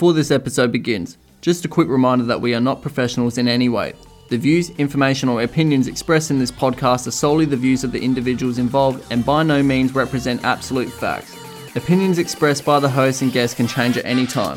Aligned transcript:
Before 0.00 0.14
this 0.14 0.30
episode 0.30 0.72
begins, 0.72 1.18
just 1.42 1.66
a 1.66 1.68
quick 1.68 1.86
reminder 1.86 2.24
that 2.24 2.40
we 2.40 2.54
are 2.54 2.60
not 2.60 2.80
professionals 2.80 3.36
in 3.36 3.46
any 3.46 3.68
way. 3.68 3.92
The 4.30 4.38
views, 4.38 4.70
information, 4.78 5.28
or 5.28 5.42
opinions 5.42 5.88
expressed 5.88 6.30
in 6.30 6.38
this 6.38 6.50
podcast 6.50 7.06
are 7.06 7.10
solely 7.10 7.44
the 7.44 7.58
views 7.58 7.84
of 7.84 7.92
the 7.92 8.02
individuals 8.02 8.56
involved 8.56 9.04
and 9.12 9.26
by 9.26 9.42
no 9.42 9.62
means 9.62 9.94
represent 9.94 10.42
absolute 10.42 10.88
facts. 10.88 11.36
Opinions 11.76 12.16
expressed 12.16 12.64
by 12.64 12.80
the 12.80 12.88
host 12.88 13.20
and 13.20 13.30
guests 13.30 13.54
can 13.54 13.66
change 13.66 13.98
at 13.98 14.06
any 14.06 14.26
time. 14.26 14.56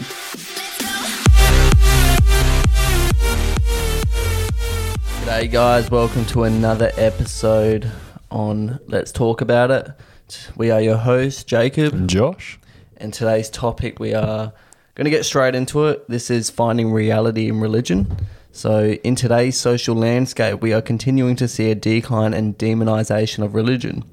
G'day, 5.25 5.51
guys. 5.51 5.91
Welcome 5.91 6.23
to 6.27 6.43
another 6.43 6.89
episode 6.95 7.91
on 8.31 8.79
Let's 8.87 9.11
Talk 9.11 9.41
About 9.41 9.71
It. 9.71 10.47
We 10.55 10.71
are 10.71 10.79
your 10.79 10.99
hosts, 10.99 11.43
Jacob, 11.43 12.07
Josh. 12.07 12.59
and 12.95 13.13
today's 13.13 13.49
topic 13.49 13.99
we 13.99 14.13
are 14.13 14.53
going 14.95 15.05
to 15.05 15.11
get 15.11 15.25
straight 15.25 15.55
into 15.55 15.85
it. 15.85 16.07
This 16.07 16.29
is 16.29 16.49
finding 16.49 16.91
reality 16.91 17.47
in 17.47 17.59
religion. 17.59 18.15
So, 18.51 18.91
in 19.03 19.15
today's 19.15 19.57
social 19.57 19.95
landscape, 19.95 20.61
we 20.61 20.73
are 20.73 20.81
continuing 20.81 21.35
to 21.37 21.47
see 21.47 21.71
a 21.71 21.75
decline 21.75 22.33
and 22.33 22.57
demonization 22.57 23.43
of 23.43 23.55
religion. 23.55 24.03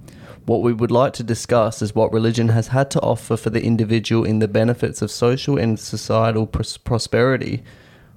What 0.47 0.63
we 0.63 0.73
would 0.73 0.91
like 0.91 1.13
to 1.15 1.23
discuss 1.23 1.83
is 1.83 1.95
what 1.95 2.13
religion 2.13 2.49
has 2.49 2.69
had 2.69 2.91
to 2.93 3.01
offer 3.01 3.37
for 3.37 3.51
the 3.51 3.63
individual 3.63 4.25
in 4.25 4.39
the 4.39 4.49
benefits 4.49 5.03
of 5.03 5.11
social 5.11 5.59
and 5.59 5.79
societal 5.79 6.47
pros- 6.47 6.79
prosperity, 6.79 7.63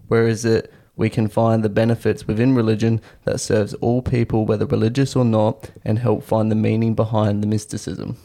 Where 0.07 0.27
is 0.27 0.45
it 0.45 0.71
we 0.95 1.09
can 1.09 1.27
find 1.27 1.63
the 1.63 1.70
benefits 1.70 2.27
within 2.27 2.55
religion 2.55 3.02
that 3.23 3.40
serves 3.40 3.73
all 3.76 4.02
people, 4.02 4.45
whether 4.45 4.66
religious 4.66 5.16
or 5.16 5.26
not, 5.26 5.71
and 5.84 5.99
help 5.99 6.23
find 6.23 6.52
the 6.52 6.55
meaning 6.55 6.93
behind 6.93 7.41
the 7.41 7.48
mysticism. 7.48 8.18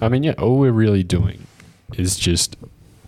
I 0.00 0.08
mean, 0.08 0.24
yeah, 0.24 0.34
all 0.38 0.58
we're 0.58 0.72
really 0.72 1.04
doing 1.04 1.46
is 1.96 2.16
just 2.16 2.56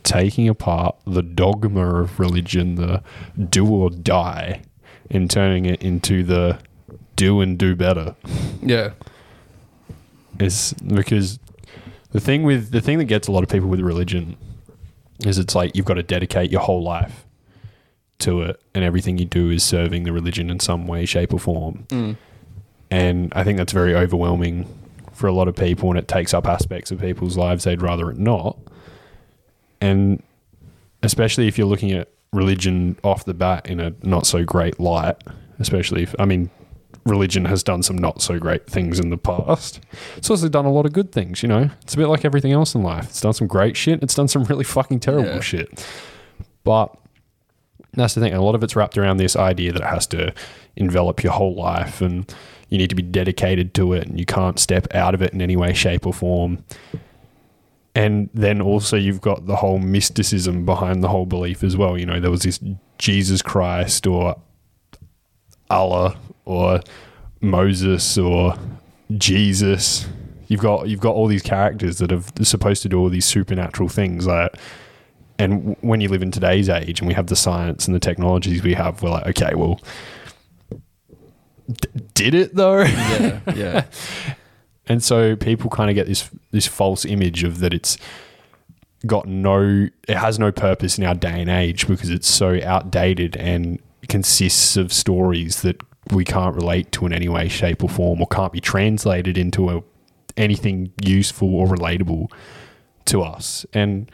taking 0.02 0.48
apart 0.48 0.96
the 1.06 1.22
dogma 1.22 2.00
of 2.00 2.18
religion, 2.18 2.74
the 2.74 3.02
do 3.48 3.66
or 3.66 3.90
die, 3.90 4.62
and 5.10 5.30
turning 5.30 5.66
it 5.66 5.82
into 5.82 6.22
the 6.22 6.58
do 7.16 7.40
and 7.40 7.58
do 7.58 7.74
better. 7.76 8.14
Yeah. 8.60 8.92
Is 10.40 10.72
because 10.74 11.38
the 12.10 12.20
thing 12.20 12.42
with 12.42 12.70
the 12.70 12.80
thing 12.80 12.98
that 12.98 13.04
gets 13.04 13.28
a 13.28 13.32
lot 13.32 13.42
of 13.42 13.48
people 13.48 13.68
with 13.68 13.80
religion 13.80 14.36
is 15.20 15.38
it's 15.38 15.54
like 15.54 15.76
you've 15.76 15.86
got 15.86 15.94
to 15.94 16.02
dedicate 16.02 16.50
your 16.50 16.62
whole 16.62 16.82
life 16.82 17.26
to 18.20 18.42
it, 18.42 18.60
and 18.74 18.84
everything 18.84 19.18
you 19.18 19.24
do 19.24 19.50
is 19.50 19.62
serving 19.62 20.04
the 20.04 20.12
religion 20.12 20.48
in 20.50 20.60
some 20.60 20.86
way, 20.86 21.04
shape, 21.04 21.34
or 21.34 21.38
form. 21.38 21.86
Mm. 21.88 22.16
And 22.90 23.32
I 23.34 23.42
think 23.44 23.56
that's 23.58 23.72
very 23.72 23.94
overwhelming 23.94 24.66
for 25.12 25.26
a 25.26 25.32
lot 25.32 25.48
of 25.48 25.56
people, 25.56 25.90
and 25.90 25.98
it 25.98 26.08
takes 26.08 26.32
up 26.32 26.46
aspects 26.46 26.90
of 26.90 27.00
people's 27.00 27.36
lives 27.36 27.64
they'd 27.64 27.82
rather 27.82 28.10
it 28.10 28.18
not. 28.18 28.58
And 29.82 30.22
especially 31.02 31.48
if 31.48 31.58
you're 31.58 31.66
looking 31.66 31.92
at 31.92 32.08
religion 32.32 32.96
off 33.04 33.24
the 33.24 33.34
bat 33.34 33.66
in 33.66 33.80
a 33.80 33.92
not 34.02 34.26
so 34.26 34.44
great 34.44 34.80
light, 34.80 35.16
especially 35.58 36.02
if, 36.04 36.14
I 36.18 36.24
mean, 36.24 36.50
religion 37.04 37.44
has 37.46 37.62
done 37.62 37.82
some 37.82 37.96
not 37.98 38.22
so 38.22 38.38
great 38.38 38.66
things 38.66 39.00
in 39.00 39.10
the 39.10 39.16
past. 39.18 39.80
It's 40.16 40.30
also 40.30 40.48
done 40.48 40.64
a 40.64 40.70
lot 40.72 40.86
of 40.86 40.92
good 40.92 41.10
things, 41.12 41.42
you 41.42 41.48
know? 41.48 41.68
It's 41.82 41.94
a 41.94 41.96
bit 41.96 42.06
like 42.06 42.24
everything 42.24 42.52
else 42.52 42.74
in 42.74 42.82
life. 42.82 43.06
It's 43.06 43.20
done 43.20 43.32
some 43.32 43.48
great 43.48 43.76
shit, 43.76 44.02
it's 44.02 44.14
done 44.14 44.28
some 44.28 44.44
really 44.50 44.64
fucking 44.64 45.00
terrible 45.00 45.28
Yeah. 45.34 45.40
shit. 45.40 45.86
But 46.64 46.96
that's 47.94 48.14
the 48.14 48.20
thing. 48.20 48.32
A 48.32 48.40
lot 48.40 48.54
of 48.54 48.62
it's 48.62 48.76
wrapped 48.76 48.96
around 48.96 49.16
this 49.16 49.34
idea 49.36 49.72
that 49.72 49.82
it 49.82 49.88
has 49.88 50.06
to 50.08 50.32
envelop 50.76 51.22
your 51.24 51.32
whole 51.32 51.54
life 51.54 52.00
and 52.00 52.32
you 52.70 52.78
need 52.78 52.88
to 52.88 52.96
be 52.96 53.02
dedicated 53.02 53.74
to 53.74 53.92
it 53.92 54.06
and 54.06 54.18
you 54.18 54.24
can't 54.24 54.58
step 54.58 54.86
out 54.94 55.12
of 55.14 55.20
it 55.20 55.34
in 55.34 55.42
any 55.42 55.56
way, 55.56 55.74
shape, 55.74 56.06
or 56.06 56.12
form. 56.14 56.64
And 57.94 58.30
then 58.32 58.62
also 58.62 58.96
you've 58.96 59.20
got 59.20 59.46
the 59.46 59.56
whole 59.56 59.78
mysticism 59.78 60.64
behind 60.64 61.02
the 61.04 61.08
whole 61.08 61.26
belief 61.26 61.62
as 61.62 61.76
well. 61.76 61.98
You 61.98 62.06
know, 62.06 62.20
there 62.20 62.30
was 62.30 62.40
this 62.42 62.58
Jesus 62.98 63.42
Christ 63.42 64.06
or 64.06 64.36
Allah 65.70 66.16
or 66.46 66.80
Moses 67.40 68.16
or 68.16 68.54
Jesus. 69.18 70.06
You've 70.48 70.60
got 70.60 70.88
you've 70.88 71.00
got 71.00 71.14
all 71.14 71.26
these 71.26 71.42
characters 71.42 71.98
that 71.98 72.12
are 72.12 72.22
supposed 72.44 72.82
to 72.82 72.88
do 72.88 72.98
all 72.98 73.08
these 73.10 73.24
supernatural 73.26 73.88
things 73.88 74.26
like 74.26 74.54
and 75.38 75.52
w- 75.60 75.76
when 75.80 76.00
you 76.00 76.08
live 76.08 76.22
in 76.22 76.30
today's 76.30 76.68
age 76.68 77.00
and 77.00 77.08
we 77.08 77.14
have 77.14 77.26
the 77.26 77.36
science 77.36 77.86
and 77.86 77.94
the 77.94 78.00
technologies 78.00 78.62
we 78.62 78.74
have, 78.74 79.02
we're 79.02 79.10
like, 79.10 79.26
okay, 79.28 79.54
well, 79.54 79.80
d- 81.68 81.88
did 82.14 82.34
it 82.34 82.54
though? 82.54 82.82
Yeah. 82.82 83.40
Yeah. 83.54 83.84
and 84.92 85.02
so 85.02 85.34
people 85.36 85.70
kind 85.70 85.88
of 85.88 85.94
get 85.96 86.06
this 86.06 86.28
this 86.50 86.66
false 86.66 87.06
image 87.06 87.44
of 87.44 87.60
that 87.60 87.72
it's 87.72 87.96
got 89.06 89.26
no, 89.26 89.88
it 90.06 90.16
has 90.16 90.38
no 90.38 90.52
purpose 90.52 90.98
in 90.98 91.04
our 91.04 91.14
day 91.14 91.40
and 91.40 91.48
age 91.48 91.88
because 91.88 92.10
it's 92.10 92.28
so 92.28 92.60
outdated 92.62 93.34
and 93.38 93.80
consists 94.10 94.76
of 94.76 94.92
stories 94.92 95.62
that 95.62 95.80
we 96.10 96.26
can't 96.26 96.54
relate 96.54 96.92
to 96.92 97.06
in 97.06 97.12
any 97.14 97.26
way, 97.26 97.48
shape, 97.48 97.82
or 97.82 97.88
form, 97.88 98.20
or 98.20 98.26
can't 98.26 98.52
be 98.52 98.60
translated 98.60 99.38
into 99.38 99.70
a, 99.70 99.82
anything 100.36 100.92
useful 101.02 101.54
or 101.54 101.66
relatable 101.66 102.30
to 103.06 103.22
us. 103.22 103.64
And 103.72 104.10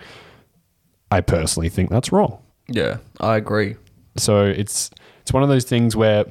I 1.10 1.22
personally 1.22 1.70
think 1.70 1.90
that's 1.90 2.12
wrong. 2.12 2.38
yeah. 2.68 2.98
I 3.18 3.36
agree. 3.36 3.74
So 4.16 4.44
it's 4.44 4.92
it's 5.22 5.32
one 5.32 5.42
of 5.42 5.48
those 5.48 5.64
things 5.64 5.96
where 5.96 6.24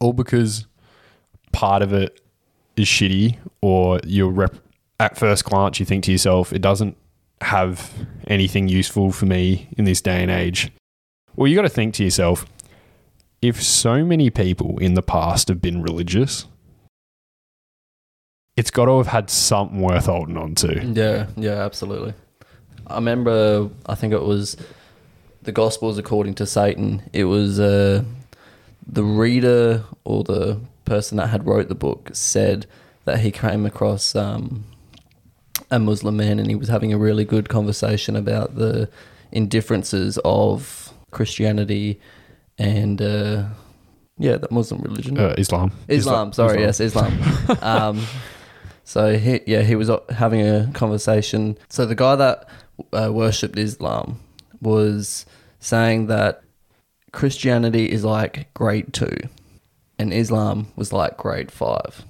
all 0.00 0.12
because 0.12 0.66
part 1.52 1.80
of 1.80 1.94
it 1.94 2.20
is 2.76 2.86
shitty 2.86 3.38
or 3.60 4.00
you're 4.04 4.30
rep- 4.30 4.56
at 5.00 5.16
first 5.16 5.44
glance 5.44 5.80
you 5.80 5.86
think 5.86 6.04
to 6.04 6.12
yourself 6.12 6.52
it 6.52 6.62
doesn't 6.62 6.96
have 7.40 7.92
anything 8.26 8.68
useful 8.68 9.12
for 9.12 9.26
me 9.26 9.68
in 9.76 9.84
this 9.84 10.00
day 10.00 10.22
and 10.22 10.30
age. 10.30 10.72
Well, 11.36 11.48
you 11.48 11.56
got 11.56 11.62
to 11.62 11.68
think 11.68 11.94
to 11.94 12.04
yourself 12.04 12.46
if 13.42 13.62
so 13.62 14.04
many 14.04 14.30
people 14.30 14.78
in 14.78 14.94
the 14.94 15.02
past 15.02 15.48
have 15.48 15.60
been 15.60 15.82
religious, 15.82 16.46
it's 18.56 18.70
got 18.70 18.86
to 18.86 18.96
have 18.98 19.08
had 19.08 19.28
something 19.28 19.80
worth 19.80 20.06
holding 20.06 20.38
on 20.38 20.54
to. 20.56 20.82
Yeah, 20.86 21.26
yeah, 21.36 21.62
absolutely. 21.62 22.14
I 22.86 22.94
remember, 22.96 23.68
I 23.86 23.94
think 23.94 24.12
it 24.12 24.22
was 24.22 24.56
the 25.42 25.52
Gospels 25.52 25.98
according 25.98 26.34
to 26.36 26.46
Satan. 26.46 27.02
It 27.12 27.24
was 27.24 27.60
uh, 27.60 28.04
the 28.86 29.04
reader 29.04 29.84
or 30.04 30.24
the 30.24 30.60
person 30.84 31.16
that 31.18 31.28
had 31.28 31.46
wrote 31.46 31.68
the 31.68 31.74
book 31.74 32.10
said 32.12 32.66
that 33.04 33.20
he 33.20 33.30
came 33.30 33.66
across 33.66 34.14
um, 34.14 34.64
a 35.70 35.78
Muslim 35.78 36.16
man 36.16 36.38
and 36.38 36.48
he 36.48 36.54
was 36.54 36.68
having 36.68 36.92
a 36.92 36.98
really 36.98 37.24
good 37.24 37.48
conversation 37.48 38.16
about 38.16 38.56
the 38.56 38.88
indifferences 39.32 40.18
of 40.24 40.92
Christianity 41.10 42.00
and 42.58 43.00
uh, 43.02 43.44
yeah, 44.18 44.36
the 44.36 44.48
Muslim 44.50 44.80
religion. 44.82 45.18
Uh, 45.18 45.34
Islam. 45.36 45.72
Islam, 45.88 46.32
sorry, 46.32 46.60
yes, 46.60 46.80
Islam. 46.80 47.12
um, 47.62 48.06
so 48.84 49.16
he, 49.18 49.40
yeah, 49.46 49.62
he 49.62 49.74
was 49.74 49.90
uh, 49.90 50.00
having 50.10 50.46
a 50.46 50.70
conversation. 50.72 51.58
So 51.68 51.86
the 51.86 51.94
guy 51.94 52.16
that 52.16 52.48
uh, 52.92 53.10
worshipped 53.12 53.58
Islam 53.58 54.20
was 54.60 55.26
saying 55.58 56.06
that 56.06 56.42
Christianity 57.12 57.90
is 57.90 58.04
like 58.04 58.52
grade 58.54 58.92
two, 58.92 59.16
and 59.98 60.12
Islam 60.12 60.68
was 60.76 60.92
like 60.92 61.16
grade 61.16 61.50
five, 61.50 62.04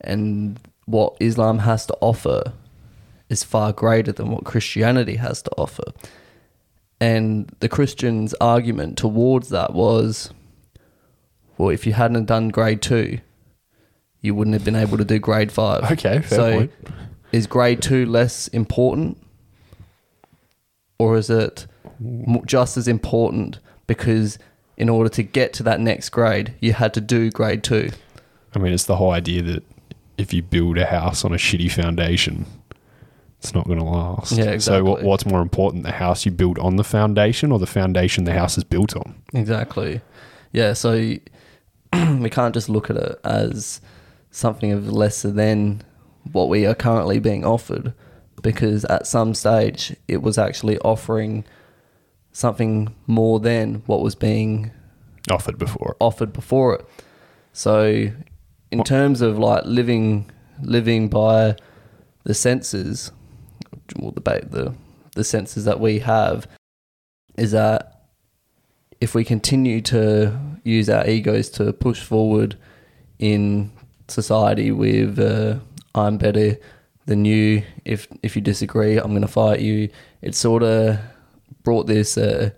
and 0.00 0.60
what 0.86 1.16
Islam 1.20 1.60
has 1.60 1.86
to 1.86 1.96
offer 2.00 2.52
is 3.28 3.42
far 3.42 3.72
greater 3.72 4.12
than 4.12 4.30
what 4.30 4.44
Christianity 4.44 5.16
has 5.16 5.42
to 5.42 5.50
offer. 5.58 5.92
And 7.00 7.54
the 7.60 7.68
Christians' 7.68 8.34
argument 8.40 8.96
towards 8.96 9.50
that 9.50 9.74
was 9.74 10.30
well, 11.58 11.70
if 11.70 11.86
you 11.86 11.92
hadn't 11.92 12.26
done 12.26 12.48
grade 12.50 12.82
two, 12.82 13.18
you 14.20 14.34
wouldn't 14.34 14.54
have 14.54 14.64
been 14.64 14.76
able 14.76 14.98
to 14.98 15.04
do 15.04 15.18
grade 15.18 15.52
five. 15.52 15.84
Okay, 15.92 16.20
fair 16.20 16.38
so 16.38 16.52
point. 16.52 16.72
is 17.32 17.46
grade 17.46 17.82
two 17.82 18.06
less 18.06 18.48
important, 18.48 19.18
or 20.98 21.16
is 21.16 21.30
it 21.30 21.66
just 22.44 22.76
as 22.76 22.88
important 22.88 23.58
because 23.86 24.38
in 24.76 24.88
order 24.88 25.08
to 25.10 25.22
get 25.22 25.52
to 25.54 25.62
that 25.64 25.80
next 25.80 26.10
grade, 26.10 26.54
you 26.60 26.72
had 26.72 26.94
to 26.94 27.00
do 27.00 27.30
grade 27.30 27.62
two? 27.62 27.90
I 28.54 28.58
mean, 28.58 28.72
it's 28.72 28.84
the 28.84 28.96
whole 28.96 29.10
idea 29.10 29.42
that 29.42 29.64
if 30.18 30.32
you 30.32 30.42
build 30.42 30.78
a 30.78 30.86
house 30.86 31.24
on 31.24 31.32
a 31.32 31.36
shitty 31.36 31.70
foundation, 31.70 32.46
it's 33.38 33.54
not 33.54 33.66
going 33.66 33.78
to 33.78 33.84
last. 33.84 34.32
Yeah, 34.32 34.44
exactly. 34.44 34.60
So, 34.60 34.84
what, 34.84 35.02
what's 35.02 35.26
more 35.26 35.40
important, 35.40 35.84
the 35.84 35.92
house 35.92 36.24
you 36.24 36.32
build 36.32 36.58
on 36.58 36.76
the 36.76 36.84
foundation 36.84 37.52
or 37.52 37.58
the 37.58 37.66
foundation 37.66 38.24
the 38.24 38.32
house 38.32 38.56
is 38.56 38.64
built 38.64 38.96
on? 38.96 39.14
Exactly. 39.34 40.00
Yeah, 40.52 40.72
so 40.72 40.92
we 41.92 42.30
can't 42.30 42.54
just 42.54 42.68
look 42.68 42.90
at 42.90 42.96
it 42.96 43.20
as 43.24 43.80
something 44.30 44.72
of 44.72 44.90
lesser 44.90 45.30
than 45.30 45.82
what 46.32 46.48
we 46.48 46.66
are 46.66 46.74
currently 46.74 47.18
being 47.18 47.44
offered 47.44 47.94
because 48.42 48.84
at 48.86 49.06
some 49.06 49.34
stage 49.34 49.96
it 50.08 50.22
was 50.22 50.38
actually 50.38 50.78
offering 50.80 51.44
something 52.36 52.94
more 53.06 53.40
than 53.40 53.82
what 53.86 54.02
was 54.02 54.14
being 54.14 54.70
Offered 55.30 55.56
before. 55.58 55.96
offered 56.00 56.32
before 56.34 56.74
it. 56.76 56.84
So 57.54 58.10
in 58.70 58.78
What- 58.78 58.86
terms 58.86 59.20
of 59.22 59.38
like 59.38 59.64
living 59.64 60.30
living 60.62 61.08
by 61.08 61.56
the 62.24 62.34
senses, 62.34 63.10
well, 63.98 64.12
the 64.12 64.20
the 64.20 64.74
the 65.14 65.24
senses 65.24 65.64
that 65.64 65.80
we 65.80 66.00
have 66.00 66.46
is 67.38 67.52
that 67.52 68.02
if 69.00 69.14
we 69.14 69.24
continue 69.24 69.80
to 69.80 70.38
use 70.62 70.88
our 70.90 71.06
egos 71.08 71.48
to 71.50 71.72
push 71.72 72.00
forward 72.02 72.56
in 73.18 73.70
society 74.08 74.70
with 74.70 75.18
uh, 75.18 75.58
I'm 75.94 76.18
better 76.18 76.56
than 77.06 77.24
you, 77.24 77.62
if 77.84 78.06
if 78.22 78.36
you 78.36 78.42
disagree, 78.42 78.98
I'm 78.98 79.10
going 79.16 79.22
to 79.22 79.28
fight 79.42 79.60
you. 79.60 79.88
It's 80.22 80.38
sort 80.38 80.62
of 80.62 80.98
brought 81.66 81.88
this 81.88 82.16
uh, 82.16 82.50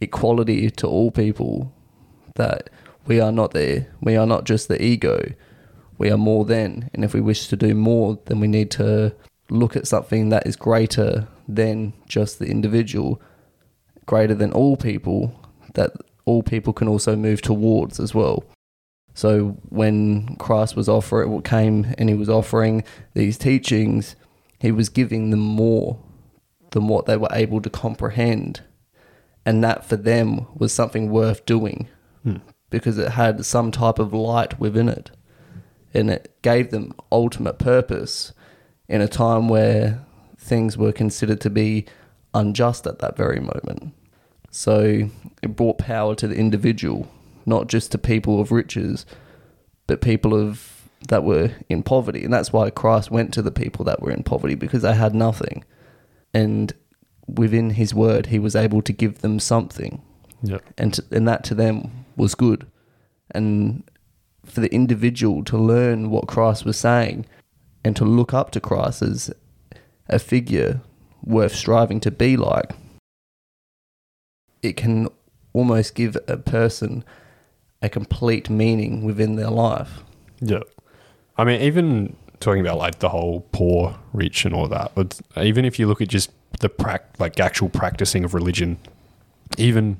equality 0.00 0.70
to 0.70 0.86
all 0.86 1.10
people 1.10 1.70
that 2.36 2.70
we 3.06 3.20
are 3.20 3.30
not 3.30 3.50
there. 3.50 3.88
We 4.00 4.16
are 4.16 4.24
not 4.26 4.44
just 4.44 4.68
the 4.68 4.82
ego. 4.82 5.34
We 5.98 6.10
are 6.10 6.16
more 6.16 6.46
than. 6.46 6.88
And 6.94 7.04
if 7.04 7.12
we 7.12 7.20
wish 7.20 7.48
to 7.48 7.56
do 7.56 7.74
more, 7.74 8.18
then 8.24 8.40
we 8.40 8.46
need 8.46 8.70
to 8.70 9.14
look 9.50 9.76
at 9.76 9.86
something 9.86 10.30
that 10.30 10.46
is 10.46 10.56
greater 10.56 11.28
than 11.46 11.92
just 12.08 12.38
the 12.38 12.46
individual, 12.46 13.20
greater 14.06 14.34
than 14.34 14.50
all 14.54 14.78
people, 14.78 15.38
that 15.74 15.92
all 16.24 16.42
people 16.42 16.72
can 16.72 16.88
also 16.88 17.14
move 17.14 17.42
towards 17.42 18.00
as 18.00 18.14
well. 18.14 18.44
So 19.12 19.58
when 19.68 20.36
Christ 20.36 20.74
was 20.74 20.88
offering, 20.88 21.30
what 21.30 21.44
came 21.44 21.94
and 21.98 22.08
he 22.08 22.14
was 22.14 22.30
offering 22.30 22.82
these 23.12 23.36
teachings, 23.36 24.16
he 24.58 24.72
was 24.72 24.88
giving 24.88 25.28
them 25.28 25.40
more 25.40 25.98
than 26.74 26.88
what 26.88 27.06
they 27.06 27.16
were 27.16 27.28
able 27.32 27.62
to 27.62 27.70
comprehend. 27.70 28.60
And 29.46 29.62
that 29.64 29.84
for 29.84 29.96
them 29.96 30.46
was 30.54 30.72
something 30.72 31.10
worth 31.10 31.46
doing 31.46 31.88
Hmm. 32.22 32.36
because 32.70 32.98
it 32.98 33.12
had 33.12 33.44
some 33.44 33.70
type 33.70 33.98
of 33.98 34.12
light 34.12 34.58
within 34.58 34.88
it. 34.88 35.10
And 35.92 36.10
it 36.10 36.34
gave 36.42 36.70
them 36.70 36.92
ultimate 37.12 37.58
purpose 37.58 38.32
in 38.88 39.00
a 39.00 39.08
time 39.08 39.48
where 39.48 40.00
things 40.36 40.76
were 40.76 40.92
considered 40.92 41.40
to 41.42 41.50
be 41.50 41.86
unjust 42.34 42.86
at 42.86 42.98
that 42.98 43.16
very 43.16 43.40
moment. 43.40 43.92
So 44.50 45.08
it 45.42 45.56
brought 45.56 45.78
power 45.78 46.14
to 46.16 46.26
the 46.26 46.34
individual, 46.34 47.08
not 47.46 47.68
just 47.68 47.92
to 47.92 47.98
people 47.98 48.40
of 48.40 48.50
riches, 48.50 49.06
but 49.86 50.00
people 50.00 50.34
of 50.34 50.88
that 51.08 51.22
were 51.22 51.52
in 51.68 51.82
poverty. 51.82 52.24
And 52.24 52.32
that's 52.32 52.52
why 52.52 52.70
Christ 52.70 53.10
went 53.10 53.32
to 53.34 53.42
the 53.42 53.52
people 53.52 53.84
that 53.84 54.00
were 54.00 54.10
in 54.10 54.22
poverty 54.24 54.54
because 54.54 54.82
they 54.82 54.94
had 54.94 55.14
nothing. 55.14 55.62
And 56.34 56.72
within 57.26 57.70
his 57.70 57.94
word, 57.94 58.26
he 58.26 58.38
was 58.38 58.54
able 58.56 58.82
to 58.82 58.92
give 58.92 59.20
them 59.20 59.38
something 59.40 60.02
Yeah. 60.42 60.58
and 60.76 60.92
to, 60.94 61.04
and 61.10 61.26
that 61.28 61.44
to 61.44 61.54
them 61.54 62.04
was 62.16 62.34
good. 62.34 62.66
And 63.30 63.82
for 64.44 64.60
the 64.60 64.72
individual 64.74 65.42
to 65.44 65.56
learn 65.56 66.10
what 66.10 66.26
Christ 66.28 66.64
was 66.66 66.76
saying 66.76 67.24
and 67.84 67.96
to 67.96 68.04
look 68.04 68.34
up 68.34 68.50
to 68.50 68.60
Christ 68.60 69.00
as 69.00 69.32
a 70.08 70.18
figure 70.18 70.82
worth 71.24 71.54
striving 71.54 72.00
to 72.00 72.10
be 72.10 72.36
like, 72.36 72.72
it 74.62 74.76
can 74.76 75.08
almost 75.52 75.94
give 75.94 76.16
a 76.28 76.36
person 76.36 77.04
a 77.80 77.88
complete 77.88 78.50
meaning 78.50 79.04
within 79.04 79.36
their 79.36 79.50
life. 79.50 80.02
Yeah. 80.40 80.60
I 81.36 81.44
mean, 81.44 81.60
even 81.62 82.16
talking 82.40 82.60
about 82.60 82.78
like 82.78 82.98
the 82.98 83.08
whole 83.08 83.46
poor, 83.52 83.98
rich, 84.12 84.44
and 84.44 84.54
all 84.54 84.68
that, 84.68 84.92
but 84.94 85.20
even 85.36 85.64
if 85.64 85.78
you 85.78 85.86
look 85.86 86.00
at 86.00 86.08
just 86.08 86.30
the 86.60 86.68
prac- 86.68 87.14
like 87.18 87.38
actual 87.40 87.68
practicing 87.68 88.24
of 88.24 88.34
religion, 88.34 88.78
even 89.58 89.98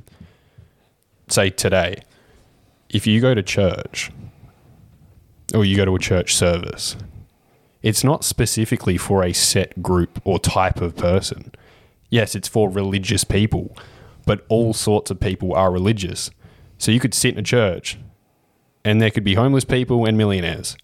say 1.28 1.50
today, 1.50 1.96
if 2.90 3.06
you 3.06 3.20
go 3.20 3.34
to 3.34 3.42
church 3.42 4.10
or 5.54 5.64
you 5.64 5.76
go 5.76 5.84
to 5.84 5.94
a 5.94 5.98
church 5.98 6.34
service, 6.34 6.96
it's 7.82 8.02
not 8.02 8.24
specifically 8.24 8.96
for 8.96 9.22
a 9.22 9.32
set 9.32 9.82
group 9.82 10.20
or 10.24 10.38
type 10.38 10.80
of 10.80 10.96
person. 10.96 11.52
Yes, 12.08 12.34
it's 12.34 12.48
for 12.48 12.70
religious 12.70 13.24
people, 13.24 13.76
but 14.26 14.44
all 14.48 14.72
sorts 14.72 15.10
of 15.10 15.20
people 15.20 15.54
are 15.54 15.70
religious. 15.70 16.30
So 16.78 16.90
you 16.92 17.00
could 17.00 17.14
sit 17.14 17.34
in 17.34 17.40
a 17.40 17.42
church 17.42 17.98
and 18.84 19.00
there 19.00 19.10
could 19.10 19.24
be 19.24 19.34
homeless 19.34 19.64
people 19.64 20.06
and 20.06 20.16
millionaires, 20.16 20.76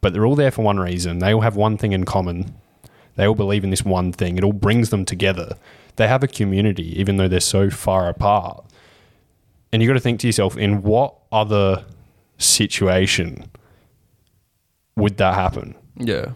but 0.00 0.12
they're 0.12 0.26
all 0.26 0.36
there 0.36 0.50
for 0.50 0.62
one 0.62 0.78
reason. 0.78 1.18
They 1.18 1.32
all 1.34 1.40
have 1.40 1.56
one 1.56 1.76
thing 1.76 1.92
in 1.92 2.04
common. 2.04 2.54
They 3.16 3.26
all 3.26 3.34
believe 3.34 3.64
in 3.64 3.70
this 3.70 3.84
one 3.84 4.12
thing. 4.12 4.38
It 4.38 4.44
all 4.44 4.52
brings 4.52 4.90
them 4.90 5.04
together. 5.04 5.56
They 5.96 6.06
have 6.06 6.22
a 6.22 6.28
community, 6.28 6.98
even 7.00 7.16
though 7.16 7.28
they're 7.28 7.40
so 7.40 7.70
far 7.70 8.08
apart. 8.08 8.64
And 9.72 9.82
you've 9.82 9.88
got 9.88 9.94
to 9.94 10.00
think 10.00 10.20
to 10.20 10.28
yourself, 10.28 10.56
in 10.56 10.82
what 10.82 11.14
other 11.32 11.84
situation 12.38 13.50
would 14.96 15.16
that 15.16 15.34
happen? 15.34 15.74
Yeah. 15.96 16.32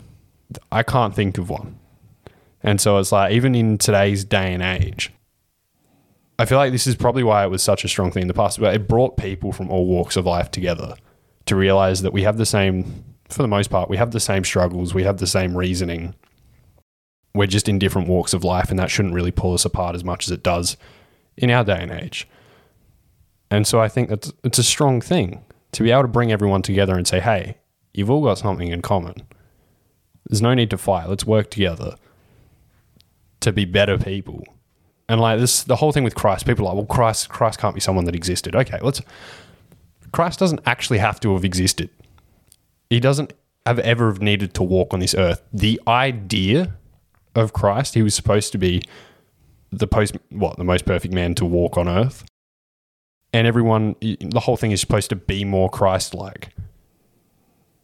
I 0.70 0.82
can't 0.82 1.15
think 1.15 1.38
of 1.38 1.49
one. 1.49 1.79
And 2.62 2.81
so 2.81 2.99
it's 2.99 3.12
like, 3.12 3.32
even 3.32 3.55
in 3.55 3.79
today's 3.79 4.25
day 4.25 4.53
and 4.53 4.62
age, 4.62 5.12
I 6.38 6.44
feel 6.44 6.58
like 6.58 6.73
this 6.73 6.87
is 6.87 6.97
probably 6.97 7.23
why 7.23 7.44
it 7.44 7.50
was 7.50 7.62
such 7.62 7.85
a 7.85 7.88
strong 7.88 8.11
thing 8.11 8.23
in 8.23 8.29
the 8.29 8.35
past, 8.35 8.58
but 8.58 8.75
it 8.75 8.88
brought 8.88 9.17
people 9.17 9.53
from 9.53 9.70
all 9.70 9.87
walks 9.87 10.17
of 10.17 10.26
life 10.26 10.50
together 10.50 10.94
to 11.47 11.56
realize 11.56 12.03
that 12.03 12.12
we 12.12 12.23
have 12.23 12.37
the 12.37 12.47
same, 12.47 13.05
for 13.32 13.43
the 13.43 13.49
most 13.49 13.70
part, 13.70 13.88
we 13.88 13.96
have 13.96 14.11
the 14.11 14.20
same 14.20 14.44
struggles, 14.44 14.94
we 14.94 15.05
have 15.05 15.19
the 15.19 15.26
same 15.26 15.56
reasoning. 15.56 16.14
We're 17.34 17.46
just 17.46 17.69
in 17.69 17.79
different 17.79 18.08
walks 18.08 18.34
of 18.34 18.44
life, 18.44 18.70
and 18.70 18.79
that 18.79 18.90
shouldn't 18.90 19.14
really 19.14 19.31
pull 19.31 19.55
us 19.55 19.64
apart 19.64 19.94
as 19.94 20.05
much 20.05 20.26
as 20.26 20.31
it 20.31 20.43
does 20.43 20.76
in 21.37 21.50
our 21.50 21.64
day 21.64 21.79
and 21.81 21.90
age. 21.90 22.29
And 23.50 23.67
so 23.67 23.81
I 23.81 23.88
think 23.88 24.08
that's 24.08 24.32
it's 24.44 24.58
a 24.58 24.62
strong 24.62 25.00
thing 25.00 25.44
to 25.73 25.82
be 25.82 25.90
able 25.90 26.02
to 26.02 26.08
bring 26.08 26.32
everyone 26.32 26.62
together 26.62 26.96
and 26.96 27.06
say, 27.06 27.20
hey, 27.20 27.58
you've 27.94 28.11
all 28.11 28.23
got 28.23 28.38
something 28.38 28.69
in 28.69 28.82
common. 28.82 29.14
There's 30.29 30.43
no 30.43 30.55
need 30.55 30.70
to 30.70 30.79
fight. 30.79 31.08
Let's 31.08 31.26
work 31.26 31.50
together 31.50 31.96
to 33.40 33.52
be 33.52 33.64
better 33.64 33.99
people. 33.99 34.44
And 35.08 35.20
like 35.20 35.40
this, 35.40 35.64
the 35.64 35.76
whole 35.76 35.93
thing 35.93 36.05
with 36.05 36.14
Christ, 36.14 36.46
people 36.46 36.67
are 36.67 36.69
like, 36.69 36.76
well, 36.76 36.87
Christ, 36.87 37.29
Christ 37.29 37.58
can't 37.58 37.75
be 37.75 37.81
someone 37.81 38.05
that 38.06 38.14
existed. 38.14 38.55
Okay, 38.56 38.79
let's. 38.82 39.00
Christ 40.12 40.38
doesn't 40.38 40.61
actually 40.67 40.99
have 40.99 41.20
to 41.20 41.32
have 41.34 41.44
existed. 41.44 41.90
He 42.93 43.00
doesn't 43.00 43.33
have 43.65 43.79
ever 43.79 44.09
have 44.09 44.21
needed 44.21 44.53
to 44.53 44.62
walk 44.62 44.93
on 44.93 45.00
this 45.00 45.15
earth. 45.15 45.41
The 45.50 45.81
idea 45.89 46.75
of 47.35 47.55
Christ, 47.55 47.94
he 47.94 48.03
was 48.03 48.15
supposed 48.15 48.53
to 48.53 48.59
be 48.59 48.83
the 49.71 49.87
post, 49.87 50.15
what 50.29 50.59
the 50.59 50.65
most 50.65 50.85
perfect 50.85 51.15
man 51.15 51.35
to 51.37 51.47
walk 51.47 51.79
on 51.79 51.89
earth, 51.89 52.23
and 53.33 53.47
everyone, 53.47 53.97
the 54.03 54.41
whole 54.41 54.59
thing 54.59 54.73
is 54.73 54.81
supposed 54.83 55.09
to 55.09 55.17
be 55.17 55.43
more 55.43 55.71
Christ-like. 55.71 56.50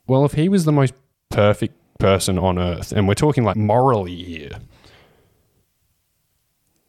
Well, 0.07 0.27
if 0.27 0.33
he 0.33 0.51
was 0.51 0.67
the 0.67 0.73
most 0.73 0.93
perfect 1.31 1.75
person 1.99 2.39
on 2.39 2.59
earth, 2.59 2.93
and 2.93 3.09
we're 3.09 3.15
talking 3.15 3.45
like 3.45 3.57
morally 3.57 4.23
here, 4.23 4.59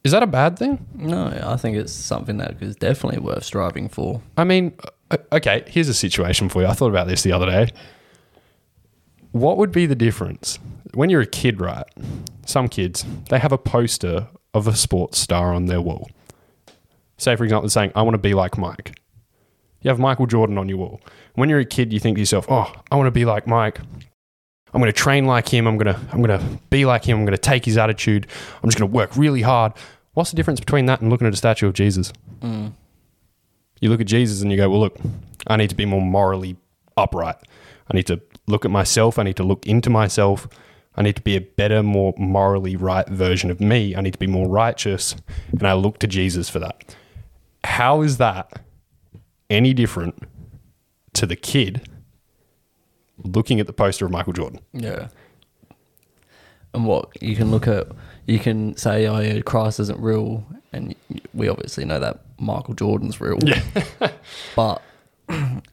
is 0.04 0.12
that 0.12 0.24
a 0.24 0.28
bad 0.28 0.60
thing? 0.60 0.86
No, 0.94 1.40
I 1.42 1.56
think 1.56 1.78
it's 1.78 1.94
something 1.94 2.36
that 2.40 2.62
is 2.62 2.76
definitely 2.76 3.22
worth 3.22 3.46
striving 3.46 3.88
for. 3.88 4.22
I 4.36 4.44
mean, 4.44 4.74
uh, 5.10 5.18
okay, 5.32 5.64
here's 5.68 5.88
a 5.88 5.94
situation 5.94 6.50
for 6.50 6.62
you. 6.62 6.68
I 6.68 6.74
thought 6.74 6.90
about 6.90 7.08
this 7.08 7.24
the 7.24 7.32
other 7.32 7.46
day. 7.46 7.72
What 9.32 9.58
would 9.58 9.72
be 9.72 9.86
the 9.86 9.96
difference 9.96 10.60
when 10.94 11.10
you're 11.10 11.22
a 11.22 11.28
kid, 11.28 11.60
right? 11.60 11.86
Some 12.46 12.68
kids, 12.68 13.06
they 13.30 13.40
have 13.40 13.52
a 13.52 13.58
poster 13.58 14.28
of 14.54 14.68
a 14.68 14.76
sports 14.76 15.20
star 15.20 15.54
on 15.54 15.68
their 15.68 15.82
wall. 15.82 16.10
Say, 17.18 17.36
for 17.36 17.44
example, 17.44 17.64
they're 17.64 17.70
saying, 17.70 17.92
I 17.96 18.02
want 18.02 18.16
to 18.16 18.20
be 18.20 18.34
like 18.34 18.58
Mike. 18.58 18.98
You 19.82 19.90
have 19.90 20.00
Michael 20.00 20.26
Jordan 20.26 20.58
on 20.58 20.68
your 20.68 20.78
wall. 20.78 21.02
When 21.36 21.50
you're 21.50 21.60
a 21.60 21.66
kid, 21.66 21.94
you 21.94 22.00
think 22.00 22.18
to 22.18 22.22
yourself, 22.22 22.46
oh, 22.50 22.74
I 22.92 22.96
want 22.96 23.08
to 23.08 23.12
be 23.12 23.26
like 23.26 23.48
Mike. 23.48 23.80
I'm 24.74 24.82
going 24.82 24.92
to 24.92 24.98
train 24.98 25.26
like 25.26 25.48
him. 25.48 25.68
I'm 25.68 25.78
going 25.78 25.94
to 25.94 26.00
I'm 26.12 26.22
going 26.22 26.40
to 26.40 26.60
be 26.70 26.86
like 26.86 27.06
him. 27.06 27.18
I'm 27.18 27.26
going 27.26 27.36
to 27.36 27.42
take 27.42 27.66
his 27.66 27.78
attitude. 27.78 28.28
I'm 28.62 28.70
just 28.70 28.78
going 28.78 28.90
to 28.90 28.96
work 28.96 29.16
really 29.16 29.42
hard. 29.42 29.74
What's 30.14 30.32
the 30.32 30.36
difference 30.36 30.60
between 30.60 30.86
that 30.88 31.02
and 31.02 31.10
looking 31.10 31.28
at 31.28 31.34
a 31.34 31.38
statue 31.38 31.68
of 31.68 31.74
Jesus? 31.74 32.14
Mm. 32.42 32.74
You 33.80 33.90
look 33.90 34.02
at 34.02 34.08
Jesus 34.08 34.42
and 34.42 34.52
you 34.52 34.58
go, 34.58 34.70
well, 34.70 34.82
look, 34.82 34.98
I 35.48 35.56
need 35.56 35.70
to 35.70 35.76
be 35.76 35.86
more 35.86 36.02
morally 36.02 36.58
upright. 36.98 37.38
I 37.90 37.96
need 37.96 38.08
to 38.08 38.22
look 38.50 38.66
at 38.66 38.72
myself. 38.72 39.18
I 39.18 39.24
need 39.24 39.38
to 39.38 39.44
look 39.44 39.66
into 39.66 39.90
myself. 39.90 40.48
I 40.96 41.02
need 41.02 41.16
to 41.16 41.22
be 41.22 41.36
a 41.36 41.42
better, 41.42 41.82
more 41.82 42.14
morally 42.18 42.76
right 42.76 43.08
version 43.08 43.50
of 43.50 43.62
me. 43.62 43.96
I 43.96 44.02
need 44.02 44.14
to 44.14 44.20
be 44.20 44.28
more 44.28 44.50
righteous. 44.50 45.16
And 45.52 45.64
I 45.64 45.74
look 45.74 46.00
to 46.00 46.08
Jesus 46.08 46.50
for 46.50 46.60
that. 46.60 46.96
How 47.64 48.02
is 48.02 48.18
that 48.18 48.62
any 49.50 49.74
different 49.74 50.24
to 51.14 51.26
the 51.26 51.36
kid 51.36 51.88
looking 53.24 53.60
at 53.60 53.68
the 53.68 53.74
poster 53.74 54.06
of 54.06 54.12
Michael 54.12 54.34
Jordan? 54.34 54.60
Yeah. 54.74 55.08
And 56.74 56.86
what 56.86 57.22
you 57.22 57.36
can 57.36 57.50
look 57.52 57.68
at, 57.68 57.88
you 58.28 58.40
can 58.40 58.78
say, 58.78 59.08
"Oh, 59.08 59.20
yeah, 59.20 59.42
Christ 59.42 59.80
isn't 59.80 60.00
real," 60.00 60.46
and 60.72 60.96
we 61.34 61.48
obviously 61.48 61.84
know 61.84 62.00
that 62.00 62.22
Michael 62.40 62.76
Jordan's 62.76 63.20
real. 63.20 63.40
Yeah. 63.44 63.64
but 64.56 64.82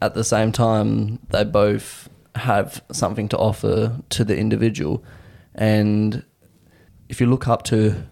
at 0.01 0.15
the 0.15 0.25
same 0.25 0.53
time, 0.53 1.19
they 1.31 1.45
both 1.45 2.09
have 2.37 2.83
something 2.93 3.29
to 3.29 3.39
offer 3.39 4.01
to 4.11 4.25
the 4.25 4.37
individual. 4.37 5.03
And 5.55 6.25
if 7.09 7.21
you 7.21 7.27
look 7.27 7.49
up 7.49 7.63
to, 7.65 8.07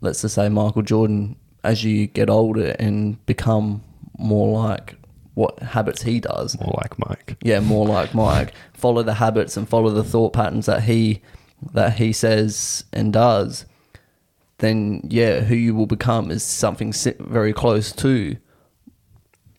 let's 0.00 0.22
just 0.22 0.34
say, 0.34 0.48
Michael 0.48 0.82
Jordan, 0.82 1.36
as 1.64 1.84
you 1.84 2.06
get 2.06 2.30
older 2.30 2.74
and 2.78 3.24
become 3.26 3.82
more 4.18 4.58
like 4.58 4.96
what 5.34 5.58
habits 5.60 6.02
he 6.02 6.18
does, 6.20 6.58
More 6.60 6.74
like 6.82 6.98
Mike. 6.98 7.36
yeah, 7.42 7.60
more 7.60 7.86
like 7.86 8.14
Mike, 8.14 8.52
follow 8.74 9.02
the 9.02 9.14
habits 9.14 9.56
and 9.56 9.68
follow 9.68 9.90
the 9.90 10.02
thought 10.04 10.32
patterns 10.32 10.66
that 10.66 10.82
he 10.84 11.20
that 11.72 11.94
he 11.94 12.12
says 12.12 12.84
and 12.92 13.12
does, 13.12 13.64
then 14.58 15.00
yeah, 15.08 15.40
who 15.40 15.54
you 15.54 15.74
will 15.74 15.86
become 15.86 16.30
is 16.30 16.42
something 16.44 16.92
very 17.20 17.52
close 17.52 17.90
to. 17.92 18.36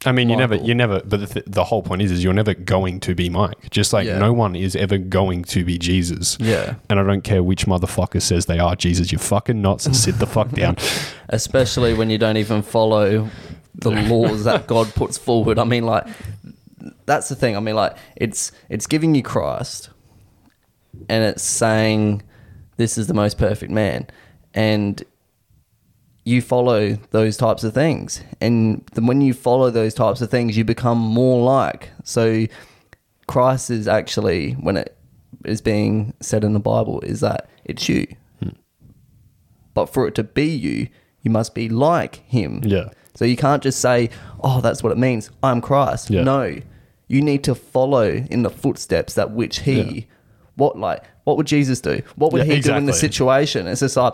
I 0.06 0.14
mean, 0.14 0.30
you 0.30 0.38
never, 0.38 0.56
you 0.56 0.74
never. 0.74 1.02
But 1.02 1.20
the, 1.20 1.28
th- 1.28 1.46
the 1.46 1.66
whole 1.66 1.84
point 1.84 2.02
is, 2.02 2.10
is 2.12 2.24
you're 2.24 2.32
never 2.34 2.54
going 2.54 3.02
to 3.02 3.14
be 3.14 3.30
Mike. 3.30 3.70
Just 3.70 3.92
like 3.92 4.08
Yeah. 4.08 4.18
no 4.18 4.32
one 4.32 4.56
is 4.56 4.74
ever 4.76 4.98
going 4.98 5.44
to 5.46 5.66
be 5.66 5.78
Jesus. 5.78 6.38
Yeah. 6.40 6.76
And 6.90 7.00
I 7.00 7.04
don't 7.04 7.24
care 7.24 7.44
which 7.44 7.66
motherfucker 7.66 8.22
says 8.22 8.46
they 8.46 8.60
are 8.60 8.78
Jesus. 8.78 9.12
You're 9.12 9.20
fucking 9.20 9.62
nuts 9.62 9.86
and 9.86 9.94
sit 9.96 10.18
the 10.18 10.26
fuck 10.26 10.52
down. 10.52 10.78
especially 11.30 11.94
when 11.94 12.10
you 12.10 12.18
don't 12.18 12.38
even 12.38 12.62
follow 12.62 13.30
the 13.76 13.92
laws 13.92 14.46
that 14.46 14.68
God 14.68 14.94
puts 14.96 15.18
forward. 15.18 15.60
I 15.60 15.66
mean, 15.66 15.86
like 15.86 16.08
that's 17.06 17.28
the 17.28 17.36
thing. 17.36 17.58
I 17.58 17.60
mean, 17.60 17.76
like 17.76 17.98
it's 18.16 18.54
it's 18.70 18.88
giving 18.88 19.16
you 19.16 19.22
Christ, 19.24 19.90
and 21.10 21.24
it's 21.26 21.44
saying 21.44 22.22
this 22.78 22.98
is 22.98 23.08
the 23.08 23.14
most 23.14 23.38
perfect 23.38 23.72
man, 23.72 24.08
and 24.54 25.04
you 26.30 26.42
follow 26.42 26.94
those 27.10 27.38
types 27.38 27.64
of 27.64 27.74
things, 27.74 28.22
and 28.40 28.88
when 28.96 29.22
you 29.22 29.34
follow 29.34 29.70
those 29.72 29.94
types 29.94 30.22
of 30.22 30.30
things, 30.30 30.56
you 30.56 30.64
become 30.64 30.98
more 31.00 31.44
like. 31.44 31.90
So, 32.04 32.46
Christ 33.28 33.70
is 33.70 33.88
actually 33.88 34.54
when 34.54 34.78
it 34.78 34.96
is 35.46 35.62
being 35.62 36.14
said 36.20 36.44
in 36.44 36.54
the 36.54 36.60
Bible 36.60 37.02
is 37.02 37.22
that 37.22 37.50
it's 37.66 37.90
you. 37.90 38.06
Hmm. 38.42 38.50
But 39.74 39.88
for 39.88 40.08
it 40.08 40.16
to 40.16 40.24
be 40.24 40.46
you, 40.46 40.88
you 41.22 41.32
must 41.32 41.56
be 41.56 41.68
like 41.68 42.18
him. 42.28 42.62
Yeah. 42.64 42.90
So 43.16 43.26
you 43.26 43.36
can't 43.36 43.64
just 43.64 43.80
say, 43.80 44.10
"Oh, 44.42 44.62
that's 44.62 44.84
what 44.84 44.92
it 44.92 44.98
means. 44.98 45.32
I'm 45.42 45.62
Christ." 45.62 46.10
Yeah. 46.10 46.24
No, 46.24 46.56
you 47.08 47.22
need 47.22 47.44
to 47.46 47.56
follow 47.56 48.08
in 48.08 48.44
the 48.44 48.50
footsteps 48.50 49.16
that 49.16 49.32
which 49.32 49.60
he. 49.62 49.82
Yeah. 49.82 50.02
What 50.56 50.78
like 50.78 51.04
what 51.24 51.38
would 51.38 51.48
Jesus 51.48 51.82
do? 51.82 52.02
What 52.16 52.34
would 52.34 52.48
Yeah, 52.48 52.56
he 52.56 52.62
do 52.62 52.74
in 52.76 52.86
the 52.86 52.94
situation? 52.94 53.68
It's 53.68 53.82
just 53.82 53.96
like, 53.96 54.14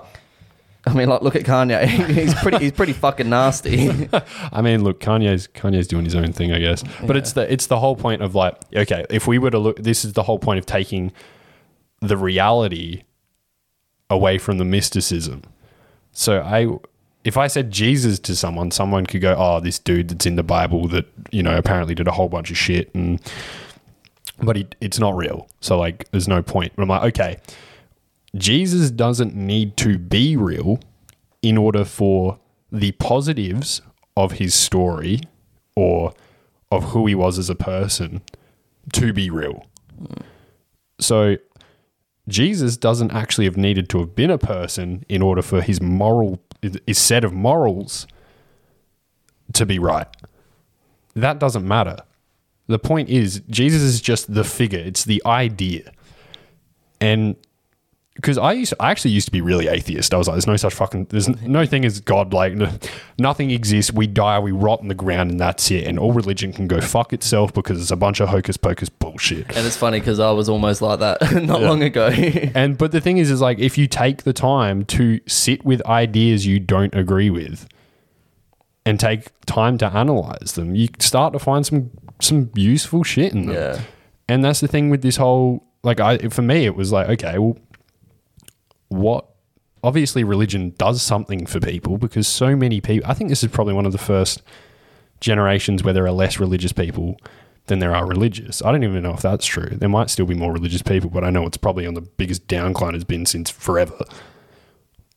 I 0.88 0.94
mean, 0.94 1.10
like 1.10 1.22
look 1.22 1.36
at 1.36 1.44
Kanye. 1.44 1.86
he's 2.14 2.34
pretty. 2.36 2.60
He's 2.60 2.72
pretty 2.72 2.94
fucking 2.94 3.30
nasty. 3.30 3.90
I 4.52 4.62
mean, 4.62 4.84
look, 4.84 5.00
Kanye's 5.00 5.48
Kanye's 5.48 5.88
doing 5.88 6.06
his 6.06 6.16
own 6.16 6.32
thing, 6.32 6.52
I 6.52 6.60
guess. 6.60 6.84
But 7.06 7.18
it's 7.18 7.34
the 7.34 7.52
it's 7.52 7.68
the 7.68 7.80
whole 7.80 7.96
point 7.96 8.22
of 8.22 8.36
like, 8.36 8.56
okay, 8.76 9.06
if 9.10 9.28
we 9.28 9.40
were 9.40 9.52
to 9.52 9.60
look, 9.60 9.78
this 9.78 10.06
is 10.06 10.14
the 10.14 10.24
whole 10.24 10.40
point 10.40 10.60
of 10.60 10.66
taking 10.66 11.12
the 12.02 12.18
reality 12.18 13.04
away 14.10 14.38
from 14.38 14.58
the 14.58 14.66
mysticism. 14.66 15.42
So 16.12 16.42
I, 16.42 16.68
if 17.24 17.38
I 17.38 17.48
said 17.48 17.72
Jesus 17.72 18.20
to 18.20 18.36
someone, 18.36 18.72
someone 18.72 19.06
could 19.06 19.22
go, 19.22 19.36
"Oh, 19.38 19.60
this 19.60 19.80
dude 19.80 20.10
that's 20.10 20.26
in 20.26 20.36
the 20.36 20.44
Bible 20.44 20.88
that 20.90 21.06
you 21.32 21.44
know 21.44 21.58
apparently 21.58 21.96
did 21.96 22.08
a 22.08 22.12
whole 22.12 22.30
bunch 22.30 22.52
of 22.52 22.58
shit," 22.58 22.94
and 22.94 23.20
but 24.42 24.56
he, 24.56 24.68
it's 24.82 25.00
not 25.00 25.16
real. 25.16 25.48
So 25.62 25.78
like, 25.78 26.10
there's 26.12 26.28
no 26.28 26.42
point. 26.42 26.74
But 26.76 26.84
I'm 26.84 26.90
like, 26.90 27.04
okay, 27.14 27.38
Jesus 28.36 28.92
doesn't 28.92 29.36
need 29.36 29.78
to 29.78 29.98
be 29.98 30.36
real 30.36 30.80
in 31.42 31.58
order 31.58 31.86
for 31.86 32.40
the 32.72 32.92
positives 32.94 33.82
of 34.18 34.34
his 34.34 34.54
story 34.54 35.22
or 35.76 36.14
of 36.72 36.86
who 36.86 37.06
he 37.08 37.16
was 37.16 37.38
as 37.38 37.50
a 37.50 37.56
person 37.56 38.22
to 38.94 39.14
be 39.14 39.30
real. 39.30 39.66
So 41.00 41.38
Jesus 42.28 42.78
doesn't 42.78 43.12
actually 43.12 43.46
have 43.46 43.58
needed 43.58 43.90
to 43.90 44.00
have 44.00 44.16
been 44.16 44.32
a 44.32 44.38
person 44.38 45.06
in 45.08 45.22
order 45.22 45.42
for 45.42 45.62
his 45.62 45.82
moral 45.82 46.42
his 46.62 46.98
set 46.98 47.24
of 47.24 47.32
morals 47.32 48.08
to 49.54 49.66
be 49.66 49.78
right. 49.78 50.08
That 51.14 51.40
doesn't 51.40 51.68
matter. 51.68 51.98
The 52.68 52.80
point 52.80 53.10
is 53.10 53.42
Jesus 53.50 53.84
is 53.84 54.02
just 54.02 54.34
the 54.34 54.44
figure, 54.44 54.80
it's 54.80 55.06
the 55.06 55.22
idea. 55.26 55.92
And 57.00 57.36
because 58.16 58.38
I 58.38 58.54
used 58.54 58.74
I 58.80 58.92
actually 58.92 59.12
used 59.12 59.26
to 59.28 59.32
be 59.32 59.42
really 59.42 59.68
atheist. 59.68 60.14
I 60.14 60.18
was 60.18 60.28
like, 60.28 60.36
there's 60.36 60.48
no 60.48 60.56
such 60.56 60.74
fucking 60.74 61.06
there's 61.10 61.28
no 61.44 61.66
thing 61.66 61.84
as 61.86 62.00
God. 62.00 62.34
Like 62.34 62.54
n- 62.54 62.80
nothing 63.20 63.52
exists. 63.52 63.92
We 63.92 64.08
die, 64.08 64.40
we 64.40 64.52
rot 64.52 64.82
in 64.82 64.88
the 64.88 64.96
ground, 64.96 65.32
and 65.32 65.40
that's 65.40 65.70
it. 65.70 65.86
And 65.86 66.00
all 66.00 66.14
religion 66.14 66.54
can 66.54 66.68
go 66.68 66.80
fuck 66.82 67.12
itself 67.14 67.54
because 67.54 67.82
it's 67.82 67.92
a 67.92 67.96
bunch 67.98 68.22
of 68.22 68.30
hocus 68.30 68.56
pocus 68.58 68.88
bullshit. 68.90 69.48
and 69.56 69.66
it's 69.68 69.76
funny 69.78 70.00
because 70.00 70.20
I 70.20 70.32
was 70.32 70.48
almost 70.50 70.82
like 70.82 71.00
that 71.00 71.22
not 71.44 71.60
Yeah. 71.62 71.68
long 71.70 71.84
ago. 71.84 72.08
And 72.56 72.78
but 72.78 72.92
the 72.92 73.02
thing 73.02 73.18
is, 73.18 73.30
is 73.30 73.42
like 73.42 73.60
if 73.60 73.78
you 73.78 73.88
take 73.88 74.24
the 74.24 74.34
time 74.34 74.86
to 74.86 75.20
sit 75.28 75.66
with 75.66 75.86
ideas 75.86 76.46
you 76.48 76.60
don't 76.60 76.96
agree 76.96 77.30
with, 77.30 77.68
and 78.86 79.00
take 79.00 79.30
time 79.46 79.78
to 79.80 79.88
analyze 79.88 80.54
them, 80.54 80.76
you 80.76 80.88
start 81.00 81.34
to 81.34 81.40
find 81.40 81.66
some 81.66 81.92
some 82.22 82.50
useful 82.56 83.04
shit 83.04 83.34
in 83.34 83.48
them. 83.48 83.56
yeah. 83.56 83.82
And 84.30 84.44
that's 84.44 84.60
the 84.62 84.68
thing 84.68 84.90
with 84.90 85.02
this 85.02 85.18
whole 85.18 85.64
like 85.84 86.00
I 86.00 86.18
for 86.30 86.42
me 86.42 86.66
it 86.66 86.76
was 86.76 86.92
like 86.92 87.10
okay, 87.10 87.38
well 87.38 87.58
what 88.90 89.26
obviously 89.84 90.24
religion 90.24 90.74
does 90.78 91.02
something 91.02 91.46
for 91.46 91.60
people 91.60 91.98
because 91.98 92.28
so 92.28 92.56
many 92.56 92.82
people 92.82 93.10
I 93.10 93.14
think 93.14 93.30
this 93.30 93.44
is 93.44 93.52
probably 93.52 93.74
one 93.74 93.86
of 93.86 93.92
the 93.92 93.98
first 93.98 94.42
generations 95.20 95.84
where 95.84 95.94
there 95.94 96.06
are 96.06 96.12
less 96.12 96.40
religious 96.40 96.74
people 96.74 97.18
than 97.68 97.80
there 97.80 97.96
are 97.96 98.06
religious. 98.06 98.62
I 98.64 98.72
don't 98.72 98.84
even 98.84 99.02
know 99.02 99.14
if 99.14 99.22
that's 99.22 99.46
true. 99.46 99.70
There 99.72 99.90
might 99.90 100.10
still 100.10 100.26
be 100.26 100.36
more 100.36 100.52
religious 100.52 100.82
people, 100.82 101.10
but 101.10 101.24
I 101.24 101.30
know 101.30 101.46
it's 101.46 101.58
probably 101.58 101.88
on 101.88 101.96
the 101.96 102.02
biggest 102.02 102.48
downcline 102.48 102.94
has 102.94 103.04
been 103.04 103.26
since 103.26 103.50
forever. 103.50 104.00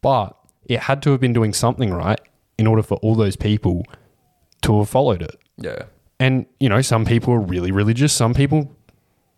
But 0.00 0.36
it 0.66 0.80
had 0.80 1.02
to 1.02 1.10
have 1.10 1.20
been 1.20 1.32
doing 1.32 1.52
something 1.52 1.92
right 1.92 2.20
in 2.56 2.66
order 2.66 2.82
for 2.82 2.96
all 2.98 3.14
those 3.14 3.36
people 3.36 3.84
to 4.62 4.78
have 4.78 4.88
followed 4.88 5.22
it. 5.22 5.38
Yeah. 5.56 5.84
And, 6.18 6.46
you 6.58 6.68
know, 6.68 6.80
some 6.80 7.04
people 7.04 7.34
are 7.34 7.40
really 7.40 7.70
religious. 7.70 8.12
Some 8.12 8.34
people 8.34 8.74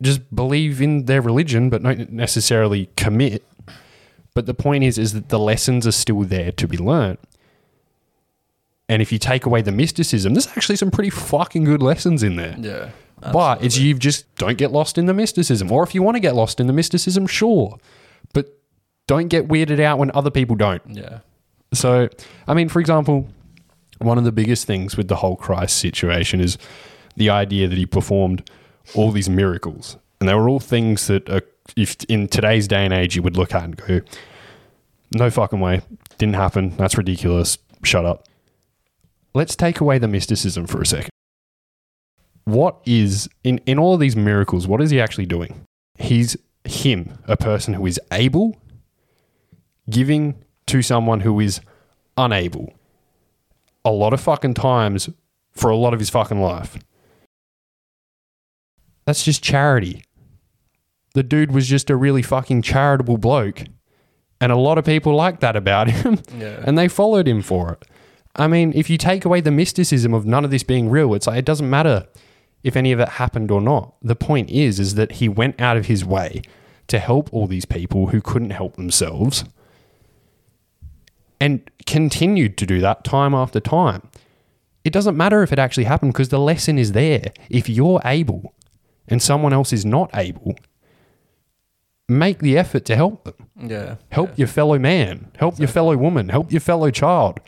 just 0.01 0.35
believe 0.35 0.81
in 0.81 1.05
their 1.05 1.21
religion, 1.21 1.69
but 1.69 1.83
don't 1.83 2.11
necessarily 2.13 2.89
commit. 2.97 3.45
But 4.35 4.47
the 4.47 4.55
point 4.55 4.85
is, 4.85 4.99
is 4.99 5.13
that 5.13 5.29
the 5.29 5.39
lessons 5.39 5.87
are 5.87 5.93
still 5.93 6.21
there 6.21 6.53
to 6.53 6.69
be 6.69 6.77
learnt. 6.77 7.21
And 8.89 9.01
if 9.01 9.13
you 9.13 9.19
take 9.19 9.47
away 9.47 9.63
the 9.63 9.73
mysticism, 9.73 10.35
there's 10.35 10.49
actually 10.49 10.77
some 10.77 10.91
pretty 10.91 11.11
fucking 11.11 11.65
good 11.65 11.83
lessons 11.83 12.23
in 12.23 12.37
there. 12.37 12.57
Yeah. 12.59 12.91
But 13.33 13.63
it's 13.63 13.77
you 13.77 13.95
just 13.95 14.33
don't 14.37 14.57
get 14.57 14.73
lost 14.73 14.99
in 14.99 15.07
the 15.07 15.15
mysticism. 15.15 15.71
Or 15.71 15.83
if 15.83 15.95
you 15.95 16.03
want 16.03 16.17
to 16.17 16.21
get 16.21 16.35
lost 16.35 16.59
in 16.59 16.67
the 16.67 16.73
mysticism, 16.73 17.27
sure. 17.27 17.79
But 18.33 18.59
don't 19.07 19.29
get 19.29 19.49
weirded 19.49 19.81
out 19.81 19.99
when 19.99 20.11
other 20.15 20.31
people 20.31 20.57
don't. 20.57 20.83
Yeah. 20.89 21.21
So, 21.73 22.09
I 22.49 22.55
mean, 22.55 22.69
for 22.69 22.81
example, 22.81 23.29
one 23.99 24.19
of 24.19 24.25
the 24.25 24.33
biggest 24.33 24.67
things 24.67 24.97
with 24.97 25.09
the 25.09 25.17
whole 25.17 25.37
Christ 25.37 25.79
situation 25.79 26.41
is 26.41 26.57
the 27.17 27.31
idea 27.31 27.69
that 27.69 27.77
he 27.77 27.87
performed 27.87 28.49
all 28.95 29.13
these 29.13 29.29
miracles. 29.29 29.99
And 30.21 30.29
they 30.29 30.35
were 30.35 30.49
all 30.49 30.61
things 30.61 31.07
that, 31.07 31.29
are, 31.31 31.43
if 31.77 31.97
in 32.05 32.29
today's 32.29 32.69
day 32.69 32.85
and 32.85 32.93
age, 32.93 33.17
you 33.17 33.23
would 33.23 33.37
look 33.37 33.55
at 33.55 33.65
and 33.65 33.77
go, 33.77 34.01
no 35.13 35.31
fucking 35.31 35.61
way. 35.61 35.81
Didn't 36.19 36.35
happen. 36.35 36.77
That's 36.77 36.97
ridiculous. 36.97 37.59
Shut 37.83 38.05
up. 38.05 38.29
Let's 39.35 39.57
take 39.57 39.81
away 39.81 39.99
the 39.99 40.09
mysticism 40.09 40.67
for 40.67 40.83
a 40.83 40.87
second. 40.87 41.11
What 42.45 42.81
is, 42.85 43.29
in, 43.45 43.59
in 43.67 43.79
all 43.79 43.95
of 43.95 44.01
these 44.01 44.17
miracles, 44.17 44.67
what 44.67 44.83
is 44.83 44.91
he 44.91 45.01
actually 45.01 45.27
doing? 45.27 45.65
He's 45.99 46.37
him, 46.65 47.19
a 47.27 47.37
person 47.37 47.75
who 47.75 47.87
is 47.87 48.01
able, 48.13 48.61
giving 49.89 50.45
to 50.67 50.83
someone 50.83 51.21
who 51.21 51.41
is 51.41 51.61
unable 52.17 52.75
a 53.85 53.91
lot 53.91 54.13
of 54.13 54.21
fucking 54.21 54.55
times 54.55 55.09
for 55.53 55.71
a 55.71 55.77
lot 55.77 55.95
of 55.95 56.01
his 56.01 56.11
fucking 56.11 56.41
life. 56.41 56.77
That's 59.07 59.25
just 59.25 59.43
charity. 59.43 60.05
The 61.15 61.23
dude 61.23 61.53
was 61.53 61.67
just 61.67 61.91
a 61.91 61.97
really 61.97 62.23
fucking 62.23 62.63
charitable 62.63 63.19
bloke. 63.19 63.65
And 64.41 64.53
a 64.53 64.57
lot 64.57 64.79
of 64.79 64.85
people 64.85 65.15
liked 65.15 65.41
that 65.41 65.57
about 65.57 65.91
him. 65.91 66.19
Yeah. 66.37 66.63
And 66.67 66.79
they 66.79 66.89
followed 66.89 67.27
him 67.29 67.43
for 67.43 67.73
it. 67.73 67.85
I 68.37 68.47
mean, 68.47 68.73
if 68.75 68.89
you 68.89 68.97
take 68.97 69.25
away 69.25 69.41
the 69.41 69.51
mysticism 69.51 70.15
of 70.15 70.25
none 70.25 70.45
of 70.45 70.51
this 70.51 70.63
being 70.63 70.89
real, 70.89 71.15
it's 71.15 71.27
like 71.27 71.39
it 71.39 71.45
doesn't 71.45 71.69
matter 71.69 72.07
if 72.63 72.77
any 72.77 72.93
of 72.93 73.01
it 73.01 73.09
happened 73.09 73.51
or 73.51 73.61
not. 73.61 73.95
The 74.03 74.15
point 74.17 74.51
is, 74.51 74.79
is 74.79 74.95
that 74.95 75.13
he 75.13 75.29
went 75.29 75.61
out 75.61 75.77
of 75.77 75.87
his 75.87 76.05
way 76.05 76.43
to 76.89 76.99
help 76.99 77.33
all 77.33 77.47
these 77.47 77.65
people 77.65 78.09
who 78.09 78.21
couldn't 78.21 78.51
help 78.51 78.77
themselves 78.77 79.45
and 81.41 81.69
continued 81.87 82.59
to 82.59 82.67
do 82.67 82.81
that 82.81 83.03
time 83.03 83.35
after 83.35 83.61
time. 83.61 84.09
It 84.85 84.93
doesn't 84.93 85.17
matter 85.17 85.43
if 85.43 85.53
it 85.53 85.59
actually 85.59 85.85
happened 85.85 86.13
because 86.13 86.29
the 86.29 86.39
lesson 86.39 86.79
is 86.79 86.93
there. 86.93 87.33
If 87.49 87.69
you're 87.69 88.01
able 88.05 88.55
and 89.09 89.23
someone 89.23 89.53
else 89.53 89.73
is 89.73 89.85
not 89.85 90.11
able, 90.15 90.55
make 92.11 92.41
the 92.41 92.59
effort 92.59 92.85
to 92.87 92.97
help 92.97 93.25
them. 93.25 93.49
Yeah. 93.57 93.97
Help 94.11 94.37
your 94.37 94.49
fellow 94.49 94.79
man, 94.79 95.31
help 95.39 95.59
your 95.59 95.69
fellow 95.69 95.97
woman, 95.97 96.29
help 96.29 96.51
your 96.51 96.61
fellow 96.61 96.91
child. 96.91 97.39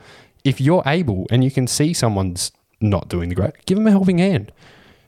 If 0.45 0.61
you're 0.61 0.85
able 0.87 1.27
and 1.31 1.43
you 1.43 1.51
can 1.51 1.67
see 1.67 1.93
someone's 1.93 2.53
not 2.81 3.09
doing 3.09 3.29
the 3.29 3.35
great, 3.35 3.67
give 3.67 3.77
them 3.77 3.87
a 3.87 3.91
helping 3.91 4.19
hand. 4.19 4.53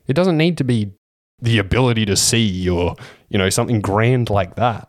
It 0.07 0.15
doesn't 0.15 0.37
need 0.37 0.59
to 0.59 0.65
be 0.65 0.93
the 1.41 1.59
ability 1.59 2.05
to 2.07 2.17
see 2.17 2.69
or, 2.69 2.97
you 3.29 3.39
know, 3.39 3.49
something 3.49 3.81
grand 3.81 4.29
like 4.29 4.57
that. 4.57 4.89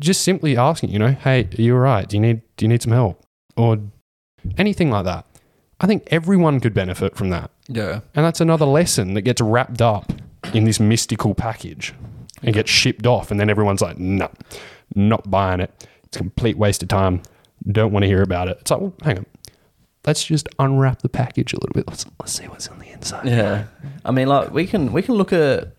Just 0.00 0.22
simply 0.22 0.56
asking, 0.56 0.90
you 0.90 0.98
know, 0.98 1.12
hey, 1.12 1.48
are 1.58 1.62
you 1.62 1.74
all 1.74 1.80
right? 1.80 2.08
Do 2.08 2.16
you 2.16 2.20
need 2.20 2.42
do 2.56 2.64
you 2.64 2.68
need 2.68 2.82
some 2.82 2.92
help? 2.92 3.22
Or 3.56 3.78
anything 4.56 4.90
like 4.90 5.04
that. 5.04 5.26
I 5.80 5.86
think 5.86 6.04
everyone 6.10 6.60
could 6.60 6.72
benefit 6.74 7.16
from 7.16 7.30
that. 7.30 7.50
Yeah. 7.68 8.00
And 8.14 8.24
that's 8.24 8.40
another 8.40 8.66
lesson 8.66 9.14
that 9.14 9.22
gets 9.22 9.40
wrapped 9.40 9.82
up 9.82 10.12
in 10.54 10.64
this 10.64 10.80
mystical 10.80 11.34
package 11.34 11.94
and 12.42 12.54
gets 12.54 12.70
shipped 12.70 13.06
off. 13.06 13.30
And 13.30 13.40
then 13.40 13.50
everyone's 13.50 13.80
like, 13.80 13.98
no, 13.98 14.30
not 14.94 15.30
buying 15.30 15.60
it. 15.60 15.88
It's 16.04 16.16
a 16.16 16.20
complete 16.20 16.56
waste 16.56 16.82
of 16.82 16.88
time. 16.88 17.22
don't 17.70 17.92
want 17.92 18.04
to 18.04 18.06
hear 18.06 18.22
about 18.22 18.48
it. 18.48 18.58
It's 18.60 18.70
like, 18.70 18.80
well, 18.80 18.94
hang 19.02 19.18
on. 19.18 19.26
Let's 20.06 20.24
just 20.24 20.48
unwrap 20.58 21.02
the 21.02 21.08
package 21.08 21.52
a 21.52 21.56
little 21.56 21.74
bit. 21.74 21.88
Let's, 21.88 22.06
let's 22.20 22.32
see 22.32 22.44
what's 22.46 22.68
on 22.68 22.78
the 22.78 22.88
inside. 22.92 23.26
Yeah, 23.26 23.66
I 24.04 24.12
mean, 24.12 24.28
like 24.28 24.52
we 24.52 24.64
can 24.64 24.92
we 24.92 25.02
can 25.02 25.16
look 25.16 25.32
at 25.32 25.72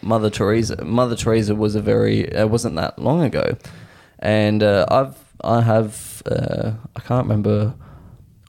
Mother 0.00 0.30
Teresa. 0.30 0.84
Mother 0.84 1.16
Teresa 1.16 1.56
was 1.56 1.74
a 1.74 1.80
very 1.80 2.20
it 2.20 2.50
wasn't 2.50 2.76
that 2.76 3.00
long 3.00 3.22
ago, 3.22 3.56
and 4.20 4.62
uh, 4.62 4.86
I've 4.88 5.16
I 5.42 5.62
have 5.62 6.22
uh, 6.26 6.72
I 6.94 7.00
can't 7.00 7.26
remember 7.26 7.74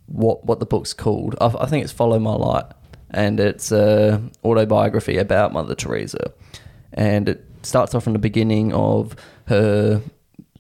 what 0.06 0.46
what 0.46 0.60
the 0.60 0.66
book's 0.68 0.94
called. 0.94 1.36
I, 1.42 1.48
I 1.60 1.66
think 1.66 1.84
it's 1.84 1.94
Follow 1.94 2.20
My 2.20 2.36
Light, 2.36 2.66
and 3.10 3.40
it's 3.40 3.72
a 3.72 4.22
autobiography 4.44 5.18
about 5.18 5.54
Mother 5.54 5.76
Teresa, 5.76 6.34
and 6.96 7.30
it 7.30 7.46
starts 7.62 7.94
off 7.94 8.04
from 8.04 8.14
the 8.14 8.20
beginning 8.20 8.74
of 8.74 9.16
her 9.48 10.02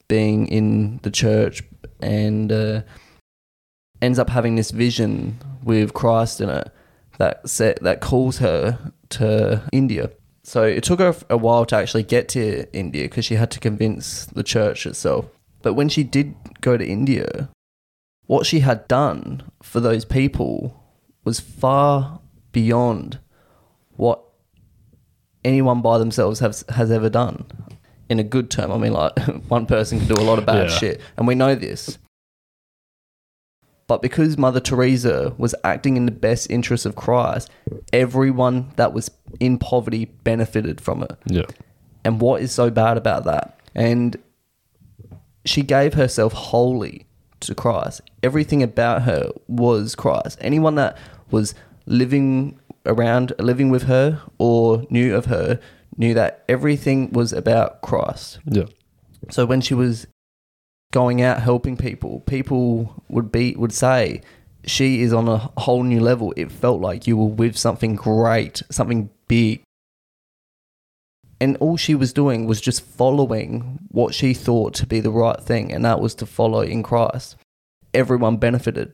being 0.08 0.48
in 0.48 1.00
the 1.01 1.10
church 1.10 1.63
and 2.00 2.51
uh, 2.51 2.82
ends 4.01 4.20
up 4.20 4.30
having 4.30 4.56
this 4.56 4.72
vision 4.72 5.38
with 5.63 5.94
Christ 5.94 6.42
in 6.42 6.50
it 6.50 6.72
that 7.18 7.50
set, 7.50 7.82
that 7.82 8.01
calls 8.01 8.38
her 8.38 8.92
to 9.10 9.63
India. 9.72 10.12
So 10.44 10.63
it 10.63 10.84
took 10.84 11.00
her 11.00 11.15
a 11.30 11.38
while 11.38 11.65
to 11.65 11.75
actually 11.75 12.04
get 12.04 12.30
to 12.30 12.72
India 12.72 13.04
because 13.04 13.25
she 13.25 13.36
had 13.36 13.50
to 13.51 13.60
convince 13.60 14.25
the 14.25 14.44
church 14.44 14.86
itself. 14.86 15.25
But 15.62 15.74
when 15.74 15.89
she 15.89 16.04
did 16.04 16.36
go 16.62 16.77
to 16.77 16.86
India, 16.86 17.50
what 18.27 18.46
she 18.46 18.60
had 18.60 18.88
done 18.88 19.44
for 19.63 19.80
those 19.80 20.06
people 20.06 20.84
was 21.24 21.39
far 21.39 22.20
beyond 22.51 23.20
what 23.96 24.25
anyone 25.46 25.82
by 25.82 25.98
themselves 25.98 26.40
has 26.42 26.66
has 26.70 26.92
ever 26.92 27.10
done. 27.10 27.46
In 28.10 28.20
a 28.20 28.24
good 28.24 28.52
term, 28.52 28.72
I 28.72 28.78
mean, 28.78 28.92
like 28.94 29.18
one 29.48 29.66
person 29.66 30.00
can 30.00 30.08
do 30.08 30.22
a 30.22 30.25
lot 30.25 30.38
of 30.38 30.46
bad 30.46 30.70
Yeah. 30.70 30.78
shit, 30.78 31.02
and 31.18 31.25
we 31.25 31.36
know 31.36 31.56
this. 31.56 31.98
But 33.88 34.02
because 34.02 34.38
Mother 34.38 34.60
Teresa 34.60 35.34
was 35.38 35.54
acting 35.64 35.96
in 35.96 36.06
the 36.06 36.12
best 36.12 36.50
interest 36.50 36.86
of 36.88 36.96
Christ, 36.96 37.52
everyone 37.94 38.72
that 38.78 38.94
was 38.94 39.12
in 39.40 39.60
poverty 39.60 40.06
benefited 40.24 40.82
from 40.82 41.04
it. 41.04 41.12
Yeah. 41.28 41.44
And 42.04 42.20
what 42.20 42.42
is 42.42 42.52
so 42.52 42.70
bad 42.72 42.98
about 42.98 43.25
that? 43.25 43.60
And 43.75 44.18
she 45.46 45.62
gave 45.62 45.94
herself 45.94 46.34
wholly 46.34 47.06
to 47.42 47.54
Christ. 47.54 48.02
Everything 48.24 48.64
about 48.64 49.04
her 49.04 49.30
was 49.48 49.94
Christ. 49.94 50.40
Anyone 50.42 50.75
that 50.75 50.98
was 51.30 51.54
living 51.86 52.60
around, 52.86 53.34
living 53.39 53.70
with 53.70 53.84
her, 53.84 54.22
or 54.38 54.86
knew 54.89 55.15
of 55.15 55.25
her, 55.25 55.60
knew 55.98 56.13
that 56.13 56.44
everything 56.48 57.12
was 57.12 57.34
about 57.34 57.82
Christ. 57.82 58.39
Yeah. 58.46 58.65
So 59.30 59.46
when 59.46 59.62
she 59.62 59.74
was 59.74 60.08
going 60.92 61.22
out 61.22 61.42
helping 61.42 61.77
people, 61.77 62.22
people 62.22 63.04
would 63.10 63.32
be 63.32 63.56
would 63.56 63.74
say 63.74 64.22
she 64.65 65.01
is 65.01 65.13
on 65.13 65.27
a 65.27 65.38
whole 65.58 65.84
new 65.84 66.00
level. 66.00 66.34
It 66.36 66.51
felt 66.51 66.82
like 66.82 67.08
you 67.08 67.18
were 67.18 67.25
with 67.25 67.58
something 67.58 67.96
great, 67.96 68.62
something 68.70 69.10
big. 69.27 69.62
And 71.42 71.58
all 71.58 71.75
she 71.75 71.96
was 71.96 72.13
doing 72.13 72.46
was 72.46 72.62
just 72.62 72.82
following 72.82 73.80
what 73.89 74.13
she 74.13 74.34
thought 74.34 74.74
to 74.75 74.88
be 74.88 75.01
the 75.01 75.12
right 75.12 75.39
thing, 75.39 75.74
and 75.74 75.84
that 75.84 76.00
was 76.00 76.15
to 76.15 76.25
follow 76.25 76.62
in 76.62 76.82
Christ. 76.82 77.36
Everyone 77.94 78.38
benefited. 78.38 78.94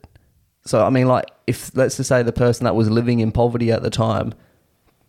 So 0.63 0.85
I 0.85 0.89
mean, 0.89 1.07
like, 1.07 1.25
if 1.47 1.75
let's 1.75 1.97
just 1.97 2.09
say 2.09 2.23
the 2.23 2.31
person 2.31 2.65
that 2.65 2.75
was 2.75 2.89
living 2.89 3.19
in 3.19 3.31
poverty 3.31 3.71
at 3.71 3.81
the 3.81 3.89
time 3.89 4.33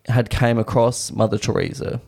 had 0.06 0.30
came 0.30 0.58
across 0.58 1.12
Mother 1.12 1.38
Teresa, 1.38 2.00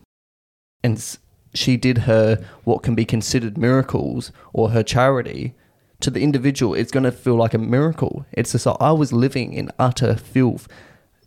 and 0.82 1.18
she 1.54 1.76
did 1.76 1.98
her 1.98 2.44
what 2.64 2.82
can 2.82 2.94
be 2.94 3.04
considered 3.04 3.56
miracles 3.56 4.32
or 4.52 4.70
her 4.70 4.82
charity 4.82 5.54
to 6.00 6.10
the 6.10 6.20
individual 6.20 6.74
it's 6.74 6.90
going 6.90 7.04
to 7.04 7.12
feel 7.12 7.36
like 7.36 7.54
a 7.54 7.58
miracle. 7.58 8.26
It's 8.32 8.52
just 8.52 8.66
like 8.66 8.76
i 8.80 8.92
was 8.92 9.12
living 9.12 9.52
in 9.52 9.70
utter 9.78 10.16
filth 10.16 10.68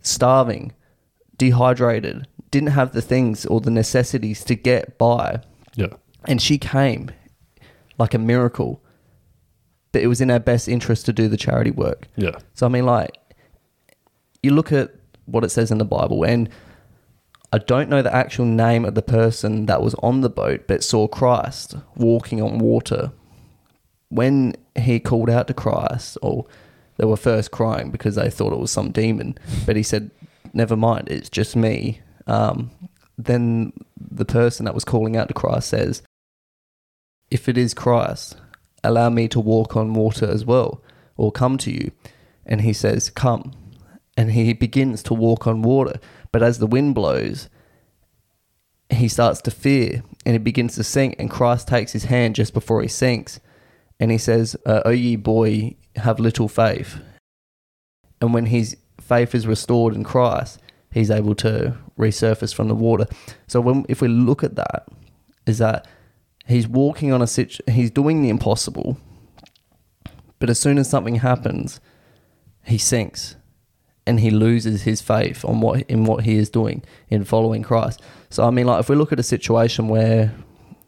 starving 0.02 0.72
dehydrated 1.36 2.26
didn't 2.50 2.70
have 2.70 2.92
the 2.92 3.02
things 3.02 3.44
or 3.46 3.60
the 3.60 3.70
necessities 3.70 4.44
to 4.44 4.54
get 4.54 4.96
by. 4.98 5.42
Yeah. 5.74 5.94
and 6.24 6.42
she 6.42 6.58
came 6.58 7.10
like 7.98 8.14
a 8.14 8.18
miracle 8.18 8.82
but 9.92 10.02
it 10.02 10.06
was 10.06 10.20
in 10.20 10.30
our 10.30 10.38
best 10.40 10.68
interest 10.68 11.06
to 11.06 11.12
do 11.12 11.28
the 11.28 11.36
charity 11.36 11.70
work 11.70 12.08
Yeah. 12.16 12.36
so 12.54 12.66
I 12.66 12.68
mean, 12.68 12.86
like, 12.86 13.12
you 14.42 14.50
look 14.52 14.72
at 14.72 14.94
what 15.26 15.44
it 15.44 15.50
says 15.50 15.70
in 15.70 15.78
the 15.78 15.84
Bible, 15.84 16.24
and 16.24 16.48
I 17.52 17.58
don't 17.58 17.88
know 17.88 18.02
the 18.02 18.14
actual 18.14 18.44
name 18.44 18.84
of 18.84 18.94
the 18.94 19.02
person 19.02 19.66
that 19.66 19.82
was 19.82 19.94
on 20.02 20.20
the 20.20 20.28
boat, 20.30 20.64
but 20.66 20.84
saw 20.84 21.08
Christ 21.08 21.74
walking 21.96 22.42
on 22.42 22.58
water. 22.58 23.12
When 24.10 24.54
he 24.78 25.00
called 25.00 25.28
out 25.30 25.48
to 25.48 25.54
Christ, 25.54 26.16
or 26.22 26.46
they 26.96 27.04
were 27.06 27.16
first 27.16 27.50
crying 27.50 27.90
because 27.90 28.14
they 28.14 28.30
thought 28.30 28.52
it 28.52 28.58
was 28.58 28.70
some 28.70 28.90
demon, 28.90 29.36
but 29.66 29.76
he 29.76 29.82
said, 29.82 30.10
"Never 30.54 30.76
mind, 30.76 31.08
it's 31.08 31.28
just 31.30 31.56
me." 31.56 32.00
Um, 32.26 32.70
then 33.18 33.72
the 33.98 34.24
person 34.24 34.64
that 34.64 34.74
was 34.74 34.84
calling 34.84 35.16
out 35.16 35.28
to 35.28 35.34
Christ 35.34 35.68
says, 35.68 36.02
"If 37.30 37.48
it 37.48 37.58
is 37.58 37.74
Christ, 37.74 38.36
allow 38.84 39.10
me 39.10 39.28
to 39.28 39.40
walk 39.40 39.76
on 39.76 39.94
water 39.94 40.28
as 40.28 40.44
well, 40.44 40.82
or 41.16 41.32
come 41.32 41.58
to 41.58 41.70
you." 41.70 41.90
And 42.46 42.60
he 42.62 42.72
says, 42.72 43.10
"Come." 43.10 43.52
And 44.16 44.32
he 44.32 44.52
begins 44.52 45.02
to 45.04 45.14
walk 45.14 45.46
on 45.46 45.62
water, 45.62 46.00
but 46.32 46.42
as 46.42 46.58
the 46.58 46.66
wind 46.66 46.94
blows, 46.94 47.48
he 48.90 49.06
starts 49.06 49.40
to 49.42 49.50
fear 49.50 50.02
and 50.24 50.34
he 50.34 50.38
begins 50.38 50.74
to 50.74 50.82
sink. 50.84 51.14
And 51.18 51.30
Christ 51.30 51.68
takes 51.68 51.92
his 51.92 52.04
hand 52.04 52.34
just 52.34 52.52
before 52.52 52.82
he 52.82 52.88
sinks, 52.88 53.38
and 54.00 54.10
he 54.10 54.18
says, 54.18 54.56
uh, 54.66 54.82
"O 54.84 54.90
ye 54.90 55.16
boy, 55.16 55.76
have 55.96 56.18
little 56.18 56.48
faith." 56.48 57.00
And 58.20 58.34
when 58.34 58.46
his 58.46 58.76
faith 59.00 59.34
is 59.34 59.46
restored 59.46 59.94
in 59.94 60.04
Christ, 60.04 60.58
he's 60.92 61.10
able 61.10 61.34
to 61.36 61.76
resurface 61.96 62.54
from 62.54 62.68
the 62.68 62.74
water. 62.74 63.06
So 63.46 63.60
when 63.60 63.86
if 63.88 64.00
we 64.00 64.08
look 64.08 64.42
at 64.42 64.56
that, 64.56 64.88
is 65.46 65.58
that 65.58 65.86
he's 66.48 66.66
walking 66.66 67.12
on 67.12 67.22
a 67.22 67.26
situ- 67.26 67.62
he's 67.70 67.90
doing 67.90 68.22
the 68.22 68.30
impossible, 68.30 68.98
but 70.38 70.50
as 70.50 70.58
soon 70.58 70.78
as 70.78 70.88
something 70.88 71.16
happens, 71.16 71.80
he 72.64 72.78
sinks 72.78 73.36
and 74.06 74.20
he 74.20 74.30
loses 74.30 74.82
his 74.82 75.02
faith 75.02 75.44
on 75.44 75.60
what 75.60 75.82
in 75.82 76.04
what 76.04 76.24
he 76.24 76.36
is 76.36 76.48
doing 76.48 76.82
in 77.10 77.24
following 77.24 77.62
Christ. 77.62 78.00
So 78.30 78.44
I 78.44 78.50
mean 78.50 78.66
like 78.66 78.80
if 78.80 78.88
we 78.88 78.96
look 78.96 79.12
at 79.12 79.20
a 79.20 79.24
situation 79.24 79.88
where 79.88 80.34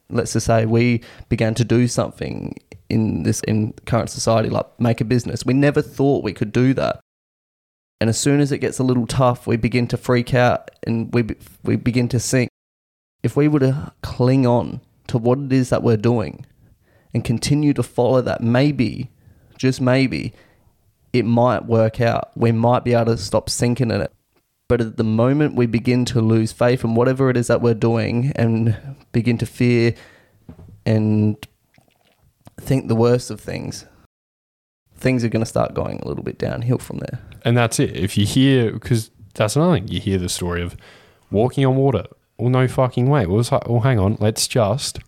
let's 0.08 0.32
just 0.32 0.46
say 0.46 0.66
we 0.66 1.02
began 1.28 1.54
to 1.54 1.64
do 1.64 1.86
something 1.86 2.56
in 2.88 3.22
this 3.22 3.40
in 3.42 3.72
current 3.84 4.10
society 4.10 4.48
like 4.48 4.66
make 4.80 5.00
a 5.00 5.04
business. 5.04 5.44
We 5.44 5.54
never 5.54 5.82
thought 5.82 6.24
we 6.24 6.32
could 6.32 6.52
do 6.52 6.74
that. 6.74 7.00
And 8.00 8.08
as 8.08 8.18
soon 8.18 8.40
as 8.40 8.50
it 8.50 8.58
gets 8.58 8.78
a 8.78 8.82
little 8.82 9.06
tough, 9.06 9.46
we 9.46 9.56
begin 9.56 9.86
to 9.88 9.98
freak 9.98 10.32
out 10.32 10.70
and 10.84 11.12
we 11.12 11.36
we 11.62 11.76
begin 11.76 12.08
to 12.08 12.18
sink. 12.18 12.48
If 13.22 13.36
we 13.36 13.48
were 13.48 13.60
to 13.60 13.92
cling 14.02 14.46
on 14.46 14.80
to 15.10 15.18
what 15.18 15.38
it 15.38 15.52
is 15.52 15.70
that 15.70 15.82
we're 15.82 15.96
doing 15.96 16.46
and 17.12 17.24
continue 17.24 17.72
to 17.74 17.82
follow 17.82 18.20
that, 18.20 18.40
maybe, 18.40 19.10
just 19.58 19.80
maybe, 19.80 20.32
it 21.12 21.24
might 21.24 21.66
work 21.66 22.00
out. 22.00 22.30
We 22.36 22.52
might 22.52 22.84
be 22.84 22.94
able 22.94 23.16
to 23.16 23.18
stop 23.18 23.50
sinking 23.50 23.90
in 23.90 24.00
it. 24.00 24.12
But 24.68 24.80
at 24.80 24.96
the 24.96 25.04
moment 25.04 25.56
we 25.56 25.66
begin 25.66 26.04
to 26.06 26.20
lose 26.20 26.52
faith 26.52 26.84
in 26.84 26.94
whatever 26.94 27.28
it 27.28 27.36
is 27.36 27.48
that 27.48 27.60
we're 27.60 27.74
doing 27.74 28.32
and 28.36 28.76
begin 29.10 29.36
to 29.38 29.46
fear 29.46 29.94
and 30.86 31.36
think 32.60 32.86
the 32.86 32.94
worst 32.94 33.32
of 33.32 33.40
things, 33.40 33.86
things 34.96 35.24
are 35.24 35.28
going 35.28 35.42
to 35.42 35.50
start 35.50 35.74
going 35.74 35.98
a 35.98 36.06
little 36.06 36.22
bit 36.22 36.38
downhill 36.38 36.78
from 36.78 36.98
there. 36.98 37.18
And 37.44 37.56
that's 37.56 37.80
it. 37.80 37.96
If 37.96 38.16
you 38.16 38.24
hear, 38.24 38.70
because 38.70 39.10
that's 39.34 39.56
another 39.56 39.74
thing, 39.74 39.88
you 39.88 39.98
hear 39.98 40.18
the 40.18 40.28
story 40.28 40.62
of 40.62 40.76
walking 41.32 41.66
on 41.66 41.74
water. 41.74 42.04
Well, 42.40 42.50
no 42.50 42.68
fucking 42.68 43.08
way. 43.08 43.26
Well, 43.26 43.40
it's 43.40 43.52
like, 43.52 43.68
well, 43.68 43.80
hang 43.80 43.98
on. 43.98 44.16
Let's 44.20 44.48
just 44.48 44.98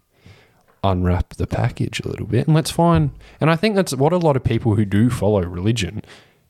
unwrap 0.84 1.34
the 1.34 1.46
package 1.46 2.00
a 2.00 2.08
little 2.08 2.26
bit 2.26 2.46
and 2.46 2.54
let's 2.54 2.70
find. 2.70 3.10
And 3.40 3.50
I 3.50 3.56
think 3.56 3.76
that's 3.76 3.94
what 3.94 4.12
a 4.12 4.18
lot 4.18 4.36
of 4.36 4.44
people 4.44 4.74
who 4.74 4.84
do 4.84 5.10
follow 5.10 5.42
religion 5.42 6.02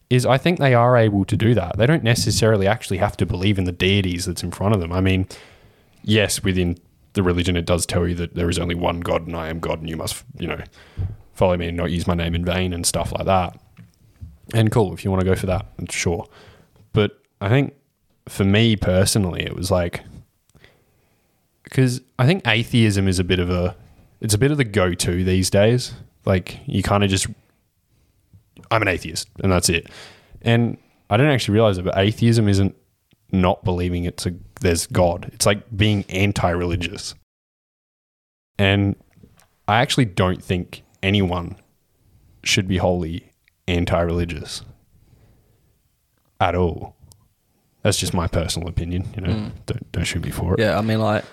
is 0.08 0.26
I 0.26 0.38
think 0.38 0.58
they 0.58 0.74
are 0.74 0.96
able 0.96 1.24
to 1.24 1.36
do 1.36 1.54
that. 1.54 1.76
They 1.78 1.86
don't 1.86 2.02
necessarily 2.02 2.66
actually 2.66 2.98
have 2.98 3.16
to 3.18 3.26
believe 3.26 3.58
in 3.58 3.64
the 3.64 3.72
deities 3.72 4.26
that's 4.26 4.42
in 4.42 4.50
front 4.50 4.74
of 4.74 4.80
them. 4.80 4.92
I 4.92 5.00
mean, 5.00 5.26
yes, 6.02 6.42
within 6.42 6.78
the 7.14 7.22
religion, 7.22 7.56
it 7.56 7.66
does 7.66 7.86
tell 7.86 8.06
you 8.06 8.14
that 8.16 8.34
there 8.34 8.50
is 8.50 8.58
only 8.58 8.74
one 8.74 9.00
God 9.00 9.26
and 9.26 9.36
I 9.36 9.48
am 9.48 9.60
God 9.60 9.80
and 9.80 9.88
you 9.88 9.96
must, 9.96 10.22
you 10.38 10.46
know, 10.46 10.60
follow 11.32 11.56
me 11.56 11.68
and 11.68 11.76
not 11.76 11.90
use 11.90 12.06
my 12.06 12.14
name 12.14 12.34
in 12.34 12.44
vain 12.44 12.72
and 12.72 12.86
stuff 12.86 13.12
like 13.12 13.26
that. 13.26 13.58
And 14.54 14.70
cool, 14.70 14.92
if 14.92 15.04
you 15.04 15.10
want 15.10 15.20
to 15.20 15.26
go 15.26 15.34
for 15.34 15.46
that, 15.46 15.66
sure. 15.90 16.26
But 16.92 17.18
I 17.40 17.48
think 17.48 17.74
for 18.28 18.44
me 18.44 18.76
personally, 18.76 19.42
it 19.42 19.56
was 19.56 19.70
like, 19.70 20.02
because 21.72 22.02
I 22.18 22.26
think 22.26 22.46
atheism 22.46 23.08
is 23.08 23.18
a 23.18 23.24
bit 23.24 23.38
of 23.38 23.48
a, 23.48 23.74
it's 24.20 24.34
a 24.34 24.38
bit 24.38 24.50
of 24.50 24.58
the 24.58 24.64
go 24.64 24.92
to 24.92 25.24
these 25.24 25.48
days. 25.48 25.94
Like 26.26 26.58
you 26.66 26.82
kind 26.82 27.02
of 27.02 27.08
just, 27.08 27.26
I'm 28.70 28.82
an 28.82 28.88
atheist 28.88 29.26
and 29.42 29.50
that's 29.50 29.70
it. 29.70 29.88
And 30.42 30.76
I 31.08 31.16
didn't 31.16 31.32
actually 31.32 31.54
realize 31.54 31.78
it, 31.78 31.84
but 31.86 31.96
atheism 31.96 32.46
isn't 32.46 32.76
not 33.30 33.64
believing 33.64 34.04
it's 34.04 34.26
a, 34.26 34.34
there's 34.60 34.86
God. 34.86 35.30
It's 35.32 35.46
like 35.46 35.74
being 35.74 36.04
anti 36.10 36.50
religious. 36.50 37.14
And 38.58 38.94
I 39.66 39.80
actually 39.80 40.04
don't 40.04 40.44
think 40.44 40.82
anyone 41.02 41.56
should 42.44 42.68
be 42.68 42.76
wholly 42.76 43.32
anti-religious 43.66 44.60
at 46.38 46.54
all. 46.54 46.94
That's 47.82 47.98
just 47.98 48.12
my 48.12 48.26
personal 48.26 48.68
opinion. 48.68 49.08
You 49.14 49.22
know, 49.22 49.32
mm. 49.32 49.52
don't 49.66 49.92
don't 49.92 50.04
shoot 50.04 50.22
me 50.22 50.30
for 50.30 50.54
it. 50.54 50.60
Yeah, 50.60 50.78
I 50.78 50.82
mean, 50.82 51.00
like, 51.00 51.24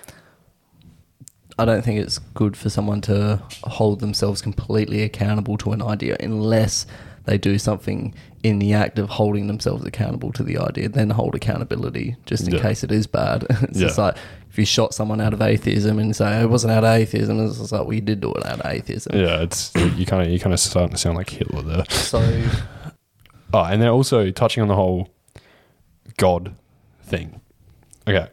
I 1.60 1.64
don't 1.64 1.82
think 1.84 2.00
it's 2.00 2.18
good 2.34 2.56
for 2.56 2.70
someone 2.70 3.00
to 3.02 3.42
hold 3.64 4.00
themselves 4.00 4.40
completely 4.42 5.02
accountable 5.02 5.56
to 5.58 5.72
an 5.72 5.82
idea 5.82 6.16
unless 6.20 6.86
they 7.24 7.36
do 7.38 7.58
something 7.58 8.14
in 8.42 8.58
the 8.58 8.72
act 8.72 8.98
of 8.98 9.10
holding 9.10 9.46
themselves 9.46 9.84
accountable 9.84 10.32
to 10.32 10.42
the 10.42 10.56
idea, 10.58 10.88
then 10.88 11.10
hold 11.10 11.34
accountability 11.34 12.16
just 12.24 12.48
in 12.48 12.54
Yeah. 12.54 12.62
case 12.62 12.82
it 12.82 12.90
is 12.90 13.06
bad. 13.06 13.44
it's 13.50 13.78
just 13.78 13.98
like 13.98 14.16
if 14.48 14.58
you 14.58 14.64
shot 14.64 14.94
someone 14.94 15.20
out 15.20 15.32
of 15.34 15.42
atheism 15.42 15.98
and 15.98 16.16
say 16.16 16.38
"Oh, 16.38 16.42
it 16.44 16.50
wasn't 16.50 16.72
out 16.72 16.82
of 16.82 16.90
atheism, 16.90 17.38
it's 17.46 17.58
just 17.58 17.72
like, 17.72 17.86
well, 17.86 18.00
did 18.00 18.20
do 18.20 18.32
it 18.32 18.46
out 18.46 18.60
of 18.60 18.66
atheism. 18.72 19.14
Yeah, 19.16 19.42
it's 19.42 19.72
you 19.74 20.06
kind 20.06 20.22
of 20.26 20.32
you 20.32 20.40
kind 20.40 20.52
of 20.54 20.58
starting 20.60 20.90
to 20.92 20.96
sound 20.98 21.16
like 21.16 21.30
Hitler 21.30 21.62
there. 21.62 21.84
So, 21.90 22.18
Oh, 23.52 23.64
and 23.64 23.82
they're 23.82 23.90
also 23.90 24.30
touching 24.30 24.62
on 24.62 24.68
the 24.68 24.76
whole 24.76 25.08
God 26.16 26.54
thing. 27.02 27.40
Okay. 28.08 28.28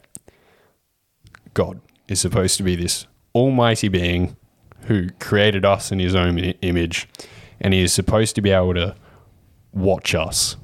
God 1.53 1.81
is 2.07 2.21
supposed 2.21 2.55
to 2.57 2.63
be 2.63 2.75
this 2.75 3.05
almighty 3.37 3.87
being 3.87 4.35
who 4.85 5.09
created 5.19 5.65
us 5.65 5.91
in 5.91 5.99
his 5.99 6.15
own 6.15 6.37
image, 6.39 7.07
and 7.59 7.73
he 7.73 7.81
is 7.81 7.93
supposed 7.93 8.35
to 8.35 8.41
be 8.41 8.51
able 8.51 8.73
to 8.73 8.95
watch 9.73 10.15
us, 10.15 10.55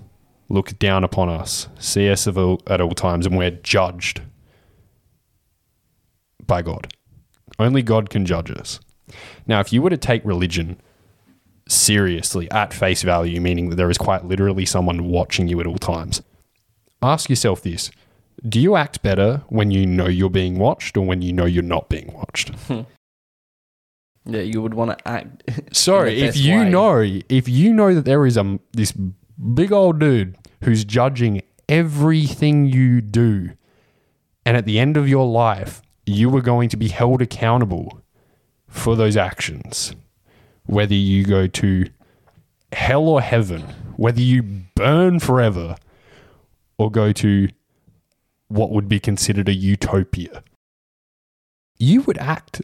look 0.49 0.77
down 0.79 1.03
upon 1.03 1.29
us, 1.29 1.67
see 1.79 2.09
us 2.09 2.27
at 2.27 2.37
all 2.37 2.91
times, 2.91 3.25
and 3.25 3.37
we're 3.37 3.51
judged 3.51 4.21
by 6.45 6.61
God. 6.61 6.93
Only 7.59 7.81
God 7.81 8.09
can 8.09 8.25
judge 8.25 8.49
us. 8.51 8.79
Now, 9.45 9.59
if 9.59 9.71
you 9.71 9.81
were 9.81 9.89
to 9.89 9.97
take 9.97 10.25
religion 10.25 10.81
seriously 11.67 12.49
at 12.51 12.73
face 12.73 13.03
value, 13.03 13.39
meaning 13.39 13.69
that 13.69 13.75
there 13.75 13.89
is 13.89 13.97
quite 13.97 14.25
literally 14.25 14.65
someone 14.65 15.07
watching 15.09 15.47
you 15.47 15.59
at 15.59 15.67
all 15.67 15.77
times. 15.77 16.21
Ask 17.01 17.29
yourself 17.29 17.61
this 17.61 17.91
Do 18.47 18.59
you 18.59 18.75
act 18.75 19.01
better 19.01 19.43
when 19.47 19.71
you 19.71 19.85
know 19.85 20.07
you're 20.07 20.29
being 20.29 20.59
watched 20.59 20.97
or 20.97 21.05
when 21.05 21.21
you 21.21 21.31
know 21.31 21.45
you're 21.45 21.63
not 21.63 21.89
being 21.89 22.11
watched? 22.13 22.51
yeah, 24.25 24.41
you 24.41 24.61
would 24.61 24.73
want 24.73 24.97
to 24.97 25.07
act. 25.07 25.43
Sorry, 25.75 26.21
if 26.21 26.35
you 26.35 26.59
way. 26.59 26.69
know 26.69 26.99
if 27.29 27.47
you 27.47 27.73
know 27.73 27.93
that 27.93 28.05
there 28.05 28.25
is 28.25 28.35
a 28.37 28.59
this 28.73 28.91
big 28.91 29.71
old 29.71 29.99
dude 29.99 30.37
who's 30.63 30.83
judging 30.83 31.41
everything 31.69 32.65
you 32.65 32.99
do, 33.01 33.51
and 34.45 34.57
at 34.57 34.65
the 34.65 34.77
end 34.77 34.97
of 34.97 35.07
your 35.07 35.25
life, 35.25 35.81
you 36.05 36.35
are 36.35 36.41
going 36.41 36.67
to 36.69 36.77
be 36.77 36.89
held 36.89 37.21
accountable 37.21 38.01
for 38.67 38.95
those 38.95 39.15
actions, 39.15 39.95
whether 40.65 40.95
you 40.95 41.25
go 41.25 41.47
to 41.47 41.85
hell 42.73 43.07
or 43.07 43.21
heaven, 43.21 43.61
whether 43.95 44.21
you 44.21 44.43
burn 44.75 45.19
forever, 45.19 45.75
or 46.77 46.91
go 46.91 47.11
to 47.13 47.47
what 48.53 48.69
would 48.69 48.87
be 48.87 48.99
considered 48.99 49.49
a 49.49 49.53
utopia. 49.53 50.43
You 51.77 52.01
would 52.03 52.17
act 52.19 52.61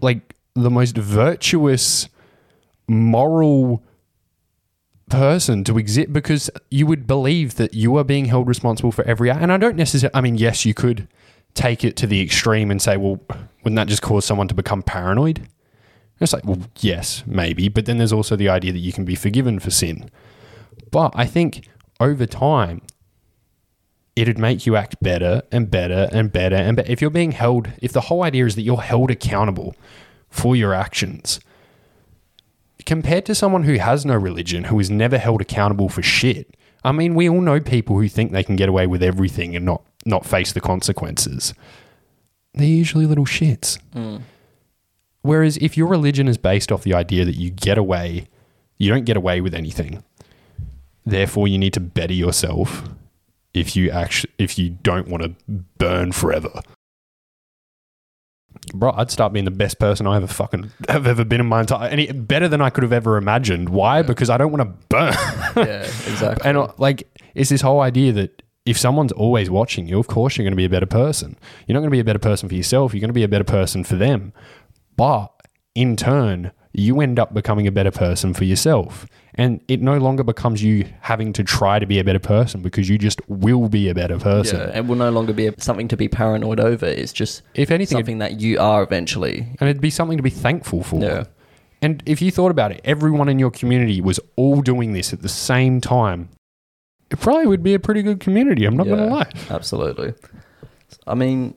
like 0.00 0.34
the 0.54 0.70
most 0.70 0.96
virtuous, 0.96 2.08
moral 2.88 3.84
person 5.08 5.64
to 5.64 5.78
exist 5.78 6.12
because 6.12 6.50
you 6.70 6.86
would 6.86 7.06
believe 7.06 7.54
that 7.56 7.72
you 7.74 7.96
are 7.96 8.04
being 8.04 8.26
held 8.26 8.48
responsible 8.48 8.92
for 8.92 9.04
every 9.04 9.30
act. 9.30 9.42
And 9.42 9.52
I 9.52 9.58
don't 9.58 9.76
necessarily, 9.76 10.14
I 10.14 10.20
mean, 10.20 10.36
yes, 10.36 10.64
you 10.64 10.74
could 10.74 11.08
take 11.54 11.84
it 11.84 11.96
to 11.96 12.06
the 12.06 12.20
extreme 12.20 12.70
and 12.70 12.82
say, 12.82 12.96
well, 12.96 13.20
wouldn't 13.62 13.76
that 13.76 13.88
just 13.88 14.02
cause 14.02 14.24
someone 14.24 14.48
to 14.48 14.54
become 14.54 14.82
paranoid? 14.82 15.38
And 15.38 15.48
It's 16.20 16.32
like, 16.32 16.44
well, 16.44 16.60
yes, 16.80 17.22
maybe. 17.26 17.68
But 17.68 17.86
then 17.86 17.98
there's 17.98 18.12
also 18.12 18.36
the 18.36 18.48
idea 18.48 18.72
that 18.72 18.78
you 18.78 18.92
can 18.92 19.04
be 19.04 19.14
forgiven 19.14 19.58
for 19.60 19.70
sin. 19.70 20.10
But 20.90 21.12
I 21.14 21.26
think 21.26 21.68
over 21.98 22.26
time, 22.26 22.82
it'd 24.16 24.38
make 24.38 24.66
you 24.66 24.76
act 24.76 24.96
better 25.02 25.42
and 25.50 25.70
better 25.70 26.08
and 26.12 26.32
better 26.32 26.56
and 26.56 26.76
better. 26.76 26.90
If 26.90 27.00
you're 27.00 27.10
being 27.10 27.32
held, 27.32 27.70
if 27.80 27.92
the 27.92 28.02
whole 28.02 28.22
idea 28.22 28.46
is 28.46 28.54
that 28.56 28.62
you're 28.62 28.80
held 28.80 29.10
accountable 29.10 29.74
for 30.28 30.54
your 30.54 30.74
actions, 30.74 31.40
compared 32.86 33.24
to 33.26 33.34
someone 33.34 33.64
who 33.64 33.74
has 33.74 34.04
no 34.04 34.16
religion, 34.16 34.64
who 34.64 34.78
is 34.80 34.90
never 34.90 35.18
held 35.18 35.40
accountable 35.40 35.88
for 35.88 36.02
shit. 36.02 36.56
I 36.82 36.92
mean, 36.92 37.14
we 37.14 37.28
all 37.28 37.40
know 37.40 37.60
people 37.60 37.98
who 37.98 38.08
think 38.08 38.32
they 38.32 38.42
can 38.42 38.56
get 38.56 38.68
away 38.68 38.86
with 38.86 39.02
everything 39.02 39.54
and 39.54 39.64
not 39.64 39.82
not 40.06 40.24
face 40.24 40.52
the 40.52 40.60
consequences. 40.60 41.52
They're 42.54 42.66
usually 42.66 43.06
little 43.06 43.26
shits. 43.26 43.78
Mm. 43.94 44.22
Whereas 45.22 45.58
if 45.58 45.76
your 45.76 45.86
religion 45.86 46.26
is 46.26 46.38
based 46.38 46.72
off 46.72 46.82
the 46.82 46.94
idea 46.94 47.26
that 47.26 47.36
you 47.36 47.50
get 47.50 47.76
away, 47.76 48.28
you 48.78 48.88
don't 48.88 49.04
get 49.04 49.18
away 49.18 49.42
with 49.42 49.54
anything. 49.54 50.02
Therefore, 51.04 51.46
you 51.48 51.58
need 51.58 51.74
to 51.74 51.80
better 51.80 52.14
yourself 52.14 52.88
if 53.54 53.74
you 53.76 53.90
actually 53.90 54.32
if 54.38 54.58
you 54.58 54.70
don't 54.82 55.08
want 55.08 55.22
to 55.22 55.34
burn 55.78 56.12
forever. 56.12 56.62
Bro, 58.74 58.92
I'd 58.96 59.10
start 59.10 59.32
being 59.32 59.44
the 59.44 59.50
best 59.50 59.78
person 59.78 60.06
I 60.06 60.16
ever 60.16 60.26
fucking 60.26 60.70
have 60.88 61.06
ever 61.06 61.24
been 61.24 61.40
in 61.40 61.46
my 61.46 61.60
entire 61.60 61.88
any 61.88 62.10
better 62.12 62.48
than 62.48 62.60
I 62.60 62.70
could 62.70 62.82
have 62.82 62.92
ever 62.92 63.16
imagined. 63.16 63.68
Why? 63.68 64.02
Because 64.02 64.28
I 64.28 64.36
don't 64.36 64.52
want 64.52 64.62
to 64.62 64.86
burn. 64.88 65.12
yeah, 65.56 65.82
exactly. 65.82 66.48
and 66.48 66.58
uh, 66.58 66.72
like 66.78 67.08
it's 67.34 67.50
this 67.50 67.60
whole 67.60 67.80
idea 67.80 68.12
that 68.12 68.42
if 68.66 68.76
someone's 68.78 69.12
always 69.12 69.50
watching 69.50 69.88
you, 69.88 69.98
of 69.98 70.06
course 70.06 70.36
you're 70.36 70.44
going 70.44 70.52
to 70.52 70.56
be 70.56 70.64
a 70.64 70.70
better 70.70 70.86
person. 70.86 71.36
You're 71.66 71.74
not 71.74 71.80
going 71.80 71.90
to 71.90 71.94
be 71.94 72.00
a 72.00 72.04
better 72.04 72.18
person 72.18 72.48
for 72.48 72.54
yourself. 72.54 72.92
You're 72.92 73.00
going 73.00 73.08
to 73.08 73.14
be 73.14 73.22
a 73.22 73.28
better 73.28 73.44
person 73.44 73.84
for 73.84 73.96
them. 73.96 74.32
But 74.96 75.32
in 75.74 75.96
turn, 75.96 76.52
you 76.72 77.00
end 77.00 77.18
up 77.18 77.32
becoming 77.32 77.66
a 77.66 77.72
better 77.72 77.90
person 77.90 78.34
for 78.34 78.44
yourself. 78.44 79.06
And 79.36 79.60
it 79.68 79.80
no 79.80 79.98
longer 79.98 80.24
becomes 80.24 80.62
you 80.62 80.86
having 81.00 81.32
to 81.34 81.44
try 81.44 81.78
to 81.78 81.86
be 81.86 81.98
a 82.00 82.04
better 82.04 82.18
person 82.18 82.62
because 82.62 82.88
you 82.88 82.98
just 82.98 83.20
will 83.28 83.68
be 83.68 83.88
a 83.88 83.94
better 83.94 84.18
person. 84.18 84.58
yeah, 84.58 84.78
it 84.78 84.86
will 84.86 84.96
no 84.96 85.10
longer 85.10 85.32
be 85.32 85.50
something 85.58 85.86
to 85.88 85.96
be 85.96 86.08
paranoid 86.08 86.58
over. 86.58 86.86
It's 86.86 87.12
just 87.12 87.42
If 87.54 87.70
anything, 87.70 87.98
something 87.98 88.18
that 88.18 88.40
you 88.40 88.58
are 88.58 88.82
eventually. 88.82 89.46
and 89.60 89.68
it'd 89.68 89.80
be 89.80 89.90
something 89.90 90.16
to 90.16 90.22
be 90.22 90.30
thankful 90.30 90.82
for. 90.82 91.00
Yeah. 91.00 91.24
And 91.82 92.02
if 92.06 92.20
you 92.20 92.30
thought 92.30 92.50
about 92.50 92.72
it, 92.72 92.80
everyone 92.84 93.28
in 93.28 93.38
your 93.38 93.50
community 93.50 94.00
was 94.00 94.18
all 94.36 94.60
doing 94.62 94.92
this 94.92 95.12
at 95.12 95.22
the 95.22 95.28
same 95.28 95.80
time. 95.80 96.28
It 97.10 97.20
probably 97.20 97.46
would 97.46 97.62
be 97.62 97.74
a 97.74 97.78
pretty 97.80 98.02
good 98.02 98.20
community. 98.20 98.64
I'm 98.64 98.76
not 98.76 98.86
going 98.86 98.98
to 98.98 99.06
lie. 99.06 99.30
Absolutely. 99.48 100.12
I 101.06 101.14
mean, 101.14 101.54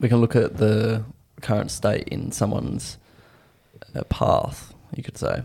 we 0.00 0.08
can 0.08 0.18
look 0.18 0.34
at 0.36 0.56
the 0.56 1.04
current 1.42 1.70
state 1.70 2.08
in 2.08 2.32
someone's 2.32 2.98
uh, 3.94 4.02
path, 4.04 4.72
you 4.96 5.02
could 5.02 5.18
say, 5.18 5.42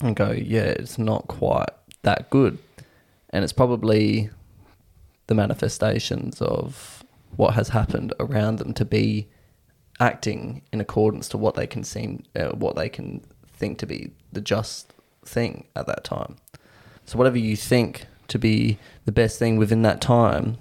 and 0.00 0.16
go, 0.16 0.30
yeah, 0.30 0.64
it's 0.64 0.98
not 0.98 1.26
quite 1.26 1.70
that 2.02 2.30
good. 2.30 2.58
And 3.30 3.42
it's 3.42 3.52
probably 3.52 4.30
the 5.26 5.34
manifestations 5.34 6.40
of 6.40 7.04
what 7.36 7.54
has 7.54 7.70
happened 7.70 8.14
around 8.20 8.56
them 8.56 8.72
to 8.74 8.84
be 8.84 9.28
acting 9.98 10.62
in 10.72 10.80
accordance 10.80 11.28
to 11.30 11.38
what 11.38 11.54
they 11.54 11.66
can 11.66 11.82
seem, 11.82 12.22
uh, 12.34 12.48
what 12.48 12.76
they 12.76 12.88
can 12.88 13.24
think 13.46 13.78
to 13.78 13.86
be 13.86 14.10
the 14.32 14.40
just 14.40 14.92
thing 15.24 15.66
at 15.74 15.86
that 15.86 16.04
time. 16.04 16.36
So 17.04 17.18
whatever 17.18 17.38
you 17.38 17.56
think 17.56 18.06
to 18.28 18.38
be 18.38 18.78
the 19.04 19.12
best 19.12 19.38
thing 19.38 19.56
within 19.56 19.82
that 19.82 20.00
time 20.00 20.58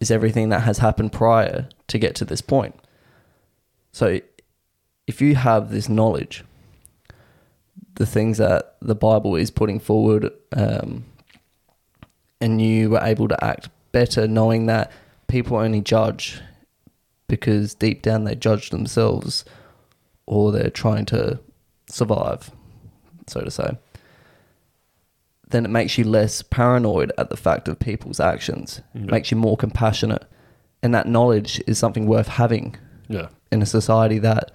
is 0.00 0.10
everything 0.10 0.48
that 0.50 0.60
has 0.60 0.78
happened 0.78 1.12
prior 1.12 1.68
to 1.88 1.98
get 1.98 2.14
to 2.16 2.24
this 2.24 2.40
point. 2.40 2.74
So 3.92 4.20
if 5.06 5.20
you 5.20 5.34
have 5.34 5.70
this 5.70 5.88
knowledge, 5.88 6.44
the 7.98 8.06
things 8.06 8.38
that 8.38 8.76
the 8.80 8.94
Bible 8.94 9.36
is 9.36 9.50
putting 9.50 9.78
forward, 9.80 10.30
um, 10.56 11.04
and 12.40 12.60
you 12.62 12.90
were 12.90 13.00
able 13.02 13.28
to 13.28 13.44
act 13.44 13.68
better 13.92 14.26
knowing 14.26 14.66
that 14.66 14.90
people 15.26 15.56
only 15.56 15.80
judge 15.80 16.40
because 17.26 17.74
deep 17.74 18.00
down 18.02 18.24
they 18.24 18.34
judge 18.34 18.70
themselves 18.70 19.44
or 20.26 20.50
they're 20.52 20.70
trying 20.70 21.04
to 21.06 21.38
survive, 21.88 22.50
so 23.26 23.40
to 23.42 23.50
say 23.50 23.76
then 25.50 25.64
it 25.64 25.68
makes 25.70 25.96
you 25.96 26.04
less 26.04 26.42
paranoid 26.42 27.10
at 27.16 27.30
the 27.30 27.36
fact 27.36 27.68
of 27.68 27.78
people's 27.78 28.20
actions. 28.20 28.82
Yeah. 28.94 29.06
Makes 29.06 29.30
you 29.30 29.38
more 29.38 29.56
compassionate. 29.56 30.26
And 30.82 30.92
that 30.92 31.08
knowledge 31.08 31.58
is 31.66 31.78
something 31.78 32.06
worth 32.06 32.28
having 32.28 32.76
Yeah. 33.08 33.28
in 33.50 33.62
a 33.62 33.64
society 33.66 34.18
that, 34.18 34.50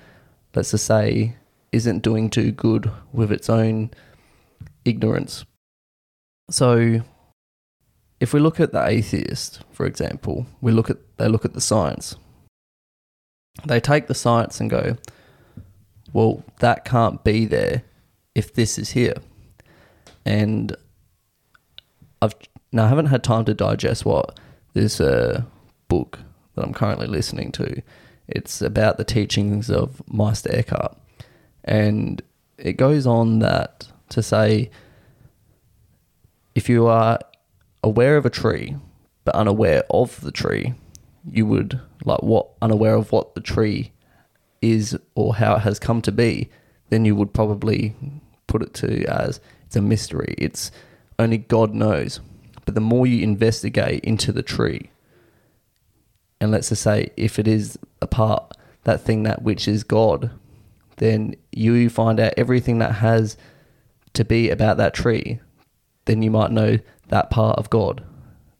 let's 0.53 0.69
just 0.69 0.85
say, 0.85 1.35
isn't 1.73 2.03
doing 2.03 2.29
too 2.29 2.51
good 2.51 2.89
with 3.11 3.31
its 3.31 3.49
own 3.49 3.91
ignorance. 4.85 5.43
So 6.49 7.01
if 8.19 8.33
we 8.33 8.39
look 8.39 8.59
at 8.59 8.71
the 8.71 8.87
atheist, 8.87 9.61
for 9.71 9.85
example, 9.85 10.45
we 10.61 10.71
look 10.71 10.89
at 10.89 10.97
they 11.17 11.27
look 11.27 11.45
at 11.45 11.53
the 11.53 11.61
science. 11.61 12.15
They 13.65 13.79
take 13.79 14.07
the 14.07 14.15
science 14.15 14.59
and 14.59 14.69
go, 14.69 14.97
well, 16.11 16.43
that 16.59 16.85
can't 16.85 17.23
be 17.23 17.45
there 17.45 17.83
if 18.35 18.53
this 18.53 18.77
is 18.77 18.91
here. 18.91 19.15
And 20.25 20.75
I've 22.21 22.35
now 22.71 22.85
I 22.85 22.89
haven't 22.89 23.07
had 23.07 23.23
time 23.23 23.45
to 23.45 23.53
digest 23.53 24.05
what 24.05 24.39
this 24.73 25.01
uh, 25.01 25.43
book 25.87 26.19
that 26.55 26.63
I'm 26.63 26.73
currently 26.73 27.07
listening 27.07 27.51
to. 27.53 27.81
It's 28.27 28.61
about 28.61 28.97
the 28.97 29.03
teachings 29.03 29.69
of 29.69 30.01
Meister 30.07 30.49
Eckhart, 30.53 30.97
and 31.63 32.21
it 32.57 32.73
goes 32.73 33.07
on 33.07 33.39
that 33.39 33.87
to 34.09 34.21
say 34.21 34.69
if 36.55 36.69
you 36.69 36.87
are 36.87 37.19
aware 37.83 38.17
of 38.17 38.25
a 38.25 38.29
tree 38.29 38.75
but 39.25 39.35
unaware 39.35 39.83
of 39.89 40.19
the 40.21 40.31
tree, 40.31 40.73
you 41.29 41.45
would 41.45 41.79
like 42.05 42.21
what 42.21 42.49
unaware 42.61 42.95
of 42.95 43.11
what 43.11 43.35
the 43.35 43.41
tree 43.41 43.91
is 44.61 44.97
or 45.15 45.35
how 45.35 45.55
it 45.55 45.59
has 45.59 45.79
come 45.79 46.01
to 46.01 46.11
be, 46.11 46.49
then 46.89 47.05
you 47.05 47.15
would 47.15 47.33
probably 47.33 47.95
put 48.47 48.61
it 48.61 48.73
to 48.73 49.05
as 49.05 49.39
it's 49.65 49.75
a 49.75 49.81
mystery. 49.81 50.35
It's 50.37 50.71
only 51.17 51.37
God 51.37 51.73
knows. 51.73 52.19
But 52.65 52.75
the 52.75 52.81
more 52.81 53.07
you 53.07 53.23
investigate 53.23 54.03
into 54.03 54.31
the 54.31 54.43
tree, 54.43 54.89
and 56.39 56.51
let's 56.51 56.69
just 56.69 56.81
say 56.81 57.11
if 57.17 57.39
it 57.39 57.47
is 57.47 57.77
a 58.01 58.07
part 58.07 58.55
that 58.83 59.01
thing 59.01 59.23
that 59.23 59.41
which 59.41 59.67
is 59.67 59.83
God, 59.83 60.31
then 61.03 61.35
you 61.51 61.89
find 61.89 62.19
out 62.19 62.33
everything 62.37 62.79
that 62.79 62.93
has 62.93 63.35
to 64.13 64.23
be 64.23 64.49
about 64.49 64.77
that 64.77 64.93
tree, 64.93 65.41
then 66.05 66.21
you 66.21 66.31
might 66.31 66.51
know 66.51 66.79
that 67.09 67.29
part 67.29 67.59
of 67.59 67.69
God, 67.69 68.03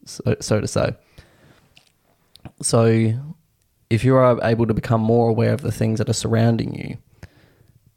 so, 0.04 0.36
so 0.40 0.60
to 0.60 0.68
say. 0.68 0.94
So, 2.60 3.14
if 3.88 4.04
you 4.04 4.16
are 4.16 4.38
able 4.42 4.66
to 4.66 4.74
become 4.74 5.00
more 5.00 5.30
aware 5.30 5.54
of 5.54 5.62
the 5.62 5.72
things 5.72 5.98
that 5.98 6.08
are 6.08 6.14
surrounding 6.14 6.74
you 6.74 6.98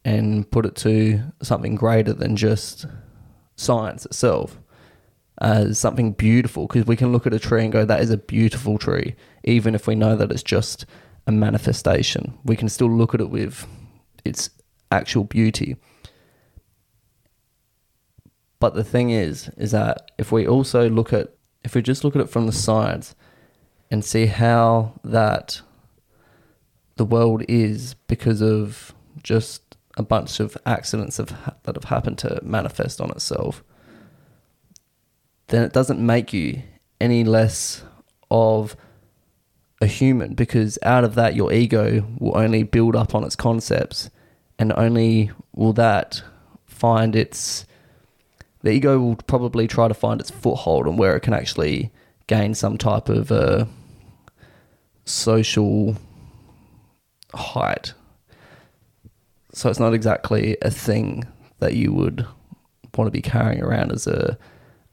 and 0.06 0.50
put 0.50 0.66
it 0.66 0.76
to 0.78 1.22
something 1.42 1.76
greater 1.76 2.14
than 2.14 2.36
just 2.36 2.86
science 3.56 4.06
itself, 4.06 4.60
as 5.40 5.78
something 5.78 6.14
beautiful, 6.14 6.68
because 6.68 6.86
we 6.86 6.96
can 6.96 7.12
look 7.12 7.28
at 7.28 7.34
a 7.34 7.40
tree 7.40 7.64
and 7.64 7.72
go, 7.72 7.86
that 7.86 8.02
is 8.02 8.10
a 8.10 8.18
beautiful 8.18 8.78
tree, 8.78 9.16
even 9.44 9.76
if 9.76 9.88
we 9.88 9.96
know 9.96 10.16
that 10.16 10.32
it's 10.32 10.44
just 10.44 10.86
a 11.28 11.32
manifestation. 11.32 12.38
We 12.44 12.56
can 12.56 12.70
still 12.70 12.90
look 12.90 13.14
at 13.14 13.22
it 13.22 13.30
with 13.30 13.68
its 14.26 14.50
actual 14.92 15.24
beauty. 15.24 15.78
But 18.60 18.74
the 18.74 18.84
thing 18.84 19.12
is, 19.12 19.50
is 19.58 19.72
that 19.72 20.12
if 20.18 20.32
we 20.32 20.48
also 20.48 20.90
look 20.90 21.14
at, 21.14 21.34
if 21.64 21.76
we 21.76 21.82
just 21.82 22.04
look 22.04 22.16
at 22.16 22.22
it 22.22 22.30
from 22.30 22.46
the 22.46 22.52
science 22.52 23.16
and 23.92 24.04
see 24.04 24.26
how 24.26 25.00
that 25.04 25.62
the 26.96 27.06
world 27.06 27.44
is 27.48 27.94
because 28.08 28.42
of 28.42 28.94
just 29.22 29.78
a 29.98 30.04
bunch 30.04 30.40
of 30.40 30.58
accidents 30.66 31.18
that 31.18 31.30
have 31.66 31.84
happened 31.86 32.18
to 32.20 32.40
manifest 32.44 33.00
on 33.00 33.12
itself, 33.12 33.64
then 35.48 35.64
it 35.64 35.74
doesn't 35.74 36.04
make 36.04 36.34
you 36.34 36.62
any 37.00 37.24
less 37.24 37.84
of 38.30 38.76
a 39.82 39.86
human 39.86 40.34
because 40.34 40.80
out 40.84 41.04
of 41.04 41.16
that, 41.16 41.36
your 41.36 41.52
ego 41.54 42.06
will 42.20 42.38
only 42.38 42.64
build 42.64 42.96
up 42.96 43.14
on 43.14 43.24
its 43.24 43.36
concepts 43.36 44.10
and 44.58 44.74
only 44.74 45.32
will 45.54 45.74
that 45.74 46.22
find 46.66 47.16
its. 47.16 47.66
The 48.64 48.72
ego 48.72 49.00
will 49.00 49.16
probably 49.16 49.68
try 49.68 49.88
to 49.88 49.94
find 49.94 50.20
its 50.20 50.32
foothold 50.32 50.88
on 50.88 50.98
where 50.98 51.16
it 51.16 51.22
can 51.22 51.34
actually 51.34 51.92
gain 52.26 52.56
some 52.56 52.78
type 52.78 53.08
of 53.08 53.32
uh, 53.32 53.66
social 55.06 55.96
height. 57.34 57.94
So 59.54 59.70
it's 59.70 59.80
not 59.80 59.94
exactly 59.94 60.58
a 60.62 60.72
thing 60.72 61.26
that 61.60 61.76
you 61.76 61.94
would 61.94 62.26
want 62.96 63.08
to 63.08 63.12
be 63.12 63.22
carrying 63.22 63.62
around 63.62 63.92
as 63.92 64.08
a 64.08 64.38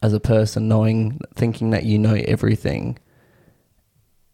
as 0.02 0.12
a 0.12 0.20
person, 0.20 0.68
knowing, 0.68 1.18
thinking 1.34 1.70
that 1.70 1.84
you 1.84 1.98
know 1.98 2.14
everything, 2.14 2.98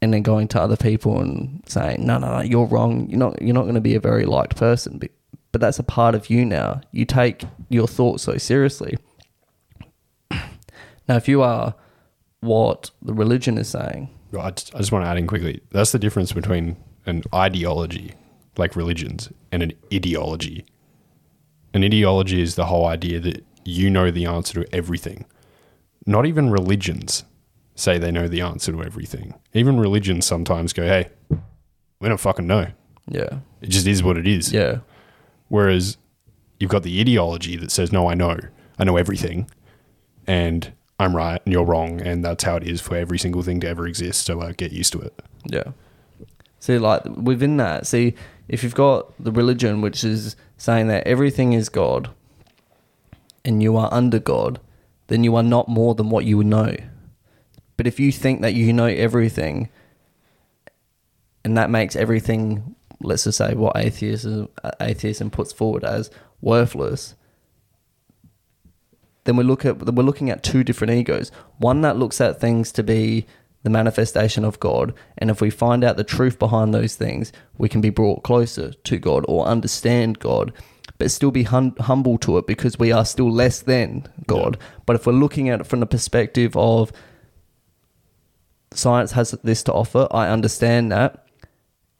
and 0.03 0.13
then 0.13 0.23
going 0.23 0.49
to 0.49 0.61
other 0.61 0.77
people 0.77 1.21
and 1.21 1.63
saying, 1.67 2.05
"No, 2.05 2.19
no, 2.19 2.39
no, 2.39 2.41
you're 2.41 2.67
wrong. 2.67 3.09
You're 3.09 3.19
not. 3.19 3.41
You're 3.41 3.55
not 3.55 3.63
going 3.63 3.75
to 3.75 3.81
be 3.81 3.95
a 3.95 4.01
very 4.01 4.25
liked 4.25 4.57
person." 4.57 4.99
But, 4.99 5.11
but 5.53 5.61
that's 5.61 5.79
a 5.79 5.83
part 5.83 6.15
of 6.15 6.31
you 6.31 6.45
now. 6.45 6.81
You 6.93 7.05
take 7.05 7.45
your 7.69 7.87
thoughts 7.87 8.23
so 8.23 8.39
seriously. 8.39 8.99
now, 10.31 11.17
if 11.17 11.29
you 11.29 11.43
are 11.43 11.75
what 12.41 12.91
the 13.03 13.13
religion 13.13 13.59
is 13.59 13.69
saying, 13.69 14.09
I 14.39 14.51
just, 14.51 14.75
I 14.75 14.79
just 14.79 14.93
want 14.93 15.05
to 15.05 15.09
add 15.09 15.19
in 15.19 15.27
quickly. 15.27 15.61
That's 15.71 15.93
the 15.93 15.99
difference 15.99 16.33
between 16.33 16.77
an 17.07 17.23
ideology, 17.35 18.15
like 18.57 18.77
religions, 18.77 19.31
and 19.53 19.63
an 19.63 19.73
ideology. 19.93 20.65
An 21.75 21.85
ideology 21.85 22.41
is 22.41 22.55
the 22.55 22.67
whole 22.67 22.87
idea 22.87 23.21
that 23.21 23.45
you 23.65 23.91
know 23.91 24.11
the 24.11 24.27
answer 24.27 24.65
to 24.65 24.75
everything. 24.75 25.27
Not 26.07 26.27
even 26.27 26.51
religions 26.51 27.25
say 27.81 27.99
they 27.99 28.11
know 28.11 28.29
the 28.29 28.40
answer 28.43 28.73
to 28.73 28.83
everything. 28.83 29.35
Even 29.55 29.79
religions 29.81 30.27
sometimes 30.27 30.73
go, 30.73 30.83
hey, 30.85 31.09
we 32.01 32.09
don't 32.09 32.21
fucking 32.21 32.47
know. 32.47 32.69
yeah, 33.09 33.38
It 33.61 33.71
just 33.71 33.87
is 33.87 34.03
what 34.03 34.16
it 34.16 34.27
is. 34.27 34.53
yeah, 34.53 34.79
Whereas 35.49 35.97
you've 36.59 36.71
got 36.71 36.83
the 36.83 37.01
ideology 37.01 37.57
that 37.57 37.71
says, 37.71 37.90
no, 37.93 38.09
I 38.09 38.14
know. 38.14 38.38
I 38.79 38.85
know 38.85 38.97
everything. 38.97 39.51
And 40.27 40.73
I'm 40.99 41.16
right 41.16 41.40
and 41.45 41.53
you're 41.53 41.64
wrong. 41.64 42.01
And 42.01 42.25
that's 42.25 42.45
how 42.45 42.57
it 42.57 42.64
is 42.64 42.81
for 42.81 42.97
every 42.97 43.19
single 43.19 43.43
thing 43.43 43.61
to 43.61 43.69
ever 43.69 43.87
exist. 43.87 44.27
So 44.27 44.40
uh, 44.40 44.53
get 44.57 44.71
used 44.73 44.93
to 44.93 45.01
it. 45.01 45.21
Yeah. 45.47 45.64
See, 46.61 46.79
like 46.79 47.03
within 47.16 47.57
that, 47.57 47.87
see, 47.87 48.14
if 48.49 48.62
you've 48.62 48.75
got 48.75 49.12
the 49.23 49.33
religion 49.33 49.81
which 49.81 50.05
is 50.05 50.37
saying 50.59 50.88
that 50.88 51.07
everything 51.07 51.53
is 51.55 51.69
God 51.69 52.11
and 53.45 53.62
you 53.62 53.77
are 53.77 53.88
under 53.93 54.19
God, 54.19 54.61
then 55.09 55.25
you 55.25 55.35
are 55.37 55.43
not 55.43 55.69
more 55.69 55.95
than 55.95 56.11
what 56.11 56.25
you 56.27 56.45
know. 56.45 56.77
But 57.81 57.87
if 57.87 57.99
you 57.99 58.12
think 58.12 58.43
that 58.43 58.53
you 58.53 58.75
know 58.75 58.85
everything 58.85 59.71
and 61.43 61.57
that 61.57 61.71
makes 61.71 61.97
everything, 61.97 62.77
let's 63.01 63.25
just 63.25 63.38
say 63.38 63.55
what 63.55 63.75
atheism, 63.75 64.51
atheism 64.79 65.31
puts 65.31 65.51
forward 65.55 65.83
as 65.83 66.11
worthless, 66.43 67.14
then 69.25 69.37
we 69.37 69.45
look 69.45 69.64
at 69.64 69.79
we're 69.79 70.03
looking 70.03 70.29
at 70.29 70.43
two 70.43 70.62
different 70.62 70.93
egos. 70.93 71.33
One 71.57 71.81
that 71.81 71.97
looks 71.97 72.21
at 72.21 72.38
things 72.38 72.71
to 72.73 72.83
be 72.83 73.25
the 73.62 73.71
manifestation 73.71 74.45
of 74.45 74.61
God, 74.61 74.93
and 75.16 75.31
if 75.31 75.40
we 75.40 75.49
find 75.49 75.83
out 75.83 75.97
the 75.97 76.05
truth 76.05 76.38
behind 76.38 76.75
those 76.75 76.97
things, 76.97 77.33
we 77.57 77.71
can 77.71 77.81
be 77.81 77.88
brought 77.88 78.25
closer 78.25 78.73
to 78.73 78.99
God 78.99 79.25
or 79.27 79.47
understand 79.47 80.19
God, 80.19 80.53
but 80.99 81.11
still 81.11 81.31
be 81.31 81.45
hum- 81.45 81.77
humble 81.81 82.19
to 82.19 82.37
it 82.37 82.47
because 82.47 82.79
we 82.79 82.93
are 82.93 83.07
still 83.07 83.33
less 83.33 83.62
than 83.62 84.07
God. 84.27 84.59
But 84.85 84.97
if 84.97 85.07
we're 85.07 85.14
looking 85.14 85.49
at 85.49 85.62
it 85.62 85.66
from 85.66 85.81
the 85.81 85.87
perspective 85.87 86.55
of 86.59 86.93
science 88.72 89.12
has 89.12 89.33
this 89.42 89.62
to 89.64 89.72
offer, 89.72 90.06
I 90.11 90.28
understand 90.28 90.92
that, 90.92 91.26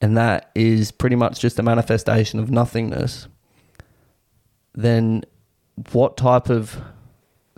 and 0.00 0.16
that 0.16 0.50
is 0.54 0.90
pretty 0.90 1.16
much 1.16 1.40
just 1.40 1.59
a 1.59 1.62
manifestation 1.62 2.38
of 2.38 2.50
nothingness. 2.50 3.28
Then, 4.74 5.24
what 5.92 6.16
type 6.16 6.48
of 6.48 6.80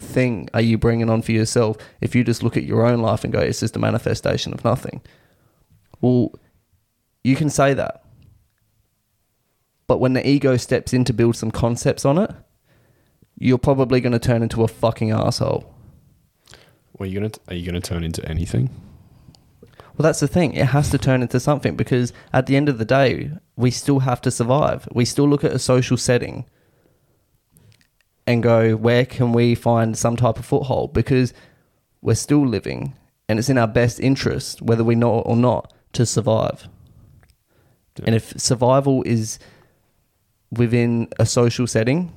thing 0.01 0.49
are 0.55 0.61
you 0.61 0.79
bringing 0.79 1.09
on 1.09 1.23
for 1.23 1.33
yourself 1.33 1.77
if 2.01 2.15
you 2.15 2.25
just 2.25 2.43
look 2.43 2.57
at 2.57 2.65
your 2.65 2.85
own 2.85 3.01
life 3.01 3.23
and 3.23 3.33
go, 3.33 3.41
it's 3.41 3.61
just 3.61 3.77
a 3.77 3.79
manifestation 3.79 4.53
of 4.53 4.65
nothing? 4.65 5.03
Well, 6.01 6.33
you 7.23 7.37
can 7.37 7.51
say 7.51 7.75
that. 7.75 8.05
But 9.87 9.99
when 9.99 10.15
the 10.15 10.27
ego 10.27 10.57
steps 10.57 10.93
in 10.93 11.05
to 11.05 11.13
build 11.13 11.37
some 11.37 11.51
concepts 11.51 12.05
on 12.05 12.19
it, 12.19 12.31
you're 13.39 13.59
probably 13.59 14.01
going 14.01 14.13
to 14.13 14.19
turn 14.19 14.43
into 14.43 14.63
a 14.63 14.69
fucking 14.69 15.11
asshole. 15.11 15.73
Well, 16.99 17.09
you 17.09 17.21
gonna 17.21 17.33
are 17.49 17.55
you 17.55 17.67
gonna 17.67 17.81
turn 17.81 18.05
into 18.05 18.25
anything? 18.29 18.71
Well, 19.97 20.05
that's 20.05 20.21
the 20.21 20.29
thing. 20.29 20.55
It 20.55 20.67
has 20.67 20.91
to 20.91 20.99
turn 20.99 21.23
into 21.23 21.39
something 21.39 21.77
because 21.77 22.13
at 22.33 22.47
the 22.47 22.57
end 22.57 22.69
of 22.69 22.79
the 22.79 22.85
day, 22.85 23.31
we 23.57 23.71
still 23.71 24.01
have 24.01 24.21
to 24.23 24.31
survive. 24.31 24.89
We 24.93 25.05
still 25.05 25.29
look 25.29 25.45
at 25.45 25.53
a 25.53 25.59
social 25.59 25.97
setting 25.97 26.47
and 28.27 28.43
go, 28.43 28.75
where 28.77 29.05
can 29.05 29.33
we 29.33 29.55
find 29.55 29.97
some 29.97 30.17
type 30.17 30.39
of 30.39 30.47
foothold? 30.47 30.95
Because 30.95 31.35
we're 32.01 32.15
still 32.15 32.47
living 32.47 32.95
and 33.29 33.39
it's 33.39 33.51
in 33.51 33.59
our 33.59 33.69
best 33.69 34.01
interest, 34.01 34.63
whether 34.63 34.85
we 34.85 34.95
know 34.95 35.19
it 35.19 35.23
or 35.27 35.37
not, 35.37 35.73
to 35.93 36.07
survive. 36.07 36.69
Yeah. 37.99 38.05
And 38.07 38.15
if 38.15 38.33
survival 38.41 39.03
is 39.03 39.39
within 40.51 41.09
a 41.19 41.27
social 41.27 41.67
setting, 41.67 42.13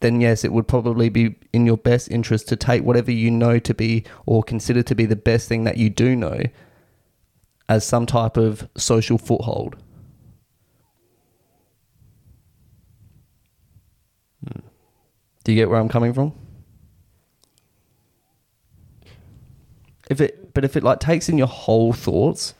then 0.00 0.20
yes, 0.20 0.44
it 0.44 0.52
would 0.52 0.66
probably 0.66 1.08
be 1.08 1.36
in 1.52 1.66
your 1.66 1.76
best 1.76 2.10
interest 2.10 2.48
to 2.48 2.56
take 2.56 2.82
whatever 2.82 3.10
you 3.10 3.30
know 3.30 3.58
to 3.58 3.74
be 3.74 4.04
or 4.26 4.42
consider 4.42 4.82
to 4.82 4.94
be 4.94 5.06
the 5.06 5.16
best 5.16 5.48
thing 5.48 5.64
that 5.64 5.76
you 5.76 5.90
do 5.90 6.16
know 6.16 6.42
as 7.68 7.86
some 7.86 8.06
type 8.06 8.36
of 8.36 8.68
social 8.76 9.18
foothold. 9.18 9.76
Hmm. 14.42 14.60
Do 15.44 15.52
you 15.52 15.56
get 15.56 15.68
where 15.68 15.78
I'm 15.78 15.88
coming 15.88 16.12
from? 16.12 16.32
If 20.08 20.20
it, 20.20 20.52
but 20.54 20.64
if 20.64 20.76
it 20.76 20.82
like 20.82 20.98
takes 20.98 21.28
in 21.28 21.38
your 21.38 21.46
whole 21.46 21.92
thoughts, 21.92 22.54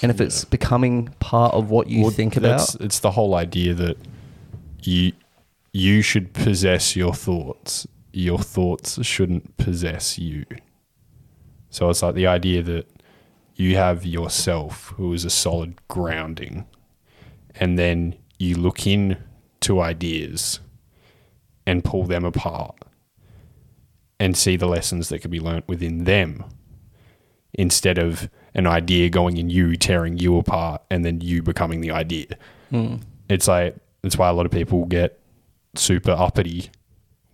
and 0.00 0.10
if 0.10 0.20
it's 0.20 0.44
becoming 0.44 1.08
part 1.18 1.52
of 1.54 1.68
what 1.68 1.88
you 1.88 2.02
Well, 2.02 2.10
think 2.10 2.36
about, 2.36 2.76
It's 2.80 3.00
the 3.00 3.10
whole 3.10 3.34
idea 3.34 3.74
that 3.74 3.98
you 4.82 5.12
you 5.76 6.00
should 6.00 6.32
possess 6.32 6.96
your 6.96 7.12
thoughts. 7.12 7.86
Your 8.10 8.38
thoughts 8.38 9.04
shouldn't 9.04 9.58
possess 9.58 10.18
you. 10.18 10.46
So 11.68 11.90
it's 11.90 12.02
like 12.02 12.14
the 12.14 12.26
idea 12.26 12.62
that 12.62 12.88
you 13.56 13.76
have 13.76 14.06
yourself, 14.06 14.94
who 14.96 15.12
is 15.12 15.26
a 15.26 15.30
solid 15.30 15.74
grounding, 15.88 16.66
and 17.56 17.78
then 17.78 18.16
you 18.38 18.54
look 18.54 18.86
in 18.86 19.18
two 19.60 19.80
ideas 19.80 20.60
and 21.66 21.84
pull 21.84 22.04
them 22.04 22.24
apart 22.24 22.76
and 24.18 24.34
see 24.34 24.56
the 24.56 24.66
lessons 24.66 25.10
that 25.10 25.18
could 25.18 25.30
be 25.30 25.40
learnt 25.40 25.68
within 25.68 26.04
them 26.04 26.42
instead 27.52 27.98
of 27.98 28.30
an 28.54 28.66
idea 28.66 29.10
going 29.10 29.36
in 29.36 29.50
you, 29.50 29.76
tearing 29.76 30.16
you 30.16 30.38
apart, 30.38 30.80
and 30.90 31.04
then 31.04 31.20
you 31.20 31.42
becoming 31.42 31.82
the 31.82 31.90
idea. 31.90 32.28
Mm. 32.72 33.02
It's 33.28 33.46
like, 33.46 33.76
that's 34.00 34.16
why 34.16 34.30
a 34.30 34.32
lot 34.32 34.46
of 34.46 34.52
people 34.52 34.86
get 34.86 35.20
super 35.78 36.10
uppity 36.12 36.70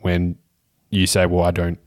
when 0.00 0.36
you 0.90 1.06
say, 1.06 1.26
well, 1.26 1.44
I 1.44 1.50
don't, 1.50 1.78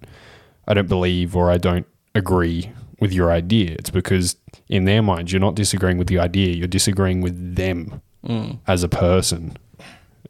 I 0.67 0.73
don't 0.73 0.87
believe 0.89 1.35
or 1.35 1.51
I 1.51 1.57
don't 1.57 1.85
agree 2.15 2.71
with 2.99 3.11
your 3.13 3.31
idea. 3.31 3.71
It's 3.71 3.89
because 3.89 4.37
in 4.69 4.85
their 4.85 5.01
minds, 5.01 5.31
you're 5.31 5.41
not 5.41 5.55
disagreeing 5.55 5.97
with 5.97 6.07
the 6.07 6.17
idea, 6.19 6.53
you're 6.55 6.67
disagreeing 6.67 7.21
with 7.21 7.55
them 7.55 8.01
Mm. 8.25 8.57
as 8.65 8.81
a 8.81 8.89
person. 8.89 9.55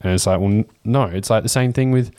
And 0.02 0.12
it's 0.12 0.28
like, 0.28 0.42
well, 0.42 0.66
no, 0.84 1.04
it's 1.04 1.30
like 1.30 1.44
the 1.44 1.48
same 1.50 1.72
thing 1.72 1.92
with, 1.92 2.12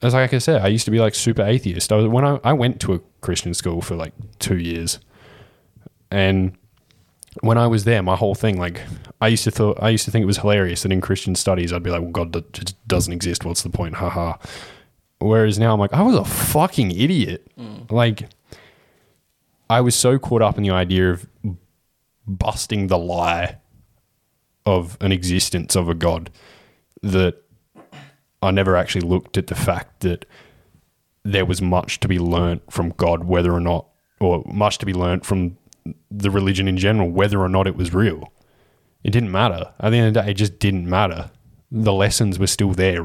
as 0.00 0.14
like 0.14 0.32
I 0.32 0.38
said, 0.38 0.62
I 0.62 0.68
used 0.68 0.84
to 0.84 0.92
be 0.92 1.00
like 1.00 1.16
super 1.16 1.42
atheist. 1.42 1.90
I 1.90 1.96
was, 1.96 2.06
when 2.06 2.24
I, 2.24 2.38
I 2.44 2.52
went 2.52 2.80
to 2.82 2.92
a 2.94 3.00
Christian 3.20 3.52
school 3.52 3.80
for 3.82 3.96
like 3.96 4.12
two 4.38 4.56
years 4.56 5.00
and 6.12 6.56
when 7.40 7.58
I 7.58 7.66
was 7.66 7.84
there, 7.84 8.02
my 8.02 8.16
whole 8.16 8.34
thing, 8.34 8.58
like 8.58 8.80
I 9.20 9.28
used 9.28 9.44
to 9.44 9.50
thought, 9.50 9.78
I 9.80 9.90
used 9.90 10.04
to 10.04 10.10
think 10.10 10.22
it 10.22 10.26
was 10.26 10.38
hilarious 10.38 10.82
that 10.82 10.92
in 10.92 11.00
Christian 11.00 11.34
studies, 11.34 11.72
I'd 11.72 11.82
be 11.82 11.90
like, 11.90 12.02
well, 12.02 12.10
God 12.10 12.52
just 12.52 12.88
doesn't 12.88 13.12
exist. 13.12 13.44
What's 13.44 13.62
the 13.62 13.70
point? 13.70 13.96
Ha 13.96 14.08
ha. 14.08 14.38
Whereas 15.20 15.58
now 15.58 15.72
I'm 15.72 15.80
like, 15.80 15.92
I 15.92 16.02
was 16.02 16.14
a 16.14 16.24
fucking 16.24 16.92
idiot. 16.92 17.50
Mm. 17.58 17.90
Like, 17.90 18.28
I 19.68 19.80
was 19.80 19.94
so 19.94 20.18
caught 20.18 20.42
up 20.42 20.56
in 20.56 20.62
the 20.62 20.70
idea 20.70 21.10
of 21.10 21.26
busting 22.26 22.86
the 22.86 22.98
lie 22.98 23.58
of 24.64 24.96
an 25.00 25.12
existence 25.12 25.74
of 25.74 25.88
a 25.88 25.94
God 25.94 26.30
that 27.02 27.42
I 28.42 28.50
never 28.50 28.76
actually 28.76 29.06
looked 29.06 29.36
at 29.36 29.48
the 29.48 29.54
fact 29.54 30.00
that 30.00 30.24
there 31.24 31.44
was 31.44 31.60
much 31.60 32.00
to 32.00 32.08
be 32.08 32.18
learnt 32.18 32.62
from 32.72 32.90
God, 32.90 33.24
whether 33.24 33.52
or 33.52 33.60
not, 33.60 33.86
or 34.20 34.42
much 34.46 34.78
to 34.78 34.86
be 34.86 34.94
learnt 34.94 35.26
from 35.26 35.57
the 36.10 36.30
religion 36.30 36.68
in 36.68 36.76
general, 36.76 37.08
whether 37.10 37.40
or 37.40 37.48
not 37.48 37.66
it 37.66 37.76
was 37.76 37.92
real. 37.94 38.32
It 39.04 39.10
didn't 39.10 39.30
matter. 39.30 39.72
At 39.80 39.90
the 39.90 39.98
end 39.98 40.08
of 40.08 40.14
the 40.14 40.22
day, 40.22 40.30
it 40.32 40.34
just 40.34 40.58
didn't 40.58 40.88
matter. 40.88 41.30
The 41.70 41.92
lessons 41.92 42.38
were 42.38 42.46
still 42.46 42.72
there, 42.72 43.04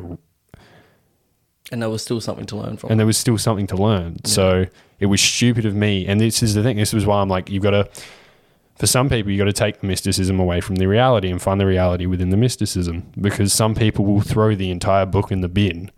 And 1.71 1.81
there 1.81 1.89
was 1.89 2.01
still 2.01 2.21
something 2.21 2.45
to 2.47 2.55
learn 2.55 2.77
from. 2.77 2.91
and 2.91 2.99
there 2.99 3.07
was 3.07 3.17
still 3.17 3.37
something 3.37 3.67
to 3.67 3.75
learn. 3.75 4.23
So 4.25 4.65
it 4.99 5.05
was 5.07 5.21
stupid 5.21 5.65
of 5.65 5.75
me. 5.75 6.07
And 6.07 6.19
this 6.19 6.41
is 6.43 6.53
the 6.53 6.63
thing. 6.63 6.77
This 6.77 6.93
was 6.93 7.05
why 7.05 7.21
I'm 7.21 7.29
like, 7.29 7.49
you've 7.49 7.63
got 7.63 7.71
to, 7.71 7.89
for 8.77 8.87
some 8.87 9.09
people, 9.09 9.31
you've 9.31 9.39
got 9.39 9.45
to 9.45 9.53
take 9.53 9.81
the 9.81 9.87
mysticism 9.87 10.39
away 10.39 10.61
from 10.61 10.75
the 10.77 10.87
reality 10.87 11.29
and 11.29 11.41
find 11.41 11.59
the 11.59 11.65
reality 11.65 12.05
within 12.05 12.29
the 12.29 12.37
mysticism. 12.37 13.11
Because 13.19 13.53
some 13.53 13.75
people 13.75 14.05
will 14.05 14.21
throw 14.21 14.55
the 14.55 14.71
entire 14.71 15.05
book 15.05 15.31
in 15.31 15.41
the 15.41 15.49
bin 15.49 15.91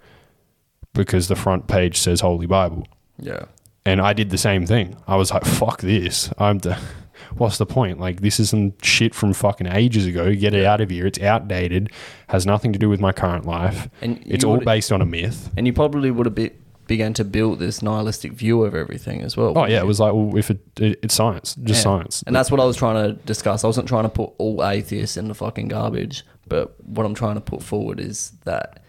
because 0.93 1.27
the 1.27 1.35
front 1.35 1.67
page 1.67 1.97
says 1.97 2.21
Holy 2.21 2.45
Bible. 2.47 2.85
yeah. 3.19 3.45
And 3.85 4.01
I 4.01 4.13
did 4.13 4.29
the 4.31 4.37
same 4.37 4.65
thing. 4.65 4.97
I 5.07 5.15
was 5.15 5.31
like, 5.31 5.45
fuck 5.45 5.81
this. 5.81 6.31
I'm 6.39 6.57
the, 6.59 6.75
what's 7.37 7.57
the 7.59 7.65
point? 7.67 7.99
Like, 7.99 8.21
this 8.21 8.39
is 8.39 8.49
some 8.49 8.73
shit 8.81 9.13
from 9.13 9.33
fucking 9.33 9.67
ages 9.67 10.07
ago. 10.07 10.33
Get 10.33 10.53
it 10.53 10.65
out 10.65 10.81
of 10.81 10.89
here. 10.89 11.05
It's 11.05 11.19
outdated, 11.21 11.91
has 12.29 12.45
nothing 12.45 12.73
to 12.73 12.79
do 12.79 12.89
with 12.89 12.99
my 12.99 13.11
current 13.11 13.45
life. 13.45 13.87
And 14.01 14.21
It's 14.25 14.43
all 14.43 14.59
based 14.59 14.91
on 14.91 15.01
a 15.01 15.05
myth. 15.05 15.51
And 15.55 15.67
you 15.67 15.73
probably 15.73 16.09
would 16.09 16.25
have 16.25 16.33
be, 16.33 16.51
began 16.87 17.13
to 17.15 17.23
build 17.23 17.59
this 17.59 17.81
nihilistic 17.83 18.33
view 18.33 18.63
of 18.63 18.73
everything 18.73 19.21
as 19.21 19.37
well. 19.37 19.53
Oh 19.57 19.65
yeah, 19.65 19.79
it 19.79 19.85
was 19.87 19.99
like, 19.99 20.13
well, 20.13 20.35
if 20.35 20.49
it, 20.51 20.59
it 20.79 20.99
it's 21.03 21.13
science, 21.15 21.55
just 21.55 21.79
Yeah. 21.79 21.83
science. 21.83 22.23
And 22.25 22.35
that's 22.35 22.49
what 22.51 22.59
I 22.59 22.65
was 22.65 22.77
trying 22.77 23.03
to 23.03 23.13
discuss. 23.25 23.63
I 23.63 23.67
wasn't 23.67 23.87
trying 23.87 24.03
to 24.03 24.09
put 24.09 24.31
all 24.39 24.63
atheists 24.65 25.15
in 25.17 25.27
the 25.27 25.33
fucking 25.35 25.67
garbage, 25.67 26.23
but 26.47 26.75
what 26.83 27.05
I'm 27.05 27.15
trying 27.15 27.35
to 27.35 27.41
put 27.41 27.61
forward 27.63 27.99
is 27.99 28.33
that 28.45 28.83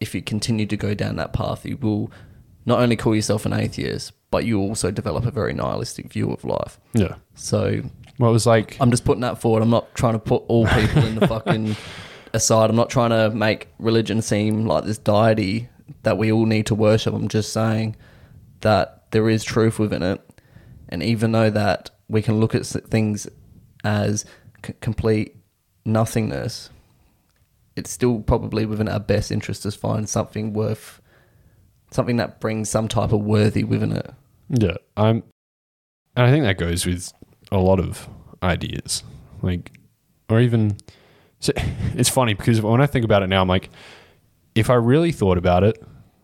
if 0.00 0.14
you 0.14 0.22
continue 0.22 0.66
to 0.66 0.76
go 0.76 0.94
down 0.94 1.16
that 1.16 1.32
path, 1.32 1.64
you 1.66 1.76
will 1.78 2.10
not 2.66 2.80
only 2.80 2.96
call 2.96 3.14
yourself 3.14 3.46
an 3.46 3.52
atheist, 3.54 4.12
but 4.30 4.44
you 4.44 4.58
also 4.60 4.90
develop 4.90 5.24
a 5.26 5.30
very 5.30 5.52
nihilistic 5.52 6.12
view 6.12 6.30
of 6.30 6.44
life. 6.44 6.78
yeah. 6.92 7.14
So 7.34 7.82
Well, 8.18 8.30
it 8.30 8.32
was 8.32 8.46
like, 8.46 8.76
I'm 8.80 8.90
just 8.90 9.04
putting 9.04 9.22
that 9.22 9.40
forward. 9.40 9.62
I'm 9.62 9.70
not 9.70 9.94
trying 9.94 10.14
to 10.14 10.18
put 10.18 10.42
all 10.48 10.66
people 10.66 11.04
in 11.04 11.14
the 11.16 11.26
fucking 11.34 11.76
aside. 12.34 12.68
I'm 12.70 12.76
not 12.76 12.90
trying 12.90 13.10
to 13.10 13.30
make 13.34 13.68
religion 13.78 14.20
seem 14.22 14.66
like 14.66 14.84
this 14.84 14.98
deity 14.98 15.68
that 16.02 16.18
we 16.18 16.30
all 16.30 16.44
need 16.46 16.66
to 16.66 16.74
worship. 16.74 17.14
I'm 17.14 17.28
just 17.28 17.52
saying 17.52 17.96
that 18.60 19.10
there 19.12 19.28
is 19.30 19.44
truth 19.44 19.78
within 19.78 20.02
it. 20.02 20.20
And 20.90 21.02
even 21.02 21.32
though 21.32 21.48
that 21.50 21.90
we 22.08 22.20
can 22.22 22.40
look 22.40 22.54
at 22.54 22.66
things 22.66 23.26
as 23.84 24.24
c- 24.66 24.74
complete 24.80 25.36
nothingness, 25.84 26.70
it's 27.76 27.90
still 27.90 28.20
probably 28.20 28.66
within 28.66 28.88
our 28.88 29.00
best 29.00 29.30
interest 29.30 29.62
to 29.62 29.70
find 29.70 30.08
something 30.08 30.52
worth, 30.52 31.00
something 31.90 32.16
that 32.16 32.40
brings 32.40 32.68
some 32.68 32.88
type 32.88 33.12
of 33.12 33.20
worthy 33.20 33.64
within 33.64 33.92
it. 33.92 34.10
yeah, 34.48 34.76
I'm, 34.96 35.22
and 36.16 36.26
I 36.26 36.30
think 36.30 36.44
that 36.44 36.58
goes 36.58 36.86
with 36.86 37.12
a 37.50 37.58
lot 37.58 37.80
of 37.80 38.08
ideas, 38.42 39.02
like, 39.42 39.72
or 40.28 40.40
even, 40.40 40.76
so 41.40 41.52
it's 41.94 42.08
funny 42.08 42.34
because 42.34 42.60
when 42.60 42.80
I 42.80 42.86
think 42.86 43.04
about 43.04 43.22
it 43.22 43.28
now, 43.28 43.42
I'm 43.42 43.48
like, 43.48 43.70
if 44.54 44.70
I 44.70 44.74
really 44.74 45.12
thought 45.12 45.38
about 45.38 45.64
it, 45.64 45.82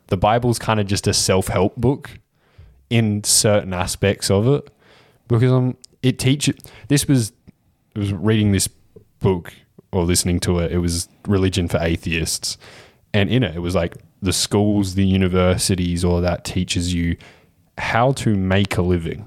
the 0.09 0.17
Bible's 0.17 0.59
kind 0.59 0.81
of 0.81 0.87
just 0.87 1.07
a 1.07 1.15
self 1.15 1.49
help 1.49 1.77
book 1.77 2.11
in 2.91 3.25
certain 3.25 3.73
aspects 3.73 4.31
of 4.31 4.47
it 4.47 4.71
because 5.29 5.53
um, 5.53 5.77
it 6.03 6.19
teaches. 6.19 6.57
This 6.89 7.09
was 7.09 7.33
I 7.97 8.01
was 8.01 8.13
reading 8.13 8.53
this 8.53 8.69
book 9.21 9.53
or 9.93 10.05
listening 10.05 10.41
to 10.41 10.59
it. 10.59 10.73
It 10.73 10.79
was 10.79 11.09
religion 11.27 11.69
for 11.69 11.79
atheists, 11.79 12.59
and 13.13 13.31
in 13.31 13.43
it, 13.43 13.57
it 13.57 13.61
was 13.61 13.75
like 13.75 13.97
the 14.25 14.33
schools, 14.33 14.95
the 14.95 15.07
universities, 15.07 16.03
all 16.03 16.21
that 16.23 16.45
teaches 16.45 16.95
you 16.95 17.17
how 17.77 18.13
to 18.13 18.35
make 18.35 18.77
a 18.79 18.83
living 18.83 19.27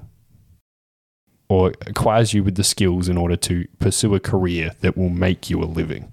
or 1.48 1.72
acquires 1.86 2.34
you 2.34 2.42
with 2.42 2.56
the 2.56 2.64
skills 2.64 3.08
in 3.08 3.16
order 3.16 3.36
to 3.36 3.66
pursue 3.78 4.14
a 4.16 4.20
career 4.20 4.72
that 4.80 4.96
will 4.96 5.08
make 5.08 5.48
you 5.48 5.62
a 5.62 5.64
living. 5.64 6.12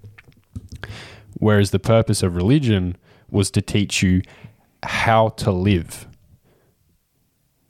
Whereas 1.34 1.72
the 1.72 1.80
purpose 1.80 2.22
of 2.22 2.36
religion 2.36 2.96
was 3.28 3.50
to 3.50 3.60
teach 3.60 4.02
you 4.02 4.22
how 4.84 5.30
to 5.30 5.50
live. 5.50 6.06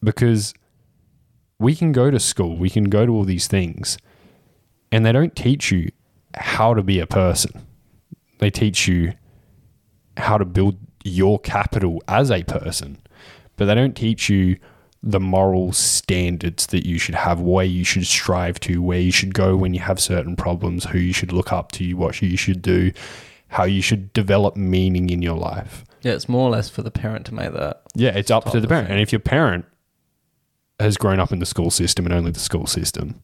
Because 0.03 0.53
we 1.59 1.75
can 1.75 1.93
go 1.93 2.11
to 2.11 2.21
school, 2.21 2.57
we 2.57 2.69
can 2.69 2.85
go 2.85 3.07
to 3.07 3.13
all 3.13 3.25
these 3.25 3.49
things, 3.49 3.97
and 4.93 5.05
they 5.05 5.13
don't 5.13 5.35
teach 5.35 5.73
you 5.73 5.91
how 6.35 6.75
to 6.75 6.83
be 6.83 7.01
a 7.01 7.07
person. 7.07 7.67
They 8.39 8.51
teach 8.51 8.87
you 8.87 9.15
how 10.19 10.37
to 10.37 10.45
build 10.45 10.77
your 11.07 11.39
capital 11.39 12.03
as 12.09 12.31
a 12.31 12.43
person, 12.45 12.99
but 13.57 13.67
they 13.67 13.75
don't 13.75 13.97
teach 13.97 14.29
you 14.29 14.59
the 15.03 15.21
moral 15.21 15.73
standards 15.73 16.67
that 16.67 16.85
you 16.85 16.99
should 16.99 17.15
have, 17.15 17.41
where 17.41 17.65
you 17.65 17.85
should 17.85 18.07
strive 18.07 18.59
to, 18.61 18.83
where 18.83 19.01
you 19.01 19.13
should 19.13 19.35
go 19.35 19.57
when 19.57 19.73
you 19.73 19.81
have 19.81 20.01
certain 20.01 20.35
problems, 20.35 20.85
who 20.85 20.99
you 20.99 21.13
should 21.13 21.33
look 21.33 21.53
up 21.53 21.71
to, 21.73 21.95
what 21.95 22.21
you 22.21 22.37
should 22.37 22.61
do, 22.61 22.91
how 23.49 23.65
you 23.65 23.81
should 23.81 24.13
develop 24.13 24.57
meaning 24.57 25.11
in 25.11 25.23
your 25.23 25.37
life. 25.37 25.85
Yeah, 26.03 26.13
it's 26.13 26.29
more 26.29 26.49
or 26.49 26.51
less 26.51 26.69
for 26.69 26.83
the 26.83 26.91
parent 26.91 27.27
to 27.27 27.35
make 27.35 27.53
that. 27.53 27.83
Yeah, 27.95 28.17
it's 28.17 28.31
up 28.31 28.51
to 28.51 28.61
the 28.61 28.69
parent. 28.69 28.91
And 28.91 29.01
if 29.01 29.13
your 29.13 29.21
parent 29.21 29.65
has 30.81 30.97
grown 30.97 31.21
up 31.21 31.33
in 31.33 31.39
the 31.39 31.47
school 31.47 31.71
system 31.71 32.05
and 32.05 32.15
only 32.15 32.33
the 32.33 32.41
school 32.41 32.67
system, 32.67 33.23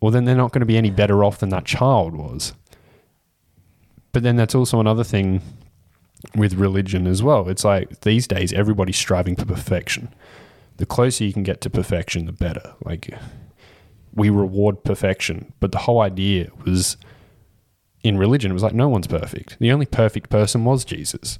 well, 0.00 0.10
then 0.10 0.24
they're 0.24 0.36
not 0.36 0.52
going 0.52 0.60
to 0.60 0.66
be 0.66 0.76
any 0.76 0.90
better 0.90 1.24
off 1.24 1.38
than 1.38 1.48
that 1.48 1.64
child 1.64 2.14
was. 2.14 2.52
But 4.12 4.22
then 4.22 4.36
that's 4.36 4.54
also 4.54 4.78
another 4.78 5.02
thing 5.04 5.42
with 6.34 6.54
religion 6.54 7.06
as 7.06 7.22
well. 7.22 7.48
It's 7.48 7.64
like 7.64 8.00
these 8.00 8.26
days, 8.26 8.52
everybody's 8.52 8.96
striving 8.96 9.36
for 9.36 9.44
perfection. 9.44 10.14
The 10.76 10.86
closer 10.86 11.24
you 11.24 11.32
can 11.32 11.44
get 11.44 11.60
to 11.62 11.70
perfection, 11.70 12.26
the 12.26 12.32
better. 12.32 12.74
Like, 12.84 13.14
we 14.14 14.30
reward 14.30 14.84
perfection. 14.84 15.52
But 15.60 15.72
the 15.72 15.78
whole 15.78 16.00
idea 16.00 16.50
was 16.64 16.96
in 18.02 18.18
religion, 18.18 18.50
it 18.50 18.54
was 18.54 18.62
like 18.62 18.74
no 18.74 18.88
one's 18.88 19.06
perfect. 19.06 19.56
The 19.58 19.72
only 19.72 19.86
perfect 19.86 20.30
person 20.30 20.64
was 20.64 20.84
Jesus. 20.84 21.38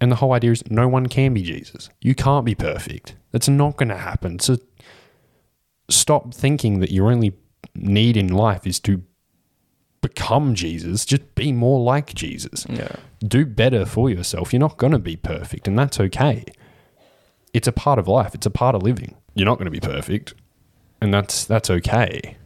And 0.00 0.12
the 0.12 0.16
whole 0.16 0.32
idea 0.32 0.52
is 0.52 0.68
no 0.70 0.88
one 0.88 1.06
can 1.06 1.32
be 1.32 1.42
Jesus. 1.42 1.88
You 2.00 2.14
can't 2.14 2.44
be 2.44 2.54
perfect. 2.54 3.16
That's 3.32 3.48
not 3.48 3.76
going 3.76 3.88
to 3.88 3.96
happen. 3.96 4.38
So 4.38 4.58
stop 5.88 6.34
thinking 6.34 6.80
that 6.80 6.90
your 6.90 7.10
only 7.10 7.34
need 7.74 8.16
in 8.16 8.28
life 8.28 8.66
is 8.66 8.80
to 8.80 9.02
become 10.08 10.54
Jesus. 10.54 11.04
Just 11.04 11.34
be 11.34 11.52
more 11.52 11.80
like 11.80 12.14
Jesus. 12.14 12.66
Yeah. 12.68 12.96
Do 13.20 13.44
better 13.44 13.84
for 13.84 14.08
yourself. 14.08 14.52
You're 14.52 14.60
not 14.60 14.76
going 14.76 14.92
to 14.92 14.98
be 14.98 15.16
perfect, 15.16 15.66
and 15.66 15.78
that's 15.78 15.98
okay. 15.98 16.44
It's 17.52 17.66
a 17.66 17.72
part 17.72 17.98
of 17.98 18.06
life. 18.06 18.34
It's 18.34 18.46
a 18.46 18.50
part 18.50 18.74
of 18.74 18.82
living. 18.82 19.16
You're 19.34 19.46
not 19.46 19.58
going 19.58 19.66
to 19.66 19.70
be 19.70 19.80
perfect, 19.80 20.34
and 21.00 21.12
that's 21.12 21.44
that's 21.44 21.70
okay. 21.70 22.36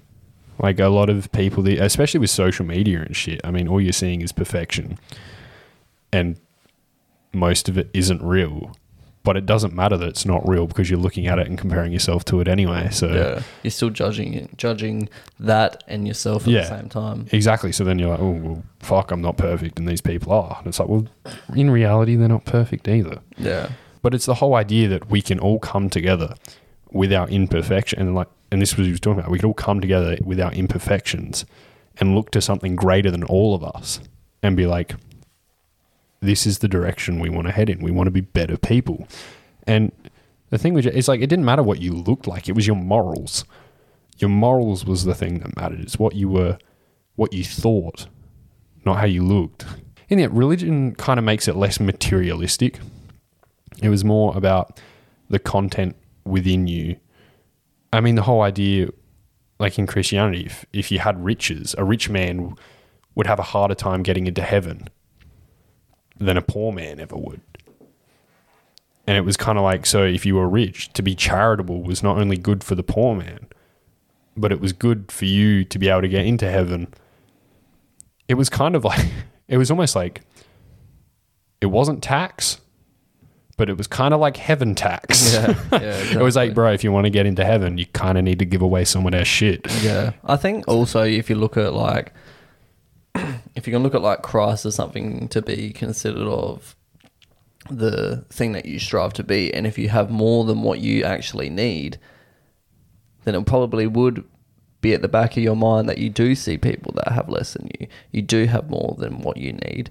Like 0.58 0.78
a 0.80 0.88
lot 0.88 1.08
of 1.08 1.30
people, 1.32 1.66
especially 1.68 2.20
with 2.20 2.30
social 2.30 2.66
media 2.66 3.00
and 3.00 3.16
shit. 3.16 3.40
I 3.44 3.50
mean, 3.50 3.68
all 3.68 3.80
you're 3.80 3.92
seeing 3.92 4.20
is 4.22 4.32
perfection, 4.32 4.98
and 6.12 6.36
most 7.32 7.68
of 7.68 7.76
it 7.76 7.90
isn't 7.92 8.22
real. 8.22 8.74
But 9.22 9.36
it 9.36 9.44
doesn't 9.44 9.74
matter 9.74 9.96
that 9.98 10.08
it's 10.08 10.24
not 10.24 10.48
real 10.48 10.66
because 10.66 10.88
you're 10.88 10.98
looking 10.98 11.26
at 11.26 11.38
it 11.38 11.46
and 11.46 11.58
comparing 11.58 11.92
yourself 11.92 12.24
to 12.26 12.40
it 12.40 12.48
anyway. 12.48 12.88
So 12.90 13.06
Yeah, 13.08 13.42
you're 13.62 13.70
still 13.70 13.90
judging 13.90 14.32
it, 14.34 14.56
judging 14.56 15.08
that 15.38 15.84
and 15.88 16.06
yourself 16.08 16.44
at 16.44 16.48
Yeah. 16.48 16.62
the 16.62 16.78
same 16.78 16.88
time. 16.88 17.26
exactly. 17.30 17.70
So 17.72 17.84
then 17.84 17.98
you're 17.98 18.08
like, 18.10 18.20
oh 18.20 18.30
well, 18.30 18.62
fuck, 18.80 19.10
I'm 19.10 19.20
not 19.20 19.36
perfect, 19.36 19.78
and 19.78 19.86
these 19.86 20.00
people 20.00 20.32
are. 20.32 20.56
And 20.58 20.66
it's 20.68 20.80
like, 20.80 20.88
well, 20.88 21.06
in 21.54 21.70
reality, 21.70 22.16
they're 22.16 22.28
not 22.28 22.44
perfect 22.46 22.88
either. 22.88 23.18
Yeah, 23.36 23.68
But 24.02 24.14
it's 24.14 24.24
the 24.26 24.34
whole 24.36 24.54
idea 24.54 24.88
that 24.88 25.10
we 25.10 25.20
can 25.20 25.38
all 25.38 25.58
come 25.58 25.90
together 25.90 26.34
with 26.90 27.12
our 27.12 27.28
imperfection, 27.28 28.00
and 28.00 28.14
like, 28.14 28.28
and 28.50 28.60
this 28.62 28.72
was 28.72 28.78
what 28.78 28.86
he 28.86 28.90
was 28.92 29.00
talking 29.00 29.20
about. 29.20 29.30
We 29.30 29.38
could 29.38 29.46
all 29.46 29.54
come 29.54 29.80
together 29.80 30.16
with 30.24 30.40
our 30.40 30.52
imperfections 30.52 31.44
and 32.00 32.14
look 32.14 32.30
to 32.30 32.40
something 32.40 32.74
greater 32.74 33.10
than 33.10 33.22
all 33.24 33.54
of 33.54 33.62
us, 33.62 34.00
and 34.42 34.56
be 34.56 34.66
like, 34.66 34.94
this 36.20 36.46
is 36.46 36.58
the 36.58 36.68
direction 36.68 37.18
we 37.18 37.30
want 37.30 37.46
to 37.46 37.52
head 37.52 37.70
in. 37.70 37.82
We 37.82 37.90
want 37.90 38.06
to 38.06 38.12
be 38.12 38.20
better 38.20 38.56
people. 38.56 39.08
And 39.66 39.92
the 40.50 40.58
thing 40.58 40.74
which 40.74 40.86
is 40.86 41.08
like, 41.08 41.20
it 41.20 41.28
didn't 41.28 41.44
matter 41.44 41.62
what 41.62 41.80
you 41.80 41.92
looked 41.92 42.26
like; 42.26 42.48
it 42.48 42.52
was 42.52 42.66
your 42.66 42.76
morals. 42.76 43.44
Your 44.18 44.30
morals 44.30 44.84
was 44.84 45.04
the 45.04 45.14
thing 45.14 45.38
that 45.38 45.56
mattered. 45.56 45.80
It's 45.80 45.98
what 45.98 46.14
you 46.14 46.28
were, 46.28 46.58
what 47.16 47.32
you 47.32 47.42
thought, 47.42 48.06
not 48.84 48.98
how 48.98 49.06
you 49.06 49.24
looked. 49.24 49.64
And 50.10 50.20
yet, 50.20 50.32
religion 50.32 50.94
kind 50.94 51.18
of 51.18 51.24
makes 51.24 51.48
it 51.48 51.56
less 51.56 51.80
materialistic. 51.80 52.80
It 53.82 53.88
was 53.88 54.04
more 54.04 54.36
about 54.36 54.78
the 55.30 55.38
content 55.38 55.96
within 56.24 56.66
you. 56.66 56.96
I 57.92 58.00
mean, 58.00 58.16
the 58.16 58.22
whole 58.22 58.42
idea, 58.42 58.88
like 59.58 59.78
in 59.78 59.86
Christianity, 59.86 60.44
if, 60.46 60.66
if 60.72 60.90
you 60.90 60.98
had 60.98 61.24
riches, 61.24 61.74
a 61.78 61.84
rich 61.84 62.10
man 62.10 62.56
would 63.14 63.26
have 63.26 63.38
a 63.38 63.44
harder 63.44 63.74
time 63.74 64.02
getting 64.02 64.26
into 64.26 64.42
heaven 64.42 64.88
than 66.20 66.36
a 66.36 66.42
poor 66.42 66.72
man 66.72 67.00
ever 67.00 67.16
would. 67.16 67.40
And 69.06 69.16
it 69.16 69.22
was 69.22 69.36
kind 69.36 69.58
of 69.58 69.64
like 69.64 69.86
so 69.86 70.04
if 70.04 70.24
you 70.24 70.36
were 70.36 70.48
rich, 70.48 70.92
to 70.92 71.02
be 71.02 71.14
charitable 71.14 71.82
was 71.82 72.02
not 72.02 72.18
only 72.18 72.36
good 72.36 72.62
for 72.62 72.74
the 72.74 72.82
poor 72.82 73.16
man, 73.16 73.48
but 74.36 74.52
it 74.52 74.60
was 74.60 74.72
good 74.72 75.10
for 75.10 75.24
you 75.24 75.64
to 75.64 75.78
be 75.78 75.88
able 75.88 76.02
to 76.02 76.08
get 76.08 76.26
into 76.26 76.48
heaven. 76.48 76.92
It 78.28 78.34
was 78.34 78.48
kind 78.48 78.76
of 78.76 78.84
like, 78.90 79.04
it 79.48 79.56
was 79.58 79.70
almost 79.70 79.96
like, 79.96 80.20
it 81.60 81.66
wasn't 81.66 82.02
tax, 82.02 82.60
but 83.56 83.68
it 83.68 83.76
was 83.76 83.86
kind 83.86 84.14
of 84.14 84.20
like 84.20 84.36
heaven 84.36 84.74
tax. 84.74 85.34
yeah, 85.34 85.54
yeah. 85.72 85.78
It 86.12 86.22
was 86.22 86.36
like, 86.36 86.54
bro, 86.54 86.72
if 86.72 86.84
you 86.84 86.92
want 86.92 87.06
to 87.06 87.10
get 87.10 87.26
into 87.26 87.44
heaven, 87.44 87.78
you 87.78 87.86
kind 87.86 88.16
of 88.16 88.24
need 88.24 88.38
to 88.38 88.44
give 88.44 88.62
away 88.62 88.84
some 88.84 89.04
of 89.06 89.12
that 89.12 89.26
shit. 89.26 89.66
Yeah, 89.82 90.12
I 90.24 90.36
think 90.36 90.68
also 90.68 91.02
if 91.02 91.28
you 91.28 91.36
look 91.36 91.56
at 91.56 91.72
like, 91.74 92.12
if 93.54 93.66
you 93.66 93.72
can 93.72 93.82
look 93.82 93.94
at 93.94 94.02
like 94.02 94.22
Christ 94.22 94.64
as 94.66 94.74
something 94.74 95.28
to 95.28 95.42
be 95.42 95.72
considered 95.72 96.26
of 96.26 96.76
the 97.70 98.24
thing 98.30 98.52
that 98.52 98.66
you 98.66 98.78
strive 98.78 99.12
to 99.14 99.22
be, 99.22 99.52
and 99.52 99.66
if 99.66 99.78
you 99.78 99.88
have 99.88 100.10
more 100.10 100.44
than 100.44 100.62
what 100.62 100.80
you 100.80 101.04
actually 101.04 101.50
need, 101.50 101.98
then 103.24 103.34
it 103.34 103.46
probably 103.46 103.86
would 103.86 104.24
be 104.80 104.94
at 104.94 105.02
the 105.02 105.08
back 105.08 105.36
of 105.36 105.42
your 105.42 105.56
mind 105.56 105.88
that 105.88 105.98
you 105.98 106.08
do 106.08 106.34
see 106.34 106.56
people 106.56 106.92
that 106.96 107.12
have 107.12 107.28
less 107.28 107.52
than 107.52 107.68
you. 107.78 107.86
You 108.12 108.22
do 108.22 108.46
have 108.46 108.70
more 108.70 108.96
than 108.98 109.20
what 109.20 109.36
you 109.36 109.52
need, 109.52 109.90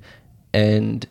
and 0.54 1.08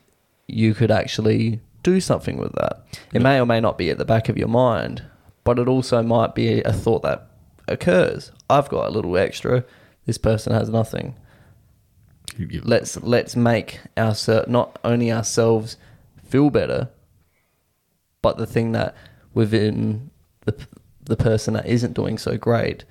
you 0.46 0.74
could 0.74 0.90
actually 0.90 1.60
do 1.82 2.00
something 2.00 2.38
with 2.38 2.52
that. 2.54 2.84
It 3.12 3.22
may 3.22 3.40
or 3.40 3.46
may 3.46 3.60
not 3.60 3.78
be 3.78 3.90
at 3.90 3.98
the 3.98 4.04
back 4.04 4.28
of 4.28 4.36
your 4.36 4.48
mind, 4.48 5.04
but 5.44 5.58
it 5.58 5.68
also 5.68 6.02
might 6.02 6.34
be 6.34 6.60
a 6.62 6.72
thought 6.72 7.02
that 7.02 7.28
occurs. 7.68 8.32
I've 8.50 8.68
got 8.68 8.88
a 8.88 8.90
little 8.90 9.16
extra. 9.16 9.64
This 10.06 10.18
person 10.18 10.52
has 10.52 10.68
nothing. 10.68 11.14
Let's 12.38 12.96
let's 13.02 13.34
make 13.34 13.80
our 13.96 14.14
not 14.46 14.78
only 14.84 15.10
ourselves 15.10 15.76
feel 16.24 16.50
better, 16.50 16.88
but 18.22 18.36
the 18.38 18.46
thing 18.46 18.72
that 18.72 18.94
within 19.34 20.10
the 20.44 20.54
the 21.04 21.16
person 21.16 21.54
that 21.54 21.66
isn't 21.66 21.94
doing 21.94 22.18
so 22.18 22.36
great. 22.36 22.84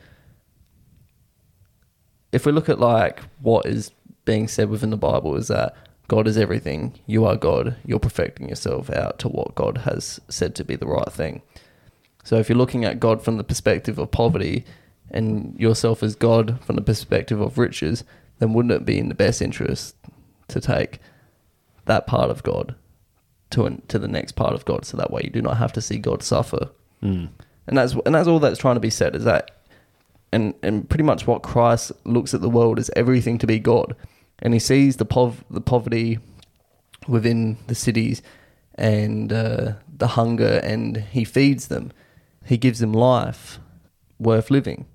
If 2.32 2.46
we 2.46 2.52
look 2.52 2.68
at 2.68 2.80
like 2.80 3.22
what 3.42 3.66
is 3.66 3.92
being 4.26 4.48
said 4.48 4.70
within 4.70 4.90
the 4.90 4.98
Bible 4.98 5.36
is 5.36 5.48
that 5.48 5.76
God 6.08 6.28
is 6.28 6.38
everything. 6.38 7.00
You 7.06 7.26
are 7.26 7.36
God. 7.36 7.76
You're 7.86 8.00
perfecting 8.00 8.50
yourself 8.50 8.90
out 8.90 9.20
to 9.20 9.28
what 9.28 9.56
God 9.56 9.80
has 9.80 10.20
said 10.30 10.56
to 10.56 10.64
be 10.64 10.76
the 10.76 10.88
right 10.88 11.12
thing. 11.12 11.42
So 12.24 12.38
if 12.38 12.50
you're 12.50 12.58
looking 12.58 12.86
at 12.86 13.00
God 13.00 13.22
from 13.22 13.38
the 13.38 13.44
perspective 13.44 13.98
of 13.98 14.12
poverty 14.12 14.66
and 15.10 15.58
yourself 15.58 16.04
as 16.04 16.16
God 16.16 16.60
from 16.66 16.76
the 16.76 16.82
perspective 16.82 17.40
of 17.40 17.58
riches, 17.58 18.04
then 18.40 18.54
wouldn't 18.54 18.74
it 18.74 18.86
be 18.86 18.98
in 18.98 19.10
the 19.10 19.16
best 19.16 19.42
interest 19.42 19.96
to 20.48 20.60
take 20.60 21.00
that 21.86 22.08
part 22.08 22.30
of 22.30 22.44
God 22.44 22.76
to 23.52 23.66
an, 23.66 23.82
to 23.88 23.98
the 24.00 24.08
next 24.08 24.34
part 24.34 24.54
of 24.54 24.66
God, 24.66 24.86
so 24.86 24.98
that 24.98 25.12
way 25.12 25.22
you 25.24 25.30
do 25.30 25.42
not 25.42 25.58
have 25.58 25.74
to 25.74 25.82
see 25.82 25.98
God 25.98 26.22
suffer. 26.22 26.70
Mm. 27.02 27.30
And 27.68 27.78
that's 27.78 27.94
and 28.06 28.16
that's 28.16 28.28
all 28.28 28.40
that's 28.40 28.60
trying 28.60 28.76
to 28.76 28.82
be 28.82 28.90
said 28.90 29.16
is 29.16 29.24
that, 29.24 29.52
and 30.32 30.54
and 30.62 30.90
pretty 30.90 31.04
much 31.04 31.28
what 31.28 31.44
Christ 31.44 31.92
looks 32.04 32.34
at 32.34 32.42
the 32.42 32.50
world 32.50 32.80
is 32.80 32.92
everything 32.96 33.38
to 33.40 33.48
be 33.48 33.60
God, 33.60 33.96
and 34.40 34.54
he 34.54 34.60
sees 34.60 34.98
the 34.98 35.06
pov 35.06 35.36
the 35.50 35.62
poverty 35.62 36.20
within 37.08 37.58
the 37.68 37.76
cities, 37.76 38.22
and 38.76 39.32
uh, 39.32 39.74
the 39.98 40.08
hunger, 40.08 40.60
and 40.64 40.98
he 40.98 41.24
feeds 41.24 41.68
them, 41.68 41.92
he 42.46 42.58
gives 42.58 42.80
them 42.80 42.94
life 42.94 43.60
worth 44.20 44.52
living. 44.52 44.86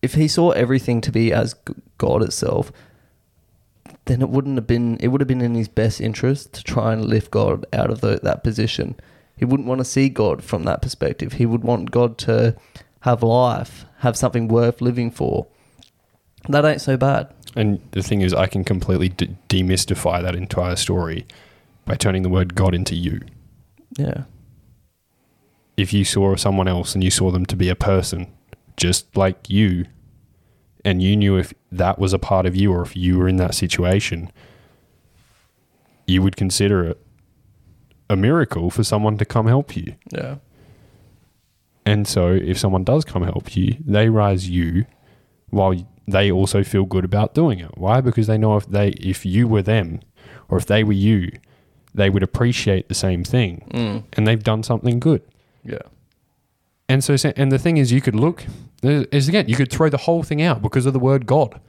If 0.00 0.14
he 0.14 0.28
saw 0.28 0.50
everything 0.50 1.00
to 1.02 1.12
be 1.12 1.32
as 1.32 1.54
God 1.98 2.22
itself, 2.22 2.72
then 4.06 4.22
it 4.22 4.28
wouldn't 4.28 4.56
have 4.56 4.66
been. 4.66 4.96
It 4.98 5.08
would 5.08 5.20
have 5.20 5.28
been 5.28 5.40
in 5.40 5.54
his 5.54 5.68
best 5.68 6.00
interest 6.00 6.52
to 6.54 6.62
try 6.62 6.92
and 6.92 7.04
lift 7.04 7.30
God 7.30 7.64
out 7.72 7.90
of 7.90 8.00
the, 8.00 8.20
that 8.22 8.44
position. 8.44 8.96
He 9.36 9.44
wouldn't 9.44 9.68
want 9.68 9.80
to 9.80 9.84
see 9.84 10.08
God 10.08 10.44
from 10.44 10.62
that 10.64 10.82
perspective. 10.82 11.34
He 11.34 11.46
would 11.46 11.64
want 11.64 11.90
God 11.90 12.18
to 12.18 12.56
have 13.00 13.22
life, 13.22 13.84
have 13.98 14.16
something 14.16 14.48
worth 14.48 14.80
living 14.80 15.10
for. 15.10 15.46
That 16.48 16.64
ain't 16.64 16.80
so 16.80 16.96
bad. 16.96 17.32
And 17.56 17.80
the 17.92 18.02
thing 18.02 18.20
is, 18.20 18.34
I 18.34 18.46
can 18.46 18.64
completely 18.64 19.08
d- 19.10 19.36
demystify 19.48 20.22
that 20.22 20.34
entire 20.34 20.76
story 20.76 21.26
by 21.84 21.94
turning 21.96 22.22
the 22.22 22.28
word 22.28 22.54
God 22.54 22.74
into 22.74 22.94
you. 22.94 23.20
Yeah. 23.96 24.24
If 25.76 25.92
you 25.92 26.04
saw 26.04 26.36
someone 26.36 26.68
else 26.68 26.94
and 26.94 27.02
you 27.02 27.10
saw 27.10 27.30
them 27.30 27.46
to 27.46 27.56
be 27.56 27.68
a 27.68 27.74
person 27.74 28.32
just 28.76 29.16
like 29.16 29.48
you, 29.48 29.86
and 30.84 31.02
you 31.02 31.16
knew 31.16 31.36
if 31.36 31.52
that 31.72 31.98
was 31.98 32.12
a 32.12 32.18
part 32.18 32.46
of 32.46 32.54
you 32.54 32.72
or 32.72 32.82
if 32.82 32.96
you 32.96 33.18
were 33.18 33.28
in 33.28 33.36
that 33.36 33.54
situation, 33.54 34.30
you 36.06 36.22
would 36.22 36.36
consider 36.36 36.84
it 36.90 37.00
a 38.10 38.16
miracle 38.16 38.70
for 38.70 38.84
someone 38.84 39.16
to 39.18 39.24
come 39.24 39.46
help 39.46 39.76
you. 39.76 39.94
Yeah. 40.10 40.36
And 41.86 42.06
so, 42.08 42.28
if 42.32 42.58
someone 42.58 42.84
does 42.84 43.04
come 43.04 43.22
help 43.22 43.56
you, 43.56 43.76
they 43.84 44.08
rise 44.08 44.48
you 44.48 44.86
while 45.50 45.74
they 46.08 46.30
also 46.30 46.62
feel 46.64 46.84
good 46.84 47.04
about 47.04 47.34
doing 47.34 47.58
it. 47.60 47.76
Why? 47.76 48.00
Because 48.00 48.26
they 48.26 48.38
know 48.38 48.56
if 48.56 48.66
they, 48.66 48.88
if 49.00 49.24
you 49.26 49.46
were 49.48 49.62
them, 49.62 50.00
or 50.48 50.56
if 50.58 50.66
they 50.66 50.82
were 50.84 50.92
you, 50.94 51.30
they 51.94 52.08
would 52.10 52.22
appreciate 52.22 52.88
the 52.88 52.94
same 52.94 53.22
thing, 53.24 53.68
Mm. 53.72 54.04
and 54.14 54.26
they've 54.26 54.42
done 54.42 54.62
something 54.62 54.98
good. 54.98 55.22
Yeah. 55.62 55.78
And 56.88 57.02
so, 57.04 57.16
and 57.36 57.52
the 57.52 57.58
thing 57.58 57.76
is, 57.76 57.92
you 57.92 58.00
could 58.00 58.14
look 58.16 58.44
is 58.84 59.28
again, 59.28 59.48
you 59.48 59.56
could 59.56 59.70
throw 59.70 59.88
the 59.88 59.96
whole 59.98 60.22
thing 60.22 60.42
out 60.42 60.62
because 60.62 60.86
of 60.86 60.92
the 60.92 60.98
word 60.98 61.26
God. 61.26 61.60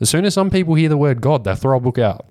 As 0.00 0.10
soon 0.10 0.24
as 0.24 0.34
some 0.34 0.50
people 0.50 0.74
hear 0.74 0.88
the 0.88 0.96
word 0.96 1.20
God, 1.20 1.44
they 1.44 1.54
throw 1.54 1.76
a 1.76 1.80
book 1.80 1.98
out. 1.98 2.26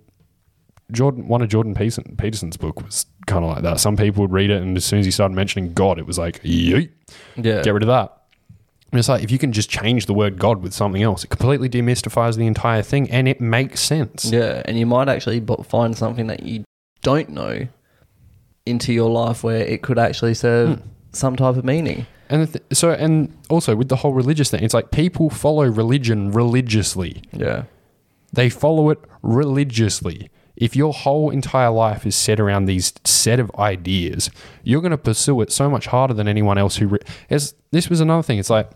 Jordan, 0.92 1.28
one 1.28 1.42
of 1.42 1.50
Jordan 1.50 1.74
Peterson, 1.74 2.16
Peterson's 2.18 2.58
book 2.58 2.82
was 2.84 3.06
kind 3.26 3.44
of 3.44 3.52
like 3.52 3.64
that. 3.64 3.80
Some 3.80 3.96
people 3.98 4.22
would 4.22 4.32
read 4.32 4.50
it, 4.50 4.62
and 4.62 4.76
as 4.78 4.86
soon 4.86 5.00
as 5.00 5.06
he 5.06 5.12
started 5.12 5.34
mentioning 5.34 5.74
God, 5.74 5.98
it 5.98 6.06
was 6.06 6.18
like, 6.20 6.42
yeet, 6.44 6.90
Yeah. 7.36 7.62
get 7.62 7.74
rid 7.74 7.84
of 7.84 7.88
that. 7.88 8.12
And 8.92 9.00
it's 9.00 9.10
like 9.10 9.24
if 9.24 9.32
you 9.32 9.40
can 9.40 9.54
just 9.54 9.70
change 9.72 10.06
the 10.06 10.14
word 10.14 10.38
God 10.38 10.62
with 10.62 10.74
something 10.74 11.02
else, 11.02 11.24
it 11.24 11.30
completely 11.32 11.68
demystifies 11.70 12.38
the 12.38 12.46
entire 12.46 12.84
thing, 12.84 13.10
and 13.10 13.28
it 13.28 13.42
makes 13.42 13.80
sense. 13.80 14.26
Yeah, 14.26 14.62
and 14.66 14.78
you 14.78 14.86
might 14.86 15.08
actually 15.10 15.44
find 15.64 15.98
something 15.98 16.28
that 16.28 16.44
you 16.44 16.64
don't 17.02 17.30
know 17.30 17.68
into 18.66 18.94
your 18.94 19.10
life 19.10 19.44
where 19.44 19.62
it 19.66 19.82
could 19.82 19.98
actually 19.98 20.34
serve 20.36 20.78
Hmm. 20.80 20.88
some 21.12 21.36
type 21.36 21.56
of 21.58 21.64
meaning. 21.66 22.06
And 22.30 22.52
th- 22.52 22.64
so, 22.72 22.92
and 22.92 23.36
also 23.50 23.76
with 23.76 23.90
the 23.90 23.98
whole 23.98 24.14
religious 24.14 24.50
thing, 24.50 24.64
it's 24.64 24.74
like 24.74 24.92
people 24.92 25.30
follow 25.30 25.66
religion 25.66 26.32
religiously. 26.32 27.22
Yeah. 27.32 27.64
They 28.32 28.50
follow 28.50 28.90
it 28.90 29.00
religiously. 29.22 30.30
If 30.56 30.76
your 30.76 30.94
whole 30.94 31.30
entire 31.30 31.70
life 31.70 32.06
is 32.06 32.16
set 32.16 32.40
around 32.40 32.66
these 32.66 32.94
set 33.04 33.40
of 33.40 33.52
ideas, 33.58 34.30
you're 34.64 34.82
going 34.82 34.92
to 34.92 34.98
pursue 34.98 35.42
it 35.42 35.52
so 35.52 35.70
much 35.70 35.88
harder 35.88 36.14
than 36.14 36.28
anyone 36.28 36.58
else 36.58 36.78
who. 36.78 36.88
Re- 36.88 37.00
it's, 37.30 37.54
this 37.72 37.90
was 37.90 38.02
another 38.02 38.24
thing. 38.24 38.40
It's 38.40 38.50
like 38.50 38.70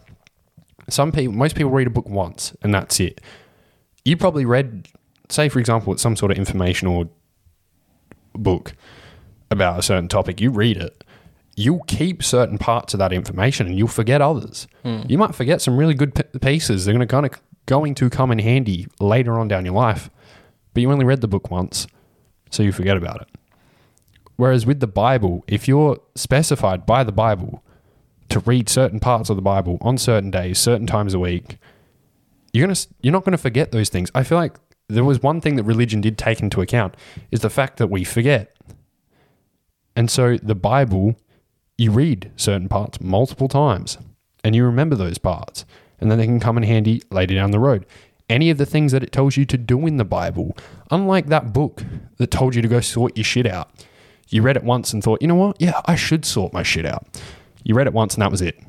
some 0.89 1.11
people, 1.11 1.33
most 1.33 1.55
people 1.55 1.71
read 1.71 1.87
a 1.87 1.91
book 1.91 2.09
once 2.09 2.55
and 2.61 2.73
that's 2.73 2.99
it. 2.99 3.21
You 4.05 4.17
probably 4.17 4.45
read, 4.45 4.87
say, 5.29 5.49
for 5.49 5.59
example, 5.59 5.93
it's 5.93 6.01
some 6.01 6.15
sort 6.15 6.31
of 6.31 6.37
informational 6.37 7.11
book 8.33 8.73
about 9.51 9.79
a 9.79 9.81
certain 9.81 10.07
topic. 10.07 10.39
You 10.41 10.51
read 10.51 10.77
it, 10.77 11.03
you'll 11.57 11.83
keep 11.87 12.23
certain 12.23 12.57
parts 12.59 12.93
of 12.93 12.99
that 12.99 13.11
information 13.11 13.65
and 13.67 13.77
you'll 13.77 13.87
forget 13.87 14.21
others. 14.21 14.67
Hmm. 14.83 15.01
You 15.09 15.17
might 15.17 15.33
forget 15.33 15.59
some 15.59 15.75
really 15.75 15.95
good 15.95 16.13
p- 16.13 16.39
pieces. 16.39 16.85
They're 16.85 16.93
going 16.93 17.05
to 17.05 17.11
kind 17.11 17.25
of 17.25 17.31
going 17.65 17.95
to 17.95 18.09
come 18.09 18.31
in 18.31 18.39
handy 18.39 18.87
later 18.99 19.37
on 19.39 19.47
down 19.47 19.65
your 19.65 19.73
life, 19.73 20.09
but 20.73 20.81
you 20.81 20.91
only 20.91 21.03
read 21.03 21.21
the 21.21 21.27
book 21.27 21.49
once, 21.49 21.87
so 22.51 22.61
you 22.61 22.71
forget 22.71 22.95
about 22.95 23.21
it. 23.21 23.27
Whereas 24.35 24.67
with 24.67 24.79
the 24.79 24.87
Bible, 24.87 25.43
if 25.47 25.67
you're 25.67 25.97
specified 26.15 26.85
by 26.85 27.03
the 27.03 27.11
Bible 27.11 27.63
to 28.29 28.39
read 28.41 28.69
certain 28.69 28.99
parts 28.99 29.31
of 29.31 29.35
the 29.35 29.41
Bible 29.41 29.79
on 29.81 29.97
certain 29.97 30.29
days, 30.29 30.59
certain 30.59 30.85
times 30.85 31.15
a 31.15 31.19
week, 31.19 31.57
you're 32.53 32.65
gonna 32.67 32.79
you're 33.01 33.11
not 33.11 33.25
gonna 33.25 33.37
forget 33.37 33.71
those 33.71 33.89
things. 33.89 34.11
I 34.13 34.23
feel 34.23 34.37
like 34.37 34.57
there 34.89 35.03
was 35.03 35.23
one 35.23 35.41
thing 35.41 35.55
that 35.55 35.63
religion 35.63 36.01
did 36.01 36.19
take 36.19 36.39
into 36.39 36.61
account 36.61 36.95
is 37.31 37.39
the 37.39 37.49
fact 37.49 37.77
that 37.77 37.87
we 37.87 38.03
forget. 38.03 38.55
And 39.95 40.11
so 40.11 40.37
the 40.37 40.55
Bible, 40.55 41.15
you 41.77 41.91
read 41.91 42.31
certain 42.35 42.67
parts 42.67 42.99
multiple 42.99 43.47
times 43.47 43.97
and 44.43 44.55
you 44.55 44.63
remember 44.63 44.95
those 44.95 45.17
parts, 45.17 45.65
and 45.99 46.09
then 46.09 46.17
they 46.17 46.25
can 46.25 46.39
come 46.39 46.57
in 46.57 46.63
handy 46.63 47.01
later 47.11 47.35
down 47.35 47.51
the 47.51 47.59
road. 47.59 47.85
Any 48.29 48.49
of 48.49 48.57
the 48.57 48.65
things 48.65 48.91
that 48.91 49.03
it 49.03 49.11
tells 49.11 49.37
you 49.37 49.45
to 49.45 49.57
do 49.57 49.87
in 49.87 49.97
the 49.97 50.05
Bible, 50.05 50.55
unlike 50.91 51.27
that 51.27 51.53
book 51.53 51.83
that 52.17 52.31
told 52.31 52.55
you 52.55 52.61
to 52.61 52.67
go 52.67 52.81
sort 52.81 53.17
your 53.17 53.23
shit 53.23 53.45
out, 53.45 53.69
you 54.29 54.41
read 54.41 54.57
it 54.57 54.63
once 54.63 54.93
and 54.93 55.03
thought, 55.03 55.21
you 55.21 55.27
know 55.27 55.35
what? 55.35 55.59
Yeah, 55.59 55.81
I 55.85 55.95
should 55.95 56.25
sort 56.25 56.53
my 56.53 56.63
shit 56.63 56.85
out. 56.85 57.21
You 57.63 57.75
read 57.75 57.87
it 57.87 57.93
once 57.93 58.15
and 58.15 58.21
that 58.21 58.31
was 58.31 58.41
it. 58.41 58.59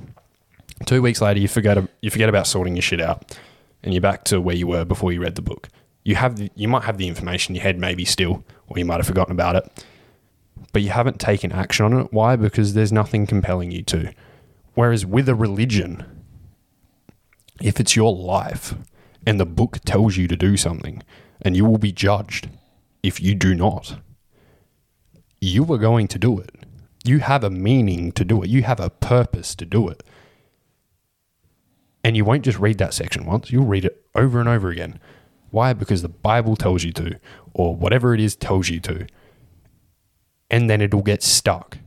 Two 0.87 1.03
weeks 1.03 1.21
later, 1.21 1.41
you 1.41 1.49
forget 1.49 1.77
you 2.01 2.11
forget 2.11 2.29
about 2.29 2.47
sorting 2.47 2.77
your 2.77 2.83
shit 2.83 3.01
out, 3.01 3.37
and 3.83 3.93
you're 3.93 4.01
back 4.01 4.25
to 4.25 4.41
where 4.41 4.55
you 4.55 4.67
were 4.67 4.85
before 4.85 5.13
you 5.13 5.21
read 5.21 5.35
the 5.35 5.43
book. 5.43 5.69
You 6.05 6.15
have 6.15 6.37
the, 6.37 6.51
you 6.55 6.69
might 6.69 6.85
have 6.85 6.99
the 6.99 7.09
information 7.09 7.53
in 7.53 7.57
your 7.57 7.65
head 7.65 7.79
maybe 7.79 8.05
still, 8.05 8.45
or 8.69 8.79
you 8.79 8.85
might 8.85 8.99
have 8.99 9.07
forgotten 9.07 9.33
about 9.33 9.57
it, 9.57 9.85
but 10.73 10.83
you 10.83 10.91
haven't 10.91 11.21
taken 11.21 11.53
action 11.53 11.87
on 11.87 12.01
it. 12.01 12.13
Why? 12.13 12.37
Because 12.37 12.75
there's 12.75 12.93
nothing 12.93 13.27
compelling 13.27 13.71
you 13.71 13.83
to. 13.85 14.13
Whereas 14.75 15.05
with 15.05 15.29
a 15.29 15.35
religion, 15.35 16.05
if 17.61 17.81
it's 17.81 17.97
your 17.97 18.15
life 18.15 18.75
and 19.27 19.41
the 19.41 19.47
book 19.47 19.79
tells 19.85 20.17
you 20.17 20.29
to 20.29 20.37
do 20.37 20.57
something, 20.57 21.03
and 21.43 21.57
you 21.57 21.65
will 21.65 21.79
be 21.79 21.93
judged 21.93 22.49
if 23.03 23.21
you 23.21 23.35
do 23.35 23.55
not, 23.55 23.99
you 25.41 25.71
are 25.73 25.79
going 25.79 26.09
to 26.09 26.19
do 26.19 26.39
it. 26.39 26.51
You 27.05 27.21
have 27.21 27.45
a 27.45 27.51
meaning 27.51 28.13
to 28.13 28.25
do 28.25 28.43
it, 28.43 28.51
you 28.51 28.63
have 28.63 28.81
a 28.81 28.91
purpose 28.91 29.55
to 29.57 29.65
do 29.65 29.89
it. 29.89 30.03
And 32.05 32.17
you 32.17 32.25
won't 32.25 32.45
just 32.45 32.59
read 32.59 32.79
that 32.79 32.95
section 32.95 33.25
once, 33.25 33.51
you'll 33.51 33.67
read 33.67 33.85
it 33.85 34.05
over 34.15 34.41
and 34.41 34.49
over 34.49 34.71
again. 34.71 35.01
Why? 35.51 35.73
Because 35.73 36.03
the 36.03 36.09
Bible 36.09 36.57
tells 36.57 36.85
you 36.85 36.93
to, 36.93 37.19
or 37.55 37.75
whatever 37.75 38.15
it 38.15 38.21
is 38.21 38.37
tells 38.37 38.69
you 38.69 38.81
to. 38.81 39.07
And 40.51 40.69
then 40.69 40.81
it'll 40.81 41.03
get 41.03 41.23
stuck. 41.23 41.79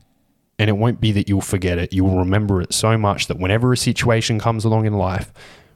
And 0.59 0.69
it 0.69 0.73
won't 0.73 1.01
be 1.01 1.11
that 1.13 1.27
you'll 1.27 1.41
forget 1.41 1.79
it. 1.79 1.91
You'll 1.91 2.17
remember 2.17 2.61
it 2.61 2.73
so 2.73 2.97
much 2.97 3.27
that 3.27 3.39
whenever 3.39 3.73
a 3.73 3.77
situation 3.77 4.39
comes 4.39 4.63
along 4.63 4.85
in 4.85 4.93
life 4.93 5.33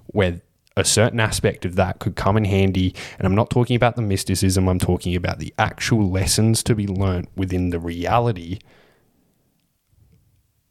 where 0.08 0.42
a 0.78 0.86
certain 0.86 1.20
aspect 1.20 1.66
of 1.66 1.76
that 1.76 2.00
could 2.00 2.16
come 2.16 2.38
in 2.38 2.46
handy, 2.46 2.94
and 3.18 3.26
I'm 3.26 3.34
not 3.34 3.50
talking 3.50 3.76
about 3.76 3.96
the 3.96 4.02
mysticism, 4.02 4.68
I'm 4.68 4.78
talking 4.78 5.16
about 5.16 5.40
the 5.40 5.54
actual 5.58 6.10
lessons 6.12 6.62
to 6.64 6.76
be 6.76 6.86
learnt 6.86 7.30
within 7.36 7.70
the 7.70 7.80
reality, 7.80 8.60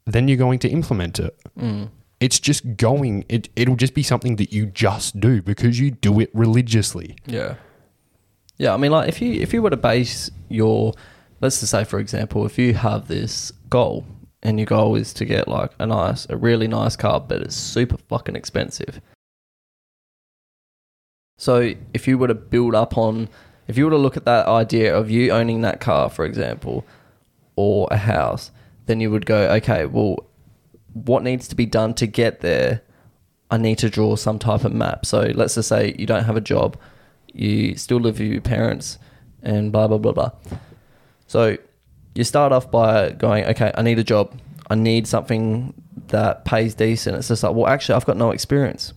then 0.04 0.28
you're 0.28 0.36
going 0.36 0.58
to 0.60 0.68
implement 0.68 1.18
it. 1.18 1.36
Mm. 1.58 1.88
It's 2.20 2.38
just 2.38 2.76
going, 2.76 3.24
it, 3.28 3.48
it'll 3.56 3.76
just 3.76 3.94
be 3.94 4.02
something 4.02 4.36
that 4.36 4.52
you 4.52 4.66
just 4.66 5.18
do 5.18 5.42
because 5.42 5.80
you 5.80 5.90
do 5.90 6.20
it 6.20 6.30
religiously. 6.34 7.16
Yeah. 7.26 7.56
Yeah, 8.56 8.72
I 8.72 8.76
mean 8.76 8.92
like 8.92 9.08
if 9.08 9.20
you 9.20 9.32
if 9.40 9.52
you 9.52 9.62
were 9.62 9.70
to 9.70 9.76
base 9.76 10.30
your 10.48 10.94
let's 11.40 11.60
just 11.60 11.72
say 11.72 11.84
for 11.84 11.98
example, 11.98 12.46
if 12.46 12.58
you 12.58 12.74
have 12.74 13.08
this 13.08 13.52
goal 13.68 14.04
and 14.42 14.58
your 14.58 14.66
goal 14.66 14.94
is 14.94 15.12
to 15.14 15.24
get 15.24 15.48
like 15.48 15.70
a 15.78 15.86
nice 15.86 16.26
a 16.28 16.36
really 16.36 16.68
nice 16.68 16.96
car 16.96 17.18
but 17.18 17.40
it's 17.40 17.56
super 17.56 17.96
fucking 18.08 18.36
expensive. 18.36 19.00
So 21.36 21.74
if 21.92 22.06
you 22.06 22.18
were 22.18 22.28
to 22.28 22.34
build 22.34 22.74
up 22.74 22.96
on 22.96 23.28
if 23.66 23.78
you 23.78 23.84
were 23.84 23.90
to 23.90 23.98
look 23.98 24.16
at 24.16 24.24
that 24.24 24.46
idea 24.46 24.94
of 24.94 25.10
you 25.10 25.30
owning 25.30 25.62
that 25.62 25.80
car, 25.80 26.10
for 26.10 26.24
example, 26.24 26.84
or 27.56 27.88
a 27.90 27.96
house, 27.96 28.50
then 28.86 29.00
you 29.00 29.10
would 29.10 29.26
go, 29.26 29.50
okay, 29.54 29.86
well, 29.86 30.26
what 30.92 31.22
needs 31.22 31.48
to 31.48 31.54
be 31.54 31.66
done 31.66 31.94
to 31.94 32.06
get 32.06 32.40
there? 32.40 32.82
I 33.50 33.56
need 33.56 33.78
to 33.78 33.90
draw 33.90 34.16
some 34.16 34.38
type 34.38 34.64
of 34.64 34.72
map. 34.72 35.06
So 35.06 35.32
let's 35.34 35.54
just 35.54 35.68
say 35.68 35.94
you 35.98 36.06
don't 36.06 36.24
have 36.24 36.36
a 36.36 36.40
job, 36.40 36.76
you 37.32 37.76
still 37.76 37.98
live 37.98 38.18
with 38.18 38.28
your 38.28 38.40
parents, 38.40 38.98
and 39.42 39.72
blah, 39.72 39.88
blah, 39.88 39.98
blah, 39.98 40.12
blah. 40.12 40.30
So 41.26 41.56
you 42.14 42.24
start 42.24 42.52
off 42.52 42.70
by 42.70 43.10
going, 43.10 43.44
okay, 43.46 43.72
I 43.74 43.82
need 43.82 43.98
a 43.98 44.04
job. 44.04 44.38
I 44.70 44.74
need 44.74 45.06
something 45.06 45.74
that 46.08 46.44
pays 46.44 46.74
decent. 46.74 47.16
It's 47.16 47.28
just 47.28 47.42
like, 47.42 47.54
well, 47.54 47.66
actually, 47.66 47.96
I've 47.96 48.06
got 48.06 48.16
no 48.16 48.30
experience. 48.30 48.92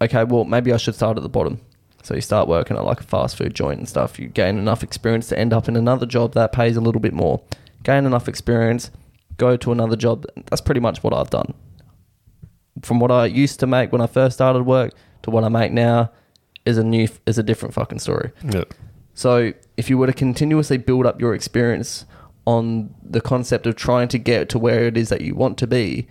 Okay, 0.00 0.24
well, 0.24 0.44
maybe 0.44 0.72
I 0.72 0.76
should 0.76 0.94
start 0.94 1.16
at 1.16 1.22
the 1.22 1.28
bottom. 1.28 1.60
So 2.02 2.14
you 2.14 2.20
start 2.20 2.48
working 2.48 2.76
at 2.76 2.84
like 2.84 3.00
a 3.00 3.04
fast 3.04 3.36
food 3.36 3.54
joint 3.54 3.78
and 3.78 3.88
stuff. 3.88 4.18
You 4.18 4.28
gain 4.28 4.58
enough 4.58 4.82
experience 4.82 5.28
to 5.28 5.38
end 5.38 5.52
up 5.52 5.68
in 5.68 5.76
another 5.76 6.06
job 6.06 6.32
that 6.34 6.52
pays 6.52 6.76
a 6.76 6.80
little 6.80 7.00
bit 7.00 7.12
more. 7.12 7.42
Gain 7.82 8.06
enough 8.06 8.28
experience, 8.28 8.90
go 9.36 9.56
to 9.58 9.72
another 9.72 9.96
job. 9.96 10.26
That's 10.46 10.60
pretty 10.60 10.80
much 10.80 11.02
what 11.02 11.12
I've 11.12 11.30
done. 11.30 11.54
From 12.82 13.00
what 13.00 13.10
I 13.10 13.26
used 13.26 13.60
to 13.60 13.66
make 13.66 13.92
when 13.92 14.00
I 14.00 14.06
first 14.06 14.36
started 14.36 14.62
work 14.62 14.94
to 15.22 15.30
what 15.30 15.44
I 15.44 15.48
make 15.48 15.72
now 15.72 16.10
is 16.64 16.78
a 16.78 16.84
new 16.84 17.08
is 17.26 17.38
a 17.38 17.42
different 17.42 17.74
fucking 17.74 17.98
story. 17.98 18.32
Yeah. 18.44 18.64
So 19.20 19.52
if 19.76 19.90
you 19.90 19.98
were 19.98 20.06
to 20.06 20.14
continuously 20.14 20.78
build 20.78 21.04
up 21.04 21.20
your 21.20 21.34
experience 21.34 22.06
on 22.46 22.94
the 23.02 23.20
concept 23.20 23.66
of 23.66 23.76
trying 23.76 24.08
to 24.08 24.18
get 24.18 24.48
to 24.48 24.58
where 24.58 24.86
it 24.86 24.96
is 24.96 25.10
that 25.10 25.20
you 25.20 25.34
want 25.34 25.58
to 25.58 25.66
be, 25.66 26.06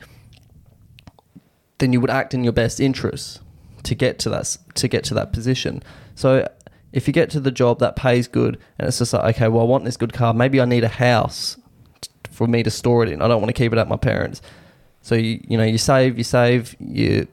then 1.79 1.91
you 1.91 2.01
would 2.01 2.11
act 2.11 2.35
in 2.35 2.43
your 2.43 2.53
best 2.53 2.79
interest 2.79 3.41
to 3.81 3.95
get 3.95 4.19
to 4.19 4.29
that 4.29 4.55
to 4.75 4.87
get 4.87 5.03
to 5.05 5.15
that 5.15 5.33
position. 5.33 5.81
So 6.13 6.47
if 6.93 7.07
you 7.07 7.13
get 7.13 7.31
to 7.31 7.39
the 7.39 7.49
job 7.49 7.79
that 7.79 7.95
pays 7.95 8.27
good 8.27 8.59
and 8.77 8.87
it's 8.87 8.99
just 8.99 9.11
like 9.11 9.37
okay, 9.37 9.47
well 9.47 9.63
I 9.63 9.65
want 9.65 9.85
this 9.85 9.97
good 9.97 10.13
car, 10.13 10.31
maybe 10.31 10.61
I 10.61 10.65
need 10.65 10.83
a 10.83 10.87
house 10.87 11.57
for 12.29 12.45
me 12.45 12.61
to 12.61 12.69
store 12.69 13.01
it 13.01 13.09
in. 13.09 13.23
I 13.23 13.27
don't 13.27 13.41
want 13.41 13.49
to 13.49 13.59
keep 13.59 13.73
it 13.73 13.79
at 13.79 13.87
my 13.87 13.97
parents. 13.97 14.39
So 15.01 15.15
you 15.15 15.43
you 15.47 15.57
know 15.57 15.63
you 15.63 15.79
save, 15.79 16.19
you 16.19 16.23
save, 16.23 16.75
you 16.79 17.27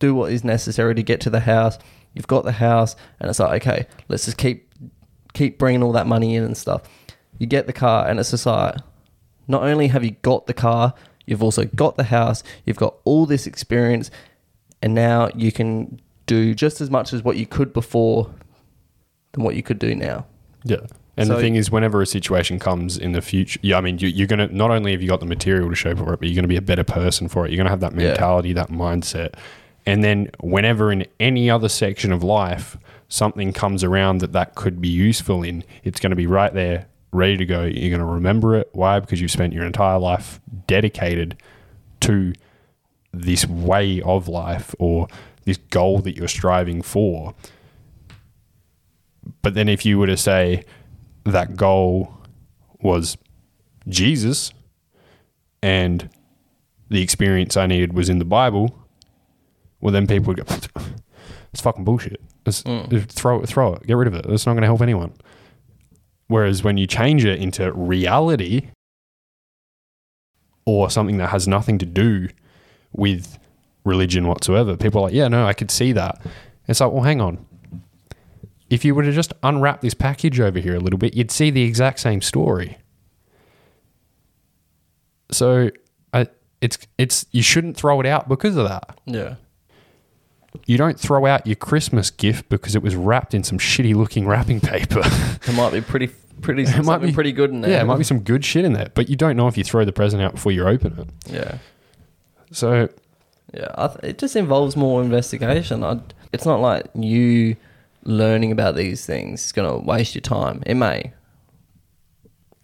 do 0.00 0.16
what 0.16 0.32
is 0.32 0.42
necessary 0.42 0.96
to 0.96 1.02
get 1.04 1.20
to 1.20 1.30
the 1.30 1.38
house. 1.38 1.78
You've 2.14 2.26
got 2.26 2.44
the 2.44 2.52
house, 2.52 2.96
and 3.20 3.28
it's 3.30 3.38
like 3.38 3.62
okay, 3.66 3.86
let's 4.08 4.24
just 4.24 4.36
keep 4.38 4.72
keep 5.34 5.58
bringing 5.58 5.82
all 5.82 5.92
that 5.92 6.06
money 6.06 6.34
in 6.34 6.42
and 6.44 6.56
stuff. 6.56 6.82
You 7.38 7.46
get 7.46 7.66
the 7.66 7.72
car, 7.72 8.08
and 8.08 8.18
it's 8.18 8.30
just 8.30 8.46
like 8.46 8.76
not 9.46 9.62
only 9.62 9.88
have 9.88 10.04
you 10.04 10.12
got 10.22 10.46
the 10.46 10.54
car, 10.54 10.94
you've 11.26 11.42
also 11.42 11.64
got 11.64 11.96
the 11.96 12.04
house, 12.04 12.42
you've 12.66 12.76
got 12.76 12.94
all 13.04 13.24
this 13.26 13.46
experience, 13.46 14.10
and 14.82 14.94
now 14.94 15.30
you 15.34 15.52
can 15.52 16.00
do 16.26 16.54
just 16.54 16.80
as 16.80 16.90
much 16.90 17.12
as 17.12 17.22
what 17.22 17.36
you 17.36 17.46
could 17.46 17.72
before 17.72 18.30
than 19.32 19.44
what 19.44 19.54
you 19.54 19.62
could 19.62 19.78
do 19.78 19.94
now. 19.94 20.26
Yeah. 20.64 20.76
And 21.16 21.26
So- 21.26 21.34
the 21.36 21.40
thing 21.40 21.56
is, 21.56 21.70
whenever 21.70 22.00
a 22.02 22.06
situation 22.06 22.58
comes 22.58 22.96
in 22.98 23.12
the 23.12 23.22
future, 23.22 23.58
yeah, 23.62 23.78
I 23.78 23.80
mean, 23.80 23.98
you, 23.98 24.08
you're 24.08 24.26
going 24.26 24.46
to 24.46 24.54
not 24.54 24.70
only 24.70 24.92
have 24.92 25.02
you 25.02 25.08
got 25.08 25.20
the 25.20 25.26
material 25.26 25.68
to 25.68 25.74
show 25.74 25.94
for 25.96 26.12
it, 26.14 26.20
but 26.20 26.28
you're 26.28 26.34
going 26.36 26.44
to 26.44 26.48
be 26.48 26.56
a 26.56 26.62
better 26.62 26.84
person 26.84 27.28
for 27.28 27.44
it. 27.46 27.50
You're 27.50 27.56
going 27.56 27.64
to 27.66 27.70
have 27.70 27.80
that 27.80 27.92
Yeah. 27.98 28.08
mentality, 28.08 28.52
that 28.52 28.68
mindset. 28.68 29.34
And 29.88 30.04
then, 30.04 30.30
whenever 30.40 30.92
in 30.92 31.06
any 31.18 31.48
other 31.48 31.70
section 31.70 32.12
of 32.12 32.22
life 32.22 32.76
something 33.08 33.54
comes 33.54 33.82
around 33.82 34.18
that 34.18 34.34
that 34.34 34.54
could 34.54 34.82
be 34.82 34.88
useful 34.88 35.42
in, 35.42 35.64
it's 35.82 35.98
going 35.98 36.10
to 36.10 36.16
be 36.16 36.26
right 36.26 36.52
there, 36.52 36.88
ready 37.10 37.38
to 37.38 37.46
go. 37.46 37.62
You're 37.64 37.96
going 37.96 38.06
to 38.06 38.12
remember 38.12 38.54
it. 38.54 38.68
Why? 38.72 39.00
Because 39.00 39.18
you've 39.22 39.30
spent 39.30 39.54
your 39.54 39.64
entire 39.64 39.98
life 39.98 40.40
dedicated 40.66 41.38
to 42.00 42.34
this 43.14 43.46
way 43.46 44.02
of 44.02 44.28
life 44.28 44.74
or 44.78 45.08
this 45.46 45.56
goal 45.56 46.00
that 46.00 46.16
you're 46.16 46.28
striving 46.28 46.82
for. 46.82 47.34
But 49.40 49.54
then 49.54 49.70
if 49.70 49.86
you 49.86 49.98
were 49.98 50.06
to 50.06 50.18
say 50.18 50.64
that 51.24 51.56
goal 51.56 52.12
was 52.82 53.16
Jesus 53.88 54.52
and 55.62 56.10
the 56.90 57.00
experience 57.00 57.56
I 57.56 57.64
needed 57.64 57.94
was 57.94 58.10
in 58.10 58.18
the 58.18 58.26
Bible, 58.26 58.77
well 59.80 59.92
then 59.92 60.06
people 60.06 60.34
would 60.34 60.46
go, 60.46 60.56
it's 61.52 61.60
fucking 61.60 61.84
bullshit. 61.84 62.20
Let's, 62.44 62.62
mm. 62.62 63.08
throw 63.10 63.42
it, 63.42 63.46
throw 63.48 63.74
it, 63.74 63.86
get 63.86 63.96
rid 63.96 64.08
of 64.08 64.14
it. 64.14 64.26
That's 64.26 64.46
not 64.46 64.52
going 64.52 64.62
to 64.62 64.68
help 64.68 64.80
anyone. 64.80 65.12
Whereas 66.28 66.62
when 66.62 66.76
you 66.76 66.86
change 66.86 67.24
it 67.24 67.40
into 67.40 67.72
reality 67.72 68.68
or 70.66 70.90
something 70.90 71.18
that 71.18 71.30
has 71.30 71.48
nothing 71.48 71.78
to 71.78 71.86
do 71.86 72.28
with 72.92 73.38
religion 73.84 74.26
whatsoever, 74.26 74.76
people 74.76 75.00
are 75.00 75.04
like, 75.04 75.14
yeah, 75.14 75.28
no, 75.28 75.46
I 75.46 75.54
could 75.54 75.70
see 75.70 75.92
that. 75.92 76.20
It's 76.66 76.80
like, 76.80 76.92
well, 76.92 77.02
hang 77.02 77.20
on. 77.20 77.44
If 78.68 78.84
you 78.84 78.94
were 78.94 79.02
to 79.02 79.12
just 79.12 79.32
unwrap 79.42 79.80
this 79.80 79.94
package 79.94 80.38
over 80.40 80.58
here 80.58 80.74
a 80.74 80.80
little 80.80 80.98
bit, 80.98 81.14
you'd 81.14 81.30
see 81.30 81.50
the 81.50 81.62
exact 81.62 82.00
same 82.00 82.20
story. 82.20 82.76
So, 85.30 85.70
I, 86.12 86.26
it's 86.60 86.78
it's 86.98 87.26
you 87.32 87.42
shouldn't 87.42 87.76
throw 87.76 88.00
it 88.00 88.06
out 88.06 88.28
because 88.28 88.56
of 88.56 88.68
that. 88.68 88.98
Yeah. 89.06 89.36
You 90.66 90.76
don't 90.76 90.98
throw 90.98 91.26
out 91.26 91.46
your 91.46 91.56
Christmas 91.56 92.10
gift 92.10 92.48
because 92.48 92.74
it 92.74 92.82
was 92.82 92.94
wrapped 92.96 93.34
in 93.34 93.42
some 93.44 93.58
shitty 93.58 93.94
looking 93.94 94.26
wrapping 94.26 94.60
paper. 94.60 95.00
It 95.04 95.54
might 95.54 95.72
be 95.72 95.80
pretty 95.80 96.08
pretty 96.42 96.62
It 96.64 96.84
might 96.84 96.98
be- 96.98 97.12
pretty 97.12 97.32
good 97.32 97.50
in 97.50 97.62
there. 97.62 97.70
yeah, 97.70 97.80
it 97.82 97.84
might 97.86 97.98
be 97.98 98.04
some 98.04 98.20
good 98.20 98.44
shit 98.44 98.64
in 98.64 98.72
there, 98.72 98.90
but 98.94 99.08
you 99.08 99.16
don't 99.16 99.36
know 99.36 99.48
if 99.48 99.56
you 99.58 99.64
throw 99.64 99.84
the 99.84 99.92
present 99.92 100.22
out 100.22 100.32
before 100.34 100.52
you 100.52 100.64
open 100.66 100.98
it. 100.98 101.32
Yeah. 101.32 101.58
So, 102.52 102.88
Yeah, 103.52 103.68
I 103.76 103.88
th- 103.88 103.98
it 104.02 104.18
just 104.18 104.36
involves 104.36 104.76
more 104.76 105.02
investigation. 105.02 105.82
I, 105.82 106.00
it's 106.32 106.44
not 106.46 106.60
like 106.60 106.86
you 106.94 107.56
learning 108.04 108.52
about 108.52 108.76
these 108.76 109.04
things 109.04 109.46
is 109.46 109.52
going 109.52 109.68
to 109.68 109.84
waste 109.84 110.14
your 110.14 110.22
time. 110.22 110.62
It 110.64 110.74
may, 110.74 111.12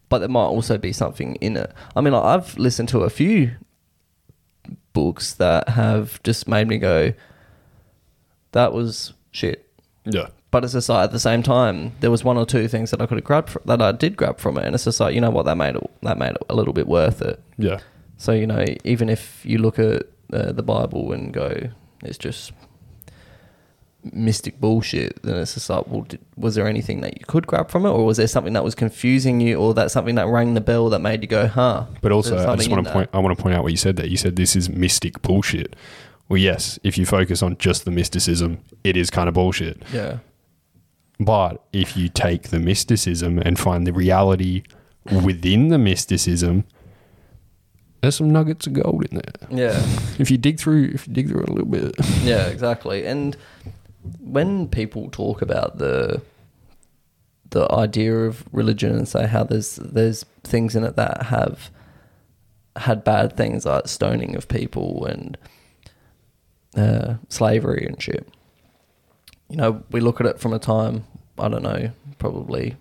but 0.08 0.18
there 0.20 0.28
might 0.28 0.44
also 0.46 0.78
be 0.78 0.92
something 0.92 1.34
in 1.36 1.56
it. 1.56 1.72
I 1.96 2.00
mean, 2.00 2.12
like, 2.12 2.24
I've 2.24 2.56
listened 2.58 2.88
to 2.90 3.00
a 3.00 3.10
few 3.10 3.52
books 4.92 5.34
that 5.34 5.70
have 5.70 6.22
just 6.22 6.46
made 6.48 6.68
me 6.68 6.78
go, 6.78 7.12
"That 8.54 8.72
was 8.72 9.12
shit." 9.30 9.68
Yeah. 10.04 10.28
But 10.50 10.62
it's 10.64 10.72
just 10.72 10.88
like 10.88 11.04
at 11.04 11.12
the 11.12 11.18
same 11.18 11.42
time, 11.42 11.92
there 12.00 12.10
was 12.10 12.22
one 12.22 12.36
or 12.36 12.46
two 12.46 12.68
things 12.68 12.90
that 12.92 13.00
I 13.00 13.06
could 13.06 13.18
have 13.18 13.24
grabbed 13.24 13.50
fr- 13.50 13.58
that 13.64 13.82
I 13.82 13.90
did 13.92 14.16
grab 14.16 14.38
from 14.38 14.56
it, 14.56 14.64
and 14.64 14.74
it's 14.74 14.84
just 14.84 15.00
like 15.00 15.14
you 15.14 15.20
know 15.20 15.30
what 15.30 15.44
that 15.46 15.56
made 15.56 15.76
it 15.76 15.90
that 16.02 16.16
made 16.16 16.30
it 16.30 16.42
a 16.48 16.54
little 16.54 16.72
bit 16.72 16.86
worth 16.86 17.20
it. 17.22 17.42
Yeah. 17.58 17.80
So 18.16 18.32
you 18.32 18.46
know, 18.46 18.64
even 18.84 19.08
if 19.08 19.44
you 19.44 19.58
look 19.58 19.78
at 19.78 20.04
uh, 20.32 20.52
the 20.52 20.62
Bible 20.62 21.12
and 21.12 21.32
go, 21.32 21.70
it's 22.02 22.18
just 22.18 22.52
mystic 24.12 24.60
bullshit, 24.60 25.22
then 25.22 25.36
it's 25.36 25.54
just 25.54 25.70
like, 25.70 25.86
well, 25.86 26.02
did, 26.02 26.20
was 26.36 26.54
there 26.54 26.68
anything 26.68 27.00
that 27.00 27.18
you 27.18 27.24
could 27.26 27.46
grab 27.46 27.70
from 27.70 27.86
it, 27.86 27.90
or 27.90 28.04
was 28.04 28.18
there 28.18 28.26
something 28.26 28.52
that 28.52 28.64
was 28.64 28.74
confusing 28.74 29.40
you, 29.40 29.56
or 29.56 29.74
that 29.74 29.90
something 29.90 30.14
that 30.14 30.28
rang 30.28 30.54
the 30.54 30.60
bell 30.60 30.90
that 30.90 31.00
made 31.00 31.22
you 31.22 31.28
go, 31.28 31.46
huh? 31.46 31.86
But 32.00 32.12
also, 32.12 32.36
I 32.36 32.56
just 32.56 32.70
want 32.70 32.86
to 32.86 32.92
point. 32.92 33.10
I 33.12 33.18
want 33.18 33.36
to 33.36 33.42
point 33.42 33.56
out 33.56 33.62
what 33.62 33.72
you 33.72 33.78
said 33.78 33.96
That 33.96 34.10
You 34.10 34.16
said 34.16 34.36
this 34.36 34.54
is 34.54 34.68
mystic 34.68 35.22
bullshit. 35.22 35.74
Well, 36.28 36.38
yes, 36.38 36.78
if 36.82 36.96
you 36.98 37.04
focus 37.06 37.42
on 37.42 37.56
just 37.58 37.84
the 37.84 37.90
mysticism, 37.90 38.58
it 38.82 38.96
is 38.96 39.10
kind 39.10 39.28
of 39.28 39.34
bullshit. 39.34 39.82
Yeah, 39.92 40.18
But 41.20 41.62
if 41.72 41.96
you 41.96 42.08
take 42.08 42.44
the 42.48 42.58
mysticism 42.58 43.38
and 43.38 43.58
find 43.58 43.86
the 43.86 43.92
reality 43.92 44.62
within 45.22 45.68
the 45.68 45.78
mysticism, 45.78 46.64
there's 48.00 48.16
some 48.16 48.30
nuggets 48.32 48.66
of 48.66 48.72
gold 48.74 49.04
in 49.10 49.16
there. 49.18 49.48
yeah. 49.50 49.82
If 50.18 50.30
you 50.30 50.38
dig 50.38 50.58
through, 50.58 50.90
if 50.94 51.06
you 51.06 51.12
dig 51.14 51.28
through 51.28 51.42
it 51.42 51.48
a 51.48 51.52
little 51.52 51.68
bit, 51.68 51.94
Yeah, 52.22 52.46
exactly. 52.46 53.06
And 53.06 53.36
when 54.20 54.68
people 54.68 55.08
talk 55.10 55.40
about 55.42 55.78
the 55.78 56.20
the 57.50 57.70
idea 57.72 58.14
of 58.26 58.44
religion 58.52 58.92
and 58.92 59.06
say 59.06 59.26
how 59.26 59.44
there's 59.44 59.76
there's 59.76 60.24
things 60.42 60.74
in 60.74 60.82
it 60.84 60.96
that 60.96 61.24
have 61.24 61.70
had 62.76 63.04
bad 63.04 63.36
things 63.36 63.64
like 63.64 63.86
stoning 63.86 64.34
of 64.34 64.48
people 64.48 65.06
and 65.06 65.38
uh, 66.76 67.14
slavery 67.28 67.86
and 67.88 68.00
shit. 68.02 68.28
You 69.48 69.56
know, 69.56 69.82
we 69.90 70.00
look 70.00 70.20
at 70.20 70.26
it 70.26 70.40
from 70.40 70.52
a 70.52 70.58
time 70.58 71.04
I 71.38 71.48
don't 71.48 71.62
know, 71.62 71.90
probably 72.18 72.76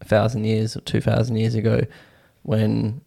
a 0.00 0.04
thousand 0.04 0.44
years 0.44 0.76
or 0.76 0.80
two 0.80 1.00
thousand 1.00 1.36
years 1.36 1.54
ago, 1.54 1.82
when 2.42 3.00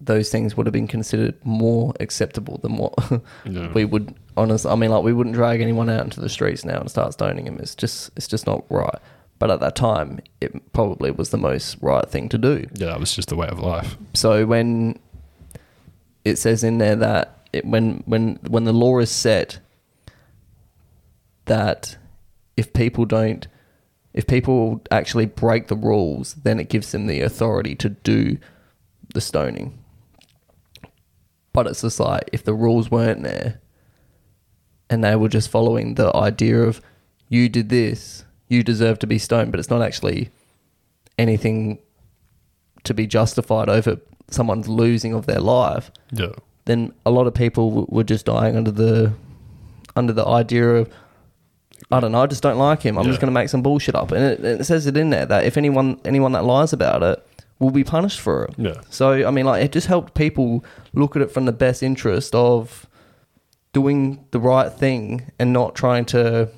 those 0.00 0.30
things 0.30 0.56
would 0.56 0.66
have 0.66 0.72
been 0.72 0.88
considered 0.88 1.34
more 1.44 1.92
acceptable 2.00 2.58
than 2.62 2.76
what 2.76 2.94
Yeah. 3.44 3.70
we 3.72 3.84
would 3.84 4.14
honest 4.36 4.64
I 4.64 4.74
mean 4.74 4.90
like 4.90 5.02
we 5.04 5.12
wouldn't 5.12 5.34
drag 5.34 5.60
anyone 5.60 5.90
out 5.90 6.04
into 6.04 6.20
the 6.20 6.30
streets 6.30 6.64
now 6.64 6.80
and 6.80 6.90
start 6.90 7.12
stoning 7.12 7.44
them. 7.44 7.58
It's 7.60 7.74
just 7.74 8.10
it's 8.16 8.26
just 8.26 8.46
not 8.46 8.64
right. 8.70 8.94
But 9.38 9.50
at 9.50 9.60
that 9.60 9.76
time 9.76 10.20
it 10.40 10.72
probably 10.72 11.10
was 11.10 11.30
the 11.30 11.36
most 11.38 11.76
right 11.82 12.08
thing 12.08 12.28
to 12.30 12.38
do. 12.38 12.66
yeah, 12.74 12.86
that 12.86 13.00
was 13.00 13.14
just 13.14 13.28
the 13.28 13.36
way 13.36 13.46
of 13.48 13.58
life. 13.60 13.96
So 14.14 14.44
when 14.46 14.98
it 16.24 16.36
says 16.36 16.64
in 16.64 16.78
there 16.78 16.96
that 16.96 17.38
it, 17.52 17.64
when 17.66 18.02
when 18.06 18.36
when 18.48 18.64
the 18.64 18.72
law 18.72 18.98
is 19.00 19.10
set 19.10 19.58
that 21.50 21.96
if 22.56 22.72
people 22.72 23.04
don't 23.04 23.46
if 24.12 24.26
people 24.26 24.82
actually 24.90 25.26
break 25.26 25.68
the 25.68 25.76
rules, 25.76 26.34
then 26.34 26.58
it 26.58 26.68
gives 26.68 26.90
them 26.92 27.06
the 27.06 27.20
authority 27.20 27.74
to 27.76 27.88
do 27.90 28.38
the 29.14 29.20
stoning. 29.20 29.78
But 31.52 31.66
it's 31.66 31.82
just 31.82 32.00
like 32.00 32.28
if 32.32 32.42
the 32.44 32.54
rules 32.54 32.90
weren't 32.90 33.22
there 33.22 33.60
and 34.88 35.02
they 35.04 35.14
were 35.16 35.28
just 35.28 35.48
following 35.50 35.94
the 35.94 36.14
idea 36.16 36.60
of 36.62 36.80
you 37.28 37.48
did 37.48 37.68
this, 37.68 38.24
you 38.48 38.62
deserve 38.64 38.98
to 39.00 39.06
be 39.06 39.18
stoned, 39.18 39.50
but 39.52 39.60
it's 39.60 39.70
not 39.70 39.82
actually 39.82 40.30
anything 41.18 41.78
to 42.84 42.94
be 42.94 43.06
justified 43.06 43.68
over 43.68 43.98
someone's 44.30 44.68
losing 44.68 45.12
of 45.14 45.26
their 45.26 45.40
life, 45.40 45.90
Yeah. 46.12 46.32
then 46.64 46.92
a 47.06 47.10
lot 47.10 47.26
of 47.26 47.34
people 47.34 47.68
w- 47.70 47.86
were 47.90 48.04
just 48.04 48.26
dying 48.26 48.56
under 48.56 48.70
the 48.70 49.12
under 49.96 50.12
the 50.12 50.26
idea 50.26 50.68
of 50.76 50.88
I 51.90 52.00
don't 52.00 52.12
know, 52.12 52.22
I 52.22 52.26
just 52.26 52.42
don't 52.42 52.58
like 52.58 52.82
him. 52.82 52.98
I'm 52.98 53.04
just 53.04 53.20
going 53.20 53.32
to 53.32 53.38
make 53.38 53.48
some 53.48 53.62
bullshit 53.62 53.94
up, 53.94 54.12
and 54.12 54.24
it, 54.24 54.44
it 54.44 54.64
says 54.64 54.86
it 54.86 54.96
in 54.96 55.10
there 55.10 55.26
that 55.26 55.44
if 55.44 55.56
anyone 55.56 56.00
anyone 56.04 56.32
that 56.32 56.44
lies 56.44 56.72
about 56.72 57.02
it 57.02 57.26
will 57.58 57.70
be 57.70 57.84
punished 57.84 58.20
for 58.20 58.44
it. 58.44 58.54
Yeah. 58.58 58.80
So 58.90 59.26
I 59.26 59.30
mean, 59.30 59.46
like 59.46 59.64
it 59.64 59.72
just 59.72 59.86
helped 59.86 60.14
people 60.14 60.64
look 60.92 61.14
at 61.14 61.22
it 61.22 61.30
from 61.30 61.44
the 61.44 61.52
best 61.52 61.82
interest 61.82 62.34
of 62.34 62.86
doing 63.72 64.24
the 64.32 64.40
right 64.40 64.72
thing 64.72 65.30
and 65.38 65.52
not 65.52 65.74
trying 65.74 66.04
to 66.04 66.48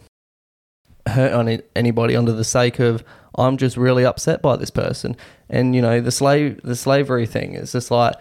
hurt 1.07 1.33
on 1.33 1.61
anybody 1.75 2.17
under 2.17 2.33
the 2.33 2.45
sake 2.45 2.79
of 2.79 3.05
I'm 3.37 3.57
just 3.57 3.77
really 3.77 4.05
upset 4.05 4.41
by 4.41 4.57
this 4.57 4.71
person. 4.71 5.17
And 5.49 5.75
you 5.75 5.83
know, 5.83 6.01
the 6.01 6.13
slave 6.13 6.61
the 6.63 6.77
slavery 6.77 7.27
thing 7.27 7.55
is 7.55 7.73
just 7.73 7.91
like 7.91 8.15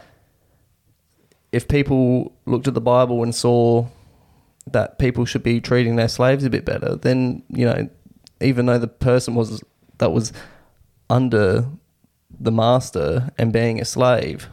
if 1.52 1.68
people 1.68 2.34
looked 2.46 2.68
at 2.68 2.74
the 2.74 2.82
Bible 2.82 3.24
and 3.24 3.36
saw 3.36 3.88
that 4.74 4.98
people 5.00 5.26
should 5.26 5.44
be 5.44 5.60
treating 5.62 5.96
their 5.96 6.08
slaves 6.08 6.44
a 6.44 6.50
bit 6.50 6.66
better, 6.66 6.96
then 6.96 7.44
you 7.50 7.66
know, 7.66 7.90
even 8.40 8.66
though 8.66 8.80
the 8.80 8.88
person 8.88 9.36
was 9.36 9.64
that 9.98 10.12
was 10.12 10.32
under 11.10 11.66
the 12.40 12.52
master 12.52 13.30
and 13.38 13.52
being 13.54 13.80
a 13.82 13.86
slave, 13.86 14.48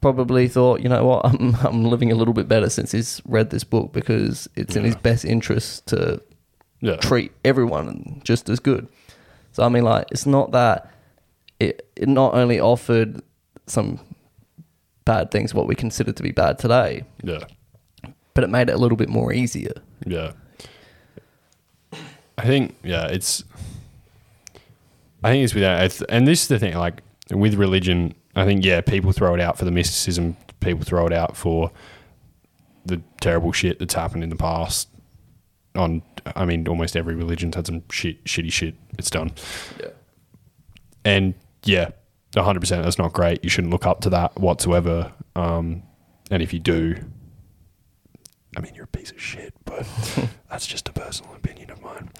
probably 0.00 0.48
thought, 0.48 0.80
you 0.80 0.88
know 0.88 1.04
what, 1.04 1.24
I'm 1.26 1.54
I'm 1.56 1.84
living 1.84 2.12
a 2.12 2.14
little 2.14 2.34
bit 2.34 2.48
better 2.48 2.70
since 2.70 2.92
he's 2.92 3.20
read 3.26 3.50
this 3.50 3.64
book 3.64 3.92
because 3.92 4.48
it's 4.56 4.76
in 4.76 4.84
his 4.84 4.96
best 4.96 5.24
interest 5.24 5.86
to 5.88 6.20
Yeah. 6.80 6.96
treat 6.96 7.32
everyone 7.44 8.20
just 8.24 8.48
as 8.48 8.60
good. 8.60 8.88
So 9.52 9.62
I 9.64 9.68
mean, 9.68 9.84
like, 9.84 10.06
it's 10.10 10.26
not 10.26 10.52
that 10.52 10.92
it, 11.58 11.88
it 11.96 12.08
not 12.08 12.34
only 12.34 12.60
offered 12.60 13.20
some 13.66 13.98
bad 15.04 15.30
things, 15.30 15.52
what 15.54 15.66
we 15.66 15.74
consider 15.74 16.12
to 16.12 16.22
be 16.22 16.30
bad 16.32 16.58
today, 16.58 17.02
Yeah. 17.22 17.44
But 18.38 18.44
it 18.44 18.50
made 18.50 18.68
it 18.68 18.72
a 18.72 18.78
little 18.78 18.96
bit 18.96 19.08
more 19.08 19.32
easier. 19.32 19.72
Yeah. 20.06 20.30
I 22.38 22.46
think 22.46 22.76
yeah, 22.84 23.08
it's. 23.08 23.42
I 25.24 25.30
think 25.30 25.42
it's 25.42 25.54
with 25.54 25.64
that, 25.64 25.82
it's, 25.82 26.02
and 26.02 26.24
this 26.24 26.42
is 26.42 26.46
the 26.46 26.60
thing. 26.60 26.76
Like 26.76 27.02
with 27.32 27.54
religion, 27.54 28.14
I 28.36 28.44
think 28.44 28.64
yeah, 28.64 28.80
people 28.80 29.10
throw 29.10 29.34
it 29.34 29.40
out 29.40 29.58
for 29.58 29.64
the 29.64 29.72
mysticism. 29.72 30.36
People 30.60 30.84
throw 30.84 31.04
it 31.08 31.12
out 31.12 31.36
for 31.36 31.72
the 32.86 33.02
terrible 33.20 33.50
shit 33.50 33.80
that's 33.80 33.94
happened 33.94 34.22
in 34.22 34.30
the 34.30 34.36
past. 34.36 34.88
On, 35.74 36.00
I 36.36 36.44
mean, 36.44 36.68
almost 36.68 36.96
every 36.96 37.16
religion's 37.16 37.56
had 37.56 37.66
some 37.66 37.82
shit, 37.90 38.22
shitty 38.22 38.52
shit 38.52 38.76
it's 38.98 39.10
done. 39.10 39.32
Yeah. 39.80 39.88
And 41.04 41.34
yeah, 41.64 41.90
100% 42.34 42.84
that's 42.84 42.98
not 42.98 43.12
great. 43.12 43.42
You 43.42 43.50
shouldn't 43.50 43.72
look 43.72 43.84
up 43.84 44.00
to 44.02 44.10
that 44.10 44.38
whatsoever. 44.38 45.12
Um, 45.34 45.82
and 46.30 46.40
if 46.40 46.52
you 46.52 46.60
do, 46.60 46.94
I 48.58 48.60
mean, 48.60 48.74
you're 48.74 48.84
a 48.84 48.88
piece 48.88 49.12
of 49.12 49.20
shit, 49.20 49.54
but 49.64 49.86
that's 50.50 50.66
just 50.66 50.88
a 50.88 50.92
personal 50.92 51.32
opinion 51.34 51.70
of 51.70 51.80
mine. 51.80 52.10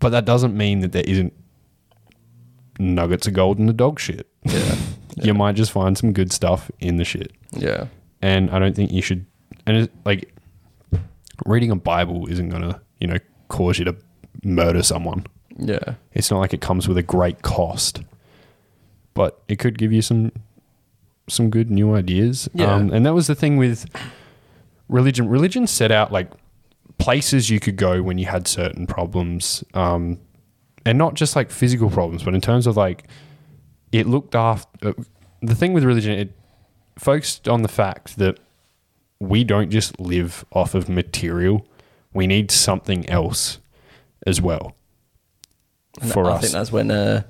But 0.00 0.08
that 0.08 0.24
doesn't 0.24 0.56
mean 0.56 0.80
that 0.80 0.90
there 0.90 1.04
isn't 1.06 1.32
nuggets 2.80 3.28
of 3.28 3.34
gold 3.34 3.60
in 3.60 3.66
the 3.66 3.72
dog 3.72 4.00
shit. 4.00 4.26
Yeah. 4.44 4.74
You 5.18 5.32
might 5.32 5.54
just 5.54 5.72
find 5.72 5.96
some 5.96 6.12
good 6.12 6.30
stuff 6.30 6.70
in 6.78 6.98
the 6.98 7.04
shit. 7.04 7.32
Yeah. 7.52 7.86
And 8.20 8.50
I 8.50 8.58
don't 8.58 8.76
think 8.76 8.92
you 8.92 9.00
should, 9.00 9.24
and 9.66 9.78
it's 9.78 9.92
like 10.04 10.30
reading 11.46 11.70
a 11.70 11.76
Bible 11.76 12.26
isn't 12.26 12.50
going 12.50 12.60
to, 12.60 12.78
you 13.00 13.06
know, 13.06 13.16
cause 13.48 13.78
you 13.78 13.86
to 13.86 13.96
murder 14.44 14.82
someone. 14.82 15.24
Yeah. 15.56 15.94
It's 16.12 16.30
not 16.30 16.40
like 16.40 16.52
it 16.52 16.60
comes 16.60 16.86
with 16.86 16.98
a 16.98 17.02
great 17.02 17.40
cost, 17.40 18.02
but 19.14 19.42
it 19.48 19.58
could 19.58 19.78
give 19.78 19.90
you 19.90 20.02
some 20.02 20.32
some 21.28 21.50
good 21.50 21.70
new 21.70 21.94
ideas. 21.94 22.48
Yeah. 22.54 22.72
Um, 22.74 22.92
and 22.92 23.04
that 23.06 23.14
was 23.14 23.26
the 23.26 23.34
thing 23.34 23.56
with 23.56 23.86
religion. 24.88 25.28
Religion 25.28 25.66
set 25.66 25.90
out 25.90 26.12
like 26.12 26.30
places 26.98 27.50
you 27.50 27.60
could 27.60 27.76
go 27.76 28.02
when 28.02 28.18
you 28.18 28.26
had 28.26 28.46
certain 28.48 28.86
problems, 28.86 29.64
um, 29.74 30.18
and 30.84 30.96
not 30.98 31.14
just 31.14 31.34
like 31.36 31.50
physical 31.50 31.90
problems, 31.90 32.22
but 32.22 32.34
in 32.34 32.40
terms 32.40 32.66
of 32.66 32.76
like 32.76 33.08
it 33.92 34.06
looked 34.06 34.34
after. 34.34 34.88
Uh, 34.90 34.92
the 35.42 35.54
thing 35.54 35.72
with 35.74 35.84
religion, 35.84 36.12
it 36.18 36.32
focused 36.98 37.46
on 37.48 37.62
the 37.62 37.68
fact 37.68 38.16
that 38.16 38.38
we 39.20 39.44
don't 39.44 39.70
just 39.70 40.00
live 40.00 40.44
off 40.52 40.74
of 40.74 40.88
material. 40.88 41.66
We 42.14 42.26
need 42.26 42.50
something 42.50 43.08
else 43.10 43.58
as 44.26 44.40
well 44.40 44.74
And 46.00 46.10
for 46.10 46.24
I 46.26 46.34
us. 46.34 46.40
think 46.40 46.52
that's 46.54 46.72
when 46.72 46.90
uh, 46.90 47.22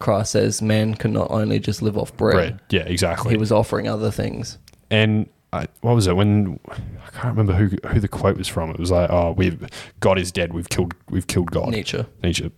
Christ 0.00 0.32
says 0.32 0.60
man 0.60 0.94
can 0.94 1.12
not 1.12 1.30
only 1.30 1.60
just 1.60 1.80
live 1.82 1.96
off 1.96 2.16
bread. 2.16 2.34
bread. 2.34 2.60
Yeah, 2.70 2.82
exactly. 2.82 3.30
He 3.30 3.36
was 3.36 3.52
offering 3.52 3.86
other 3.88 4.10
things. 4.10 4.58
and 4.90 5.28
I, 5.52 5.66
what 5.80 5.94
was 5.94 6.06
it 6.06 6.14
when 6.14 6.60
I 6.68 7.10
can't 7.10 7.36
remember 7.36 7.54
who 7.54 7.76
who 7.88 7.98
the 7.98 8.08
quote 8.08 8.36
was 8.36 8.46
from. 8.46 8.70
It 8.70 8.78
was 8.78 8.90
like, 8.90 9.10
"Oh, 9.10 9.32
we've 9.32 9.68
God 9.98 10.18
is 10.18 10.30
dead. 10.30 10.52
We've 10.52 10.68
killed 10.68 10.94
we've 11.10 11.26
killed 11.26 11.50
God." 11.50 11.70
Nietzsche. 11.70 12.04
Nietzsche. 12.22 12.50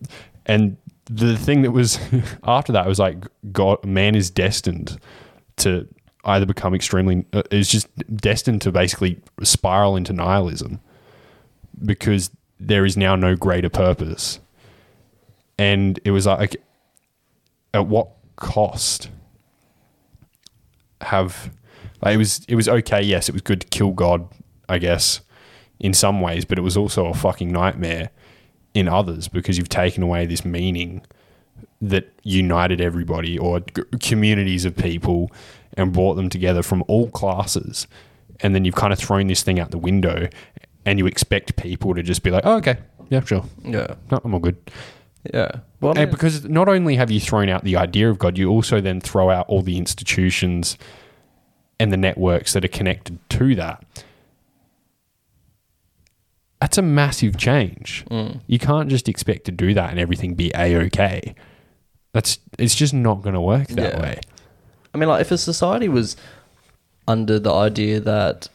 And 0.45 0.77
the 1.05 1.35
thing 1.35 1.63
that 1.63 1.71
was 1.71 1.99
after 2.43 2.71
that 2.73 2.85
was 2.85 2.99
like 2.99 3.25
God, 3.51 3.83
man 3.83 4.15
is 4.15 4.29
destined 4.29 4.99
to 5.57 5.87
either 6.25 6.45
become 6.45 6.75
extremely 6.75 7.25
uh, 7.33 7.41
is 7.49 7.67
just 7.67 7.87
destined 8.15 8.61
to 8.61 8.71
basically 8.71 9.19
spiral 9.41 9.95
into 9.95 10.13
nihilism 10.13 10.79
because 11.83 12.29
there 12.59 12.85
is 12.85 12.95
now 12.95 13.15
no 13.15 13.35
greater 13.35 13.69
purpose. 13.69 14.39
And 15.57 15.99
it 16.05 16.11
was 16.11 16.25
like 16.27 16.61
at 17.73 17.87
what 17.87 18.09
cost 18.35 19.09
have 21.01 21.53
like, 22.01 22.15
it 22.15 22.17
was 22.17 22.45
it 22.47 22.55
was 22.55 22.67
okay 22.69 23.01
yes 23.01 23.29
it 23.29 23.33
was 23.33 23.41
good 23.41 23.61
to 23.61 23.67
kill 23.67 23.91
god 23.91 24.27
i 24.69 24.77
guess 24.77 25.21
in 25.79 25.93
some 25.93 26.21
ways 26.21 26.45
but 26.45 26.57
it 26.57 26.61
was 26.61 26.77
also 26.77 27.07
a 27.07 27.13
fucking 27.13 27.51
nightmare 27.51 28.09
in 28.73 28.87
others 28.87 29.27
because 29.27 29.57
you've 29.57 29.69
taken 29.69 30.01
away 30.03 30.25
this 30.25 30.43
meaning 30.45 31.05
that 31.81 32.11
united 32.23 32.79
everybody 32.79 33.37
or 33.37 33.59
g- 33.59 33.83
communities 33.99 34.65
of 34.65 34.75
people 34.75 35.29
and 35.75 35.91
brought 35.91 36.15
them 36.15 36.29
together 36.29 36.61
from 36.61 36.83
all 36.87 37.09
classes. 37.09 37.87
And 38.39 38.53
then 38.53 38.63
you've 38.65 38.75
kind 38.75 38.93
of 38.93 38.99
thrown 38.99 39.27
this 39.27 39.43
thing 39.43 39.59
out 39.59 39.71
the 39.71 39.77
window 39.77 40.27
and 40.85 40.99
you 40.99 41.07
expect 41.07 41.55
people 41.55 41.93
to 41.95 42.03
just 42.03 42.23
be 42.23 42.31
like 42.31 42.45
oh 42.45 42.57
okay. 42.57 42.77
Yeah 43.09 43.21
sure. 43.21 43.43
Yeah. 43.63 43.95
no, 44.11 44.21
i'm 44.23 44.33
all 44.33 44.39
good 44.39 44.57
Yeah. 45.31 45.51
Well, 45.79 45.97
and 45.97 46.09
because 46.11 46.43
not 46.45 46.67
only 46.67 46.95
have 46.95 47.11
you 47.11 47.19
thrown 47.19 47.49
out 47.49 47.63
the 47.63 47.77
idea 47.77 48.09
of 48.09 48.17
God, 48.19 48.37
you 48.37 48.49
also 48.49 48.81
then 48.81 48.99
throw 48.99 49.29
out 49.29 49.47
all 49.47 49.61
the 49.61 49.77
institutions 49.77 50.77
and 51.79 51.91
the 51.91 51.97
networks 51.97 52.53
that 52.53 52.65
are 52.65 52.69
connected 52.69 53.17
to 53.29 53.55
that. 53.55 53.83
That's 56.59 56.77
a 56.77 56.81
massive 56.81 57.37
change. 57.37 58.05
mm, 58.09 58.39
You 58.47 58.59
can't 58.59 58.89
just 58.89 59.09
expect 59.09 59.45
to 59.45 59.51
do 59.51 59.73
that 59.73 59.89
and 59.91 59.99
everything 59.99 60.33
be 60.35 60.51
a 60.55 60.75
okay. 60.85 61.35
That's 62.13 62.39
it's 62.57 62.75
just 62.75 62.93
not 62.93 63.21
going 63.21 63.33
to 63.35 63.41
work 63.41 63.67
that 63.69 63.93
Yeah. 63.95 64.01
way. 64.01 64.19
I 64.93 64.97
mean, 64.97 65.09
like, 65.09 65.21
if 65.21 65.31
a 65.31 65.37
society 65.37 65.89
was 65.89 66.15
under 67.07 67.39
the 67.39 67.51
idea 67.53 67.99
that 67.99 68.47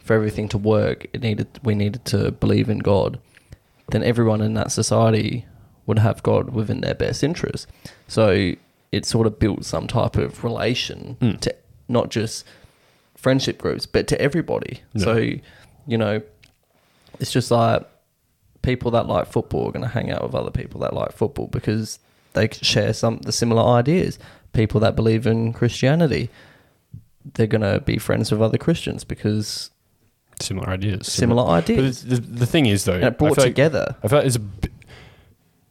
for 0.00 0.14
everything 0.14 0.48
to 0.48 0.58
work, 0.58 1.06
it 1.12 1.20
needed 1.22 1.46
we 1.62 1.74
needed 1.74 2.04
to 2.06 2.32
believe 2.32 2.68
in 2.68 2.78
God, 2.78 3.18
then 3.90 4.02
everyone 4.02 4.40
in 4.40 4.54
that 4.54 4.72
society 4.72 5.44
would 5.86 5.98
have 6.00 6.22
God 6.22 6.50
within 6.50 6.80
their 6.80 6.94
best 6.94 7.22
interest. 7.22 7.66
So 8.08 8.52
it 8.92 9.04
sort 9.04 9.26
of 9.26 9.38
built 9.38 9.64
some 9.64 9.86
type 9.86 10.16
of 10.16 10.42
relation 10.44 11.16
Mm. 11.20 11.40
to 11.40 11.54
not 11.88 12.10
just 12.10 12.44
friendship 13.16 13.58
groups, 13.58 13.86
but 13.86 14.06
to 14.08 14.20
everybody. 14.20 14.80
Yeah. 14.94 15.04
So, 15.04 15.16
you 15.86 15.98
know, 15.98 16.22
it's 17.20 17.32
just 17.32 17.50
like 17.50 17.86
people 18.62 18.90
that 18.92 19.06
like 19.06 19.26
football 19.26 19.68
are 19.68 19.72
going 19.72 19.82
to 19.84 19.88
hang 19.88 20.10
out 20.10 20.22
with 20.22 20.34
other 20.34 20.50
people 20.50 20.80
that 20.80 20.92
like 20.92 21.12
football 21.12 21.46
because 21.46 21.98
they 22.34 22.48
share 22.52 22.92
some 22.92 23.18
the 23.18 23.32
similar 23.32 23.62
ideas. 23.62 24.18
People 24.52 24.80
that 24.80 24.96
believe 24.96 25.26
in 25.26 25.52
Christianity, 25.52 26.30
they're 27.34 27.46
going 27.46 27.60
to 27.62 27.80
be 27.80 27.98
friends 27.98 28.30
with 28.32 28.40
other 28.42 28.58
Christians 28.58 29.04
because 29.04 29.70
Similar 30.40 30.68
ideas. 30.68 31.06
similar 31.10 31.44
But 31.44 31.70
ideas. 31.70 32.02
the, 32.04 32.16
the, 32.16 32.20
the 32.40 32.46
thing 32.46 32.66
is 32.66 32.84
though, 32.84 32.92
and 32.94 33.04
it 33.04 33.06
I 33.06 33.10
brought 33.10 33.38
like- 33.38 33.46
together. 33.46 33.96
I 34.02 34.08
feel 34.08 34.18
like 34.18 34.26
it's 34.26 34.36
a 34.36 34.42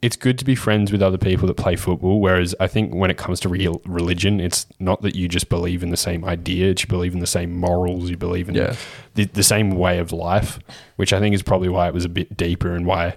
it's 0.05 0.15
good 0.15 0.37
to 0.37 0.45
be 0.45 0.53
friends 0.53 0.91
with 0.91 1.01
other 1.01 1.17
people 1.17 1.47
that 1.47 1.55
play 1.55 1.75
football. 1.75 2.21
Whereas 2.21 2.53
I 2.59 2.67
think 2.67 2.93
when 2.93 3.09
it 3.09 3.17
comes 3.17 3.39
to 3.39 3.49
real 3.49 3.81
religion, 3.85 4.39
it's 4.39 4.67
not 4.79 5.01
that 5.01 5.15
you 5.15 5.27
just 5.27 5.49
believe 5.49 5.81
in 5.81 5.89
the 5.89 5.97
same 5.97 6.23
idea; 6.23 6.69
it's 6.69 6.83
you 6.83 6.87
believe 6.87 7.15
in 7.15 7.21
the 7.21 7.25
same 7.25 7.57
morals, 7.57 8.11
you 8.11 8.15
believe 8.15 8.47
in 8.47 8.53
Yeah. 8.53 8.75
the, 9.15 9.25
the 9.25 9.41
same 9.41 9.71
way 9.71 9.97
of 9.97 10.11
life. 10.11 10.59
Which 10.95 11.11
I 11.11 11.19
think 11.19 11.33
is 11.33 11.41
probably 11.41 11.69
why 11.69 11.87
it 11.87 11.93
was 11.95 12.05
a 12.05 12.09
bit 12.09 12.37
deeper 12.37 12.75
and 12.75 12.85
why 12.85 13.15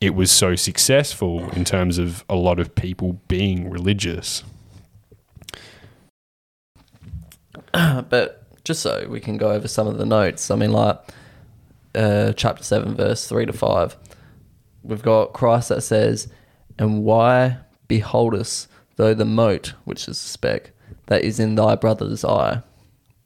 it 0.00 0.14
was 0.14 0.30
so 0.30 0.54
successful 0.54 1.50
in 1.50 1.64
terms 1.64 1.98
of 1.98 2.24
a 2.28 2.36
lot 2.36 2.60
of 2.60 2.72
people 2.76 3.20
being 3.26 3.68
religious. 3.68 4.44
but 7.72 8.44
just 8.62 8.80
so 8.80 9.08
we 9.08 9.18
can 9.18 9.38
go 9.38 9.50
over 9.50 9.66
some 9.66 9.88
of 9.88 9.98
the 9.98 10.06
notes, 10.06 10.52
I 10.52 10.54
mean, 10.54 10.70
like 10.70 11.00
uh, 11.96 12.32
chapter 12.34 12.62
7, 12.62 12.94
verse 12.94 13.26
3 13.26 13.46
to 13.46 13.52
5, 13.52 13.96
we've 14.82 15.02
got 15.02 15.32
Christ 15.32 15.68
that 15.68 15.82
says, 15.82 16.28
And 16.78 17.04
why 17.04 17.58
beholdest 17.88 18.68
though 18.96 19.14
the 19.14 19.24
mote, 19.24 19.74
which 19.84 20.02
is 20.08 20.16
a 20.16 20.28
speck, 20.28 20.72
that 21.06 21.22
is 21.22 21.40
in 21.40 21.54
thy 21.54 21.74
brother's 21.74 22.24
eye, 22.24 22.62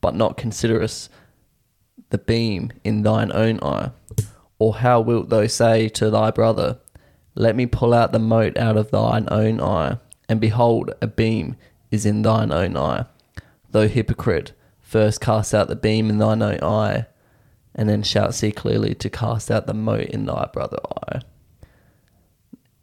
but 0.01 0.15
not 0.15 0.37
considerest 0.37 1.11
the 2.11 2.19
beam 2.19 2.73
in 2.85 3.03
thine 3.03 3.33
own 3.33 3.61
eye? 3.63 3.91
Or 4.59 4.77
how 4.77 5.01
wilt 5.01 5.29
thou 5.29 5.47
say 5.47 5.89
to 5.91 6.11
thy 6.11 6.31
brother, 6.31 6.79
Let 7.35 7.57
me 7.57 7.67
pull 7.67 7.93
out 7.93 8.13
the 8.13 8.19
mote 8.19 8.57
out 8.57 8.77
of 8.77 8.91
thine 8.91 9.29
own 9.31 9.61
eye, 9.61 9.99
and 10.29 10.41
behold, 10.41 10.93
a 11.03 11.07
beam 11.07 11.57
is 11.91 12.07
in 12.07 12.23
thine 12.23 12.53
own 12.53 12.77
eye? 12.77 13.05
Though 13.71 13.89
hypocrite, 13.89 14.53
first 14.81 15.21
cast 15.21 15.53
out 15.53 15.69
the 15.69 15.77
beam 15.77 16.09
in 16.09 16.19
thine 16.19 16.41
own 16.41 16.63
eye, 16.63 17.07
and 17.75 17.89
then 17.89 18.03
shalt 18.03 18.35
see 18.35 18.53
clearly 18.53 18.95
to 18.95 19.11
cast 19.11 19.51
out 19.51 19.67
the 19.67 19.75
mote 19.75 20.09
in 20.09 20.25
thy 20.25 20.49
brother's 20.51 20.81
eye. 21.09 21.21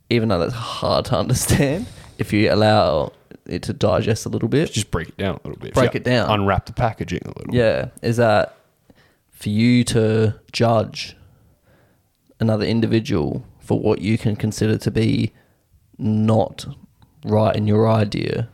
Even 0.09 0.29
though 0.29 0.39
that's 0.39 0.53
hard 0.53 1.05
to 1.05 1.17
understand, 1.17 1.85
if 2.17 2.31
you 2.33 2.51
allow 2.51 3.11
it 3.45 3.63
to 3.63 3.73
digest 3.73 4.25
a 4.25 4.29
little 4.29 4.49
bit, 4.49 4.71
Just 4.71 4.91
break 4.91 5.09
it 5.09 5.17
down 5.17 5.39
a 5.43 5.47
little 5.47 5.61
bit. 5.61 5.73
Break 5.73 5.95
it 5.95 6.03
down. 6.03 6.29
Unwrap 6.29 6.65
the 6.65 6.73
packaging 6.73 7.21
a 7.25 7.27
little. 7.29 7.53
yeah, 7.53 7.89
is 8.01 8.17
that 8.17 8.55
for 9.31 9.49
you 9.49 9.83
to 9.83 10.39
judge 10.51 11.15
another 12.39 12.65
individual 12.65 13.45
for 13.59 13.79
what 13.79 13.99
you 14.01 14.17
can 14.17 14.35
consider 14.35 14.77
to 14.77 14.91
be 14.91 15.33
not 15.97 16.65
right 17.25 17.55
in 17.55 17.67
your 17.67 17.89
idea, 17.89 18.49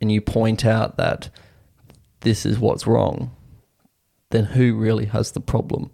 and 0.00 0.10
you 0.12 0.20
point 0.20 0.64
out 0.64 0.96
that 0.96 1.28
this 2.20 2.44
is 2.46 2.58
what's 2.58 2.86
wrong, 2.86 3.34
then 4.30 4.44
who 4.44 4.74
really 4.76 5.06
has 5.06 5.32
the 5.32 5.40
problem? 5.40 5.90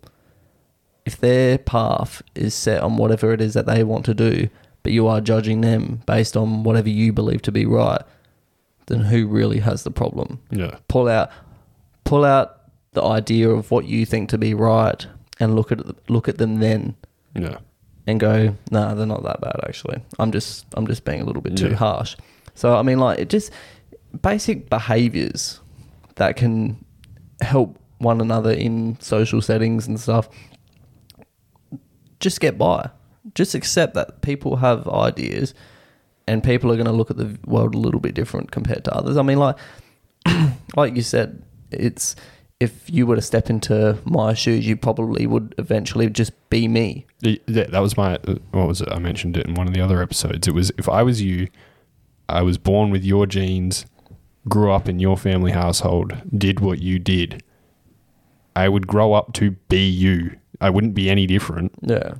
If 1.04 1.18
their 1.18 1.58
path 1.58 2.22
is 2.34 2.54
set 2.54 2.82
on 2.82 2.96
whatever 2.96 3.32
it 3.32 3.40
is 3.40 3.54
that 3.54 3.66
they 3.66 3.84
want 3.84 4.04
to 4.06 4.14
do, 4.14 4.48
but 4.84 4.92
you 4.92 5.08
are 5.08 5.20
judging 5.20 5.60
them 5.62 6.02
based 6.06 6.36
on 6.36 6.62
whatever 6.62 6.88
you 6.88 7.12
believe 7.12 7.42
to 7.42 7.50
be 7.50 7.66
right, 7.66 8.02
then 8.86 9.00
who 9.00 9.26
really 9.26 9.58
has 9.58 9.82
the 9.82 9.90
problem? 9.90 10.38
Yeah. 10.52 10.76
pull 10.86 11.08
out 11.08 11.30
pull 12.04 12.24
out 12.24 12.60
the 12.92 13.02
idea 13.02 13.48
of 13.50 13.70
what 13.72 13.86
you 13.86 14.04
think 14.06 14.28
to 14.28 14.38
be 14.38 14.54
right 14.54 15.04
and 15.40 15.56
look 15.56 15.72
at 15.72 15.80
look 16.08 16.28
at 16.28 16.38
them 16.38 16.60
then 16.60 16.94
Yeah. 17.34 17.56
and 18.06 18.20
go 18.20 18.54
nah 18.70 18.92
they're 18.94 19.06
not 19.06 19.22
that 19.24 19.40
bad 19.40 19.56
actually 19.66 20.00
i'm 20.20 20.30
just 20.30 20.66
i'm 20.74 20.86
just 20.86 21.04
being 21.04 21.20
a 21.22 21.24
little 21.24 21.40
bit 21.42 21.56
too 21.56 21.70
Yeah. 21.70 21.76
harsh 21.76 22.14
so 22.54 22.76
i 22.76 22.82
mean 22.82 22.98
like 23.00 23.18
it 23.18 23.30
just 23.30 23.50
basic 24.22 24.68
behaviors 24.70 25.60
that 26.16 26.36
can 26.36 26.84
help 27.40 27.78
one 27.98 28.20
another 28.20 28.52
in 28.52 28.96
social 29.00 29.40
settings 29.40 29.88
and 29.88 29.98
stuff 29.98 30.28
just 32.20 32.38
get 32.40 32.56
by 32.58 32.90
just 33.34 33.54
accept 33.54 33.94
that 33.94 34.20
people 34.22 34.56
have 34.56 34.86
ideas 34.88 35.54
and 36.26 36.42
people 36.42 36.70
are 36.70 36.76
going 36.76 36.86
to 36.86 36.92
look 36.92 37.10
at 37.10 37.16
the 37.16 37.38
world 37.46 37.74
a 37.74 37.78
little 37.78 38.00
bit 38.00 38.14
different 38.14 38.50
compared 38.50 38.84
to 38.84 38.94
others 38.94 39.16
i 39.16 39.22
mean 39.22 39.38
like 39.38 39.56
like 40.76 40.96
you 40.96 41.02
said, 41.02 41.42
it's 41.70 42.16
if 42.60 42.88
you 42.88 43.06
were 43.06 43.16
to 43.16 43.22
step 43.22 43.50
into 43.50 43.98
my 44.04 44.32
shoes, 44.32 44.66
you 44.66 44.76
probably 44.76 45.26
would 45.26 45.54
eventually 45.58 46.08
just 46.08 46.32
be 46.50 46.66
me. 46.68 47.04
The- 47.20 47.42
that 47.46 47.72
that 47.72 47.80
was 47.80 47.96
my 47.96 48.16
uh, 48.26 48.36
what 48.52 48.68
was 48.68 48.80
it? 48.80 48.88
I 48.90 48.98
mentioned 48.98 49.36
it 49.36 49.46
in 49.46 49.54
one 49.54 49.66
of 49.68 49.74
the 49.74 49.80
other 49.80 50.02
episodes. 50.02 50.48
It 50.48 50.54
was 50.54 50.72
if 50.78 50.88
I 50.88 51.02
was 51.02 51.20
you, 51.20 51.48
I 52.28 52.42
was 52.42 52.58
born 52.58 52.90
with 52.90 53.04
your 53.04 53.26
genes, 53.26 53.84
grew 54.48 54.72
up 54.72 54.88
in 54.88 54.98
your 54.98 55.16
family 55.16 55.52
household, 55.52 56.16
did 56.36 56.60
what 56.60 56.80
you 56.80 56.98
did. 56.98 57.42
I 58.56 58.68
would 58.68 58.86
grow 58.86 59.12
up 59.12 59.32
to 59.34 59.50
be 59.68 59.86
you. 59.86 60.38
I 60.60 60.70
wouldn't 60.70 60.94
be 60.94 61.10
any 61.10 61.26
different, 61.26 61.72
Yeah, 61.82 62.14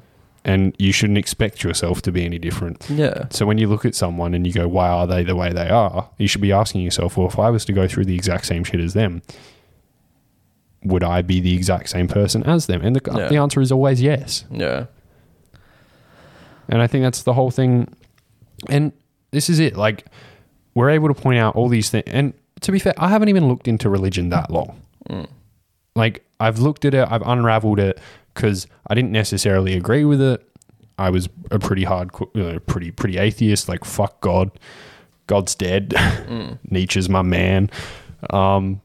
and 0.44 0.74
you 0.78 0.92
shouldn't 0.92 1.18
expect 1.18 1.64
yourself 1.64 2.02
to 2.02 2.12
be 2.12 2.24
any 2.24 2.38
different. 2.38 2.86
yeah, 2.90 3.26
So 3.30 3.46
when 3.46 3.56
you 3.58 3.66
look 3.68 3.84
at 3.84 3.94
someone 3.94 4.34
and 4.34 4.46
you 4.46 4.52
go, 4.52 4.68
"Why 4.68 4.88
are 4.88 5.06
they 5.06 5.22
the 5.24 5.34
way 5.36 5.52
they 5.52 5.68
are?" 5.70 6.10
You 6.18 6.28
should 6.28 6.40
be 6.42 6.52
asking 6.52 6.82
yourself, 6.82 7.16
"Well, 7.16 7.26
if 7.28 7.38
I 7.38 7.50
was 7.50 7.64
to 7.66 7.72
go 7.72 7.88
through 7.88 8.04
the 8.04 8.14
exact 8.14 8.46
same 8.46 8.62
shit 8.64 8.80
as 8.80 8.92
them, 8.94 9.22
would 10.84 11.02
I 11.02 11.22
be 11.22 11.40
the 11.40 11.54
exact 11.54 11.88
same 11.88 12.08
person 12.08 12.42
as 12.44 12.66
them?" 12.66 12.82
And 12.82 12.94
the, 12.96 13.00
Yeah. 13.16 13.28
the 13.28 13.36
answer 13.36 13.60
is 13.60 13.72
always 13.72 14.02
yes. 14.02 14.44
yeah, 14.50 14.86
And 16.68 16.80
I 16.82 16.86
think 16.86 17.02
that's 17.04 17.22
the 17.22 17.32
whole 17.34 17.50
thing. 17.50 17.88
And 18.68 18.92
this 19.30 19.48
is 19.50 19.58
it. 19.60 19.76
Like, 19.76 20.06
we're 20.74 20.90
able 20.90 21.08
to 21.08 21.14
point 21.14 21.38
out 21.38 21.54
all 21.56 21.68
these 21.68 21.90
things. 21.90 22.04
And 22.06 22.32
to 22.62 22.72
be 22.72 22.78
fair, 22.78 22.94
I 22.96 23.08
haven't 23.08 23.28
even 23.28 23.48
looked 23.48 23.68
into 23.68 23.88
religion 23.90 24.28
that 24.30 24.50
long. 24.50 24.80
Mm. 25.08 25.26
Like, 25.96 26.24
I've 26.40 26.58
looked 26.58 26.84
at 26.84 26.94
it, 26.94 27.06
I've 27.10 27.22
unraveled 27.22 27.78
it 27.78 28.00
because 28.34 28.66
I 28.86 28.94
didn't 28.94 29.12
necessarily 29.12 29.74
agree 29.74 30.04
with 30.04 30.20
it. 30.20 30.46
I 30.98 31.10
was 31.10 31.28
a 31.50 31.58
pretty 31.58 31.84
hard, 31.84 32.10
pretty, 32.66 32.90
pretty 32.90 33.18
atheist. 33.18 33.68
Like, 33.68 33.84
fuck 33.84 34.20
God. 34.20 34.50
God's 35.26 35.54
dead. 35.54 35.90
Mm. 35.90 36.58
Nietzsche's 36.70 37.08
my 37.08 37.22
man. 37.22 37.70
Um, 38.30 38.80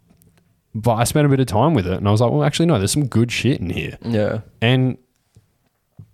but 0.73 0.95
I 0.95 1.03
spent 1.03 1.25
a 1.25 1.29
bit 1.29 1.39
of 1.39 1.47
time 1.47 1.73
with 1.73 1.87
it 1.87 1.93
and 1.93 2.07
I 2.07 2.11
was 2.11 2.21
like, 2.21 2.31
well, 2.31 2.43
actually, 2.43 2.67
no, 2.67 2.77
there's 2.77 2.91
some 2.91 3.07
good 3.07 3.31
shit 3.31 3.59
in 3.59 3.69
here. 3.69 3.97
yeah, 4.03 4.41
And 4.61 4.97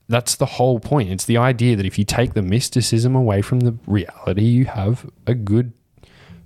that's 0.08 0.36
the 0.36 0.46
whole 0.46 0.80
point. 0.80 1.10
It's 1.10 1.26
the 1.26 1.38
idea 1.38 1.76
that 1.76 1.86
if 1.86 1.98
you 2.00 2.06
take 2.06 2.34
the 2.34 2.42
mysticism 2.42 3.16
away 3.16 3.42
from 3.42 3.62
the 3.62 3.76
reality, 3.88 4.44
you 4.44 4.66
have 4.66 5.10
a 5.28 5.34
good 5.34 5.74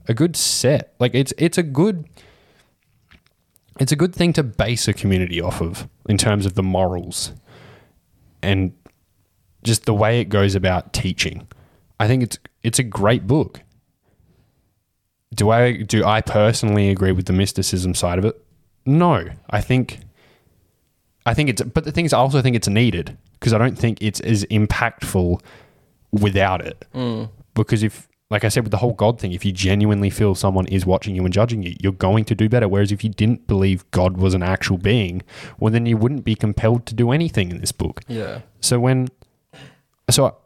a 0.07 0.13
good 0.13 0.35
set. 0.35 0.93
Like 0.99 1.13
it's 1.13 1.33
it's 1.37 1.57
a 1.57 1.63
good 1.63 2.07
it's 3.79 3.91
a 3.91 3.95
good 3.95 4.13
thing 4.13 4.33
to 4.33 4.43
base 4.43 4.87
a 4.87 4.93
community 4.93 5.41
off 5.41 5.61
of 5.61 5.87
in 6.07 6.17
terms 6.17 6.45
of 6.45 6.55
the 6.55 6.63
morals 6.63 7.31
and 8.41 8.73
just 9.63 9.85
the 9.85 9.93
way 9.93 10.19
it 10.19 10.25
goes 10.25 10.55
about 10.55 10.93
teaching. 10.93 11.47
I 11.99 12.07
think 12.07 12.23
it's 12.23 12.37
it's 12.63 12.79
a 12.79 12.83
great 12.83 13.25
book. 13.27 13.61
do 15.33 15.49
I 15.49 15.81
do 15.83 16.03
I 16.03 16.21
personally 16.21 16.89
agree 16.89 17.11
with 17.11 17.25
the 17.25 17.33
mysticism 17.33 17.93
side 17.93 18.19
of 18.19 18.25
it? 18.25 18.35
No, 18.85 19.27
I 19.49 19.61
think 19.61 19.99
I 21.25 21.33
think 21.33 21.49
it's 21.49 21.61
but 21.61 21.85
the 21.85 21.91
thing 21.91 22.05
is 22.05 22.13
I 22.13 22.17
also 22.17 22.41
think 22.41 22.55
it's 22.55 22.67
needed 22.67 23.17
because 23.33 23.53
I 23.53 23.57
don't 23.57 23.77
think 23.77 23.99
it's 24.01 24.19
as 24.19 24.43
impactful 24.45 25.41
without 26.11 26.65
it. 26.65 26.85
Mm. 26.93 27.29
Because 27.53 27.83
if 27.83 28.08
like 28.29 28.43
I 28.43 28.49
said 28.49 28.63
with 28.63 28.71
the 28.71 28.77
whole 28.77 28.93
God 28.93 29.19
thing, 29.19 29.31
if 29.31 29.43
you 29.43 29.51
genuinely 29.51 30.09
feel 30.09 30.35
someone 30.35 30.67
is 30.67 30.85
watching 30.85 31.15
you 31.15 31.23
and 31.25 31.33
judging 31.33 31.63
you, 31.63 31.75
you're 31.79 31.91
going 31.91 32.25
to 32.25 32.35
do 32.35 32.47
better. 32.47 32.67
Whereas 32.67 32.91
if 32.91 33.03
you 33.03 33.09
didn't 33.09 33.47
believe 33.47 33.89
God 33.91 34.17
was 34.17 34.33
an 34.33 34.43
actual 34.43 34.77
being, 34.77 35.23
well 35.59 35.73
then 35.73 35.85
you 35.85 35.97
wouldn't 35.97 36.23
be 36.23 36.35
compelled 36.35 36.85
to 36.87 36.95
do 36.95 37.11
anything 37.11 37.49
in 37.49 37.59
this 37.59 37.71
book. 37.71 38.01
Yeah. 38.07 38.41
So 38.61 38.79
when, 38.79 39.07
so 40.11 40.37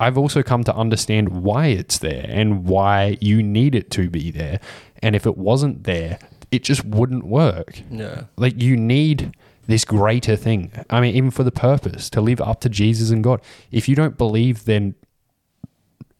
I've 0.00 0.16
also 0.16 0.42
come 0.42 0.64
to 0.64 0.74
understand 0.74 1.42
why 1.42 1.66
it's 1.66 1.98
there 1.98 2.26
and 2.28 2.64
why 2.64 3.18
you 3.20 3.42
need 3.42 3.74
it 3.74 3.90
to 3.92 4.08
be 4.08 4.30
there. 4.30 4.58
And 5.02 5.14
if 5.14 5.26
it 5.26 5.36
wasn't 5.36 5.84
there, 5.84 6.18
it 6.50 6.62
just 6.64 6.84
wouldn't 6.86 7.26
work. 7.26 7.82
Yeah. 7.90 8.24
Like 8.36 8.62
you 8.62 8.76
need 8.76 9.34
this 9.66 9.84
greater 9.84 10.36
thing. 10.36 10.70
I 10.90 11.00
mean, 11.00 11.14
even 11.14 11.30
for 11.30 11.42
the 11.44 11.50
purpose 11.50 12.08
to 12.10 12.20
live 12.20 12.40
up 12.40 12.60
to 12.62 12.68
Jesus 12.68 13.10
and 13.10 13.22
God. 13.22 13.40
If 13.70 13.88
you 13.88 13.96
don't 13.96 14.16
believe, 14.16 14.64
then 14.64 14.94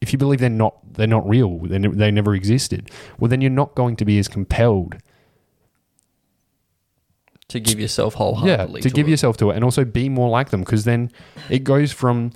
if 0.01 0.13
you 0.13 0.19
believe 0.19 0.41
they're 0.41 0.51
not 0.51 0.77
they're 0.95 1.07
not 1.07 1.29
real, 1.29 1.59
they 1.61 1.79
ne- 1.79 1.89
they 1.89 2.11
never 2.11 2.35
existed. 2.35 2.91
Well, 3.19 3.29
then 3.29 3.41
you're 3.41 3.51
not 3.51 3.75
going 3.75 3.97
to 3.97 4.05
be 4.05 4.19
as 4.19 4.29
compelled 4.29 4.97
To 7.49 7.61
give 7.61 7.79
yourself 7.79 8.15
wholeheartedly. 8.15 8.51
yeah, 8.51 8.57
wholeheartedly. 8.57 8.81
to 8.83 8.91
give 8.91 9.07
it. 9.07 9.11
yourself 9.11 9.37
to 9.39 9.51
it 9.51 9.55
and 9.57 9.65
also 9.65 9.85
be 9.85 10.09
more 10.09 10.29
like 10.29 10.51
them 10.51 10.61
because 10.61 10.85
then 10.85 11.11
it 11.49 11.61
goes 11.65 11.93
from 11.93 12.33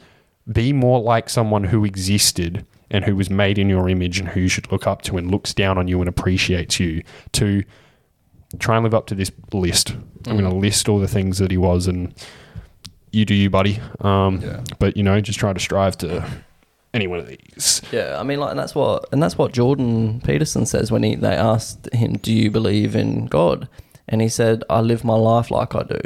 be 0.50 0.72
more 0.72 1.00
like 1.00 1.28
someone 1.28 1.64
who 1.64 1.84
existed 1.84 2.64
and 2.90 3.04
who 3.04 3.14
was 3.14 3.28
made 3.30 3.58
in 3.58 3.68
your 3.68 3.88
image 3.88 4.18
and 4.18 4.28
who 4.30 4.40
you 4.40 4.48
should 4.48 4.70
look 4.72 4.86
up 4.86 5.02
to 5.02 5.16
and 5.16 5.30
looks 5.30 5.52
down 5.54 5.78
on 5.78 5.86
you 5.88 6.00
and 6.00 6.08
appreciates 6.08 6.80
you 6.80 7.02
to 7.32 7.62
try 8.58 8.76
and 8.76 8.84
live 8.84 8.94
up 8.94 9.06
to 9.06 9.14
this 9.14 9.30
list. 9.52 9.90
I'm 10.26 10.36
going 10.36 10.48
to 10.50 10.56
list 10.56 10.88
all 10.88 10.98
the 10.98 11.06
things 11.08 11.38
that 11.38 11.50
he 11.52 11.56
was 11.56 11.86
and 11.86 12.12
you 13.12 13.24
do 13.24 13.34
you, 13.34 13.48
buddy. 13.50 13.80
Um, 14.00 14.40
Yeah. 14.40 14.62
But, 14.78 14.96
you 14.96 15.02
know, 15.04 15.20
just 15.20 15.38
try 15.38 15.52
to 15.52 15.60
strive 15.60 15.98
to 15.98 16.28
any 16.92 17.06
one 17.06 17.20
of 17.20 17.26
these. 17.26 17.82
Yeah, 17.92 18.18
I 18.18 18.22
mean, 18.22 18.40
like, 18.40 18.50
and 18.50 18.58
that's 18.58 18.74
what, 18.74 19.06
and 19.12 19.22
that's 19.22 19.38
what 19.38 19.52
Jordan 19.52 20.20
Peterson 20.22 20.66
says 20.66 20.90
when 20.90 21.02
he 21.02 21.14
they 21.14 21.34
asked 21.34 21.88
him, 21.92 22.14
"Do 22.14 22.32
you 22.32 22.50
believe 22.50 22.96
in 22.96 23.26
God?" 23.26 23.68
And 24.08 24.20
he 24.20 24.28
said, 24.28 24.64
"I 24.68 24.80
live 24.80 25.04
my 25.04 25.14
life 25.14 25.50
like 25.50 25.74
I 25.74 25.82
do." 25.84 26.00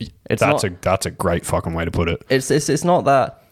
It's 0.00 0.40
that's 0.40 0.62
not, 0.62 0.64
a 0.64 0.76
that's 0.80 1.06
a 1.06 1.10
great 1.10 1.46
fucking 1.46 1.72
way 1.72 1.84
to 1.84 1.90
put 1.90 2.08
it. 2.08 2.22
it's, 2.28 2.50
it's 2.50 2.68
it's 2.68 2.84
not 2.84 3.04
that. 3.04 3.42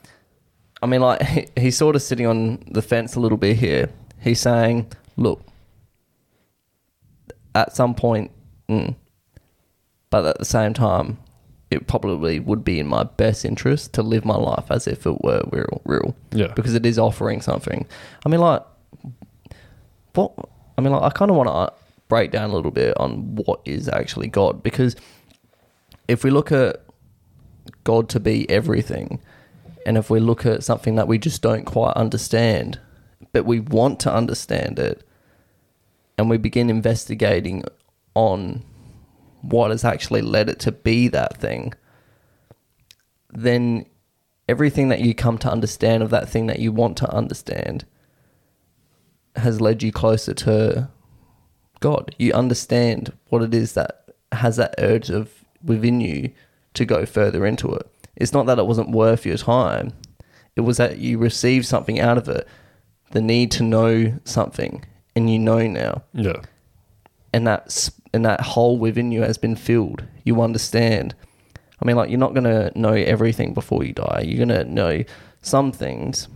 I 0.82 0.86
mean, 0.86 1.00
like, 1.00 1.22
he, 1.22 1.46
he's 1.56 1.76
sort 1.76 1.96
of 1.96 2.02
sitting 2.02 2.26
on 2.26 2.64
the 2.70 2.82
fence 2.82 3.14
a 3.14 3.20
little 3.20 3.38
bit 3.38 3.56
here. 3.56 3.88
He's 4.20 4.40
saying, 4.40 4.92
"Look, 5.16 5.44
at 7.54 7.76
some 7.76 7.94
point, 7.94 8.32
mm, 8.68 8.96
but 10.10 10.24
at 10.24 10.38
the 10.38 10.44
same 10.44 10.74
time." 10.74 11.18
It 11.76 11.86
probably 11.86 12.40
would 12.40 12.64
be 12.64 12.78
in 12.80 12.86
my 12.86 13.04
best 13.04 13.44
interest 13.44 13.92
to 13.94 14.02
live 14.02 14.24
my 14.24 14.36
life 14.36 14.64
as 14.70 14.86
if 14.86 15.06
it 15.06 15.22
were 15.22 15.42
real, 15.52 15.80
real 15.84 16.16
Yeah. 16.32 16.52
because 16.56 16.74
it 16.74 16.84
is 16.86 16.98
offering 16.98 17.40
something. 17.42 17.86
I 18.24 18.28
mean, 18.28 18.40
like, 18.40 18.62
what? 20.14 20.32
I 20.78 20.80
mean, 20.80 20.92
like, 20.92 21.02
I 21.02 21.10
kind 21.10 21.30
of 21.30 21.36
want 21.36 21.48
to 21.48 21.52
uh, 21.52 21.70
break 22.08 22.30
down 22.30 22.50
a 22.50 22.54
little 22.54 22.70
bit 22.70 22.96
on 22.98 23.34
what 23.36 23.60
is 23.64 23.88
actually 23.88 24.28
God 24.28 24.62
because 24.62 24.96
if 26.08 26.24
we 26.24 26.30
look 26.30 26.50
at 26.52 26.82
God 27.84 28.08
to 28.10 28.20
be 28.20 28.48
everything, 28.50 29.20
and 29.84 29.96
if 29.96 30.08
we 30.10 30.18
look 30.20 30.46
at 30.46 30.64
something 30.64 30.94
that 30.96 31.08
we 31.08 31.18
just 31.18 31.42
don't 31.42 31.64
quite 31.64 31.92
understand, 31.94 32.78
but 33.32 33.44
we 33.44 33.60
want 33.60 34.00
to 34.00 34.12
understand 34.12 34.78
it, 34.78 35.02
and 36.18 36.30
we 36.30 36.38
begin 36.38 36.70
investigating 36.70 37.62
on 38.14 38.62
what 39.48 39.70
has 39.70 39.84
actually 39.84 40.22
led 40.22 40.48
it 40.48 40.58
to 40.60 40.72
be 40.72 41.08
that 41.08 41.36
thing, 41.38 41.72
then 43.32 43.86
everything 44.48 44.88
that 44.88 45.00
you 45.00 45.14
come 45.14 45.38
to 45.38 45.50
understand 45.50 46.02
of 46.02 46.10
that 46.10 46.28
thing 46.28 46.46
that 46.46 46.58
you 46.58 46.72
want 46.72 46.96
to 46.98 47.10
understand 47.12 47.84
has 49.36 49.60
led 49.60 49.82
you 49.82 49.92
closer 49.92 50.32
to 50.32 50.88
God. 51.80 52.14
You 52.18 52.32
understand 52.32 53.12
what 53.28 53.42
it 53.42 53.52
is 53.54 53.74
that 53.74 54.04
has 54.32 54.56
that 54.56 54.74
urge 54.78 55.10
of 55.10 55.30
within 55.62 56.00
you 56.00 56.30
to 56.74 56.84
go 56.84 57.04
further 57.06 57.44
into 57.46 57.72
it. 57.74 57.86
It's 58.16 58.32
not 58.32 58.46
that 58.46 58.58
it 58.58 58.66
wasn't 58.66 58.90
worth 58.90 59.26
your 59.26 59.36
time. 59.36 59.92
It 60.54 60.62
was 60.62 60.78
that 60.78 60.98
you 60.98 61.18
received 61.18 61.66
something 61.66 62.00
out 62.00 62.16
of 62.16 62.28
it, 62.28 62.48
the 63.10 63.20
need 63.20 63.50
to 63.52 63.62
know 63.62 64.18
something, 64.24 64.84
and 65.14 65.30
you 65.30 65.38
know 65.38 65.66
now 65.66 66.02
Yeah. 66.14 66.40
and 67.32 67.46
that 67.46 67.64
s- 67.66 67.90
and 68.16 68.24
that 68.24 68.40
hole 68.40 68.78
within 68.78 69.12
you 69.12 69.22
has 69.22 69.38
been 69.38 69.54
filled. 69.54 70.04
You 70.24 70.42
understand. 70.42 71.14
I 71.80 71.84
mean, 71.84 71.94
like 71.94 72.10
you're 72.10 72.18
not 72.18 72.34
gonna 72.34 72.72
know 72.74 72.94
everything 72.94 73.54
before 73.54 73.84
you 73.84 73.92
die. 73.92 74.24
You're 74.26 74.44
gonna 74.44 74.64
know 74.64 75.04
some 75.42 75.70
things, 75.70 76.26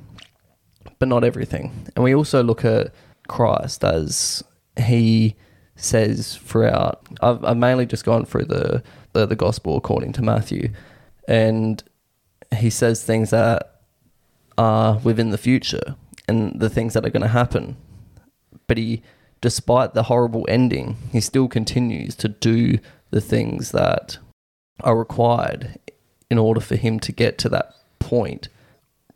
but 1.00 1.08
not 1.08 1.24
everything. 1.24 1.72
And 1.96 2.04
we 2.04 2.14
also 2.14 2.42
look 2.42 2.64
at 2.64 2.92
Christ 3.26 3.82
as 3.82 4.44
he 4.76 5.34
says 5.74 6.36
throughout. 6.36 7.04
I've, 7.20 7.44
I've 7.44 7.56
mainly 7.56 7.86
just 7.86 8.04
gone 8.04 8.24
through 8.24 8.44
the, 8.44 8.84
the 9.12 9.26
the 9.26 9.36
gospel 9.36 9.76
according 9.76 10.12
to 10.12 10.22
Matthew, 10.22 10.70
and 11.26 11.82
he 12.56 12.70
says 12.70 13.02
things 13.02 13.30
that 13.30 13.82
are 14.56 14.98
within 14.98 15.30
the 15.30 15.38
future 15.38 15.96
and 16.28 16.60
the 16.60 16.70
things 16.70 16.92
that 16.92 17.04
are 17.04 17.10
going 17.10 17.22
to 17.22 17.28
happen 17.28 17.76
but 18.70 18.78
he 18.78 19.02
despite 19.40 19.94
the 19.94 20.04
horrible 20.04 20.44
ending 20.48 20.96
he 21.12 21.20
still 21.20 21.48
continues 21.48 22.14
to 22.14 22.28
do 22.28 22.78
the 23.10 23.20
things 23.20 23.72
that 23.72 24.18
are 24.82 24.96
required 24.96 25.78
in 26.30 26.38
order 26.38 26.60
for 26.60 26.76
him 26.76 27.00
to 27.00 27.12
get 27.12 27.38
to 27.38 27.48
that 27.48 27.74
point 27.98 28.48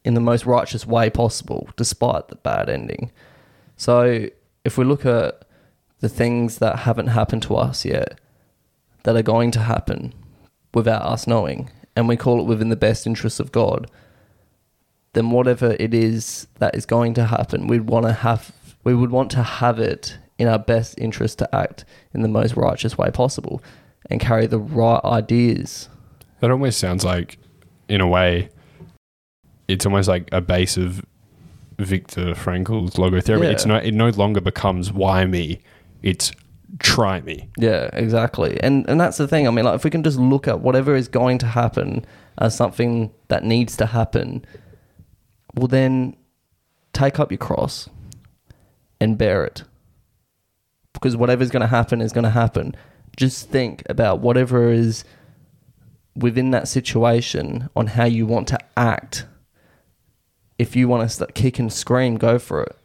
in 0.04 0.14
the 0.14 0.20
most 0.20 0.44
righteous 0.44 0.86
way 0.86 1.08
possible 1.08 1.68
despite 1.76 2.28
the 2.28 2.36
bad 2.36 2.68
ending. 2.68 3.10
So 3.76 4.28
if 4.64 4.76
we 4.76 4.84
look 4.84 5.06
at 5.06 5.46
the 6.00 6.08
things 6.08 6.58
that 6.58 6.80
haven't 6.80 7.06
happened 7.08 7.42
to 7.44 7.56
us 7.56 7.84
yet 7.84 8.20
that 9.04 9.16
are 9.16 9.22
going 9.22 9.50
to 9.52 9.60
happen 9.60 10.12
without 10.74 11.02
us 11.02 11.26
knowing 11.26 11.70
and 11.96 12.08
we 12.08 12.16
call 12.16 12.40
it 12.40 12.46
within 12.46 12.68
the 12.68 12.76
best 12.76 13.06
interests 13.06 13.40
of 13.40 13.52
god 13.52 13.90
then 15.14 15.30
whatever 15.30 15.76
it 15.80 15.94
is 15.94 16.46
that 16.58 16.74
is 16.74 16.84
going 16.84 17.14
to 17.14 17.24
happen, 17.24 17.66
we'd 17.66 17.88
want 17.88 18.04
to 18.04 18.12
have 18.12 18.52
we 18.85 18.95
would 18.95 19.11
want 19.11 19.30
to 19.32 19.43
have 19.43 19.78
it 19.78 20.18
in 20.39 20.49
our 20.49 20.59
best 20.59 20.95
interest 20.99 21.39
to 21.39 21.55
act 21.55 21.85
in 22.12 22.22
the 22.22 22.28
most 22.28 22.57
righteous 22.57 22.97
way 22.99 23.11
possible 23.11 23.62
and 24.11 24.20
carry 24.20 24.47
the 24.47 24.59
right 24.59 25.03
ideas. 25.05 25.89
That 26.41 26.51
almost 26.51 26.78
sounds 26.78 27.05
like, 27.05 27.39
in 27.89 28.01
a 28.01 28.07
way, 28.07 28.51
it's 29.68 29.87
almost 29.87 30.09
like 30.09 30.28
a 30.32 30.41
base 30.41 30.76
of 30.76 31.05
Viktor 31.78 32.35
Frankl's 32.35 32.95
logotherapy. 32.95 33.45
Yeah. 33.45 33.51
It's 33.51 33.66
no, 33.66 33.76
it 33.76 33.93
no 33.93 34.11
longer 34.11 34.41
becomes 34.41 34.93
why 34.93 35.24
me. 35.24 35.61
It's 36.03 36.32
try 36.78 37.20
me. 37.20 37.49
Yeah, 37.57 37.89
exactly. 37.93 38.61
And 38.62 38.89
and 38.89 39.01
that's 39.01 39.16
the 39.16 39.26
thing. 39.26 39.47
I 39.49 39.51
mean, 39.51 39.64
like 39.64 39.76
if 39.76 39.85
we 39.85 39.91
can 39.91 40.03
just 40.03 40.18
look 40.18 40.47
at 40.47 40.61
whatever 40.61 40.95
is 40.95 41.09
going 41.09 41.39
to 41.39 41.47
happen 41.47 42.05
as 42.39 42.57
something 42.57 43.12
that 43.28 43.45
needs 43.45 43.76
to 43.78 43.87
happen, 43.87 44.45
well 45.55 45.68
then 45.68 46.16
take 46.93 47.18
up 47.18 47.30
your 47.30 47.39
cross 47.39 47.89
and 49.01 49.18
bear 49.18 49.45
it. 49.45 49.64
Because 50.92 51.16
whatever's 51.16 51.51
going 51.51 51.62
to 51.62 51.66
happen 51.66 52.01
is 52.01 52.12
going 52.12 52.24
to 52.24 52.30
happen. 52.30 52.74
Just 53.16 53.51
think 53.51 53.82
about 53.88 54.20
whatever 54.20 54.70
is 54.70 55.05
within 56.16 56.51
that 56.53 56.68
situation 56.68 57.68
on 57.74 57.88
how 57.88 58.05
you 58.05 58.26
want 58.26 58.49
to 58.49 58.59
act. 58.76 59.26
If 60.59 60.76
you 60.76 60.86
want 60.88 61.09
to 61.09 61.26
kick 61.26 61.59
and 61.59 61.72
scream, 61.72 62.16
go 62.16 62.38
for 62.38 62.62
it. 62.62 62.76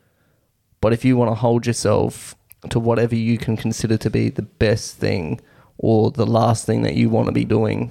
But 0.81 0.93
if 0.93 1.05
you 1.05 1.17
want 1.17 1.31
to 1.31 1.35
hold 1.35 1.67
yourself 1.67 2.35
to 2.69 2.79
whatever 2.79 3.15
you 3.15 3.37
can 3.37 3.55
consider 3.55 3.97
to 3.97 4.09
be 4.09 4.29
the 4.29 4.41
best 4.41 4.97
thing 4.97 5.39
or 5.77 6.11
the 6.11 6.25
last 6.25 6.65
thing 6.65 6.81
that 6.81 6.95
you 6.95 7.09
want 7.09 7.27
to 7.27 7.31
be 7.31 7.45
doing 7.45 7.89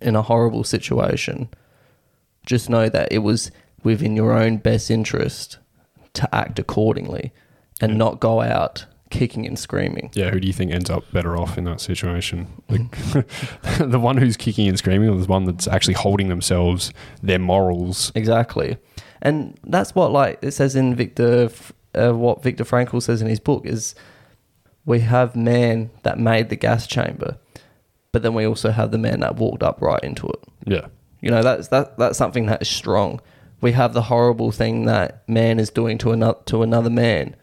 in 0.00 0.16
a 0.16 0.22
horrible 0.22 0.64
situation, 0.64 1.48
just 2.46 2.70
know 2.70 2.88
that 2.88 3.12
it 3.12 3.18
was 3.18 3.50
within 3.82 4.16
your 4.16 4.32
own 4.32 4.56
best 4.56 4.90
interest 4.90 5.58
to 6.14 6.34
act 6.34 6.58
accordingly 6.58 7.32
and 7.80 7.92
Yeah. 7.92 7.98
not 7.98 8.20
go 8.20 8.40
out 8.40 8.86
kicking 9.10 9.44
and 9.46 9.58
screaming. 9.58 10.10
Yeah, 10.14 10.30
who 10.30 10.38
do 10.38 10.46
you 10.46 10.52
think 10.52 10.72
ends 10.72 10.88
up 10.88 11.02
better 11.12 11.36
off 11.36 11.58
in 11.58 11.64
that 11.64 11.80
situation? 11.80 12.46
The, 12.68 13.24
the 13.86 13.98
one 13.98 14.16
who's 14.18 14.36
kicking 14.36 14.68
and 14.68 14.78
screaming, 14.78 15.08
or 15.08 15.16
the 15.18 15.26
one 15.26 15.44
that's 15.46 15.66
actually 15.66 15.94
holding 15.94 16.28
themselves, 16.28 16.92
their 17.22 17.38
morals. 17.40 18.12
Exactly. 18.14 18.76
And 19.22 19.58
that's 19.64 19.94
what 19.94 20.12
like 20.12 20.38
it 20.42 20.52
says 20.52 20.76
in 20.76 20.94
Viktor 20.94 21.50
uh, 21.94 22.12
what 22.12 22.42
Viktor 22.42 22.64
Frankl 22.64 23.02
says 23.02 23.20
in 23.20 23.28
his 23.28 23.40
book 23.40 23.66
is 23.66 23.94
we 24.86 25.00
have 25.00 25.34
man 25.34 25.90
that 26.04 26.18
made 26.18 26.48
the 26.48 26.56
gas 26.56 26.86
chamber, 26.86 27.36
but 28.12 28.22
then 28.22 28.32
we 28.34 28.46
also 28.46 28.70
have 28.70 28.92
the 28.92 28.98
man 28.98 29.20
that 29.20 29.36
walked 29.36 29.62
up 29.64 29.80
right 29.82 30.02
into 30.04 30.28
it. 30.28 30.40
Yeah, 30.66 30.86
You 31.20 31.30
know, 31.32 31.42
that's 31.42 31.68
that 31.68 31.98
that's 31.98 32.16
something 32.16 32.46
that 32.46 32.62
is 32.62 32.68
strong. 32.68 33.20
We 33.60 33.72
have 33.72 33.92
the 33.92 34.02
horrible 34.02 34.52
thing 34.52 34.86
that 34.86 35.28
man 35.28 35.58
is 35.60 35.70
doing 35.70 35.98
to 35.98 36.12
another 36.12 36.38
to 36.46 36.62
another 36.62 36.90
man, 36.90 37.36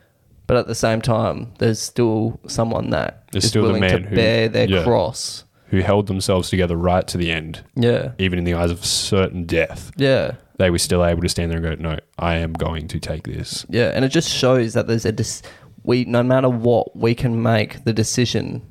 But 0.48 0.58
at 0.58 0.68
the 0.68 0.76
same 0.76 1.02
time, 1.02 1.52
there's 1.60 1.80
still 1.80 2.40
someone 2.48 2.90
that 2.92 3.24
There's 3.32 3.44
is 3.44 3.50
still 3.50 3.64
the 3.64 3.68
willing 3.68 3.82
man 3.82 4.04
to 4.04 4.08
who- 4.10 4.16
bear 4.16 4.48
their 4.50 4.68
yeah. 4.70 4.84
cross. 4.84 5.44
Who 5.72 5.80
held 5.82 6.08
themselves 6.08 6.50
together 6.50 6.78
right 6.78 7.06
to 7.10 7.18
the 7.18 7.30
end, 7.30 7.62
Yeah, 7.76 8.12
even 8.18 8.40
in 8.40 8.46
the 8.46 8.54
eyes 8.54 8.72
of 8.72 8.86
certain 8.86 9.44
death. 9.46 9.92
yeah, 9.98 10.36
They 10.58 10.70
were 10.70 10.78
still 10.80 11.04
able 11.06 11.22
to 11.24 11.28
stand 11.30 11.52
there 11.52 11.58
and 11.62 11.78
go, 11.78 11.90
"No, 11.90 11.98
I 12.18 12.36
am 12.36 12.54
going 12.54 12.88
to 12.88 13.00
take 13.02 13.24
this." 13.28 13.66
yeah. 13.70 13.92
And 13.94 14.06
it 14.06 14.10
just 14.10 14.30
shows 14.30 14.74
that 14.74 14.88
there's 14.88 15.04
a 15.06 15.12
dis- 15.12 15.42
we 15.84 16.06
no 16.06 16.24
matter 16.24 16.50
what 16.50 16.96
we 16.96 17.14
can 17.14 17.44
make 17.44 17.84
the 17.84 17.92
decision 17.94 18.62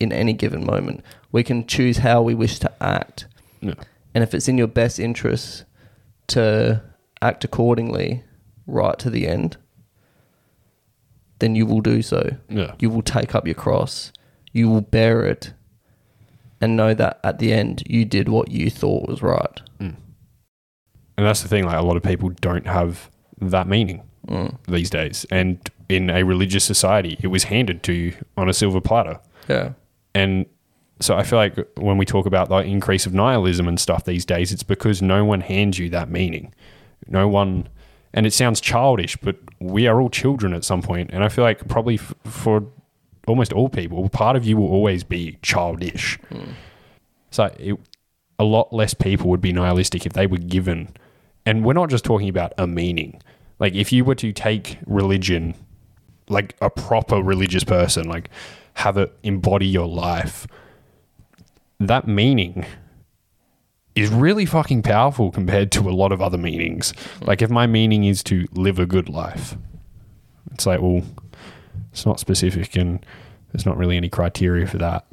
in 0.00 0.10
any 0.12 0.32
given 0.32 0.64
moment. 0.64 1.02
We 1.32 1.42
can 1.42 1.66
choose 1.66 1.98
how 1.98 2.22
we 2.22 2.34
wish 2.34 2.58
to 2.60 2.72
act. 2.82 3.26
Yeah. 3.60 3.74
And 4.14 4.24
if 4.24 4.32
it's 4.32 4.48
in 4.48 4.56
your 4.56 4.68
best 4.68 4.98
interest 4.98 5.64
to 6.28 6.82
act 7.22 7.44
accordingly 7.44 8.22
right 8.66 8.98
to 8.98 9.10
the 9.10 9.26
end, 9.26 9.56
then 11.38 11.54
you 11.54 11.66
will 11.66 11.80
do 11.80 12.02
so. 12.02 12.36
Yeah. 12.48 12.74
You 12.78 12.90
will 12.90 13.02
take 13.02 13.34
up 13.34 13.46
your 13.46 13.54
cross. 13.54 14.12
You 14.52 14.68
will 14.68 14.80
bear 14.80 15.26
it 15.26 15.52
and 16.60 16.76
know 16.76 16.94
that 16.94 17.20
at 17.22 17.38
the 17.38 17.52
end 17.52 17.82
you 17.86 18.04
did 18.04 18.28
what 18.28 18.50
you 18.50 18.70
thought 18.70 19.08
was 19.08 19.22
right. 19.22 19.60
And 19.78 19.96
that's 21.24 21.40
the 21.42 21.48
thing, 21.48 21.64
like 21.64 21.78
a 21.78 21.82
lot 21.82 21.96
of 21.96 22.02
people 22.02 22.28
don't 22.40 22.66
have 22.66 23.10
that 23.40 23.66
meaning 23.66 24.02
Mm. 24.28 24.58
these 24.66 24.90
days. 24.90 25.24
And 25.30 25.58
in 25.88 26.10
a 26.10 26.24
religious 26.24 26.64
society, 26.64 27.16
it 27.22 27.28
was 27.28 27.44
handed 27.44 27.82
to 27.84 27.92
you 27.92 28.12
on 28.36 28.48
a 28.48 28.52
silver 28.52 28.80
platter. 28.80 29.20
Yeah. 29.48 29.74
And 30.16 30.46
so 31.00 31.16
I 31.16 31.22
feel 31.24 31.38
like 31.38 31.56
when 31.76 31.98
we 31.98 32.06
talk 32.06 32.26
about 32.26 32.48
the 32.48 32.56
increase 32.58 33.04
of 33.06 33.12
nihilism 33.12 33.68
and 33.68 33.78
stuff 33.78 34.04
these 34.04 34.24
days, 34.24 34.50
it's 34.50 34.62
because 34.62 35.02
no 35.02 35.24
one 35.24 35.42
hands 35.42 35.78
you 35.78 35.90
that 35.90 36.10
meaning. 36.10 36.54
No 37.06 37.28
one, 37.28 37.68
and 38.14 38.26
it 38.26 38.32
sounds 38.32 38.60
childish, 38.60 39.16
but 39.18 39.36
we 39.60 39.86
are 39.86 40.00
all 40.00 40.08
children 40.08 40.54
at 40.54 40.64
some 40.64 40.80
point. 40.80 41.10
And 41.12 41.22
I 41.22 41.28
feel 41.28 41.44
like 41.44 41.68
probably 41.68 41.96
f- 41.96 42.14
for 42.24 42.66
almost 43.26 43.52
all 43.52 43.68
people, 43.68 44.08
part 44.08 44.36
of 44.36 44.46
you 44.46 44.56
will 44.56 44.68
always 44.68 45.04
be 45.04 45.38
childish. 45.42 46.18
Hmm. 46.30 46.52
So 47.30 47.54
it, 47.58 47.78
a 48.38 48.44
lot 48.44 48.72
less 48.72 48.94
people 48.94 49.28
would 49.28 49.42
be 49.42 49.52
nihilistic 49.52 50.06
if 50.06 50.14
they 50.14 50.26
were 50.26 50.38
given, 50.38 50.94
and 51.44 51.62
we're 51.62 51.74
not 51.74 51.90
just 51.90 52.04
talking 52.04 52.28
about 52.28 52.54
a 52.56 52.66
meaning. 52.66 53.20
Like 53.58 53.74
if 53.74 53.92
you 53.92 54.04
were 54.04 54.14
to 54.16 54.32
take 54.32 54.78
religion, 54.86 55.54
like 56.28 56.56
a 56.62 56.70
proper 56.70 57.22
religious 57.22 57.64
person, 57.64 58.08
like 58.08 58.30
have 58.74 58.96
it 58.96 59.14
embody 59.22 59.66
your 59.66 59.86
life, 59.86 60.46
that 61.78 62.06
meaning 62.06 62.64
is 63.94 64.10
really 64.10 64.44
fucking 64.44 64.82
powerful 64.82 65.30
compared 65.30 65.72
to 65.72 65.88
a 65.88 65.90
lot 65.90 66.12
of 66.12 66.20
other 66.20 66.38
meanings. 66.38 66.92
Like 67.22 67.40
if 67.40 67.50
my 67.50 67.66
meaning 67.66 68.04
is 68.04 68.22
to 68.24 68.46
live 68.52 68.78
a 68.78 68.86
good 68.86 69.08
life, 69.08 69.56
it's 70.52 70.66
like, 70.66 70.80
well, 70.80 71.02
it's 71.92 72.04
not 72.04 72.20
specific 72.20 72.76
and 72.76 73.04
there's 73.52 73.64
not 73.64 73.78
really 73.78 73.96
any 73.96 74.10
criteria 74.10 74.66
for 74.66 74.78
that. 74.78 75.06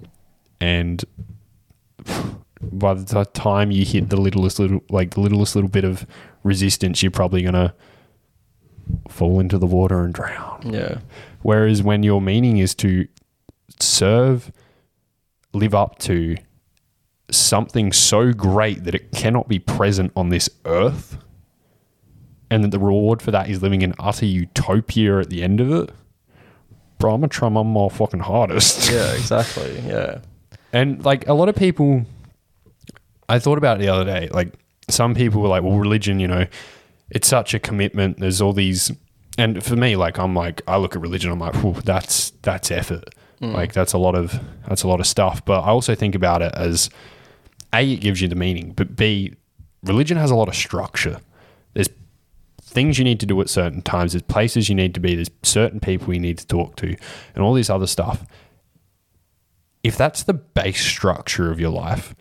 And 0.59 1.03
by 2.61 2.93
the 2.93 3.25
time 3.25 3.71
you 3.71 3.85
hit 3.85 4.09
the 4.09 4.17
littlest 4.17 4.59
little 4.59 4.81
like 4.89 5.11
the 5.11 5.21
littlest 5.21 5.55
little 5.55 5.69
bit 5.69 5.85
of 5.85 6.05
resistance, 6.43 7.01
you're 7.01 7.11
probably 7.11 7.41
gonna 7.41 7.73
fall 9.07 9.39
into 9.39 9.57
the 9.57 9.65
water 9.65 10.03
and 10.03 10.13
drown. 10.13 10.61
Yeah. 10.65 10.97
Whereas 11.41 11.81
when 11.81 12.03
your 12.03 12.21
meaning 12.21 12.57
is 12.57 12.75
to 12.75 13.07
serve, 13.79 14.51
live 15.53 15.73
up 15.73 15.99
to 15.99 16.35
something 17.37 17.91
so 17.91 18.33
great 18.33 18.83
that 18.83 18.95
it 18.95 19.11
cannot 19.11 19.47
be 19.47 19.59
present 19.59 20.11
on 20.15 20.29
this 20.29 20.49
earth, 20.65 21.17
and 22.49 22.63
that 22.63 22.71
the 22.71 22.79
reward 22.79 23.21
for 23.21 23.31
that 23.31 23.49
is 23.49 23.61
living 23.61 23.81
in 23.81 23.93
utter 23.99 24.25
utopia 24.25 25.19
at 25.19 25.29
the 25.29 25.43
end 25.43 25.59
of 25.59 25.71
it, 25.71 25.91
bro, 26.99 27.13
I'm 27.13 27.21
gonna 27.21 27.29
try 27.29 27.49
my 27.49 27.63
more 27.63 27.91
fucking 27.91 28.21
hardest. 28.21 28.89
Yeah, 28.91 29.13
exactly. 29.13 29.79
Yeah. 29.85 30.19
And 30.71 31.03
like 31.03 31.27
a 31.27 31.33
lot 31.33 31.49
of 31.49 31.55
people, 31.55 32.05
I 33.27 33.39
thought 33.39 33.57
about 33.57 33.77
it 33.77 33.81
the 33.81 33.89
other 33.89 34.05
day. 34.05 34.29
Like 34.31 34.53
some 34.89 35.13
people 35.13 35.41
were 35.41 35.47
like, 35.47 35.63
well, 35.63 35.77
religion, 35.77 36.19
you 36.19 36.27
know, 36.27 36.45
it's 37.09 37.27
such 37.27 37.53
a 37.53 37.59
commitment. 37.59 38.19
There's 38.19 38.41
all 38.41 38.53
these, 38.53 38.91
and 39.37 39.63
for 39.63 39.75
me, 39.75 39.95
like 39.95 40.17
I'm 40.17 40.33
like, 40.33 40.61
I 40.67 40.77
look 40.77 40.95
at 40.95 41.01
religion, 41.01 41.31
I'm 41.31 41.39
like, 41.39 41.83
that's 41.83 42.31
that's 42.41 42.71
effort. 42.71 43.13
Hmm. 43.39 43.51
Like 43.51 43.73
that's 43.73 43.93
a 43.93 43.97
lot 43.97 44.15
of 44.15 44.39
that's 44.67 44.83
a 44.83 44.87
lot 44.87 44.99
of 44.99 45.07
stuff. 45.07 45.43
But 45.43 45.61
I 45.61 45.69
also 45.69 45.95
think 45.95 46.15
about 46.15 46.41
it 46.41 46.53
as 46.55 46.89
a, 47.73 47.91
it 47.93 47.97
gives 47.97 48.21
you 48.21 48.27
the 48.27 48.35
meaning, 48.35 48.73
but 48.75 48.95
b, 48.95 49.33
religion 49.83 50.17
has 50.17 50.31
a 50.31 50.35
lot 50.35 50.47
of 50.47 50.55
structure. 50.55 51.19
There's 51.73 51.89
things 52.61 52.97
you 52.97 53.03
need 53.03 53.19
to 53.19 53.25
do 53.25 53.39
at 53.41 53.49
certain 53.49 53.81
times. 53.81 54.13
There's 54.13 54.21
places 54.23 54.69
you 54.69 54.75
need 54.75 54.93
to 54.93 54.99
be. 54.99 55.15
There's 55.15 55.31
certain 55.43 55.79
people 55.79 56.13
you 56.13 56.19
need 56.19 56.37
to 56.39 56.47
talk 56.47 56.75
to, 56.77 56.95
and 57.35 57.43
all 57.43 57.53
this 57.53 57.69
other 57.69 57.87
stuff 57.87 58.25
if 59.83 59.97
that's 59.97 60.23
the 60.23 60.33
base 60.33 60.79
structure 60.81 61.51
of 61.51 61.59
your 61.59 61.69
life, 61.69 62.15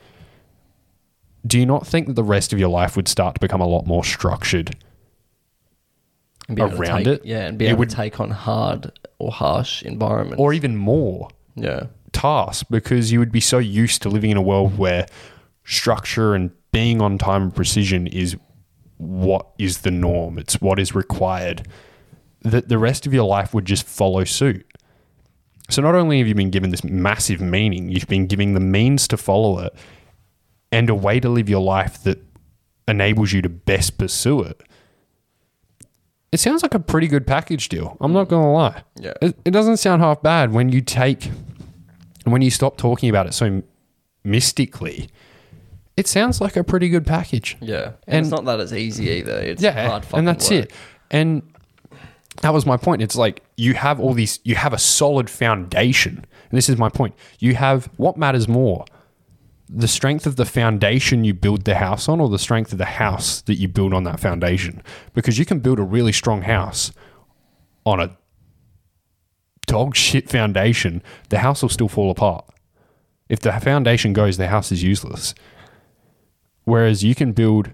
do 1.46 1.56
you 1.60 1.64
not 1.64 1.86
think 1.86 2.08
that 2.08 2.14
the 2.14 2.24
rest 2.24 2.52
of 2.52 2.58
your 2.58 2.68
life 2.68 2.96
would 2.96 3.06
start 3.06 3.36
to 3.36 3.40
become 3.40 3.60
a 3.60 3.66
lot 3.68 3.86
more 3.86 4.02
structured? 4.02 4.74
Around 6.58 7.04
take- 7.04 7.06
it, 7.06 7.24
Yeah, 7.24 7.46
and 7.46 7.56
be 7.56 7.66
it 7.66 7.70
able 7.70 7.78
would- 7.80 7.90
to 7.90 7.96
take 7.96 8.18
on 8.20 8.30
hard 8.30 8.90
or 9.18 9.30
harsh 9.30 9.82
environments. 9.84 10.40
Or 10.40 10.52
even 10.52 10.76
more 10.76 11.28
yeah. 11.54 11.84
tasks 12.10 12.64
because 12.68 13.12
you 13.12 13.20
would 13.20 13.30
be 13.32 13.40
so 13.40 13.58
used 13.58 14.02
to 14.02 14.08
living 14.08 14.30
in 14.30 14.36
a 14.36 14.42
world 14.42 14.76
where 14.76 15.06
structure 15.64 16.34
and 16.34 16.50
being 16.72 17.00
on 17.00 17.18
time 17.18 17.42
and 17.42 17.54
precision 17.54 18.06
is 18.06 18.36
what 18.96 19.46
is 19.58 19.78
the 19.78 19.90
norm, 19.90 20.38
it's 20.38 20.60
what 20.60 20.78
is 20.78 20.94
required, 20.94 21.66
that 22.42 22.68
the 22.68 22.78
rest 22.78 23.06
of 23.06 23.12
your 23.12 23.24
life 23.24 23.52
would 23.52 23.64
just 23.64 23.86
follow 23.86 24.24
suit. 24.24 24.66
So 25.70 25.82
not 25.82 25.94
only 25.94 26.18
have 26.18 26.28
you 26.28 26.34
been 26.34 26.50
given 26.50 26.70
this 26.70 26.84
massive 26.84 27.40
meaning, 27.40 27.88
you've 27.88 28.08
been 28.08 28.26
given 28.26 28.54
the 28.54 28.60
means 28.60 29.08
to 29.08 29.16
follow 29.16 29.58
it 29.58 29.74
and 30.70 30.90
a 30.90 30.94
way 30.94 31.20
to 31.20 31.28
live 31.28 31.48
your 31.48 31.62
life 31.62 32.02
that 32.04 32.22
enables 32.88 33.32
you 33.32 33.42
to 33.42 33.48
best 33.48 33.98
pursue 33.98 34.42
it. 34.42 34.62
It 36.32 36.40
sounds 36.40 36.62
like 36.62 36.74
a 36.74 36.80
pretty 36.80 37.08
good 37.08 37.26
package 37.26 37.68
deal. 37.68 37.96
I'm 38.00 38.12
not 38.12 38.28
going 38.28 38.42
to 38.42 38.48
lie. 38.48 38.82
Yeah. 38.98 39.12
It, 39.20 39.36
it 39.44 39.50
doesn't 39.50 39.76
sound 39.76 40.00
half 40.00 40.22
bad 40.22 40.52
when 40.52 40.70
you 40.70 40.80
take, 40.80 41.26
and 41.26 42.32
when 42.32 42.40
you 42.40 42.50
stop 42.50 42.76
talking 42.78 43.10
about 43.10 43.26
it 43.26 43.34
so 43.34 43.62
mystically. 44.24 45.08
It 45.96 46.06
sounds 46.06 46.40
like 46.40 46.56
a 46.56 46.64
pretty 46.64 46.88
good 46.88 47.06
package. 47.06 47.56
Yeah. 47.60 47.92
And, 48.06 48.16
And- 48.16 48.26
it's 48.26 48.30
not 48.30 48.44
that 48.46 48.60
it's 48.60 48.72
easy 48.72 49.08
either. 49.10 49.38
It's 49.38 49.62
Yeah, 49.62 49.88
hard 49.88 50.04
fucking 50.04 50.18
and 50.20 50.28
that's 50.28 50.50
work. 50.50 50.64
it. 50.64 50.72
And 51.10 51.42
that 52.40 52.54
was 52.54 52.64
my 52.64 52.76
point. 52.78 53.02
It's 53.02 53.16
like 53.16 53.42
you 53.56 53.74
have 53.74 54.00
all 54.00 54.14
these, 54.14 54.40
you 54.42 54.54
have 54.54 54.72
a 54.72 54.78
solid 54.78 55.28
foundation. 55.28 56.16
And 56.16 56.56
this 56.58 56.68
is 56.68 56.78
my 56.78 56.88
point. 56.88 57.14
You 57.38 57.54
have 57.56 57.90
what 57.96 58.16
matters 58.16 58.48
more, 58.48 58.86
the 59.68 59.88
strength 59.88 60.26
of 60.26 60.36
the 60.36 60.44
foundation 60.46 61.24
you 61.24 61.34
build 61.34 61.64
the 61.64 61.74
house 61.76 62.08
on, 62.08 62.20
or 62.20 62.28
the 62.30 62.38
strength 62.38 62.72
of 62.72 62.78
the 62.78 62.84
house 62.86 63.42
that 63.42 63.54
you 63.56 63.68
build 63.68 63.92
on 63.92 64.04
that 64.04 64.18
foundation. 64.20 64.82
Because 65.14 65.38
you 65.38 65.44
can 65.44 65.60
build 65.60 65.78
a 65.78 65.82
really 65.82 66.12
strong 66.12 66.42
house 66.42 66.90
on 67.84 68.00
a 68.00 68.16
dog 69.66 69.94
shit 70.04 70.30
foundation, 70.30 71.02
the 71.28 71.38
house 71.40 71.62
will 71.62 71.68
still 71.68 71.88
fall 71.88 72.10
apart. 72.10 72.46
If 73.28 73.40
the 73.40 73.52
foundation 73.60 74.12
goes, 74.12 74.36
the 74.36 74.48
house 74.48 74.72
is 74.72 74.82
useless. 74.82 75.34
Whereas 76.64 77.02
you 77.02 77.14
can 77.14 77.32
build 77.32 77.70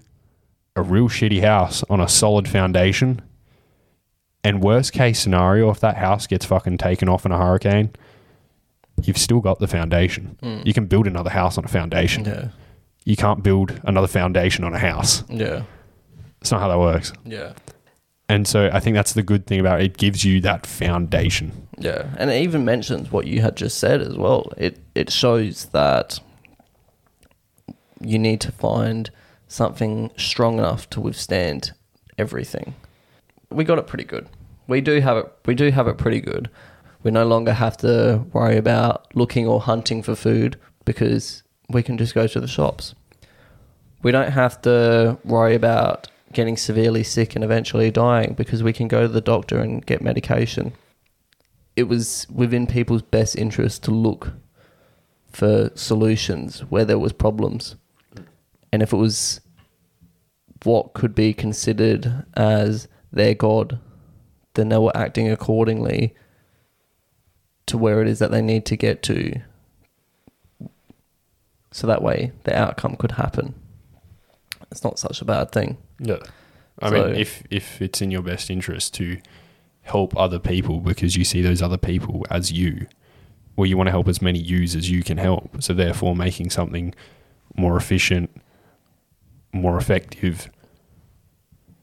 a 0.75 0.81
real 0.81 1.09
shitty 1.09 1.41
house 1.41 1.83
on 1.89 1.99
a 1.99 2.07
solid 2.07 2.47
foundation. 2.47 3.21
And 4.43 4.63
worst 4.63 4.93
case 4.93 5.19
scenario, 5.19 5.69
if 5.69 5.79
that 5.81 5.97
house 5.97 6.25
gets 6.25 6.45
fucking 6.45 6.77
taken 6.77 7.09
off 7.09 7.25
in 7.25 7.31
a 7.31 7.37
hurricane, 7.37 7.91
you've 9.03 9.17
still 9.17 9.41
got 9.41 9.59
the 9.59 9.67
foundation. 9.67 10.37
Hmm. 10.41 10.61
You 10.63 10.73
can 10.73 10.85
build 10.85 11.07
another 11.07 11.29
house 11.29 11.57
on 11.57 11.65
a 11.65 11.67
foundation. 11.67 12.25
Yeah. 12.25 12.47
You 13.03 13.15
can't 13.15 13.43
build 13.43 13.79
another 13.83 14.07
foundation 14.07 14.63
on 14.63 14.73
a 14.73 14.79
house. 14.79 15.23
Yeah. 15.29 15.63
It's 16.41 16.51
not 16.51 16.61
how 16.61 16.69
that 16.69 16.79
works. 16.79 17.11
Yeah. 17.25 17.53
And 18.29 18.47
so 18.47 18.69
I 18.71 18.79
think 18.79 18.93
that's 18.93 19.13
the 19.13 19.23
good 19.23 19.47
thing 19.47 19.59
about 19.59 19.81
it. 19.81 19.85
It 19.85 19.97
gives 19.97 20.23
you 20.23 20.39
that 20.41 20.67
foundation. 20.67 21.67
Yeah, 21.79 22.07
and 22.17 22.29
it 22.29 22.43
even 22.43 22.63
mentions 22.63 23.11
what 23.11 23.25
you 23.25 23.41
had 23.41 23.55
just 23.55 23.79
said 23.79 24.01
as 24.01 24.15
well. 24.15 24.51
It 24.57 24.77
it 24.93 25.11
shows 25.11 25.65
that 25.67 26.19
you 27.99 28.19
need 28.19 28.41
to 28.41 28.51
find 28.51 29.09
something 29.47 30.11
strong 30.17 30.59
enough 30.59 30.89
to 30.91 31.01
withstand 31.01 31.73
everything. 32.17 32.75
We 33.49 33.63
got 33.63 33.79
it 33.79 33.87
pretty 33.87 34.03
good. 34.03 34.27
We 34.67 34.81
do 34.81 34.99
have 35.01 35.17
it. 35.17 35.33
We 35.45 35.55
do 35.55 35.71
have 35.71 35.87
it 35.87 35.97
pretty 35.97 36.21
good. 36.21 36.49
We 37.01 37.11
no 37.11 37.25
longer 37.25 37.53
have 37.53 37.77
to 37.77 38.25
worry 38.33 38.57
about 38.57 39.07
looking 39.15 39.47
or 39.47 39.61
hunting 39.61 40.03
for 40.03 40.15
food 40.15 40.57
because 40.85 41.43
we 41.69 41.81
can 41.81 41.97
just 41.97 42.13
go 42.13 42.27
to 42.27 42.39
the 42.39 42.47
shops. 42.47 42.93
We 44.03 44.11
don't 44.11 44.31
have 44.31 44.61
to 44.63 45.17
worry 45.23 45.55
about 45.55 46.09
getting 46.33 46.57
severely 46.57 47.03
sick 47.03 47.35
and 47.35 47.43
eventually 47.43 47.89
dying 47.89 48.33
because 48.33 48.61
we 48.61 48.73
can 48.73 48.87
go 48.87 49.01
to 49.01 49.07
the 49.07 49.21
doctor 49.21 49.59
and 49.59 49.85
get 49.85 50.01
medication 50.01 50.73
it 51.79 51.87
was 51.87 52.27
within 52.29 52.67
people's 52.67 53.01
best 53.01 53.37
interest 53.37 53.83
to 53.83 53.91
look 53.91 54.33
for 55.31 55.71
solutions 55.75 56.59
where 56.69 56.83
there 56.83 56.99
was 56.99 57.13
problems 57.13 57.77
and 58.71 58.81
if 58.81 58.93
it 58.93 58.97
was 58.97 59.41
what 60.63 60.93
could 60.93 61.15
be 61.15 61.33
considered 61.33 62.25
as 62.35 62.87
their 63.11 63.33
god 63.33 63.79
then 64.55 64.69
they 64.69 64.77
were 64.77 64.95
acting 64.95 65.29
accordingly 65.29 66.13
to 67.65 67.77
where 67.77 68.01
it 68.01 68.07
is 68.07 68.19
that 68.19 68.31
they 68.31 68.41
need 68.41 68.65
to 68.65 68.75
get 68.75 69.03
to. 69.03 69.39
So 71.71 71.85
that 71.87 72.01
way 72.01 72.31
the 72.43 72.57
outcome 72.57 72.95
could 72.95 73.11
happen. 73.11 73.53
It's 74.71 74.83
not 74.83 74.97
such 74.99 75.21
a 75.21 75.25
bad 75.25 75.51
thing. 75.51 75.77
Yeah. 75.99 76.17
I 76.81 76.89
So- 76.89 76.95
mean, 77.07 77.15
if 77.15 77.43
if 77.49 77.81
it's 77.81 78.01
in 78.01 78.11
your 78.11 78.21
best 78.23 78.49
interest 78.49 78.93
to 78.95 79.17
help 79.83 80.17
other 80.17 80.39
people 80.39 80.79
because 80.79 81.15
you 81.15 81.23
see 81.23 81.41
those 81.41 81.61
other 81.61 81.77
people 81.77 82.25
as 82.29 82.51
you, 82.51 82.87
well, 83.55 83.65
you 83.65 83.77
want 83.77 83.87
to 83.87 83.91
help 83.91 84.07
as 84.07 84.21
many 84.21 84.39
yous 84.39 84.75
as 84.75 84.89
you 84.89 85.03
can 85.03 85.17
help. 85.17 85.61
So 85.61 85.73
therefore, 85.73 86.15
making 86.15 86.49
something 86.49 86.93
more 87.55 87.77
efficient, 87.77 88.29
more 89.51 89.77
effective, 89.77 90.49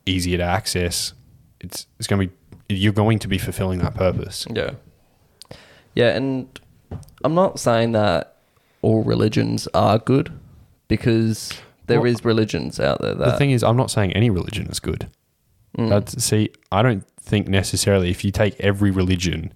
easier 0.05 0.39
to 0.39 0.45
access, 0.45 1.13
it's 1.61 1.87
it's 1.99 2.07
going 2.07 2.21
to 2.21 2.27
be 2.29 2.75
you're 2.75 2.93
going 2.93 3.19
to 3.21 3.29
be 3.29 3.39
fulfilling 3.39 3.79
that 3.81 3.95
purpose. 3.95 4.47
Yeah. 4.51 4.73
Yeah, 5.95 6.15
and 6.15 6.61
I'm 7.25 7.35
not 7.35 7.59
saying 7.59 7.93
that 7.93 8.37
all 8.83 9.03
religions 9.03 9.67
are 9.73 9.99
good 9.99 10.31
because 10.89 11.53
there 11.87 12.07
is 12.07 12.23
Well, 12.23 12.35
religions 12.35 12.79
out 12.79 13.01
there 13.01 13.15
that 13.15 13.25
the 13.25 13.39
thing 13.39 13.51
is, 13.51 13.63
I'm 13.63 13.77
not 13.77 13.91
saying 13.91 14.13
any 14.13 14.29
religion 14.29 14.67
is 14.67 14.79
good. 14.79 15.09
Mm. 15.79 15.89
That's 15.89 16.23
see, 16.23 16.51
I 16.71 16.83
don't 16.83 17.07
think 17.21 17.49
necessarily 17.49 18.11
if 18.11 18.25
you 18.25 18.31
take 18.31 18.59
every 18.61 18.91
religion 18.91 19.53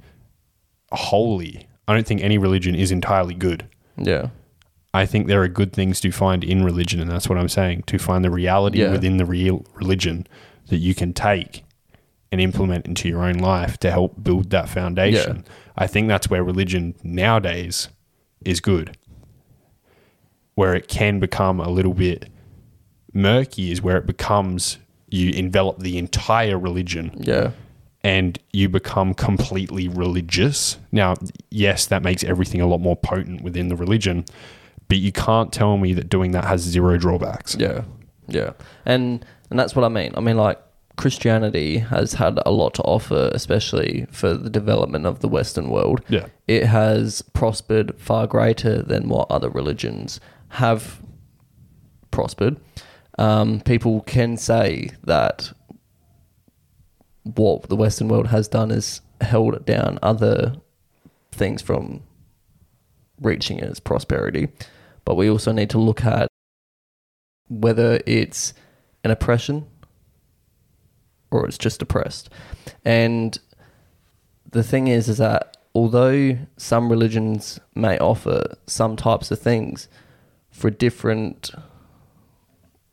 wholly, 0.92 1.68
I 1.86 1.94
don't 1.94 2.06
think 2.06 2.22
any 2.22 2.38
religion 2.38 2.74
is 2.74 2.90
entirely 2.90 3.34
good. 3.34 3.66
yeah. 3.96 4.28
I 4.92 5.06
think 5.06 5.26
there 5.28 5.42
are 5.42 5.48
good 5.48 5.72
things 5.72 6.00
to 6.00 6.10
find 6.10 6.42
in 6.42 6.64
religion, 6.64 7.00
and 7.00 7.10
that's 7.10 7.28
what 7.28 7.38
I'm 7.38 7.48
saying. 7.48 7.84
To 7.86 7.98
find 7.98 8.24
the 8.24 8.30
reality 8.30 8.80
Yeah. 8.80 8.90
within 8.90 9.18
the 9.18 9.24
real 9.24 9.64
religion 9.74 10.26
that 10.68 10.78
you 10.78 10.94
can 10.94 11.12
take 11.12 11.62
and 12.32 12.40
implement 12.40 12.86
into 12.86 13.08
your 13.08 13.22
own 13.24 13.38
life 13.38 13.78
to 13.78 13.90
help 13.90 14.22
build 14.22 14.50
that 14.50 14.68
foundation. 14.68 15.44
I 15.76 15.86
think 15.86 16.08
that's 16.08 16.28
where 16.30 16.42
religion 16.44 16.94
nowadays 17.02 17.88
is 18.44 18.60
good. 18.60 18.96
Where 20.54 20.74
it 20.74 20.88
can 20.88 21.18
become 21.20 21.60
a 21.60 21.68
little 21.68 21.94
bit 21.94 22.28
murky 23.12 23.72
is 23.72 23.82
where 23.82 23.96
it 23.96 24.06
becomes 24.06 24.78
you 25.08 25.30
envelop 25.30 25.80
the 25.80 25.98
entire 25.98 26.56
religion 26.58 27.10
Yeah. 27.16 27.50
and 28.04 28.38
you 28.52 28.68
become 28.68 29.14
completely 29.14 29.88
religious. 29.88 30.78
Now, 30.92 31.14
yes, 31.50 31.86
that 31.86 32.02
makes 32.04 32.22
everything 32.22 32.60
a 32.60 32.66
lot 32.66 32.80
more 32.80 32.94
potent 32.96 33.42
within 33.42 33.68
the 33.68 33.74
religion, 33.76 34.24
but 34.90 34.98
you 34.98 35.12
can't 35.12 35.52
tell 35.52 35.78
me 35.78 35.94
that 35.94 36.08
doing 36.08 36.32
that 36.32 36.44
has 36.44 36.60
zero 36.60 36.98
drawbacks. 36.98 37.56
Yeah. 37.58 37.84
Yeah. 38.26 38.52
And 38.84 39.24
and 39.48 39.58
that's 39.58 39.74
what 39.74 39.84
I 39.84 39.88
mean. 39.88 40.12
I 40.16 40.20
mean 40.20 40.36
like 40.36 40.60
Christianity 40.96 41.78
has 41.78 42.14
had 42.14 42.40
a 42.44 42.50
lot 42.50 42.74
to 42.74 42.82
offer, 42.82 43.30
especially 43.32 44.06
for 44.10 44.34
the 44.34 44.50
development 44.50 45.06
of 45.06 45.20
the 45.20 45.28
Western 45.28 45.70
world. 45.70 46.02
Yeah. 46.08 46.26
It 46.48 46.66
has 46.66 47.22
prospered 47.22 47.98
far 47.98 48.26
greater 48.26 48.82
than 48.82 49.08
what 49.08 49.30
other 49.30 49.48
religions 49.48 50.20
have 50.48 51.00
prospered. 52.10 52.58
Um, 53.16 53.60
people 53.60 54.00
can 54.02 54.36
say 54.36 54.90
that 55.04 55.52
what 57.22 57.68
the 57.68 57.76
Western 57.76 58.08
world 58.08 58.26
has 58.26 58.48
done 58.48 58.72
is 58.72 59.02
held 59.20 59.64
down 59.64 60.00
other 60.02 60.54
things 61.30 61.62
from 61.62 62.02
reaching 63.20 63.60
its 63.60 63.78
prosperity. 63.78 64.48
But 65.04 65.14
we 65.16 65.30
also 65.30 65.52
need 65.52 65.70
to 65.70 65.78
look 65.78 66.04
at 66.04 66.28
whether 67.48 68.00
it's 68.06 68.54
an 69.02 69.10
oppression 69.10 69.66
or 71.30 71.46
it's 71.46 71.58
just 71.58 71.82
oppressed. 71.82 72.28
And 72.84 73.38
the 74.50 74.62
thing 74.62 74.88
is, 74.88 75.08
is 75.08 75.18
that 75.18 75.56
although 75.74 76.38
some 76.56 76.90
religions 76.90 77.60
may 77.74 77.98
offer 77.98 78.56
some 78.66 78.96
types 78.96 79.30
of 79.30 79.38
things 79.38 79.88
for 80.50 80.70
different 80.70 81.50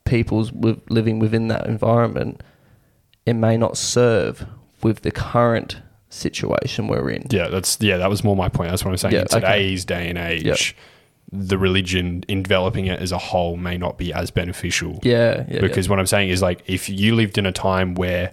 peoples 0.04 0.52
living 0.88 1.18
within 1.18 1.48
that 1.48 1.66
environment, 1.66 2.42
it 3.26 3.34
may 3.34 3.56
not 3.56 3.76
serve 3.76 4.46
with 4.82 5.02
the 5.02 5.10
current 5.10 5.80
situation 6.08 6.88
we're 6.88 7.10
in. 7.10 7.26
Yeah, 7.30 7.48
that's 7.48 7.78
yeah, 7.80 7.98
that 7.98 8.08
was 8.08 8.24
more 8.24 8.36
my 8.36 8.48
point. 8.48 8.70
That's 8.70 8.84
what 8.84 8.92
I'm 8.92 8.96
saying. 8.96 9.14
Yeah, 9.14 9.20
in 9.20 9.26
okay. 9.26 9.40
today's 9.40 9.84
day 9.84 10.08
and 10.08 10.18
age, 10.18 10.44
Yeah. 10.44 10.54
The 11.30 11.58
religion 11.58 12.24
enveloping 12.28 12.86
it 12.86 13.00
as 13.00 13.12
a 13.12 13.18
whole 13.18 13.56
may 13.56 13.76
not 13.76 13.98
be 13.98 14.12
as 14.12 14.30
beneficial. 14.30 14.98
Yeah, 15.02 15.44
yeah, 15.48 15.60
because 15.60 15.88
what 15.88 15.98
I'm 15.98 16.06
saying 16.06 16.30
is 16.30 16.40
like 16.40 16.62
if 16.66 16.88
you 16.88 17.14
lived 17.14 17.36
in 17.36 17.46
a 17.46 17.52
time 17.52 17.94
where 17.94 18.32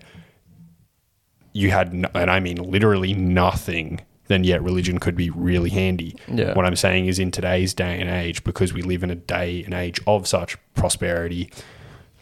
you 1.53 1.71
had 1.71 1.93
no, 1.93 2.09
and 2.13 2.29
I 2.31 2.39
mean 2.39 2.57
literally 2.57 3.13
nothing, 3.13 4.01
then 4.27 4.43
yet 4.43 4.63
religion 4.63 4.99
could 4.99 5.15
be 5.15 5.29
really 5.29 5.69
handy. 5.69 6.15
Yeah. 6.27 6.53
What 6.53 6.65
I'm 6.65 6.75
saying 6.75 7.07
is 7.07 7.19
in 7.19 7.31
today's 7.31 7.73
day 7.73 7.99
and 7.99 8.09
age, 8.09 8.43
because 8.43 8.73
we 8.73 8.81
live 8.81 9.03
in 9.03 9.11
a 9.11 9.15
day 9.15 9.63
and 9.63 9.73
age 9.73 9.99
of 10.07 10.27
such 10.27 10.57
prosperity, 10.73 11.51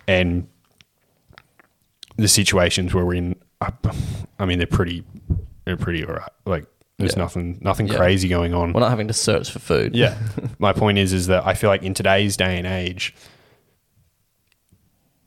and 0.08 0.48
the 2.18 2.28
situations 2.28 2.94
where 2.94 3.06
we're 3.06 3.16
in, 3.16 3.36
I, 4.40 4.46
mean 4.46 4.58
they're 4.58 4.68
pretty, 4.68 5.04
they're 5.66 5.78
pretty 5.78 6.06
alright. 6.06 6.30
Like 6.46 6.66
there's 7.04 7.16
Yeah. 7.16 7.24
nothing, 7.24 7.58
nothing 7.62 7.88
Yeah. 7.88 7.96
crazy 7.98 8.28
going 8.28 8.54
on. 8.54 8.74
we're 8.74 8.80
not 8.80 8.90
having 8.90 9.08
to 9.08 9.14
search 9.14 9.52
for 9.52 9.60
food. 9.60 9.96
Yeah. 9.96 10.18
My 10.60 10.74
point 10.74 10.98
is 10.98 11.14
is 11.14 11.28
that 11.28 11.46
I 11.46 11.54
feel 11.54 11.70
like 11.70 11.84
in 11.84 11.94
today's 11.94 12.36
day 12.38 12.58
and 12.58 12.66
age 12.68 13.14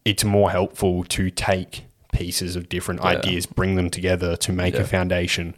it's 0.04 0.24
more 0.24 0.50
helpful 0.50 1.04
to 1.04 1.30
take 1.30 1.84
pieces 2.12 2.56
of 2.56 2.68
different 2.68 3.00
Yeah. 3.02 3.08
ideas, 3.10 3.46
bring 3.46 3.74
them 3.74 3.90
together 3.90 4.36
to 4.36 4.52
make 4.52 4.74
a 4.76 4.84
foundation. 4.84 5.54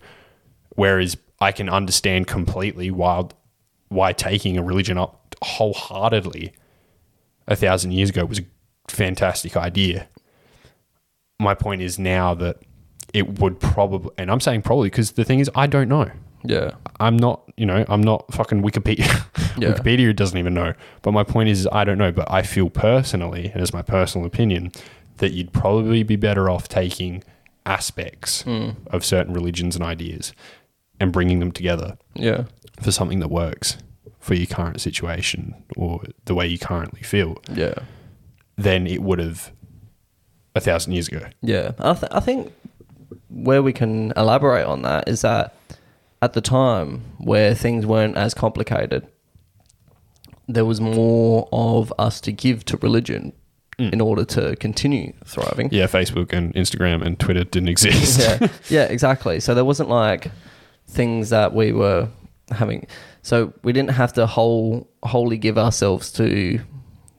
Whereas 0.74 1.16
I 1.40 1.52
can 1.52 1.68
understand 1.68 2.26
completely 2.26 2.90
why 2.90 3.24
why 3.88 4.12
taking 4.12 4.58
a 4.58 4.62
religion 4.62 4.98
up 4.98 5.34
wholeheartedly 5.42 6.52
a 7.46 7.56
thousand 7.56 7.92
years 7.92 8.10
ago 8.10 8.24
was 8.26 8.38
a 8.40 8.42
fantastic 8.88 9.56
idea. 9.56 10.08
My 11.40 11.54
point 11.54 11.80
is 11.80 11.98
now 11.98 12.34
that 12.34 12.58
it 13.14 13.38
would 13.40 13.59
probably, 13.61 14.11
and 14.18 14.30
I'm 14.30 14.40
saying 14.40 14.62
probably 14.62 14.88
because 14.90 15.12
the 15.12 15.24
thing 15.24 15.40
is, 15.40 15.50
I 15.54 15.66
don't 15.66 15.88
know. 15.88 16.11
yeah, 16.44 16.72
I'm 17.00 17.16
not, 17.16 17.42
you 17.56 17.66
know, 17.66 17.84
I'm 17.88 18.00
not 18.02 18.32
fucking 18.32 18.62
Wikipedia. 18.62 19.24
Yeah. 19.59 19.72
Wikipedia 19.72 20.14
doesn't 20.14 20.38
even 20.38 20.54
know. 20.54 20.72
But 21.02 21.11
my 21.11 21.24
point 21.24 21.48
is, 21.48 21.66
I 21.72 21.82
don't 21.82 21.98
know. 21.98 22.12
But 22.12 22.30
I 22.30 22.42
feel 22.42 22.70
personally, 22.70 23.50
and 23.52 23.61
it's 23.61 23.72
my 23.72 23.82
personal 23.82 24.24
opinion, 24.24 24.70
that 25.16 25.32
you'd 25.32 25.52
probably 25.52 26.04
be 26.04 26.14
better 26.14 26.48
off 26.48 26.68
taking 26.68 27.24
aspects 27.66 28.42
Hmm. 28.42 28.70
of 28.92 29.04
certain 29.04 29.35
religions 29.35 29.74
and 29.74 29.85
ideas 29.85 30.32
and 31.01 31.12
bringing 31.12 31.40
them 31.40 31.51
together 31.51 31.98
yeah, 32.14 32.44
for 32.80 32.93
something 32.93 33.18
that 33.18 33.30
works 33.32 33.78
for 34.20 34.35
your 34.35 34.47
current 34.47 34.80
situation 34.80 35.55
or 35.76 36.02
the 36.26 36.36
way 36.36 36.47
you 36.47 36.59
currently 36.59 37.02
feel 37.02 37.39
yeah. 37.52 37.74
than 38.56 38.86
it 38.86 39.02
would 39.02 39.18
have 39.18 39.51
a 40.55 40.60
thousand 40.60 40.93
years 40.93 41.09
ago. 41.09 41.26
Yeah, 41.43 41.72
I, 41.80 41.94
th- 41.94 42.12
I 42.12 42.20
think 42.20 42.52
where 43.28 43.62
we 43.62 43.72
can 43.72 44.12
elaborate 44.16 44.66
on 44.66 44.82
that 44.82 45.09
is 45.09 45.22
that 45.22 45.55
at 46.20 46.32
the 46.32 46.40
time 46.40 47.05
where 47.18 47.55
things 47.55 47.86
weren't 47.86 48.16
as 48.16 48.35
complicated, 48.35 49.06
there 50.47 50.64
was 50.64 50.80
more 50.80 51.48
of 51.52 51.93
us 51.98 52.20
to 52.22 52.32
give 52.32 52.64
to 52.64 52.76
religion 52.78 53.32
mm. 53.78 53.93
in 53.93 54.01
order 54.01 54.24
to 54.24 54.56
continue 54.56 55.12
thriving. 55.24 55.68
Yeah, 55.70 55.86
Facebook 55.86 56.32
and 56.32 56.55
Instagram 56.55 57.05
and 57.05 57.18
Twitter 57.18 57.44
didn't 57.44 57.68
exist. 57.68 58.20
yeah, 58.20 58.48
yeah, 58.68 58.85
exactly. 58.85 59.40
So 59.40 59.55
there 59.55 59.64
wasn't 59.64 59.89
like 59.89 60.30
things 60.86 61.30
that 61.30 61.55
we 61.55 61.72
were 61.72 62.09
having. 62.51 62.86
So 63.22 63.52
we 63.62 63.72
didn't 63.72 63.90
have 63.90 64.12
to 64.14 64.26
whole 64.26 64.89
wholly 65.02 65.39
give 65.39 65.59
ourselves 65.59 66.10
to, 66.12 66.26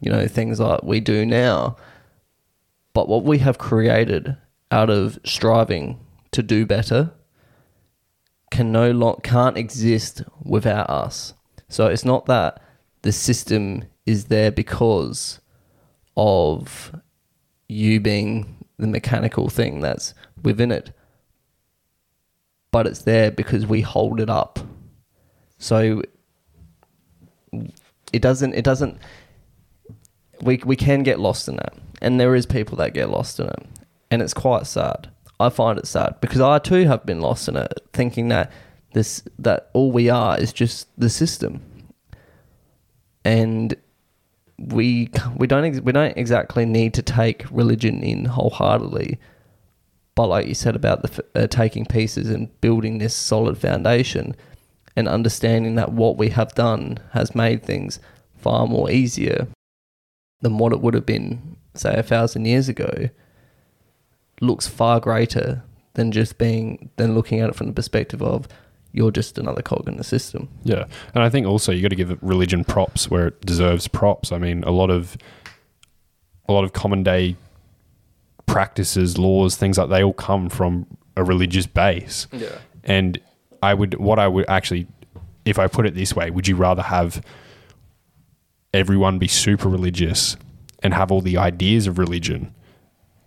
you 0.02 0.12
know, 0.12 0.28
things 0.28 0.60
like 0.60 0.84
we 0.84 1.00
do 1.00 1.26
now. 1.26 1.78
But 2.94 3.08
what 3.08 3.24
we 3.24 3.38
have 3.38 3.60
created 3.60 4.36
out 4.72 4.90
of 4.90 5.20
striving 5.24 6.00
to 6.32 6.44
do 6.44 6.66
better 6.66 7.12
can 8.52 8.72
no 8.72 8.92
long 8.92 9.20
can't 9.24 9.58
exist 9.58 10.24
without 10.44 10.90
us. 10.90 11.34
So 11.68 11.88
it's 11.88 12.06
not 12.06 12.26
that 12.26 12.62
the 13.02 13.12
system 13.12 13.84
is 14.06 14.26
there 14.26 14.52
because 14.52 15.40
of 16.18 16.96
you 17.68 18.00
being 18.00 18.66
the 18.78 18.88
mechanical 18.88 19.50
thing 19.50 19.82
that's 19.82 20.14
within 20.42 20.72
it. 20.72 20.92
But 22.72 22.88
it's 22.88 23.04
there 23.04 23.32
because 23.32 23.66
we 23.66 23.82
hold 23.82 24.20
it 24.20 24.30
up. 24.30 24.60
So 25.58 26.02
it 28.12 28.22
doesn't 28.22 28.54
it 28.54 28.64
doesn't 28.64 28.98
we 30.42 30.62
we 30.66 30.76
can 30.76 31.04
get 31.04 31.20
lost 31.20 31.48
in 31.48 31.56
that. 31.58 31.74
And 32.02 32.20
there 32.20 32.36
is 32.36 32.46
people 32.46 32.78
that 32.78 32.94
get 32.94 33.10
lost 33.10 33.40
in 33.40 33.48
it. 33.48 33.66
And 34.12 34.22
it's 34.22 34.34
quite 34.34 34.68
sad. 34.68 35.10
I 35.40 35.50
find 35.50 35.80
it 35.80 35.88
sad 35.88 36.16
because 36.22 36.42
I 36.42 36.60
too 36.60 36.86
have 36.86 37.06
been 37.06 37.22
lost 37.22 37.48
in 37.48 37.56
it, 37.56 37.74
thinking 37.94 38.28
that 38.30 38.52
this 38.94 39.24
that 39.38 39.70
all 39.74 39.92
we 39.92 40.10
are 40.10 40.38
is 40.40 40.52
just 40.52 40.88
the 41.00 41.10
system. 41.10 41.62
And 43.24 43.76
we 44.58 45.10
we 45.38 45.48
don't 45.48 45.64
ex- 45.64 45.80
we 45.82 45.92
don't 45.92 46.18
exactly 46.18 46.66
need 46.66 46.94
to 46.96 47.02
take 47.02 47.46
religion 47.52 48.04
in 48.04 48.26
wholeheartedly, 48.26 49.20
But 50.16 50.28
like 50.28 50.48
you 50.48 50.54
said 50.54 50.76
about 50.76 51.02
the 51.02 51.10
f- 51.10 51.44
uh, 51.44 51.48
taking 51.48 51.86
pieces 51.86 52.30
and 52.30 52.50
building 52.60 52.98
this 52.98 53.16
solid 53.16 53.58
foundation, 53.58 54.36
and 54.98 55.08
understanding 55.08 55.76
that 55.76 55.94
what 55.94 56.18
we 56.18 56.28
have 56.32 56.54
done 56.56 57.00
has 57.14 57.34
made 57.34 57.64
things 57.64 58.02
far 58.36 58.68
more 58.68 58.92
easier 58.92 59.48
than 60.42 60.58
what 60.58 60.74
it 60.74 60.82
would 60.82 60.94
have 60.94 61.06
been, 61.06 61.56
say, 61.74 61.94
a 61.94 62.04
thousand 62.04 62.44
years 62.44 62.68
ago, 62.68 63.10
looks 64.42 64.68
far 64.68 65.00
greater 65.00 65.64
than 65.94 66.12
just 66.12 66.38
being 66.38 66.90
than 66.98 67.16
looking 67.16 67.40
at 67.40 67.50
it 67.50 67.56
from 67.56 67.68
the 67.68 67.74
perspective 67.74 68.22
of 68.22 68.48
you're 68.92 69.12
just 69.12 69.38
another 69.38 69.62
cog 69.62 69.88
in 69.88 69.98
the 69.98 70.04
system. 70.04 70.48
Yeah, 70.64 70.86
and 71.14 71.24
I 71.24 71.30
think 71.30 71.46
also 71.46 71.72
you 71.72 71.82
got 71.82 71.90
to 71.90 71.96
give 71.96 72.18
religion 72.22 72.64
props 72.64 73.10
where 73.10 73.28
it 73.28 73.42
deserves 73.42 73.88
props. 73.88 74.32
I 74.32 74.38
mean, 74.38 74.64
a 74.64 74.72
lot 74.72 74.90
of 74.90 75.18
a 76.48 76.54
lot 76.54 76.64
of 76.64 76.74
common 76.74 77.04
day 77.04 77.36
practices, 78.48 79.18
laws, 79.18 79.56
things 79.56 79.78
like 79.78 79.90
they 79.90 80.04
all 80.04 80.14
come 80.14 80.50
from 80.50 80.88
a 81.16 81.24
religious 81.24 81.68
base. 81.68 82.28
Yeah. 82.32 82.58
And 82.84 83.20
I 83.62 83.74
would, 83.74 83.96
what 84.00 84.20
I 84.20 84.28
would 84.28 84.50
actually, 84.50 84.88
if 85.46 85.60
I 85.60 85.68
put 85.68 85.86
it 85.86 85.94
this 85.94 86.16
way, 86.16 86.32
would 86.32 86.48
you 86.48 86.56
rather 86.56 86.82
have 86.82 87.24
everyone 88.74 89.20
be 89.20 89.28
super 89.28 89.70
religious 89.70 90.36
and 90.82 90.94
have 90.94 91.12
all 91.12 91.22
the 91.22 91.38
ideas 91.38 91.88
of 91.88 92.00
religion, 92.00 92.54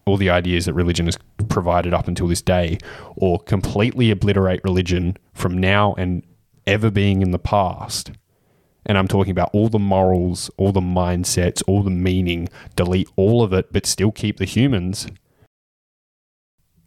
all 0.06 0.16
the 0.16 0.30
ideas 0.30 0.64
that 0.66 0.74
religion 0.74 1.06
has 1.06 1.18
provided 1.48 1.94
up 1.94 2.08
until 2.08 2.26
this 2.28 2.42
day, 2.42 2.78
or 3.16 3.38
completely 3.40 4.10
obliterate 4.10 4.60
religion 4.64 5.16
from 5.32 5.56
now 5.58 5.94
and 5.94 6.22
ever 6.66 6.90
being 6.90 7.22
in 7.22 7.30
the 7.30 7.38
past? 7.38 8.10
And 8.84 8.98
I'm 8.98 9.06
talking 9.06 9.30
about 9.30 9.50
all 9.52 9.68
the 9.68 9.78
morals, 9.78 10.50
all 10.56 10.72
the 10.72 10.80
mindsets, 10.80 11.62
all 11.68 11.82
the 11.84 11.90
meaning, 11.90 12.48
delete 12.74 13.08
all 13.16 13.42
of 13.42 13.52
it, 13.52 13.72
but 13.72 13.86
still 13.86 14.10
keep 14.10 14.38
the 14.38 14.44
humans. 14.44 15.06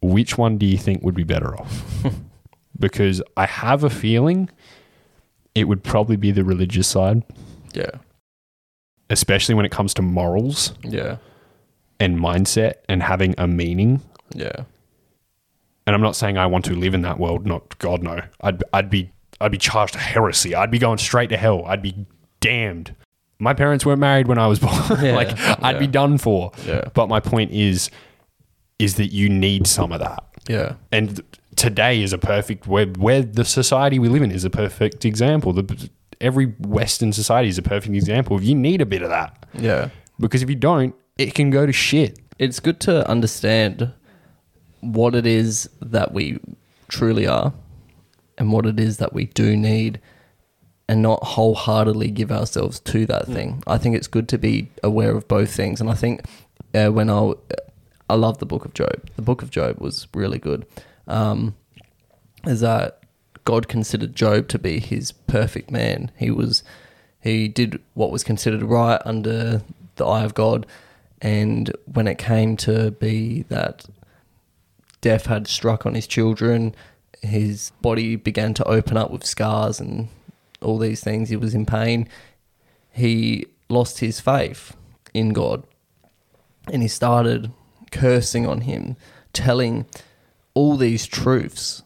Which 0.01 0.37
one 0.37 0.57
do 0.57 0.65
you 0.65 0.77
think 0.77 1.01
would 1.03 1.15
be 1.15 1.23
better 1.23 1.57
off? 1.59 2.03
because 2.79 3.21
I 3.37 3.45
have 3.45 3.83
a 3.83 3.89
feeling 3.89 4.49
it 5.55 5.69
would 5.69 5.83
probably 5.83 6.17
be 6.17 6.31
the 6.31 6.43
religious 6.43 6.85
side, 6.87 7.23
Yeah. 7.73 7.91
especially 9.09 9.55
when 9.55 9.65
it 9.65 9.71
comes 9.71 9.93
to 9.93 10.01
morals 10.01 10.73
Yeah. 10.83 11.17
And 11.99 12.17
mindset 12.19 12.73
and 12.89 13.01
having 13.03 13.35
a 13.37 13.47
meaning. 13.47 14.01
Yeah. 14.33 14.63
And 15.87 15.95
I'm 15.95 16.01
not 16.01 16.15
saying 16.15 16.37
I 16.37 16.47
want 16.47 16.65
to 16.65 16.73
live 16.75 16.93
in 16.93 17.01
that 17.03 17.19
world. 17.19 17.45
Not 17.45 17.77
God, 17.79 18.01
no. 18.03 18.21
I'd 18.41 18.63
I'd 18.73 18.89
be 18.89 19.11
I'd 19.39 19.51
be 19.51 19.57
charged 19.57 19.95
heresy. 19.95 20.55
I'd 20.55 20.71
be 20.71 20.79
going 20.79 20.97
straight 20.97 21.29
to 21.29 21.37
hell. 21.37 21.63
I'd 21.65 21.81
be 21.81 22.05
damned. 22.39 22.95
My 23.37 23.53
parents 23.53 23.85
weren't 23.85 23.99
married 23.99 24.27
when 24.27 24.37
I 24.37 24.47
was 24.47 24.59
born. 24.65 24.73
Yeah, 25.03 25.15
like 25.15 25.37
I'd 25.63 25.77
be 25.79 25.87
done 25.87 26.17
for. 26.17 26.51
Yeah. 26.65 26.85
But 26.93 27.07
my 27.07 27.19
point 27.19 27.51
is, 27.51 27.91
is 28.79 28.95
that 28.95 29.07
you 29.13 29.29
need 29.29 29.67
some 29.67 29.91
of 29.91 29.99
that. 29.99 30.23
Yeah. 30.47 30.75
And 30.91 31.21
today 31.55 32.01
is 32.01 32.13
a 32.13 32.17
perfect 32.17 32.65
where 32.65 32.87
where 32.87 33.21
the 33.21 33.45
society 33.45 33.99
we 33.99 34.09
live 34.09 34.21
in 34.23 34.31
is 34.31 34.43
a 34.43 34.49
perfect 34.49 35.05
example. 35.05 35.53
The 35.53 35.89
every 36.21 36.45
Western 36.61 37.13
society 37.13 37.49
is 37.49 37.57
a 37.57 37.61
perfect 37.61 37.93
example. 37.93 38.41
You 38.41 38.55
need 38.55 38.81
a 38.81 38.85
bit 38.85 39.01
of 39.03 39.09
that 39.09 39.45
Yeah. 39.53 39.89
because 40.19 40.41
if 40.41 40.49
you 40.49 40.55
don't, 40.55 40.95
it 41.17 41.33
can 41.33 41.49
go 41.49 41.65
to 41.65 41.73
shit. 41.73 42.19
It's 42.37 42.59
good 42.59 42.79
to 42.81 43.07
understand 43.09 43.93
what 44.81 45.15
it 45.15 45.25
is 45.25 45.69
that 45.81 46.11
we 46.13 46.39
truly 46.87 47.25
are 47.25 47.53
and 48.37 48.51
what 48.51 48.65
it 48.65 48.79
is 48.79 48.97
that 48.97 49.13
we 49.13 49.25
do 49.25 49.55
need 49.55 49.99
and 50.87 51.01
not 51.01 51.23
wholeheartedly 51.23 52.11
give 52.11 52.31
ourselves 52.31 52.79
to 52.79 53.05
that 53.07 53.25
thing. 53.25 53.63
I 53.65 53.77
think 53.77 53.95
it's 53.95 54.07
good 54.07 54.29
to 54.29 54.37
be 54.37 54.69
aware 54.83 55.15
of 55.15 55.27
both 55.27 55.55
things. 55.55 55.81
And 55.81 55.89
I 55.89 55.95
think 55.95 56.25
uh, 56.73 56.89
when 56.89 57.09
I, 57.09 57.33
I 58.09 58.15
love 58.15 58.37
the 58.37 58.45
book 58.45 58.65
of 58.65 58.73
Job, 58.73 59.09
the 59.15 59.21
book 59.21 59.41
of 59.41 59.49
Job 59.49 59.79
was 59.79 60.07
really 60.13 60.37
good. 60.37 60.65
Um, 61.07 61.55
is 62.45 62.59
that 62.59 62.99
God 63.45 63.67
considered 63.67 64.15
Job 64.15 64.47
to 64.49 64.59
be 64.59 64.79
his 64.79 65.11
perfect 65.11 65.71
man. 65.71 66.11
He 66.17 66.29
was, 66.29 66.63
he 67.19 67.47
did 67.47 67.81
what 67.93 68.11
was 68.11 68.23
considered 68.23 68.61
right 68.61 69.01
under 69.05 69.63
the 69.95 70.05
eye 70.05 70.23
of 70.23 70.35
God. 70.35 70.67
And 71.25 71.75
when 71.91 72.07
it 72.07 72.19
came 72.19 72.55
to 72.57 72.91
be 72.91 73.45
that 73.49 73.87
death 75.01 75.25
had 75.25 75.47
struck 75.47 75.87
on 75.87 75.95
his 75.95 76.05
children, 76.05 76.75
his 77.23 77.71
body 77.81 78.15
began 78.15 78.53
to 78.53 78.63
open 78.65 78.95
up 78.95 79.09
with 79.09 79.25
scars 79.25 79.79
and 79.79 80.09
all 80.61 80.77
these 80.77 81.03
things. 81.03 81.29
He 81.29 81.35
was 81.35 81.55
in 81.55 81.65
pain. 81.65 82.07
He 82.91 83.47
lost 83.69 84.01
his 84.01 84.19
faith 84.19 84.77
in 85.15 85.33
God 85.33 85.63
and 86.71 86.83
he 86.83 86.87
started 86.87 87.51
cursing 87.91 88.45
on 88.45 88.61
him, 88.61 88.95
telling 89.33 89.87
all 90.53 90.77
these 90.77 91.07
truths 91.07 91.81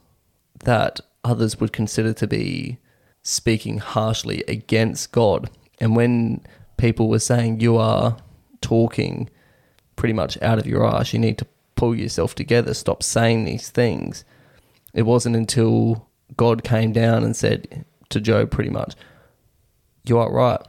that 0.66 0.99
others 1.24 1.61
would 1.61 1.72
consider 1.72 2.11
to 2.11 2.28
be 2.28 2.78
speaking 3.22 3.78
harshly 3.78 4.44
against 4.49 5.14
God. 5.14 5.49
And 5.80 5.95
when 5.95 6.41
people 6.76 7.07
were 7.07 7.20
saying, 7.20 7.61
You 7.61 7.78
are 7.78 8.18
talking 8.61 9.30
pretty 9.95 10.14
much 10.14 10.41
out 10.41 10.60
of 10.60 10.68
your 10.68 10.86
ass, 10.86 11.14
you 11.14 11.19
need 11.19 11.38
to 11.38 11.48
pull 11.76 11.95
yourself 11.95 12.36
together, 12.36 12.73
stop 12.73 13.03
saying 13.03 13.45
these 13.45 13.69
things. 13.69 14.23
It 14.94 15.03
wasn't 15.03 15.36
until 15.36 16.07
God 16.36 16.64
came 16.64 16.91
down 16.91 17.23
and 17.23 17.36
said 17.36 17.86
to 18.10 18.19
Job, 18.19 18.52
pretty 18.52 18.69
much, 18.69 18.95
You 20.03 20.18
are 20.19 20.31
right, 20.31 20.61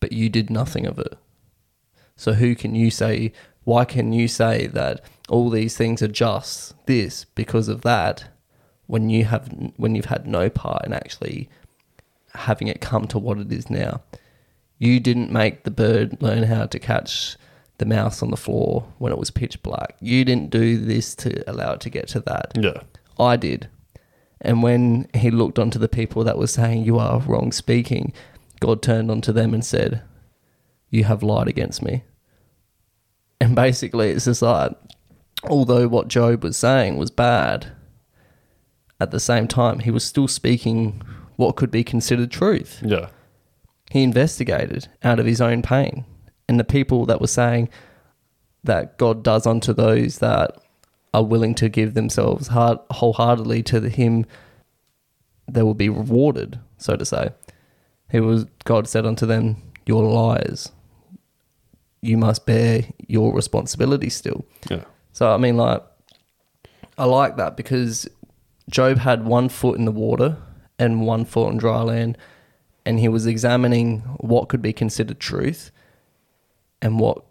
but 0.00 0.12
you 0.12 0.28
did 0.28 0.50
nothing 0.50 0.86
of 0.86 0.98
it. 0.98 1.18
So 2.16 2.34
who 2.34 2.54
can 2.54 2.74
you 2.74 2.90
say, 2.90 3.32
why 3.64 3.84
can 3.84 4.12
you 4.12 4.28
say 4.28 4.66
that 4.68 5.00
all 5.28 5.50
these 5.50 5.76
things 5.76 6.02
are 6.02 6.08
just 6.08 6.74
this 6.86 7.24
because 7.24 7.68
of 7.68 7.80
that 7.82 8.26
when 8.86 9.08
you 9.08 9.24
have 9.24 9.48
when 9.76 9.94
you've 9.94 10.04
had 10.06 10.26
no 10.26 10.50
part 10.50 10.84
in 10.84 10.92
actually 10.92 11.48
having 12.34 12.68
it 12.68 12.80
come 12.80 13.06
to 13.08 13.18
what 13.18 13.38
it 13.38 13.50
is 13.50 13.70
now? 13.70 14.02
You 14.78 15.00
didn't 15.00 15.32
make 15.32 15.64
the 15.64 15.70
bird 15.70 16.20
learn 16.20 16.44
how 16.44 16.66
to 16.66 16.78
catch 16.78 17.36
the 17.78 17.86
mouse 17.86 18.22
on 18.22 18.30
the 18.30 18.36
floor 18.36 18.86
when 18.98 19.12
it 19.12 19.18
was 19.18 19.30
pitch 19.30 19.62
black. 19.62 19.96
You 20.00 20.24
didn't 20.24 20.50
do 20.50 20.78
this 20.78 21.14
to 21.16 21.48
allow 21.50 21.72
it 21.72 21.80
to 21.80 21.90
get 21.90 22.08
to 22.08 22.20
that. 22.20 22.52
Yeah. 22.56 22.82
I 23.18 23.36
did. 23.36 23.68
And 24.40 24.62
when 24.62 25.08
he 25.14 25.30
looked 25.30 25.58
onto 25.58 25.78
the 25.78 25.88
people 25.88 26.24
that 26.24 26.38
were 26.38 26.46
saying, 26.46 26.84
You 26.84 26.98
are 26.98 27.20
wrong 27.20 27.52
speaking, 27.52 28.12
God 28.60 28.82
turned 28.82 29.10
onto 29.10 29.32
them 29.32 29.54
and 29.54 29.64
said, 29.64 30.02
You 30.90 31.04
have 31.04 31.22
lied 31.22 31.48
against 31.48 31.82
me. 31.82 32.04
And 33.40 33.56
basically, 33.56 34.10
it's 34.10 34.26
just 34.26 34.42
like, 34.42 34.72
although 35.44 35.88
what 35.88 36.08
Job 36.08 36.44
was 36.44 36.56
saying 36.56 36.96
was 36.96 37.10
bad, 37.10 37.72
at 39.00 39.10
the 39.10 39.20
same 39.20 39.48
time, 39.48 39.80
he 39.80 39.90
was 39.90 40.04
still 40.04 40.28
speaking 40.28 41.02
what 41.36 41.56
could 41.56 41.70
be 41.70 41.82
considered 41.82 42.30
truth. 42.30 42.80
Yeah. 42.84 43.08
He 43.94 44.02
investigated 44.02 44.88
out 45.04 45.20
of 45.20 45.24
his 45.24 45.40
own 45.40 45.62
pain. 45.62 46.04
And 46.48 46.58
the 46.58 46.64
people 46.64 47.06
that 47.06 47.20
were 47.20 47.28
saying 47.28 47.68
that 48.64 48.98
God 48.98 49.22
does 49.22 49.46
unto 49.46 49.72
those 49.72 50.18
that 50.18 50.58
are 51.14 51.22
willing 51.22 51.54
to 51.54 51.68
give 51.68 51.94
themselves 51.94 52.48
heart, 52.48 52.84
wholeheartedly 52.90 53.62
to 53.62 53.78
the 53.78 53.88
him, 53.88 54.26
they 55.48 55.62
will 55.62 55.74
be 55.74 55.88
rewarded, 55.88 56.58
so 56.76 56.96
to 56.96 57.04
say. 57.04 57.30
He 58.10 58.18
was 58.18 58.46
God 58.64 58.88
said 58.88 59.06
unto 59.06 59.26
them, 59.26 59.62
You're 59.86 60.02
liars. 60.02 60.72
You 62.02 62.18
must 62.18 62.46
bear 62.46 62.86
your 63.06 63.32
responsibility 63.32 64.10
still. 64.10 64.44
Yeah. 64.68 64.82
So 65.12 65.32
I 65.32 65.36
mean, 65.36 65.56
like, 65.56 65.84
I 66.98 67.04
like 67.04 67.36
that 67.36 67.56
because 67.56 68.08
Job 68.68 68.98
had 68.98 69.24
one 69.24 69.48
foot 69.48 69.78
in 69.78 69.84
the 69.84 69.92
water 69.92 70.36
and 70.80 71.06
one 71.06 71.24
foot 71.24 71.46
on 71.46 71.58
dry 71.58 71.82
land, 71.82 72.18
and 72.86 73.00
he 73.00 73.08
was 73.08 73.26
examining 73.26 74.00
what 74.18 74.48
could 74.48 74.62
be 74.62 74.72
considered 74.72 75.18
truth 75.20 75.70
and 76.82 76.98
what 77.00 77.24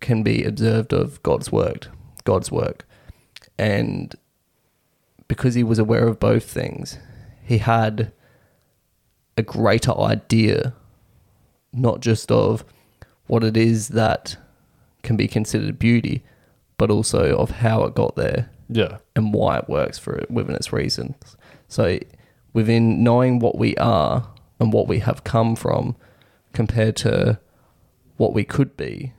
can 0.00 0.22
be 0.22 0.42
observed 0.44 0.92
of 0.92 1.22
God's 1.22 1.52
work, 1.52 1.88
God's 2.24 2.50
work, 2.50 2.86
and 3.58 4.14
because 5.28 5.54
he 5.54 5.62
was 5.62 5.78
aware 5.78 6.06
of 6.08 6.18
both 6.20 6.44
things, 6.50 6.98
he 7.44 7.58
had 7.58 8.12
a 9.36 9.42
greater 9.42 9.96
idea, 9.98 10.74
not 11.72 12.00
just 12.00 12.30
of 12.30 12.64
what 13.28 13.44
it 13.44 13.56
is 13.56 13.88
that 13.88 14.36
can 15.02 15.16
be 15.16 15.26
considered 15.28 15.78
beauty, 15.78 16.22
but 16.76 16.90
also 16.90 17.36
of 17.36 17.50
how 17.50 17.84
it 17.84 17.94
got 17.94 18.16
there 18.16 18.50
Yeah. 18.68 18.98
and 19.16 19.32
why 19.32 19.58
it 19.58 19.68
works 19.68 19.98
for 19.98 20.14
it 20.16 20.30
within 20.30 20.54
its 20.54 20.72
reasons. 20.72 21.36
So, 21.68 21.98
within 22.52 23.02
knowing 23.02 23.38
what 23.38 23.56
we 23.56 23.74
are 23.76 24.28
and 24.62 24.72
what 24.72 24.86
we 24.86 25.00
have 25.00 25.24
come 25.24 25.56
from 25.56 25.96
compared 26.52 26.94
to 26.94 27.40
what 28.16 28.32
we 28.32 28.44
could 28.44 28.76
be, 28.76 29.12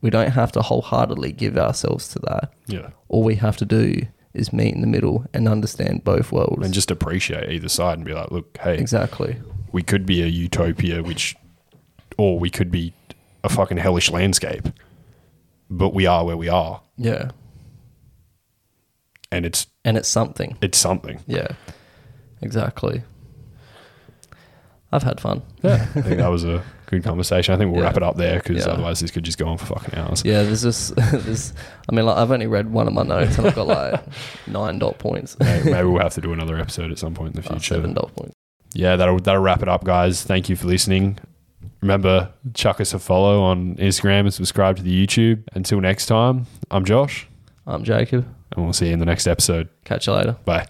we 0.00 0.10
don't 0.10 0.32
have 0.32 0.50
to 0.52 0.60
wholeheartedly 0.60 1.30
give 1.30 1.56
ourselves 1.56 2.08
to 2.08 2.18
that. 2.18 2.52
Yeah. 2.66 2.90
All 3.06 3.22
we 3.22 3.36
have 3.36 3.56
to 3.58 3.64
do 3.64 4.02
is 4.34 4.52
meet 4.52 4.74
in 4.74 4.80
the 4.80 4.88
middle 4.88 5.24
and 5.32 5.46
understand 5.46 6.02
both 6.02 6.32
worlds. 6.32 6.64
And 6.64 6.74
just 6.74 6.90
appreciate 6.90 7.48
either 7.48 7.68
side 7.68 7.98
and 7.98 8.04
be 8.04 8.12
like, 8.12 8.32
look, 8.32 8.58
hey, 8.58 8.76
exactly. 8.76 9.36
we 9.70 9.84
could 9.84 10.04
be 10.04 10.20
a 10.20 10.26
utopia, 10.26 11.00
which, 11.00 11.36
or 12.18 12.40
we 12.40 12.50
could 12.50 12.72
be 12.72 12.92
a 13.44 13.48
fucking 13.48 13.76
hellish 13.76 14.10
landscape, 14.10 14.66
but 15.70 15.94
we 15.94 16.06
are 16.06 16.24
where 16.24 16.36
we 16.36 16.48
are. 16.48 16.82
Yeah. 16.96 17.30
and 19.30 19.46
it's 19.46 19.68
and 19.84 19.96
it's 19.96 20.08
something. 20.08 20.58
it's 20.60 20.78
something. 20.78 21.20
Yeah, 21.28 21.48
exactly. 22.40 23.02
I've 24.92 25.02
had 25.02 25.20
fun. 25.20 25.42
Yeah, 25.62 25.74
I 25.94 26.00
think 26.02 26.18
that 26.18 26.28
was 26.30 26.44
a 26.44 26.62
good 26.86 27.02
conversation. 27.02 27.54
I 27.54 27.58
think 27.58 27.70
we'll 27.72 27.80
Yeah. 27.80 27.86
wrap 27.86 27.96
it 27.96 28.02
up 28.02 28.16
there 28.16 28.38
because 28.40 28.66
Yeah. 28.66 28.72
otherwise 28.72 29.00
this 29.00 29.10
could 29.10 29.24
just 29.24 29.38
go 29.38 29.48
on 29.48 29.56
for 29.58 29.66
fucking 29.66 29.98
hours. 29.98 30.22
Yeah, 30.24 30.42
there's 30.42 30.62
just 30.62 30.94
this. 30.96 31.54
I 31.90 31.94
mean, 31.94 32.04
like, 32.04 32.16
I've 32.18 32.30
only 32.30 32.46
read 32.46 32.70
one 32.70 32.86
of 32.86 32.92
my 32.92 33.02
notes 33.02 33.38
and 33.38 33.46
I've 33.46 33.54
got 33.54 33.66
like 33.68 34.00
nine 34.46 34.78
dot 34.78 34.98
points. 34.98 35.36
Maybe 35.40 35.70
maybe 35.70 35.88
we'll 35.88 36.02
have 36.02 36.14
to 36.14 36.20
do 36.20 36.32
another 36.34 36.58
episode 36.58 36.90
at 36.90 36.98
some 36.98 37.14
point 37.14 37.34
in 37.34 37.40
the 37.42 37.48
Uh, 37.48 37.52
future. 37.54 37.74
seven 37.74 37.94
dot 37.94 38.14
points. 38.14 38.34
yeah, 38.74 38.96
that'll 38.96 39.18
that'll 39.18 39.40
wrap 39.42 39.62
it 39.62 39.68
up, 39.68 39.84
guys. 39.84 40.22
Thank 40.22 40.48
you 40.50 40.56
for 40.56 40.66
listening. 40.66 41.18
Remember, 41.80 42.28
chuck 42.54 42.80
us 42.80 42.92
a 42.94 42.98
follow 42.98 43.40
on 43.42 43.74
Instagram 43.76 44.20
and 44.20 44.34
subscribe 44.34 44.76
to 44.76 44.82
the 44.82 45.06
YouTube. 45.06 45.42
Until 45.54 45.80
next 45.80 46.06
time, 46.06 46.46
I'm 46.70 46.84
Josh, 46.84 47.26
I'm 47.66 47.82
Jacob. 47.82 48.26
and 48.54 48.64
we'll 48.64 48.72
see 48.74 48.88
you 48.88 48.92
in 48.92 48.98
the 48.98 49.06
next 49.06 49.26
episode. 49.26 49.68
Catch 49.84 50.06
you 50.06 50.12
later. 50.12 50.36
Bye. 50.44 50.66